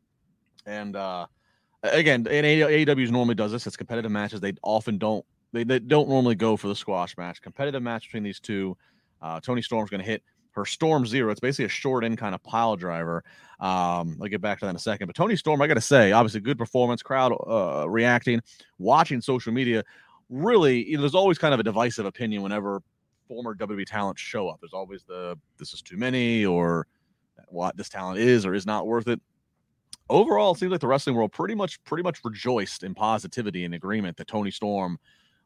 And 0.67 0.95
uh, 0.97 1.27
again, 1.83 2.27
and 2.29 2.47
AEW 2.47 3.11
normally 3.11 3.35
does 3.35 3.53
this. 3.53 3.67
It's 3.67 3.77
competitive 3.77 4.11
matches. 4.11 4.41
They 4.41 4.53
often 4.63 4.99
don't 4.99 5.25
they, 5.53 5.65
they 5.65 5.79
don't 5.79 6.09
normally 6.09 6.35
go 6.35 6.57
for 6.57 6.69
the 6.69 6.77
squash 6.77 7.17
match. 7.17 7.43
Competitive 7.43 7.83
match 7.83 8.05
between 8.05 8.23
these 8.23 8.41
two. 8.41 8.77
Uh, 9.21 9.39
Toni 9.41 9.63
Storm's 9.63 9.91
going 9.91 10.01
to 10.01 10.07
hit 10.07 10.23
her 10.53 10.65
Storm 10.65 11.07
Zero. 11.07 11.31
It's 11.31 11.41
basically 11.41 11.67
a 11.67 11.71
short 11.71 12.05
end 12.05 12.19
kind 12.19 12.35
of 12.35 12.43
pile 12.43 12.77
driver. 12.77 13.23
Um, 13.61 14.19
I'll 14.21 14.29
get 14.29 14.41
back 14.41 14.59
to 14.61 14.67
that 14.67 14.71
in 14.71 14.77
a 14.77 14.81
second. 14.81 15.07
But 15.07 15.17
Toni 15.17 15.37
Storm, 15.37 15.61
I 15.63 15.67
got 15.67 15.75
to 15.75 15.81
say, 15.81 16.13
obviously 16.13 16.41
good 16.41 16.59
performance, 16.59 17.03
crowd 17.03 17.33
uh, 17.47 17.89
reacting, 17.89 18.41
watching 18.79 19.21
social 19.21 19.53
media. 19.53 19.85
Really, 20.29 20.89
you 20.89 20.97
know, 20.97 21.03
there's 21.03 21.15
always 21.15 21.39
kind 21.39 21.55
of 21.55 21.61
a 21.61 21.63
divisive 21.63 22.07
opinion 22.07 22.43
whenever 22.43 22.83
former 23.29 23.55
WWE 23.55 23.87
talent 23.87 24.19
show 24.19 24.49
up. 24.49 24.61
There's 24.61 24.73
always 24.73 25.05
the 25.05 25.39
this 25.59 25.73
is 25.73 25.83
too 25.83 25.97
many 25.97 26.45
or 26.45 26.87
what 27.53 27.77
this 27.77 27.89
talent 27.89 28.19
is 28.19 28.47
or 28.47 28.55
is 28.55 28.67
not 28.67 28.87
worth 28.87 29.09
it. 29.09 29.21
Overall, 30.11 30.53
it 30.53 30.59
seems 30.59 30.73
like 30.73 30.81
the 30.81 30.87
wrestling 30.87 31.17
world 31.17 31.33
pretty 31.33 31.55
much 31.55 31.83
pretty 31.85 32.03
much 32.03 32.21
rejoiced 32.25 32.83
in 32.83 32.95
positivity 32.95 33.65
and 33.65 33.75
agreement 33.75 34.17
that 34.17 34.27
Toni 34.27 34.51
Storm 34.51 34.99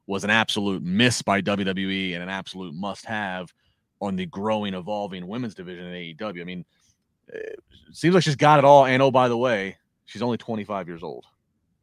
was 0.07 0.25
an 0.25 0.31
absolute 0.31 0.83
miss 0.83 1.23
by 1.23 1.43
WWE 1.43 2.15
and 2.15 2.23
an 2.23 2.29
absolute 2.29 2.75
must 2.75 3.05
have 3.07 3.53
on 4.01 4.17
the 4.17 4.27
growing, 4.27 4.75
evolving 4.75 5.27
women's 5.27 5.55
division 5.55 5.87
in 5.87 5.93
AEW. 5.93 6.41
I 6.41 6.45
mean, 6.45 6.65
it 7.29 7.59
seems 7.93 8.15
like 8.15 8.23
she's 8.23 8.37
got 8.37 8.59
it 8.59 8.65
all. 8.65 8.87
And 8.87 9.03
oh, 9.03 9.11
by 9.11 9.29
the 9.29 9.37
way, 9.37 9.77
she's 10.05 10.23
only 10.23 10.37
25 10.37 10.87
years 10.87 11.03
old. 11.03 11.25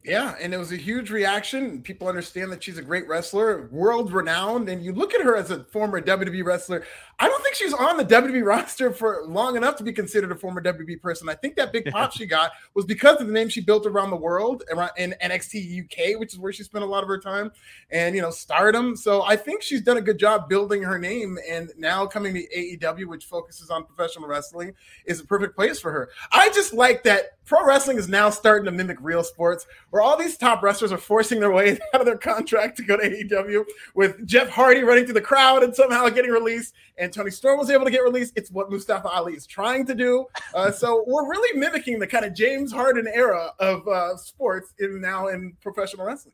Yeah, 0.05 0.35
and 0.41 0.53
it 0.53 0.57
was 0.57 0.73
a 0.73 0.77
huge 0.77 1.11
reaction. 1.11 1.81
People 1.81 2.09
understand 2.09 2.51
that 2.51 2.61
she's 2.61 2.77
a 2.77 2.81
great 2.81 3.07
wrestler, 3.07 3.69
world 3.71 4.11
renowned. 4.11 4.67
And 4.67 4.83
you 4.83 4.91
look 4.91 5.13
at 5.13 5.21
her 5.21 5.37
as 5.37 5.49
a 5.49 5.63
former 5.65 6.01
WWE 6.01 6.43
wrestler. 6.43 6.83
I 7.19 7.29
don't 7.29 7.41
think 7.41 7.55
she's 7.55 7.73
on 7.73 7.95
the 7.95 8.03
WWE 8.03 8.43
roster 8.43 8.91
for 8.91 9.23
long 9.27 9.55
enough 9.55 9.77
to 9.77 9.83
be 9.83 9.93
considered 9.93 10.31
a 10.31 10.35
former 10.35 10.61
WWE 10.61 10.99
person. 10.99 11.29
I 11.29 11.35
think 11.35 11.55
that 11.55 11.71
big 11.71 11.85
pop 11.89 12.11
she 12.11 12.25
got 12.25 12.51
was 12.73 12.83
because 12.83 13.21
of 13.21 13.27
the 13.27 13.33
name 13.33 13.47
she 13.47 13.61
built 13.61 13.85
around 13.85 14.09
the 14.09 14.17
world 14.17 14.63
in 14.97 15.15
NXT 15.23 15.85
UK, 15.85 16.19
which 16.19 16.33
is 16.33 16.39
where 16.39 16.51
she 16.51 16.63
spent 16.63 16.83
a 16.83 16.87
lot 16.87 17.03
of 17.03 17.07
her 17.07 17.19
time, 17.19 17.51
and 17.91 18.13
you 18.13 18.21
know, 18.21 18.31
stardom. 18.31 18.97
So 18.97 19.21
I 19.21 19.37
think 19.37 19.61
she's 19.61 19.81
done 19.81 19.97
a 19.97 20.01
good 20.01 20.17
job 20.17 20.49
building 20.49 20.83
her 20.83 20.99
name. 20.99 21.37
And 21.49 21.71
now 21.77 22.05
coming 22.07 22.33
to 22.33 22.41
AEW, 22.49 23.05
which 23.05 23.25
focuses 23.25 23.69
on 23.69 23.85
professional 23.85 24.27
wrestling, 24.27 24.73
is 25.05 25.21
a 25.21 25.25
perfect 25.25 25.55
place 25.55 25.79
for 25.79 25.91
her. 25.91 26.09
I 26.31 26.49
just 26.49 26.73
like 26.73 27.03
that 27.03 27.37
pro 27.45 27.65
wrestling 27.65 27.97
is 27.97 28.09
now 28.09 28.29
starting 28.31 28.65
to 28.65 28.71
mimic 28.71 28.97
real 28.99 29.23
sports 29.23 29.65
where 29.93 30.01
all 30.01 30.17
these 30.17 30.37
top 30.37 30.63
wrestlers 30.63 30.91
are 30.91 30.97
forcing 30.97 31.39
their 31.39 31.51
way 31.51 31.77
out 31.93 32.01
of 32.01 32.07
their 32.07 32.17
contract 32.17 32.75
to 32.75 32.83
go 32.83 32.97
to 32.97 33.07
AEW 33.07 33.63
with 33.93 34.25
Jeff 34.25 34.49
Hardy 34.49 34.81
running 34.81 35.05
through 35.05 35.13
the 35.13 35.21
crowd 35.21 35.61
and 35.61 35.75
somehow 35.75 36.09
getting 36.09 36.31
released, 36.31 36.73
and 36.97 37.13
Toni 37.13 37.29
Storm 37.29 37.59
was 37.59 37.69
able 37.69 37.85
to 37.85 37.91
get 37.91 37.99
released. 37.99 38.33
It's 38.35 38.49
what 38.49 38.71
Mustafa 38.71 39.07
Ali 39.07 39.35
is 39.35 39.45
trying 39.45 39.85
to 39.85 39.93
do. 39.93 40.25
Uh, 40.55 40.71
so 40.71 41.03
we're 41.05 41.29
really 41.29 41.59
mimicking 41.59 41.99
the 41.99 42.07
kind 42.07 42.25
of 42.25 42.33
James 42.33 42.71
Harden 42.71 43.07
era 43.13 43.51
of 43.59 43.87
uh, 43.87 44.17
sports 44.17 44.73
in 44.79 44.99
now 44.99 45.27
in 45.27 45.55
professional 45.61 46.07
wrestling. 46.07 46.33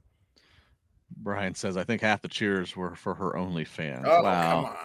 Brian 1.17 1.53
says, 1.53 1.75
I 1.75 1.83
think 1.83 2.01
half 2.01 2.21
the 2.21 2.29
cheers 2.29 2.77
were 2.77 2.95
for 2.95 3.13
her 3.13 3.35
only 3.35 3.65
fans. 3.65 4.05
Oh, 4.07 4.23
wow. 4.23 4.51
come 4.51 4.65
on. 4.67 4.75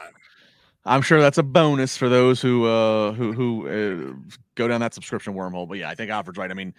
I'm 0.84 1.02
sure 1.02 1.20
that's 1.20 1.38
a 1.38 1.44
bonus 1.44 1.96
for 1.96 2.08
those 2.08 2.42
who 2.42 2.66
uh, 2.66 3.12
who 3.12 3.32
who 3.32 3.68
uh, 3.68 4.32
go 4.56 4.66
down 4.66 4.80
that 4.80 4.92
subscription 4.92 5.32
wormhole. 5.32 5.68
But 5.68 5.78
yeah, 5.78 5.88
I 5.88 5.94
think 5.94 6.10
Alfred's 6.10 6.38
right. 6.38 6.50
I 6.50 6.54
mean, 6.54 6.74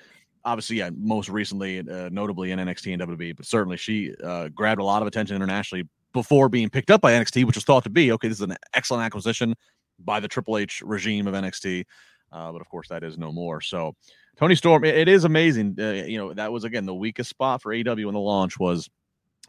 obviously, 0.45 0.77
yeah, 0.77 0.91
most 0.95 1.27
recently, 1.27 1.79
uh, 1.79 2.09
notably 2.11 2.51
in 2.51 2.59
NXT 2.59 2.93
and 2.93 3.01
WWE, 3.01 3.35
but 3.35 3.45
certainly 3.45 3.77
she 3.77 4.13
uh, 4.23 4.47
grabbed 4.49 4.79
a 4.79 4.83
lot 4.83 5.01
of 5.01 5.07
attention 5.07 5.35
internationally 5.35 5.87
before 6.13 6.47
being 6.47 6.69
picked 6.69 6.91
up 6.91 7.01
by 7.01 7.11
NXT, 7.11 7.45
which 7.45 7.57
was 7.57 7.65
thought 7.65 7.83
to 7.83 7.89
be 7.89 8.11
okay. 8.13 8.29
This 8.29 8.37
is 8.37 8.43
an 8.43 8.55
excellent 8.73 9.03
acquisition 9.03 9.55
by 9.99 10.19
the 10.19 10.27
Triple 10.27 10.57
H 10.57 10.81
regime 10.85 11.27
of 11.27 11.33
NXT, 11.33 11.83
uh, 12.31 12.51
but 12.51 12.61
of 12.61 12.69
course 12.69 12.87
that 12.87 13.03
is 13.03 13.17
no 13.17 13.31
more. 13.31 13.59
So 13.59 13.95
Toni 14.37 14.55
Storm, 14.55 14.85
it, 14.85 14.95
it 14.95 15.07
is 15.07 15.25
amazing. 15.25 15.75
Uh, 15.79 15.91
you 15.91 16.17
know 16.17 16.33
that 16.33 16.51
was 16.51 16.63
again 16.63 16.85
the 16.85 16.95
weakest 16.95 17.29
spot 17.29 17.61
for 17.61 17.73
AEW 17.73 18.07
in 18.07 18.13
the 18.13 18.19
launch 18.19 18.59
was 18.59 18.89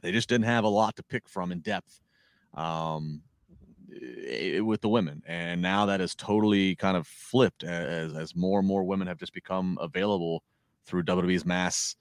they 0.03 0.13
just 0.13 0.29
didn't 0.29 0.47
have 0.47 0.65
a 0.65 0.69
lot 0.69 0.97
to 0.97 1.03
pick 1.05 1.29
from 1.29 1.53
in 1.53 1.61
depth. 1.61 2.01
Um, 2.55 3.23
with 4.61 4.81
the 4.81 4.89
women, 4.89 5.23
and 5.27 5.63
now 5.63 5.87
that 5.87 6.01
is 6.01 6.15
totally 6.15 6.75
kind 6.75 6.97
of 6.97 7.07
flipped 7.07 7.65
as 7.65 8.15
as 8.15 8.35
more 8.35 8.59
and 8.59 8.69
more 8.69 8.85
women 8.85 9.07
have 9.07 9.19
just 9.19 9.33
become 9.33 9.79
available 9.81 10.43
through 10.87 11.03
WWE's 11.05 11.45
mass 11.45 11.97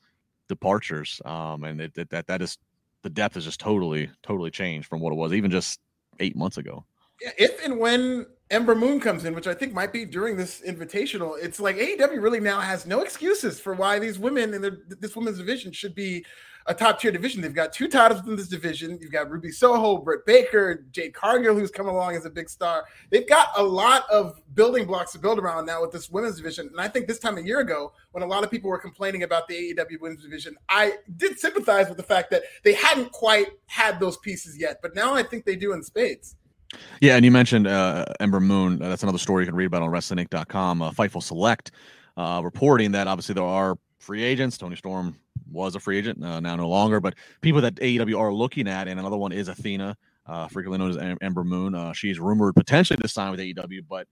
departures, 0.48 1.22
um, 1.26 1.64
and 1.64 1.82
it, 1.82 1.98
it, 1.98 2.10
that 2.10 2.28
that 2.28 2.42
is 2.42 2.58
the 3.04 3.10
depth 3.10 3.36
has 3.36 3.46
just 3.46 3.60
totally 3.60 4.10
totally 4.24 4.52
changed 4.52 4.88
from 4.88 5.00
what 5.00 5.12
it 5.12 5.16
was 5.16 5.34
even 5.34 5.52
just 5.52 5.80
eight 6.20 6.36
months 6.36 6.58
ago. 6.58 6.86
Yeah, 7.22 7.32
if 7.38 7.64
and 7.64 7.80
when 7.80 8.26
Ember 8.52 8.76
Moon 8.76 9.00
comes 9.00 9.26
in, 9.26 9.34
which 9.34 9.48
I 9.48 9.54
think 9.54 9.74
might 9.74 9.94
be 9.94 10.06
during 10.06 10.36
this 10.38 10.62
invitational, 10.62 11.38
it's 11.42 11.60
like 11.60 11.78
AEW 11.78 12.22
really 12.22 12.40
now 12.40 12.60
has 12.60 12.86
no 12.86 13.02
excuses 13.02 13.60
for 13.60 13.74
why 13.74 14.00
these 14.00 14.20
women 14.20 14.54
in 14.54 14.82
this 15.00 15.16
women's 15.16 15.38
division 15.38 15.72
should 15.72 15.96
be 15.96 16.26
a 16.68 16.74
top 16.74 17.00
tier 17.00 17.12
division. 17.12 17.42
They've 17.42 17.54
got 17.54 17.74
two 17.74 17.88
titles 17.88 18.28
in 18.28 18.36
this 18.36 18.48
division. 18.48 18.98
You've 19.00 19.12
got 19.12 19.30
Ruby 19.30 19.52
Soho, 19.52 19.98
Britt 19.98 20.26
Baker, 20.26 20.86
Jade 20.92 21.14
Cargill, 21.14 21.54
who's 21.54 21.70
come 21.70 21.88
along 21.88 22.16
as 22.16 22.26
a 22.26 22.30
big 22.30 22.50
star. 22.50 22.86
They've 23.12 23.28
got 23.28 23.50
a 23.56 23.64
lot 23.64 24.10
of 24.10 24.42
building 24.56 24.86
blocks 24.86 25.12
to 25.12 25.20
build 25.20 25.38
around 25.38 25.68
now 25.68 25.82
with 25.82 25.92
this 25.92 26.10
women's 26.10 26.38
division. 26.38 26.68
And 26.68 26.82
I 26.82 26.88
think 26.88 27.08
this 27.08 27.20
time 27.20 27.38
a 27.38 27.42
year 27.42 27.60
ago, 27.60 27.94
when 28.12 28.24
a 28.24 28.28
lot 28.28 28.44
of 28.44 28.50
people 28.50 28.70
were 28.70 28.80
complaining 28.80 29.24
about 29.24 29.48
the 29.48 29.54
AEW 29.76 30.02
women's 30.02 30.24
division, 30.24 30.56
I 30.68 30.94
did 31.18 31.40
sympathize 31.40 31.88
with 31.88 31.98
the 31.98 32.04
fact 32.04 32.32
that 32.32 32.44
they 32.64 32.74
hadn't 32.74 33.12
quite 33.12 33.48
had 33.68 34.00
those 34.00 34.18
pieces 34.18 34.58
yet. 34.58 34.80
But 34.82 34.96
now 34.96 35.14
I 35.14 35.22
think 35.22 35.46
they 35.46 35.56
do 35.56 35.74
in 35.74 35.84
spades. 35.84 36.36
Yeah, 37.00 37.16
and 37.16 37.24
you 37.24 37.32
mentioned 37.32 37.68
uh, 37.68 38.06
Ember 38.20 38.40
Moon. 38.40 38.80
That's 38.80 39.04
another 39.04 39.20
story 39.20 39.44
you 39.44 39.48
can 39.48 39.56
read 39.56 39.66
about 39.66 39.84
on 39.84 39.92
WrestlingInc.com. 39.92 40.82
Uh, 40.82 40.92
Fightful 40.92 41.22
Select 41.22 41.72
uh, 42.18 42.42
reporting 42.44 42.92
that 42.94 43.08
obviously 43.08 43.34
there 43.34 43.44
are 43.44 43.78
free 44.00 44.24
agents. 44.24 44.58
Toni 44.58 44.76
Storm 44.76 45.16
was 45.52 45.76
a 45.76 45.80
free 45.80 45.98
agent, 45.98 46.24
uh, 46.24 46.40
now 46.40 46.56
no 46.56 46.68
longer. 46.68 47.00
But 47.00 47.16
people 47.42 47.62
that 47.62 47.76
AEW 47.76 48.20
are 48.20 48.34
looking 48.34 48.68
at, 48.68 48.88
and 48.88 49.00
another 49.00 49.18
one 49.18 49.32
is 49.32 49.48
Athena, 49.48 49.98
uh, 50.26 50.48
frequently 50.48 50.78
known 50.78 50.98
as 50.98 51.18
Ember 51.22 51.44
Moon. 51.44 51.76
Uh, 51.76 51.94
she's 51.94 52.20
rumored 52.20 52.56
potentially 52.56 52.98
to 52.98 53.08
sign 53.08 53.32
with 53.32 53.40
AEW, 53.40 53.86
but 53.88 54.08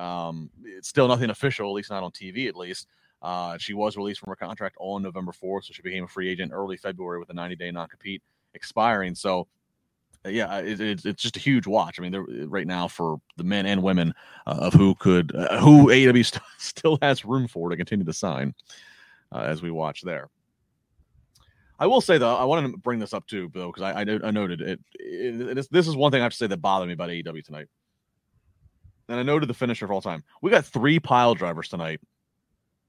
um, 0.00 0.50
it's 0.64 0.88
still 0.88 1.08
nothing 1.08 1.30
official, 1.30 1.68
at 1.68 1.72
least 1.72 1.90
not 1.90 2.02
on 2.02 2.10
TV, 2.10 2.48
at 2.48 2.56
least. 2.56 2.88
Uh, 3.22 3.56
she 3.56 3.72
was 3.72 3.96
released 3.96 4.20
from 4.20 4.28
her 4.28 4.36
contract 4.36 4.76
on 4.78 5.02
November 5.02 5.32
4th, 5.32 5.64
so 5.64 5.72
she 5.72 5.82
became 5.82 6.04
a 6.04 6.08
free 6.08 6.28
agent 6.28 6.52
early 6.52 6.76
February 6.76 7.18
with 7.18 7.30
a 7.30 7.34
90 7.34 7.56
day 7.56 7.70
non 7.70 7.88
compete 7.88 8.22
expiring. 8.52 9.14
So, 9.14 9.46
uh, 10.26 10.28
yeah, 10.28 10.58
it, 10.58 10.78
it, 10.80 11.06
it's 11.06 11.22
just 11.22 11.36
a 11.36 11.40
huge 11.40 11.66
watch. 11.66 11.98
I 11.98 12.02
mean, 12.02 12.14
right 12.48 12.66
now 12.66 12.86
for 12.86 13.18
the 13.36 13.44
men 13.44 13.64
and 13.64 13.82
women 13.82 14.12
uh, 14.46 14.58
of 14.60 14.74
who 14.74 14.94
could, 14.96 15.34
uh, 15.34 15.58
who 15.58 15.86
AEW 15.86 16.24
st- 16.32 16.42
still 16.58 16.98
has 17.00 17.24
room 17.24 17.48
for 17.48 17.70
to 17.70 17.76
continue 17.76 18.04
to 18.04 18.12
sign 18.12 18.54
uh, 19.32 19.40
as 19.40 19.62
we 19.62 19.70
watch 19.70 20.02
there. 20.02 20.28
I 21.78 21.86
will 21.86 22.00
say 22.00 22.18
though, 22.18 22.36
I 22.36 22.44
wanted 22.44 22.72
to 22.72 22.78
bring 22.78 22.98
this 22.98 23.12
up 23.12 23.26
too, 23.26 23.48
Bill, 23.48 23.72
because 23.72 23.82
I, 23.82 24.00
I, 24.00 24.28
I 24.28 24.30
noted 24.30 24.60
it, 24.60 24.80
it, 24.94 25.58
it. 25.58 25.68
This 25.70 25.88
is 25.88 25.96
one 25.96 26.12
thing 26.12 26.20
I 26.20 26.24
have 26.24 26.32
to 26.32 26.38
say 26.38 26.46
that 26.46 26.58
bothered 26.58 26.88
me 26.88 26.94
about 26.94 27.10
AEW 27.10 27.44
tonight, 27.44 27.66
and 29.08 29.18
I 29.18 29.22
noted 29.22 29.48
the 29.48 29.54
finisher 29.54 29.84
of 29.84 29.90
all 29.90 30.00
time. 30.00 30.22
We 30.40 30.50
got 30.50 30.64
three 30.64 31.00
pile 31.00 31.34
drivers 31.34 31.68
tonight 31.68 32.00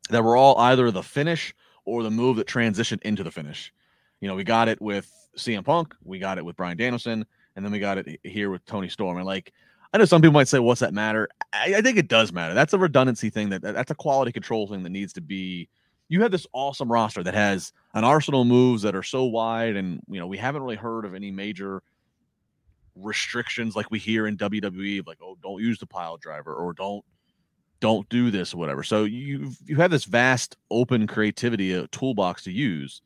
that 0.10 0.24
were 0.24 0.38
all 0.38 0.58
either 0.60 0.92
the 0.92 1.04
finish 1.04 1.56
or 1.86 2.04
the 2.04 2.12
move 2.12 2.38
that 2.38 2.48
transitioned 2.48 3.02
into 3.02 3.24
the 3.24 3.32
finish. 3.32 3.74
You 4.22 4.28
know, 4.28 4.36
we 4.36 4.44
got 4.44 4.68
it 4.68 4.82
with 4.82 5.12
CM 5.38 5.66
Punk, 5.66 5.96
we 6.04 6.20
got 6.20 6.38
it 6.38 6.46
with 6.46 6.56
Bryan 6.56 6.78
Danielson, 6.78 7.26
and 7.56 7.66
then 7.66 7.72
we 7.72 7.80
got 7.80 7.98
it 7.98 8.20
here 8.24 8.50
with 8.50 8.66
Toni 8.66 8.90
Storm. 8.90 9.18
And 9.18 9.26
like, 9.26 9.52
I 9.94 9.98
know 9.98 10.06
some 10.06 10.22
people 10.22 10.34
might 10.34 10.48
say, 10.48 10.60
"What's 10.60 10.82
that 10.82 10.94
matter?" 10.94 11.30
I, 11.54 11.76
I 11.78 11.82
think 11.82 11.98
it 11.98 12.08
does 12.08 12.32
matter. 12.32 12.54
That's 12.54 12.74
a 12.74 12.78
redundancy 12.78 13.30
thing. 13.30 13.50
That 13.50 13.62
that's 13.62 13.92
a 13.92 13.96
quality 13.96 14.32
control 14.32 14.68
thing 14.68 14.84
that 14.84 14.90
needs 14.90 15.14
to 15.14 15.22
be 15.22 15.70
you 16.08 16.22
have 16.22 16.32
this 16.32 16.48
awesome 16.54 16.92
roster 16.92 17.24
that 17.24 17.34
has 17.34 17.74
an 17.94 18.04
arsenal 18.04 18.42
of 18.42 18.48
moves 18.48 18.82
that 18.84 18.96
are 18.96 19.04
so 19.04 19.26
wide, 19.26 19.76
and 19.76 20.02
you 20.08 20.20
know 20.20 20.28
we 20.28 20.38
haven't 20.38 20.62
really 20.62 20.76
heard 20.76 21.06
of 21.06 21.16
any 21.16 21.32
major 21.32 21.82
restrictions 22.96 23.76
like 23.76 23.92
we 23.92 24.00
hear 24.00 24.28
in 24.28 24.38
WWE, 24.38 25.06
like 25.06 25.20
oh 25.22 25.38
don't 25.42 25.62
use 25.62 25.80
the 25.80 25.88
pile 25.88 26.18
driver 26.18 26.54
or 26.54 26.74
don't 26.74 27.04
don't 27.80 28.08
do 28.10 28.32
this 28.32 28.54
or 28.54 28.58
whatever. 28.58 28.84
So 28.84 29.04
you 29.04 29.52
you 29.66 29.76
have 29.78 29.92
this 29.92 30.06
vast 30.06 30.58
open 30.72 31.08
creativity 31.08 31.74
a 31.74 31.88
toolbox 31.88 32.44
to 32.44 32.52
use. 32.52 33.02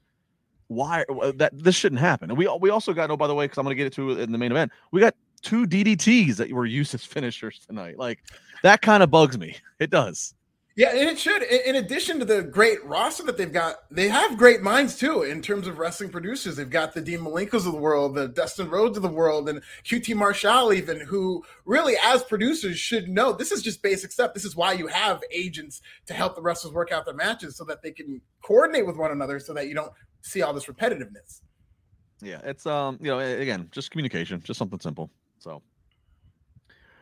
Why 0.67 1.03
uh, 1.03 1.31
that 1.37 1.51
this 1.57 1.75
shouldn't 1.75 2.01
happen? 2.01 2.29
And 2.29 2.37
we 2.37 2.47
we 2.59 2.69
also 2.69 2.93
got 2.93 3.09
oh 3.09 3.17
by 3.17 3.27
the 3.27 3.35
way 3.35 3.45
because 3.45 3.57
I'm 3.57 3.65
going 3.65 3.75
to 3.75 3.83
get 3.83 3.87
it 3.87 3.93
to 3.93 4.11
in 4.11 4.31
the 4.31 4.37
main 4.37 4.51
event. 4.51 4.71
We 4.91 4.99
got 5.01 5.15
two 5.41 5.65
DDTs 5.65 6.35
that 6.35 6.51
were 6.51 6.65
used 6.65 6.93
as 6.93 7.03
finishers 7.15 7.59
tonight. 7.65 7.97
Like 7.97 8.19
that 8.63 8.81
kind 8.81 9.03
of 9.03 9.09
bugs 9.09 9.37
me. 9.37 9.55
It 9.79 9.89
does. 9.89 10.33
Yeah, 10.79 10.91
and 10.91 11.09
it 11.09 11.19
should. 11.19 11.43
In 11.43 11.75
addition 11.75 12.19
to 12.19 12.25
the 12.25 12.41
great 12.41 12.81
roster 12.85 13.23
that 13.23 13.35
they've 13.35 13.51
got, 13.51 13.79
they 13.91 14.07
have 14.07 14.37
great 14.37 14.61
minds 14.61 14.95
too 14.95 15.23
in 15.23 15.41
terms 15.41 15.67
of 15.67 15.77
wrestling 15.77 16.09
producers. 16.09 16.55
They've 16.55 16.69
got 16.69 16.93
the 16.93 17.01
Dean 17.01 17.19
Malenkos 17.19 17.65
of 17.67 17.73
the 17.73 17.77
world, 17.77 18.15
the 18.15 18.29
Dustin 18.29 18.69
Rhodes 18.69 18.95
of 18.95 19.03
the 19.03 19.09
world, 19.09 19.49
and 19.49 19.61
QT 19.83 20.15
Marshall 20.15 20.71
even, 20.71 21.01
who 21.01 21.43
really, 21.65 21.95
as 22.01 22.23
producers, 22.23 22.79
should 22.79 23.09
know 23.09 23.33
this 23.33 23.51
is 23.51 23.61
just 23.61 23.83
basic 23.83 24.13
stuff. 24.13 24.33
This 24.33 24.45
is 24.45 24.55
why 24.55 24.71
you 24.71 24.87
have 24.87 25.21
agents 25.31 25.81
to 26.05 26.13
help 26.13 26.35
the 26.35 26.41
wrestlers 26.41 26.73
work 26.73 26.93
out 26.93 27.03
their 27.03 27.13
matches 27.13 27.57
so 27.57 27.65
that 27.65 27.81
they 27.81 27.91
can 27.91 28.21
coordinate 28.41 28.87
with 28.87 28.95
one 28.95 29.11
another, 29.11 29.37
so 29.41 29.53
that 29.55 29.67
you 29.67 29.75
don't 29.75 29.91
see 30.21 30.43
all 30.43 30.53
this 30.53 30.67
repetitiveness. 30.67 31.41
Yeah, 32.21 32.39
it's 32.45 32.65
um, 32.65 32.97
you 33.01 33.09
know, 33.09 33.19
again, 33.19 33.67
just 33.71 33.91
communication, 33.91 34.39
just 34.45 34.57
something 34.57 34.79
simple. 34.79 35.11
So 35.39 35.61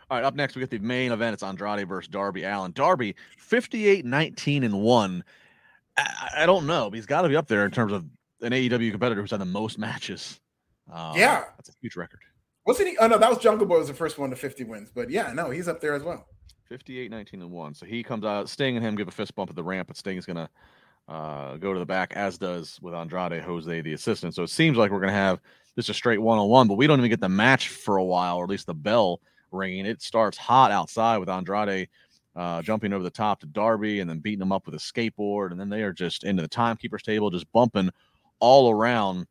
all 0.10 0.18
right, 0.18 0.24
up 0.24 0.36
next, 0.36 0.56
we 0.56 0.62
get 0.62 0.70
the 0.70 0.80
main 0.80 1.12
event. 1.12 1.34
It's 1.34 1.44
Andrade 1.44 1.88
versus 1.88 2.08
Darby 2.08 2.44
Allin. 2.44 2.72
Darby, 2.72 3.16
58 3.38 4.06
19 4.06 4.64
and 4.64 4.82
1. 4.82 5.24
I, 5.98 6.30
I 6.38 6.46
don't 6.46 6.66
know, 6.66 6.90
but 6.90 6.96
he's 6.96 7.06
got 7.06 7.24
to 7.24 7.30
be 7.30 7.36
up 7.36 7.48
there 7.48 7.66
in 7.66 7.72
terms 7.72 7.92
of 7.92 8.06
an 8.42 8.54
AEW 8.54 8.92
competitor 8.92 9.22
who's 9.22 9.32
had 9.32 9.42
the 9.42 9.46
most 9.46 9.78
matches. 9.78 10.40
Um, 10.92 11.18
yeah. 11.18 11.46
That's 11.58 11.70
a 11.70 11.74
huge 11.82 11.96
record. 11.96 12.22
Wasn't 12.66 12.88
he? 12.88 12.98
Oh, 12.98 13.08
no, 13.08 13.18
that 13.18 13.30
was 13.30 13.40
Jungle 13.40 13.66
Boy 13.66 13.80
was 13.80 13.88
the 13.88 13.94
first 13.94 14.18
one 14.18 14.30
to 14.30 14.36
50 14.36 14.64
wins. 14.66 14.92
But 14.94 15.10
yeah, 15.10 15.34
no, 15.34 15.50
he's 15.50 15.68
up 15.68 15.82
there 15.82 15.94
as 15.94 16.04
well. 16.04 16.26
58 16.70 17.12
19 17.12 17.42
and 17.42 17.52
1. 17.52 17.74
So 17.74 17.86
he 17.86 18.04
comes 18.04 18.26
out, 18.26 18.50
Sting 18.50 18.78
and 18.78 18.86
him 18.86 18.96
give 18.96 19.08
a 19.08 19.12
fist 19.12 19.36
bump 19.36 19.50
at 19.50 19.56
the 19.56 19.64
ramp, 19.64 19.88
but 19.88 19.98
Sting 19.98 20.18
is 20.18 20.26
going 20.26 20.38
to 20.38 20.50
uh, 21.08 21.58
go 21.58 21.74
to 21.74 21.80
the 21.80 21.86
back, 21.86 22.14
as 22.16 22.38
does 22.38 22.80
with 22.82 22.94
Andrade 22.94 23.42
Jose, 23.42 23.82
the 23.82 23.94
assistant. 23.94 24.36
So 24.36 24.44
it 24.44 24.50
seems 24.50 24.78
like 24.78 24.92
we're 24.92 25.00
going 25.00 25.10
to 25.10 25.16
have 25.16 25.40
just 25.76 25.90
a 25.90 25.94
straight 25.94 26.22
one 26.22 26.40
on 26.40 26.50
one, 26.50 26.68
but 26.68 26.76
we 26.76 26.88
don't 26.88 27.00
even 27.00 27.10
get 27.10 27.22
the 27.22 27.30
match 27.30 27.70
for 27.70 27.98
a 27.98 28.04
while, 28.04 28.38
or 28.38 28.44
at 28.44 28.50
least 28.50 28.68
the 28.68 28.74
bell 28.74 29.22
ringing. 29.52 29.86
It 29.86 30.02
starts 30.02 30.38
hot 30.38 30.72
outside 30.72 31.18
with 31.18 31.30
Andrade 31.30 31.88
uh, 32.36 32.62
jumping 32.62 32.94
over 32.94 33.04
the 33.04 33.10
top 33.10 33.40
to 33.40 33.48
Darby 33.48 34.00
and 34.00 34.10
then 34.10 34.20
beating 34.20 34.42
him 34.42 34.52
up 34.52 34.68
with 34.68 34.76
a 34.76 34.78
skateboard. 34.78 35.52
And 35.52 35.60
then 35.60 35.70
they 35.70 35.82
are 35.82 35.92
just 35.92 36.24
into 36.24 36.42
the 36.42 36.48
timekeeper's 36.48 37.02
table, 37.02 37.32
just 37.32 37.52
bumping 37.52 37.90
all 38.40 38.70
around 38.70 39.26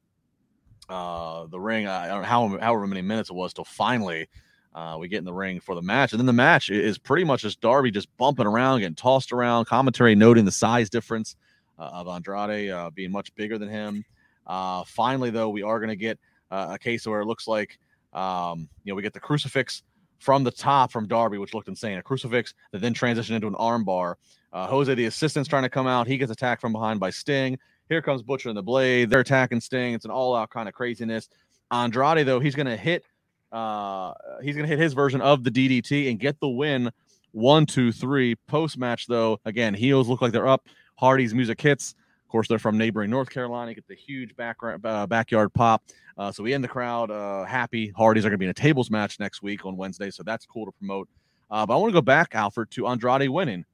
uh, 0.88 1.46
the 1.46 1.60
ring. 1.60 1.86
I 1.86 2.08
don't 2.08 2.22
know 2.22 2.28
how, 2.28 2.58
however 2.58 2.86
many 2.86 3.02
minutes 3.02 3.30
it 3.30 3.34
was 3.34 3.54
till 3.54 3.64
finally 3.64 4.28
uh, 4.74 4.96
we 4.98 5.08
get 5.08 5.18
in 5.18 5.24
the 5.24 5.32
ring 5.32 5.60
for 5.60 5.74
the 5.74 5.82
match. 5.82 6.12
And 6.12 6.18
then 6.18 6.26
the 6.26 6.32
match 6.32 6.68
is 6.68 6.98
pretty 6.98 7.24
much 7.24 7.42
just 7.42 7.60
Darby 7.60 7.92
just 7.92 8.14
bumping 8.16 8.46
around, 8.46 8.80
getting 8.80 8.96
tossed 8.96 9.32
around, 9.32 9.66
commentary 9.66 10.14
noting 10.16 10.44
the 10.44 10.52
size 10.52 10.90
difference 10.90 11.36
uh, 11.78 11.90
of 11.92 12.08
Andrade 12.08 12.70
uh, 12.70 12.90
being 12.90 13.12
much 13.12 13.34
bigger 13.36 13.56
than 13.56 13.68
him. 13.68 14.04
Uh, 14.46 14.82
finally, 14.84 15.30
though, 15.30 15.48
we 15.48 15.62
are 15.62 15.78
going 15.78 15.90
to 15.90 15.96
get 15.96 16.18
a 16.50 16.78
case 16.78 17.06
where 17.06 17.20
it 17.20 17.26
looks 17.26 17.48
like, 17.48 17.78
um, 18.12 18.68
you 18.84 18.92
know, 18.92 18.96
we 18.96 19.02
get 19.02 19.12
the 19.12 19.20
crucifix 19.20 19.82
from 20.18 20.44
the 20.44 20.50
top 20.50 20.92
from 20.92 21.06
Darby, 21.06 21.38
which 21.38 21.54
looked 21.54 21.68
insane. 21.68 21.98
A 21.98 22.02
crucifix 22.02 22.54
that 22.72 22.80
then 22.80 22.94
transitioned 22.94 23.36
into 23.36 23.46
an 23.46 23.54
armbar. 23.54 24.14
Uh, 24.52 24.66
Jose, 24.66 24.94
the 24.94 25.06
assistant's 25.06 25.48
trying 25.48 25.64
to 25.64 25.68
come 25.68 25.86
out. 25.86 26.06
He 26.06 26.16
gets 26.16 26.32
attacked 26.32 26.60
from 26.60 26.72
behind 26.72 27.00
by 27.00 27.10
Sting. 27.10 27.58
Here 27.88 28.02
comes 28.02 28.22
Butcher 28.22 28.48
and 28.48 28.58
the 28.58 28.62
Blade. 28.62 29.10
They're 29.10 29.20
attacking 29.20 29.60
Sting. 29.60 29.94
It's 29.94 30.04
an 30.04 30.10
all-out 30.10 30.50
kind 30.50 30.68
of 30.68 30.74
craziness. 30.74 31.28
Andrade, 31.70 32.26
though, 32.26 32.40
he's 32.40 32.54
going 32.54 32.66
to 32.66 32.76
hit. 32.76 33.04
Uh, 33.52 34.12
he's 34.42 34.56
going 34.56 34.68
to 34.68 34.70
hit 34.70 34.78
his 34.78 34.92
version 34.92 35.20
of 35.20 35.44
the 35.44 35.50
DDT 35.50 36.10
and 36.10 36.18
get 36.18 36.40
the 36.40 36.48
win. 36.48 36.90
One, 37.32 37.66
two, 37.66 37.92
three. 37.92 38.34
Post 38.48 38.78
match, 38.78 39.06
though, 39.06 39.40
again, 39.44 39.74
heels 39.74 40.08
look 40.08 40.22
like 40.22 40.32
they're 40.32 40.48
up. 40.48 40.66
Hardy's 40.96 41.34
music 41.34 41.60
hits. 41.60 41.94
Course, 42.36 42.48
they're 42.48 42.58
from 42.58 42.76
neighboring 42.76 43.08
North 43.08 43.30
Carolina. 43.30 43.72
Get 43.72 43.88
the 43.88 43.94
huge 43.94 44.34
uh, 44.38 45.06
backyard 45.06 45.54
pop. 45.54 45.82
Uh, 46.18 46.30
so 46.30 46.42
we 46.42 46.52
end 46.52 46.62
the 46.62 46.68
crowd 46.68 47.10
uh, 47.10 47.46
happy. 47.46 47.94
Hardys 47.96 48.26
are 48.26 48.28
going 48.28 48.34
to 48.34 48.38
be 48.38 48.44
in 48.44 48.50
a 48.50 48.54
tables 48.54 48.90
match 48.90 49.18
next 49.18 49.40
week 49.40 49.64
on 49.64 49.74
Wednesday, 49.74 50.10
so 50.10 50.22
that's 50.22 50.44
cool 50.44 50.66
to 50.66 50.72
promote. 50.72 51.08
Uh, 51.50 51.64
but 51.64 51.72
I 51.72 51.78
want 51.78 51.92
to 51.92 51.94
go 51.94 52.02
back, 52.02 52.34
Alfred, 52.34 52.70
to 52.72 52.88
Andrade 52.88 53.30
winning. 53.30 53.64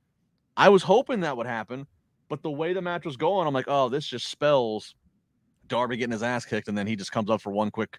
I 0.56 0.68
was 0.68 0.84
hoping 0.84 1.18
that 1.22 1.36
would 1.36 1.48
happen, 1.48 1.88
but 2.28 2.40
the 2.44 2.52
way 2.52 2.72
the 2.72 2.80
match 2.80 3.04
was 3.04 3.16
going, 3.16 3.48
I'm 3.48 3.54
like, 3.54 3.64
oh, 3.66 3.88
this 3.88 4.06
just 4.06 4.28
spells 4.28 4.94
Darby 5.66 5.96
getting 5.96 6.12
his 6.12 6.22
ass 6.22 6.44
kicked, 6.44 6.68
and 6.68 6.78
then 6.78 6.86
he 6.86 6.94
just 6.94 7.10
comes 7.10 7.30
up 7.30 7.40
for 7.40 7.50
one 7.50 7.72
quick 7.72 7.98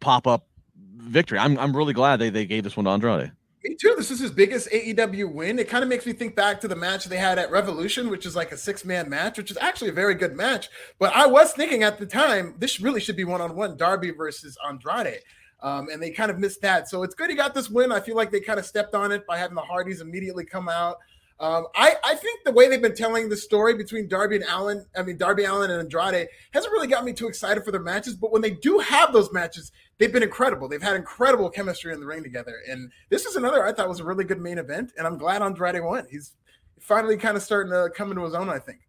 pop 0.00 0.26
up 0.26 0.48
victory. 0.96 1.38
I'm 1.38 1.58
I'm 1.58 1.76
really 1.76 1.92
glad 1.92 2.16
they 2.16 2.30
they 2.30 2.46
gave 2.46 2.64
this 2.64 2.78
one 2.78 2.84
to 2.84 2.92
Andrade. 2.92 3.32
Me 3.64 3.74
too. 3.74 3.94
This 3.96 4.10
is 4.12 4.20
his 4.20 4.30
biggest 4.30 4.70
AEW 4.70 5.32
win. 5.32 5.58
It 5.58 5.68
kind 5.68 5.82
of 5.82 5.88
makes 5.88 6.06
me 6.06 6.12
think 6.12 6.36
back 6.36 6.60
to 6.60 6.68
the 6.68 6.76
match 6.76 7.06
they 7.06 7.16
had 7.16 7.38
at 7.38 7.50
Revolution, 7.50 8.08
which 8.08 8.24
is 8.24 8.36
like 8.36 8.52
a 8.52 8.56
six 8.56 8.84
man 8.84 9.08
match, 9.08 9.36
which 9.36 9.50
is 9.50 9.58
actually 9.60 9.90
a 9.90 9.94
very 9.94 10.14
good 10.14 10.36
match. 10.36 10.68
But 11.00 11.12
I 11.14 11.26
was 11.26 11.52
thinking 11.52 11.82
at 11.82 11.98
the 11.98 12.06
time, 12.06 12.54
this 12.58 12.80
really 12.80 13.00
should 13.00 13.16
be 13.16 13.24
one 13.24 13.40
on 13.40 13.56
one 13.56 13.76
Darby 13.76 14.12
versus 14.12 14.56
Andrade. 14.66 15.20
Um, 15.60 15.88
and 15.92 16.00
they 16.00 16.10
kind 16.10 16.30
of 16.30 16.38
missed 16.38 16.62
that. 16.62 16.88
So 16.88 17.02
it's 17.02 17.16
good 17.16 17.30
he 17.30 17.36
got 17.36 17.52
this 17.52 17.68
win. 17.68 17.90
I 17.90 17.98
feel 17.98 18.14
like 18.14 18.30
they 18.30 18.38
kind 18.38 18.60
of 18.60 18.66
stepped 18.66 18.94
on 18.94 19.10
it 19.10 19.26
by 19.26 19.38
having 19.38 19.56
the 19.56 19.60
Hardys 19.60 20.00
immediately 20.00 20.44
come 20.44 20.68
out. 20.68 20.98
Um, 21.40 21.66
I, 21.74 21.94
I 22.04 22.14
think 22.16 22.40
the 22.44 22.50
way 22.50 22.68
they've 22.68 22.82
been 22.82 22.96
telling 22.96 23.28
the 23.28 23.36
story 23.36 23.74
between 23.74 24.08
Darby 24.08 24.36
and 24.36 24.44
Allin, 24.48 24.84
I 24.96 25.02
mean 25.02 25.16
Darby 25.16 25.44
Allin 25.44 25.70
and 25.70 25.80
Andrade, 25.80 26.26
hasn't 26.52 26.72
really 26.72 26.88
got 26.88 27.04
me 27.04 27.12
too 27.12 27.28
excited 27.28 27.64
for 27.64 27.70
their 27.70 27.82
matches. 27.82 28.16
But 28.16 28.32
when 28.32 28.42
they 28.42 28.50
do 28.50 28.78
have 28.80 29.12
those 29.12 29.32
matches, 29.32 29.70
they've 29.98 30.12
been 30.12 30.24
incredible. 30.24 30.68
They've 30.68 30.82
had 30.82 30.96
incredible 30.96 31.48
chemistry 31.48 31.92
in 31.92 32.00
the 32.00 32.06
ring 32.06 32.24
together. 32.24 32.56
And 32.68 32.90
this 33.08 33.24
is 33.24 33.36
another 33.36 33.64
I 33.64 33.72
thought 33.72 33.88
was 33.88 34.00
a 34.00 34.04
really 34.04 34.24
good 34.24 34.40
main 34.40 34.58
event. 34.58 34.92
And 34.98 35.06
I'm 35.06 35.16
glad 35.16 35.42
Andrade 35.42 35.82
won. 35.82 36.06
He's 36.10 36.34
finally 36.80 37.16
kind 37.16 37.36
of 37.36 37.42
starting 37.42 37.72
to 37.72 37.88
come 37.94 38.10
into 38.10 38.24
his 38.24 38.34
own. 38.34 38.48
I 38.48 38.58
think. 38.58 38.80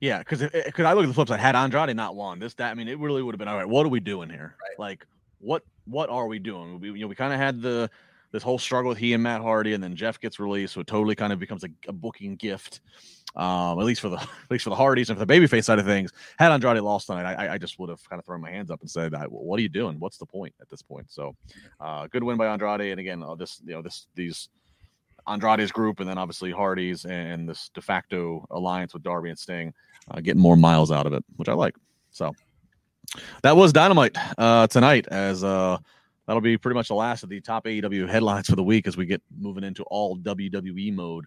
Yeah, 0.00 0.18
because 0.18 0.42
because 0.42 0.84
I 0.84 0.92
look 0.92 1.04
at 1.04 1.08
the 1.08 1.14
flip 1.14 1.28
side, 1.28 1.40
had 1.40 1.56
Andrade 1.56 1.96
not 1.96 2.14
won 2.14 2.38
this, 2.38 2.54
that 2.54 2.70
I 2.70 2.74
mean, 2.74 2.86
it 2.86 2.98
really 2.98 3.22
would 3.22 3.34
have 3.34 3.38
been 3.38 3.48
all 3.48 3.56
right. 3.56 3.68
What 3.68 3.84
are 3.86 3.88
we 3.88 4.00
doing 4.00 4.30
here? 4.30 4.54
Right. 4.60 4.78
Like, 4.78 5.06
what 5.40 5.62
what 5.86 6.10
are 6.10 6.26
we 6.26 6.38
doing? 6.38 6.80
We 6.80 6.92
you 6.92 7.00
know 7.00 7.06
we 7.08 7.14
kind 7.14 7.32
of 7.32 7.40
had 7.40 7.60
the 7.60 7.90
this 8.36 8.42
whole 8.42 8.58
struggle 8.58 8.90
with 8.90 8.98
he 8.98 9.14
and 9.14 9.22
Matt 9.22 9.40
Hardy, 9.40 9.72
and 9.72 9.82
then 9.82 9.96
Jeff 9.96 10.20
gets 10.20 10.38
released, 10.38 10.74
so 10.74 10.80
it 10.80 10.86
totally 10.86 11.14
kind 11.14 11.32
of 11.32 11.38
becomes 11.38 11.64
a, 11.64 11.68
a 11.88 11.92
booking 11.92 12.36
gift, 12.36 12.80
um, 13.34 13.80
at 13.80 13.86
least 13.86 14.02
for 14.02 14.10
the 14.10 14.16
at 14.20 14.50
least 14.50 14.64
for 14.64 14.68
the 14.68 14.76
Hardys 14.76 15.08
and 15.08 15.18
for 15.18 15.24
the 15.24 15.32
babyface 15.32 15.64
side 15.64 15.78
of 15.78 15.86
things. 15.86 16.12
Had 16.38 16.52
Andrade 16.52 16.82
lost 16.82 17.06
tonight, 17.06 17.32
I, 17.32 17.54
I 17.54 17.58
just 17.58 17.78
would 17.78 17.88
have 17.88 18.06
kind 18.10 18.20
of 18.20 18.26
thrown 18.26 18.42
my 18.42 18.50
hands 18.50 18.70
up 18.70 18.82
and 18.82 18.90
said, 18.90 19.14
"What 19.30 19.58
are 19.58 19.62
you 19.62 19.70
doing? 19.70 19.98
What's 19.98 20.18
the 20.18 20.26
point 20.26 20.54
at 20.60 20.68
this 20.68 20.82
point?" 20.82 21.10
So, 21.10 21.34
uh, 21.80 22.08
good 22.08 22.22
win 22.22 22.36
by 22.36 22.46
Andrade, 22.46 22.90
and 22.90 23.00
again, 23.00 23.22
uh, 23.22 23.36
this 23.36 23.62
you 23.64 23.72
know 23.72 23.80
this 23.80 24.06
these 24.14 24.50
Andrade's 25.26 25.72
group, 25.72 26.00
and 26.00 26.08
then 26.08 26.18
obviously 26.18 26.50
Hardy's 26.50 27.06
and 27.06 27.48
this 27.48 27.70
de 27.70 27.80
facto 27.80 28.46
alliance 28.50 28.92
with 28.92 29.02
Darby 29.02 29.30
and 29.30 29.38
Sting, 29.38 29.72
uh, 30.10 30.20
getting 30.20 30.42
more 30.42 30.58
miles 30.58 30.92
out 30.92 31.06
of 31.06 31.14
it, 31.14 31.24
which 31.36 31.48
I 31.48 31.54
like. 31.54 31.74
So 32.10 32.32
that 33.42 33.56
was 33.56 33.72
Dynamite 33.72 34.14
uh, 34.36 34.66
tonight 34.66 35.06
as 35.08 35.42
uh, 35.42 35.78
that'll 36.26 36.40
be 36.40 36.58
pretty 36.58 36.74
much 36.74 36.88
the 36.88 36.94
last 36.94 37.22
of 37.22 37.28
the 37.28 37.40
top 37.40 37.64
AEW 37.64 38.08
headlines 38.08 38.48
for 38.48 38.56
the 38.56 38.62
week 38.62 38.86
as 38.86 38.96
we 38.96 39.06
get 39.06 39.22
moving 39.38 39.64
into 39.64 39.82
all 39.84 40.16
WWE 40.18 40.94
mode 40.94 41.24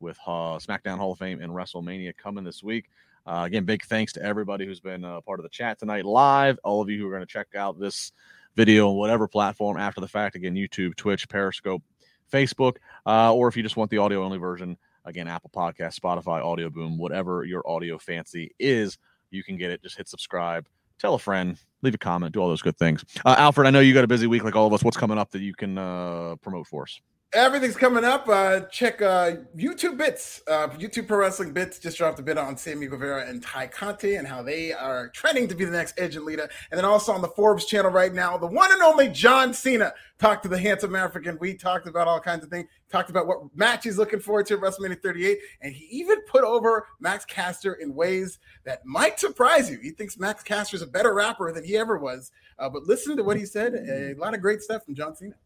with 0.00 0.18
uh, 0.26 0.58
SmackDown 0.58 0.98
Hall 0.98 1.12
of 1.12 1.18
Fame 1.18 1.40
and 1.40 1.52
WrestleMania 1.52 2.16
coming 2.16 2.44
this 2.44 2.62
week. 2.62 2.90
Uh, 3.24 3.42
again, 3.46 3.64
big 3.64 3.84
thanks 3.84 4.12
to 4.12 4.22
everybody 4.22 4.66
who's 4.66 4.80
been 4.80 5.04
uh, 5.04 5.20
part 5.20 5.38
of 5.38 5.44
the 5.44 5.48
chat 5.48 5.78
tonight 5.78 6.04
live. 6.04 6.58
All 6.64 6.82
of 6.82 6.90
you 6.90 6.98
who 6.98 7.06
are 7.06 7.10
going 7.10 7.22
to 7.22 7.26
check 7.26 7.54
out 7.56 7.78
this 7.78 8.12
video 8.56 8.90
on 8.90 8.96
whatever 8.96 9.28
platform 9.28 9.76
after 9.76 10.00
the 10.00 10.08
fact. 10.08 10.34
Again, 10.34 10.54
YouTube, 10.54 10.96
Twitch, 10.96 11.28
Periscope, 11.28 11.82
Facebook, 12.30 12.76
uh, 13.06 13.32
or 13.32 13.48
if 13.48 13.56
you 13.56 13.62
just 13.62 13.76
want 13.76 13.90
the 13.90 13.98
audio 13.98 14.24
only 14.24 14.38
version, 14.38 14.76
again, 15.04 15.28
Apple 15.28 15.50
Podcast, 15.54 15.98
Spotify, 15.98 16.42
Audioboom, 16.42 16.98
whatever 16.98 17.44
your 17.44 17.68
audio 17.68 17.96
fancy 17.96 18.54
is, 18.58 18.98
you 19.30 19.44
can 19.44 19.56
get 19.56 19.70
it. 19.70 19.82
Just 19.82 19.96
hit 19.96 20.08
subscribe 20.08 20.66
tell 21.02 21.14
a 21.14 21.18
friend, 21.18 21.58
leave 21.82 21.94
a 21.94 21.98
comment, 21.98 22.32
do 22.32 22.40
all 22.40 22.48
those 22.48 22.62
good 22.62 22.78
things. 22.78 23.04
Uh, 23.26 23.34
Alfred, 23.36 23.66
I 23.66 23.70
know 23.70 23.80
you 23.80 23.92
got 23.92 24.04
a 24.04 24.08
busy 24.08 24.28
week 24.28 24.44
like 24.44 24.54
all 24.54 24.68
of 24.68 24.72
us. 24.72 24.84
What's 24.84 24.96
coming 24.96 25.18
up 25.18 25.32
that 25.32 25.42
you 25.42 25.52
can 25.52 25.76
uh, 25.76 26.36
promote 26.40 26.68
for 26.68 26.84
us? 26.84 27.00
Everything's 27.34 27.76
coming 27.76 28.04
up. 28.04 28.28
Uh, 28.28 28.60
check 28.70 29.00
uh, 29.00 29.36
YouTube 29.56 29.96
bits. 29.96 30.42
Uh, 30.46 30.68
YouTube 30.68 31.08
Pro 31.08 31.16
Wrestling 31.16 31.54
bits 31.54 31.78
just 31.78 31.96
dropped 31.96 32.18
a 32.18 32.22
bit 32.22 32.36
on 32.36 32.58
Sammy 32.58 32.86
Guevara 32.86 33.26
and 33.26 33.42
Tay 33.42 33.68
Conti 33.68 34.16
and 34.16 34.28
how 34.28 34.42
they 34.42 34.70
are 34.74 35.08
trending 35.08 35.48
to 35.48 35.54
be 35.54 35.64
the 35.64 35.70
next 35.70 35.98
Edge 35.98 36.14
and 36.14 36.26
Lita. 36.26 36.50
And 36.70 36.76
then 36.76 36.84
also 36.84 37.10
on 37.10 37.22
the 37.22 37.28
Forbes 37.28 37.64
channel 37.64 37.90
right 37.90 38.12
now, 38.12 38.36
the 38.36 38.46
one 38.46 38.70
and 38.70 38.82
only 38.82 39.08
John 39.08 39.54
Cena 39.54 39.94
talked 40.18 40.42
to 40.42 40.50
the 40.50 40.58
handsome 40.58 40.94
African. 40.94 41.38
We 41.40 41.54
talked 41.54 41.86
about 41.86 42.06
all 42.06 42.20
kinds 42.20 42.44
of 42.44 42.50
things. 42.50 42.68
Talked 42.90 43.08
about 43.08 43.26
what 43.26 43.38
match 43.56 43.84
he's 43.84 43.96
looking 43.96 44.20
forward 44.20 44.44
to 44.48 44.54
at 44.54 44.60
WrestleMania 44.60 45.00
38, 45.00 45.38
and 45.62 45.72
he 45.72 45.86
even 45.86 46.20
put 46.26 46.44
over 46.44 46.86
Max 47.00 47.24
Caster 47.24 47.72
in 47.72 47.94
ways 47.94 48.40
that 48.64 48.84
might 48.84 49.18
surprise 49.18 49.70
you. 49.70 49.78
He 49.78 49.92
thinks 49.92 50.18
Max 50.18 50.42
Caster 50.42 50.76
is 50.76 50.82
a 50.82 50.86
better 50.86 51.14
rapper 51.14 51.50
than 51.50 51.64
he 51.64 51.78
ever 51.78 51.96
was. 51.96 52.30
Uh, 52.58 52.68
but 52.68 52.82
listen 52.82 53.16
to 53.16 53.24
what 53.24 53.38
he 53.38 53.46
said. 53.46 53.72
A 53.72 54.20
lot 54.20 54.34
of 54.34 54.42
great 54.42 54.60
stuff 54.60 54.84
from 54.84 54.94
John 54.94 55.16
Cena. 55.16 55.36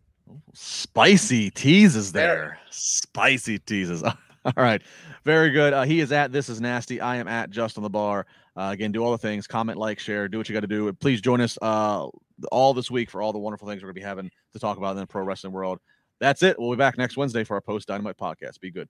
Spicy 0.53 1.51
teases 1.51 2.13
there. 2.13 2.59
Spicy 2.71 3.59
teases. 3.59 4.03
All 4.45 4.53
right. 4.57 4.83
Very 5.25 5.51
good. 5.51 5.73
Uh, 5.73 5.83
he 5.83 6.01
is 6.01 6.13
at 6.13 6.33
This 6.33 6.49
Is 6.49 6.61
Nasty. 6.61 7.01
I 7.01 7.17
am 7.17 7.29
at 7.29 7.51
Justin 7.51 7.85
LaBar. 7.85 8.25
Uh, 8.57 8.71
again, 8.73 8.93
do 8.93 9.05
all 9.05 9.11
the 9.11 9.19
things 9.19 9.47
comment, 9.47 9.77
like, 9.77 9.99
share, 9.99 10.29
do 10.29 10.39
what 10.39 10.49
you 10.49 10.55
got 10.55 10.61
to 10.61 10.67
do. 10.67 10.91
Please 10.95 11.21
join 11.21 11.43
us 11.43 11.59
uh, 11.61 12.07
all 12.51 12.73
this 12.73 12.91
week 12.91 13.11
for 13.11 13.21
all 13.21 13.33
the 13.33 13.39
wonderful 13.39 13.69
things 13.69 13.83
we're 13.83 13.89
going 13.89 13.97
to 13.97 14.01
be 14.01 14.05
having 14.05 14.31
to 14.53 14.59
talk 14.59 14.79
about 14.79 14.93
in 14.93 14.97
the 14.97 15.07
pro 15.07 15.25
wrestling 15.25 15.53
world. 15.53 15.79
That's 16.21 16.43
it. 16.43 16.59
We'll 16.59 16.71
be 16.71 16.77
back 16.77 16.97
next 16.97 17.17
Wednesday 17.19 17.45
for 17.45 17.55
our 17.55 17.61
post 17.61 17.89
Dynamite 17.89 18.17
podcast. 18.17 18.61
Be 18.61 18.71
good. 18.71 18.89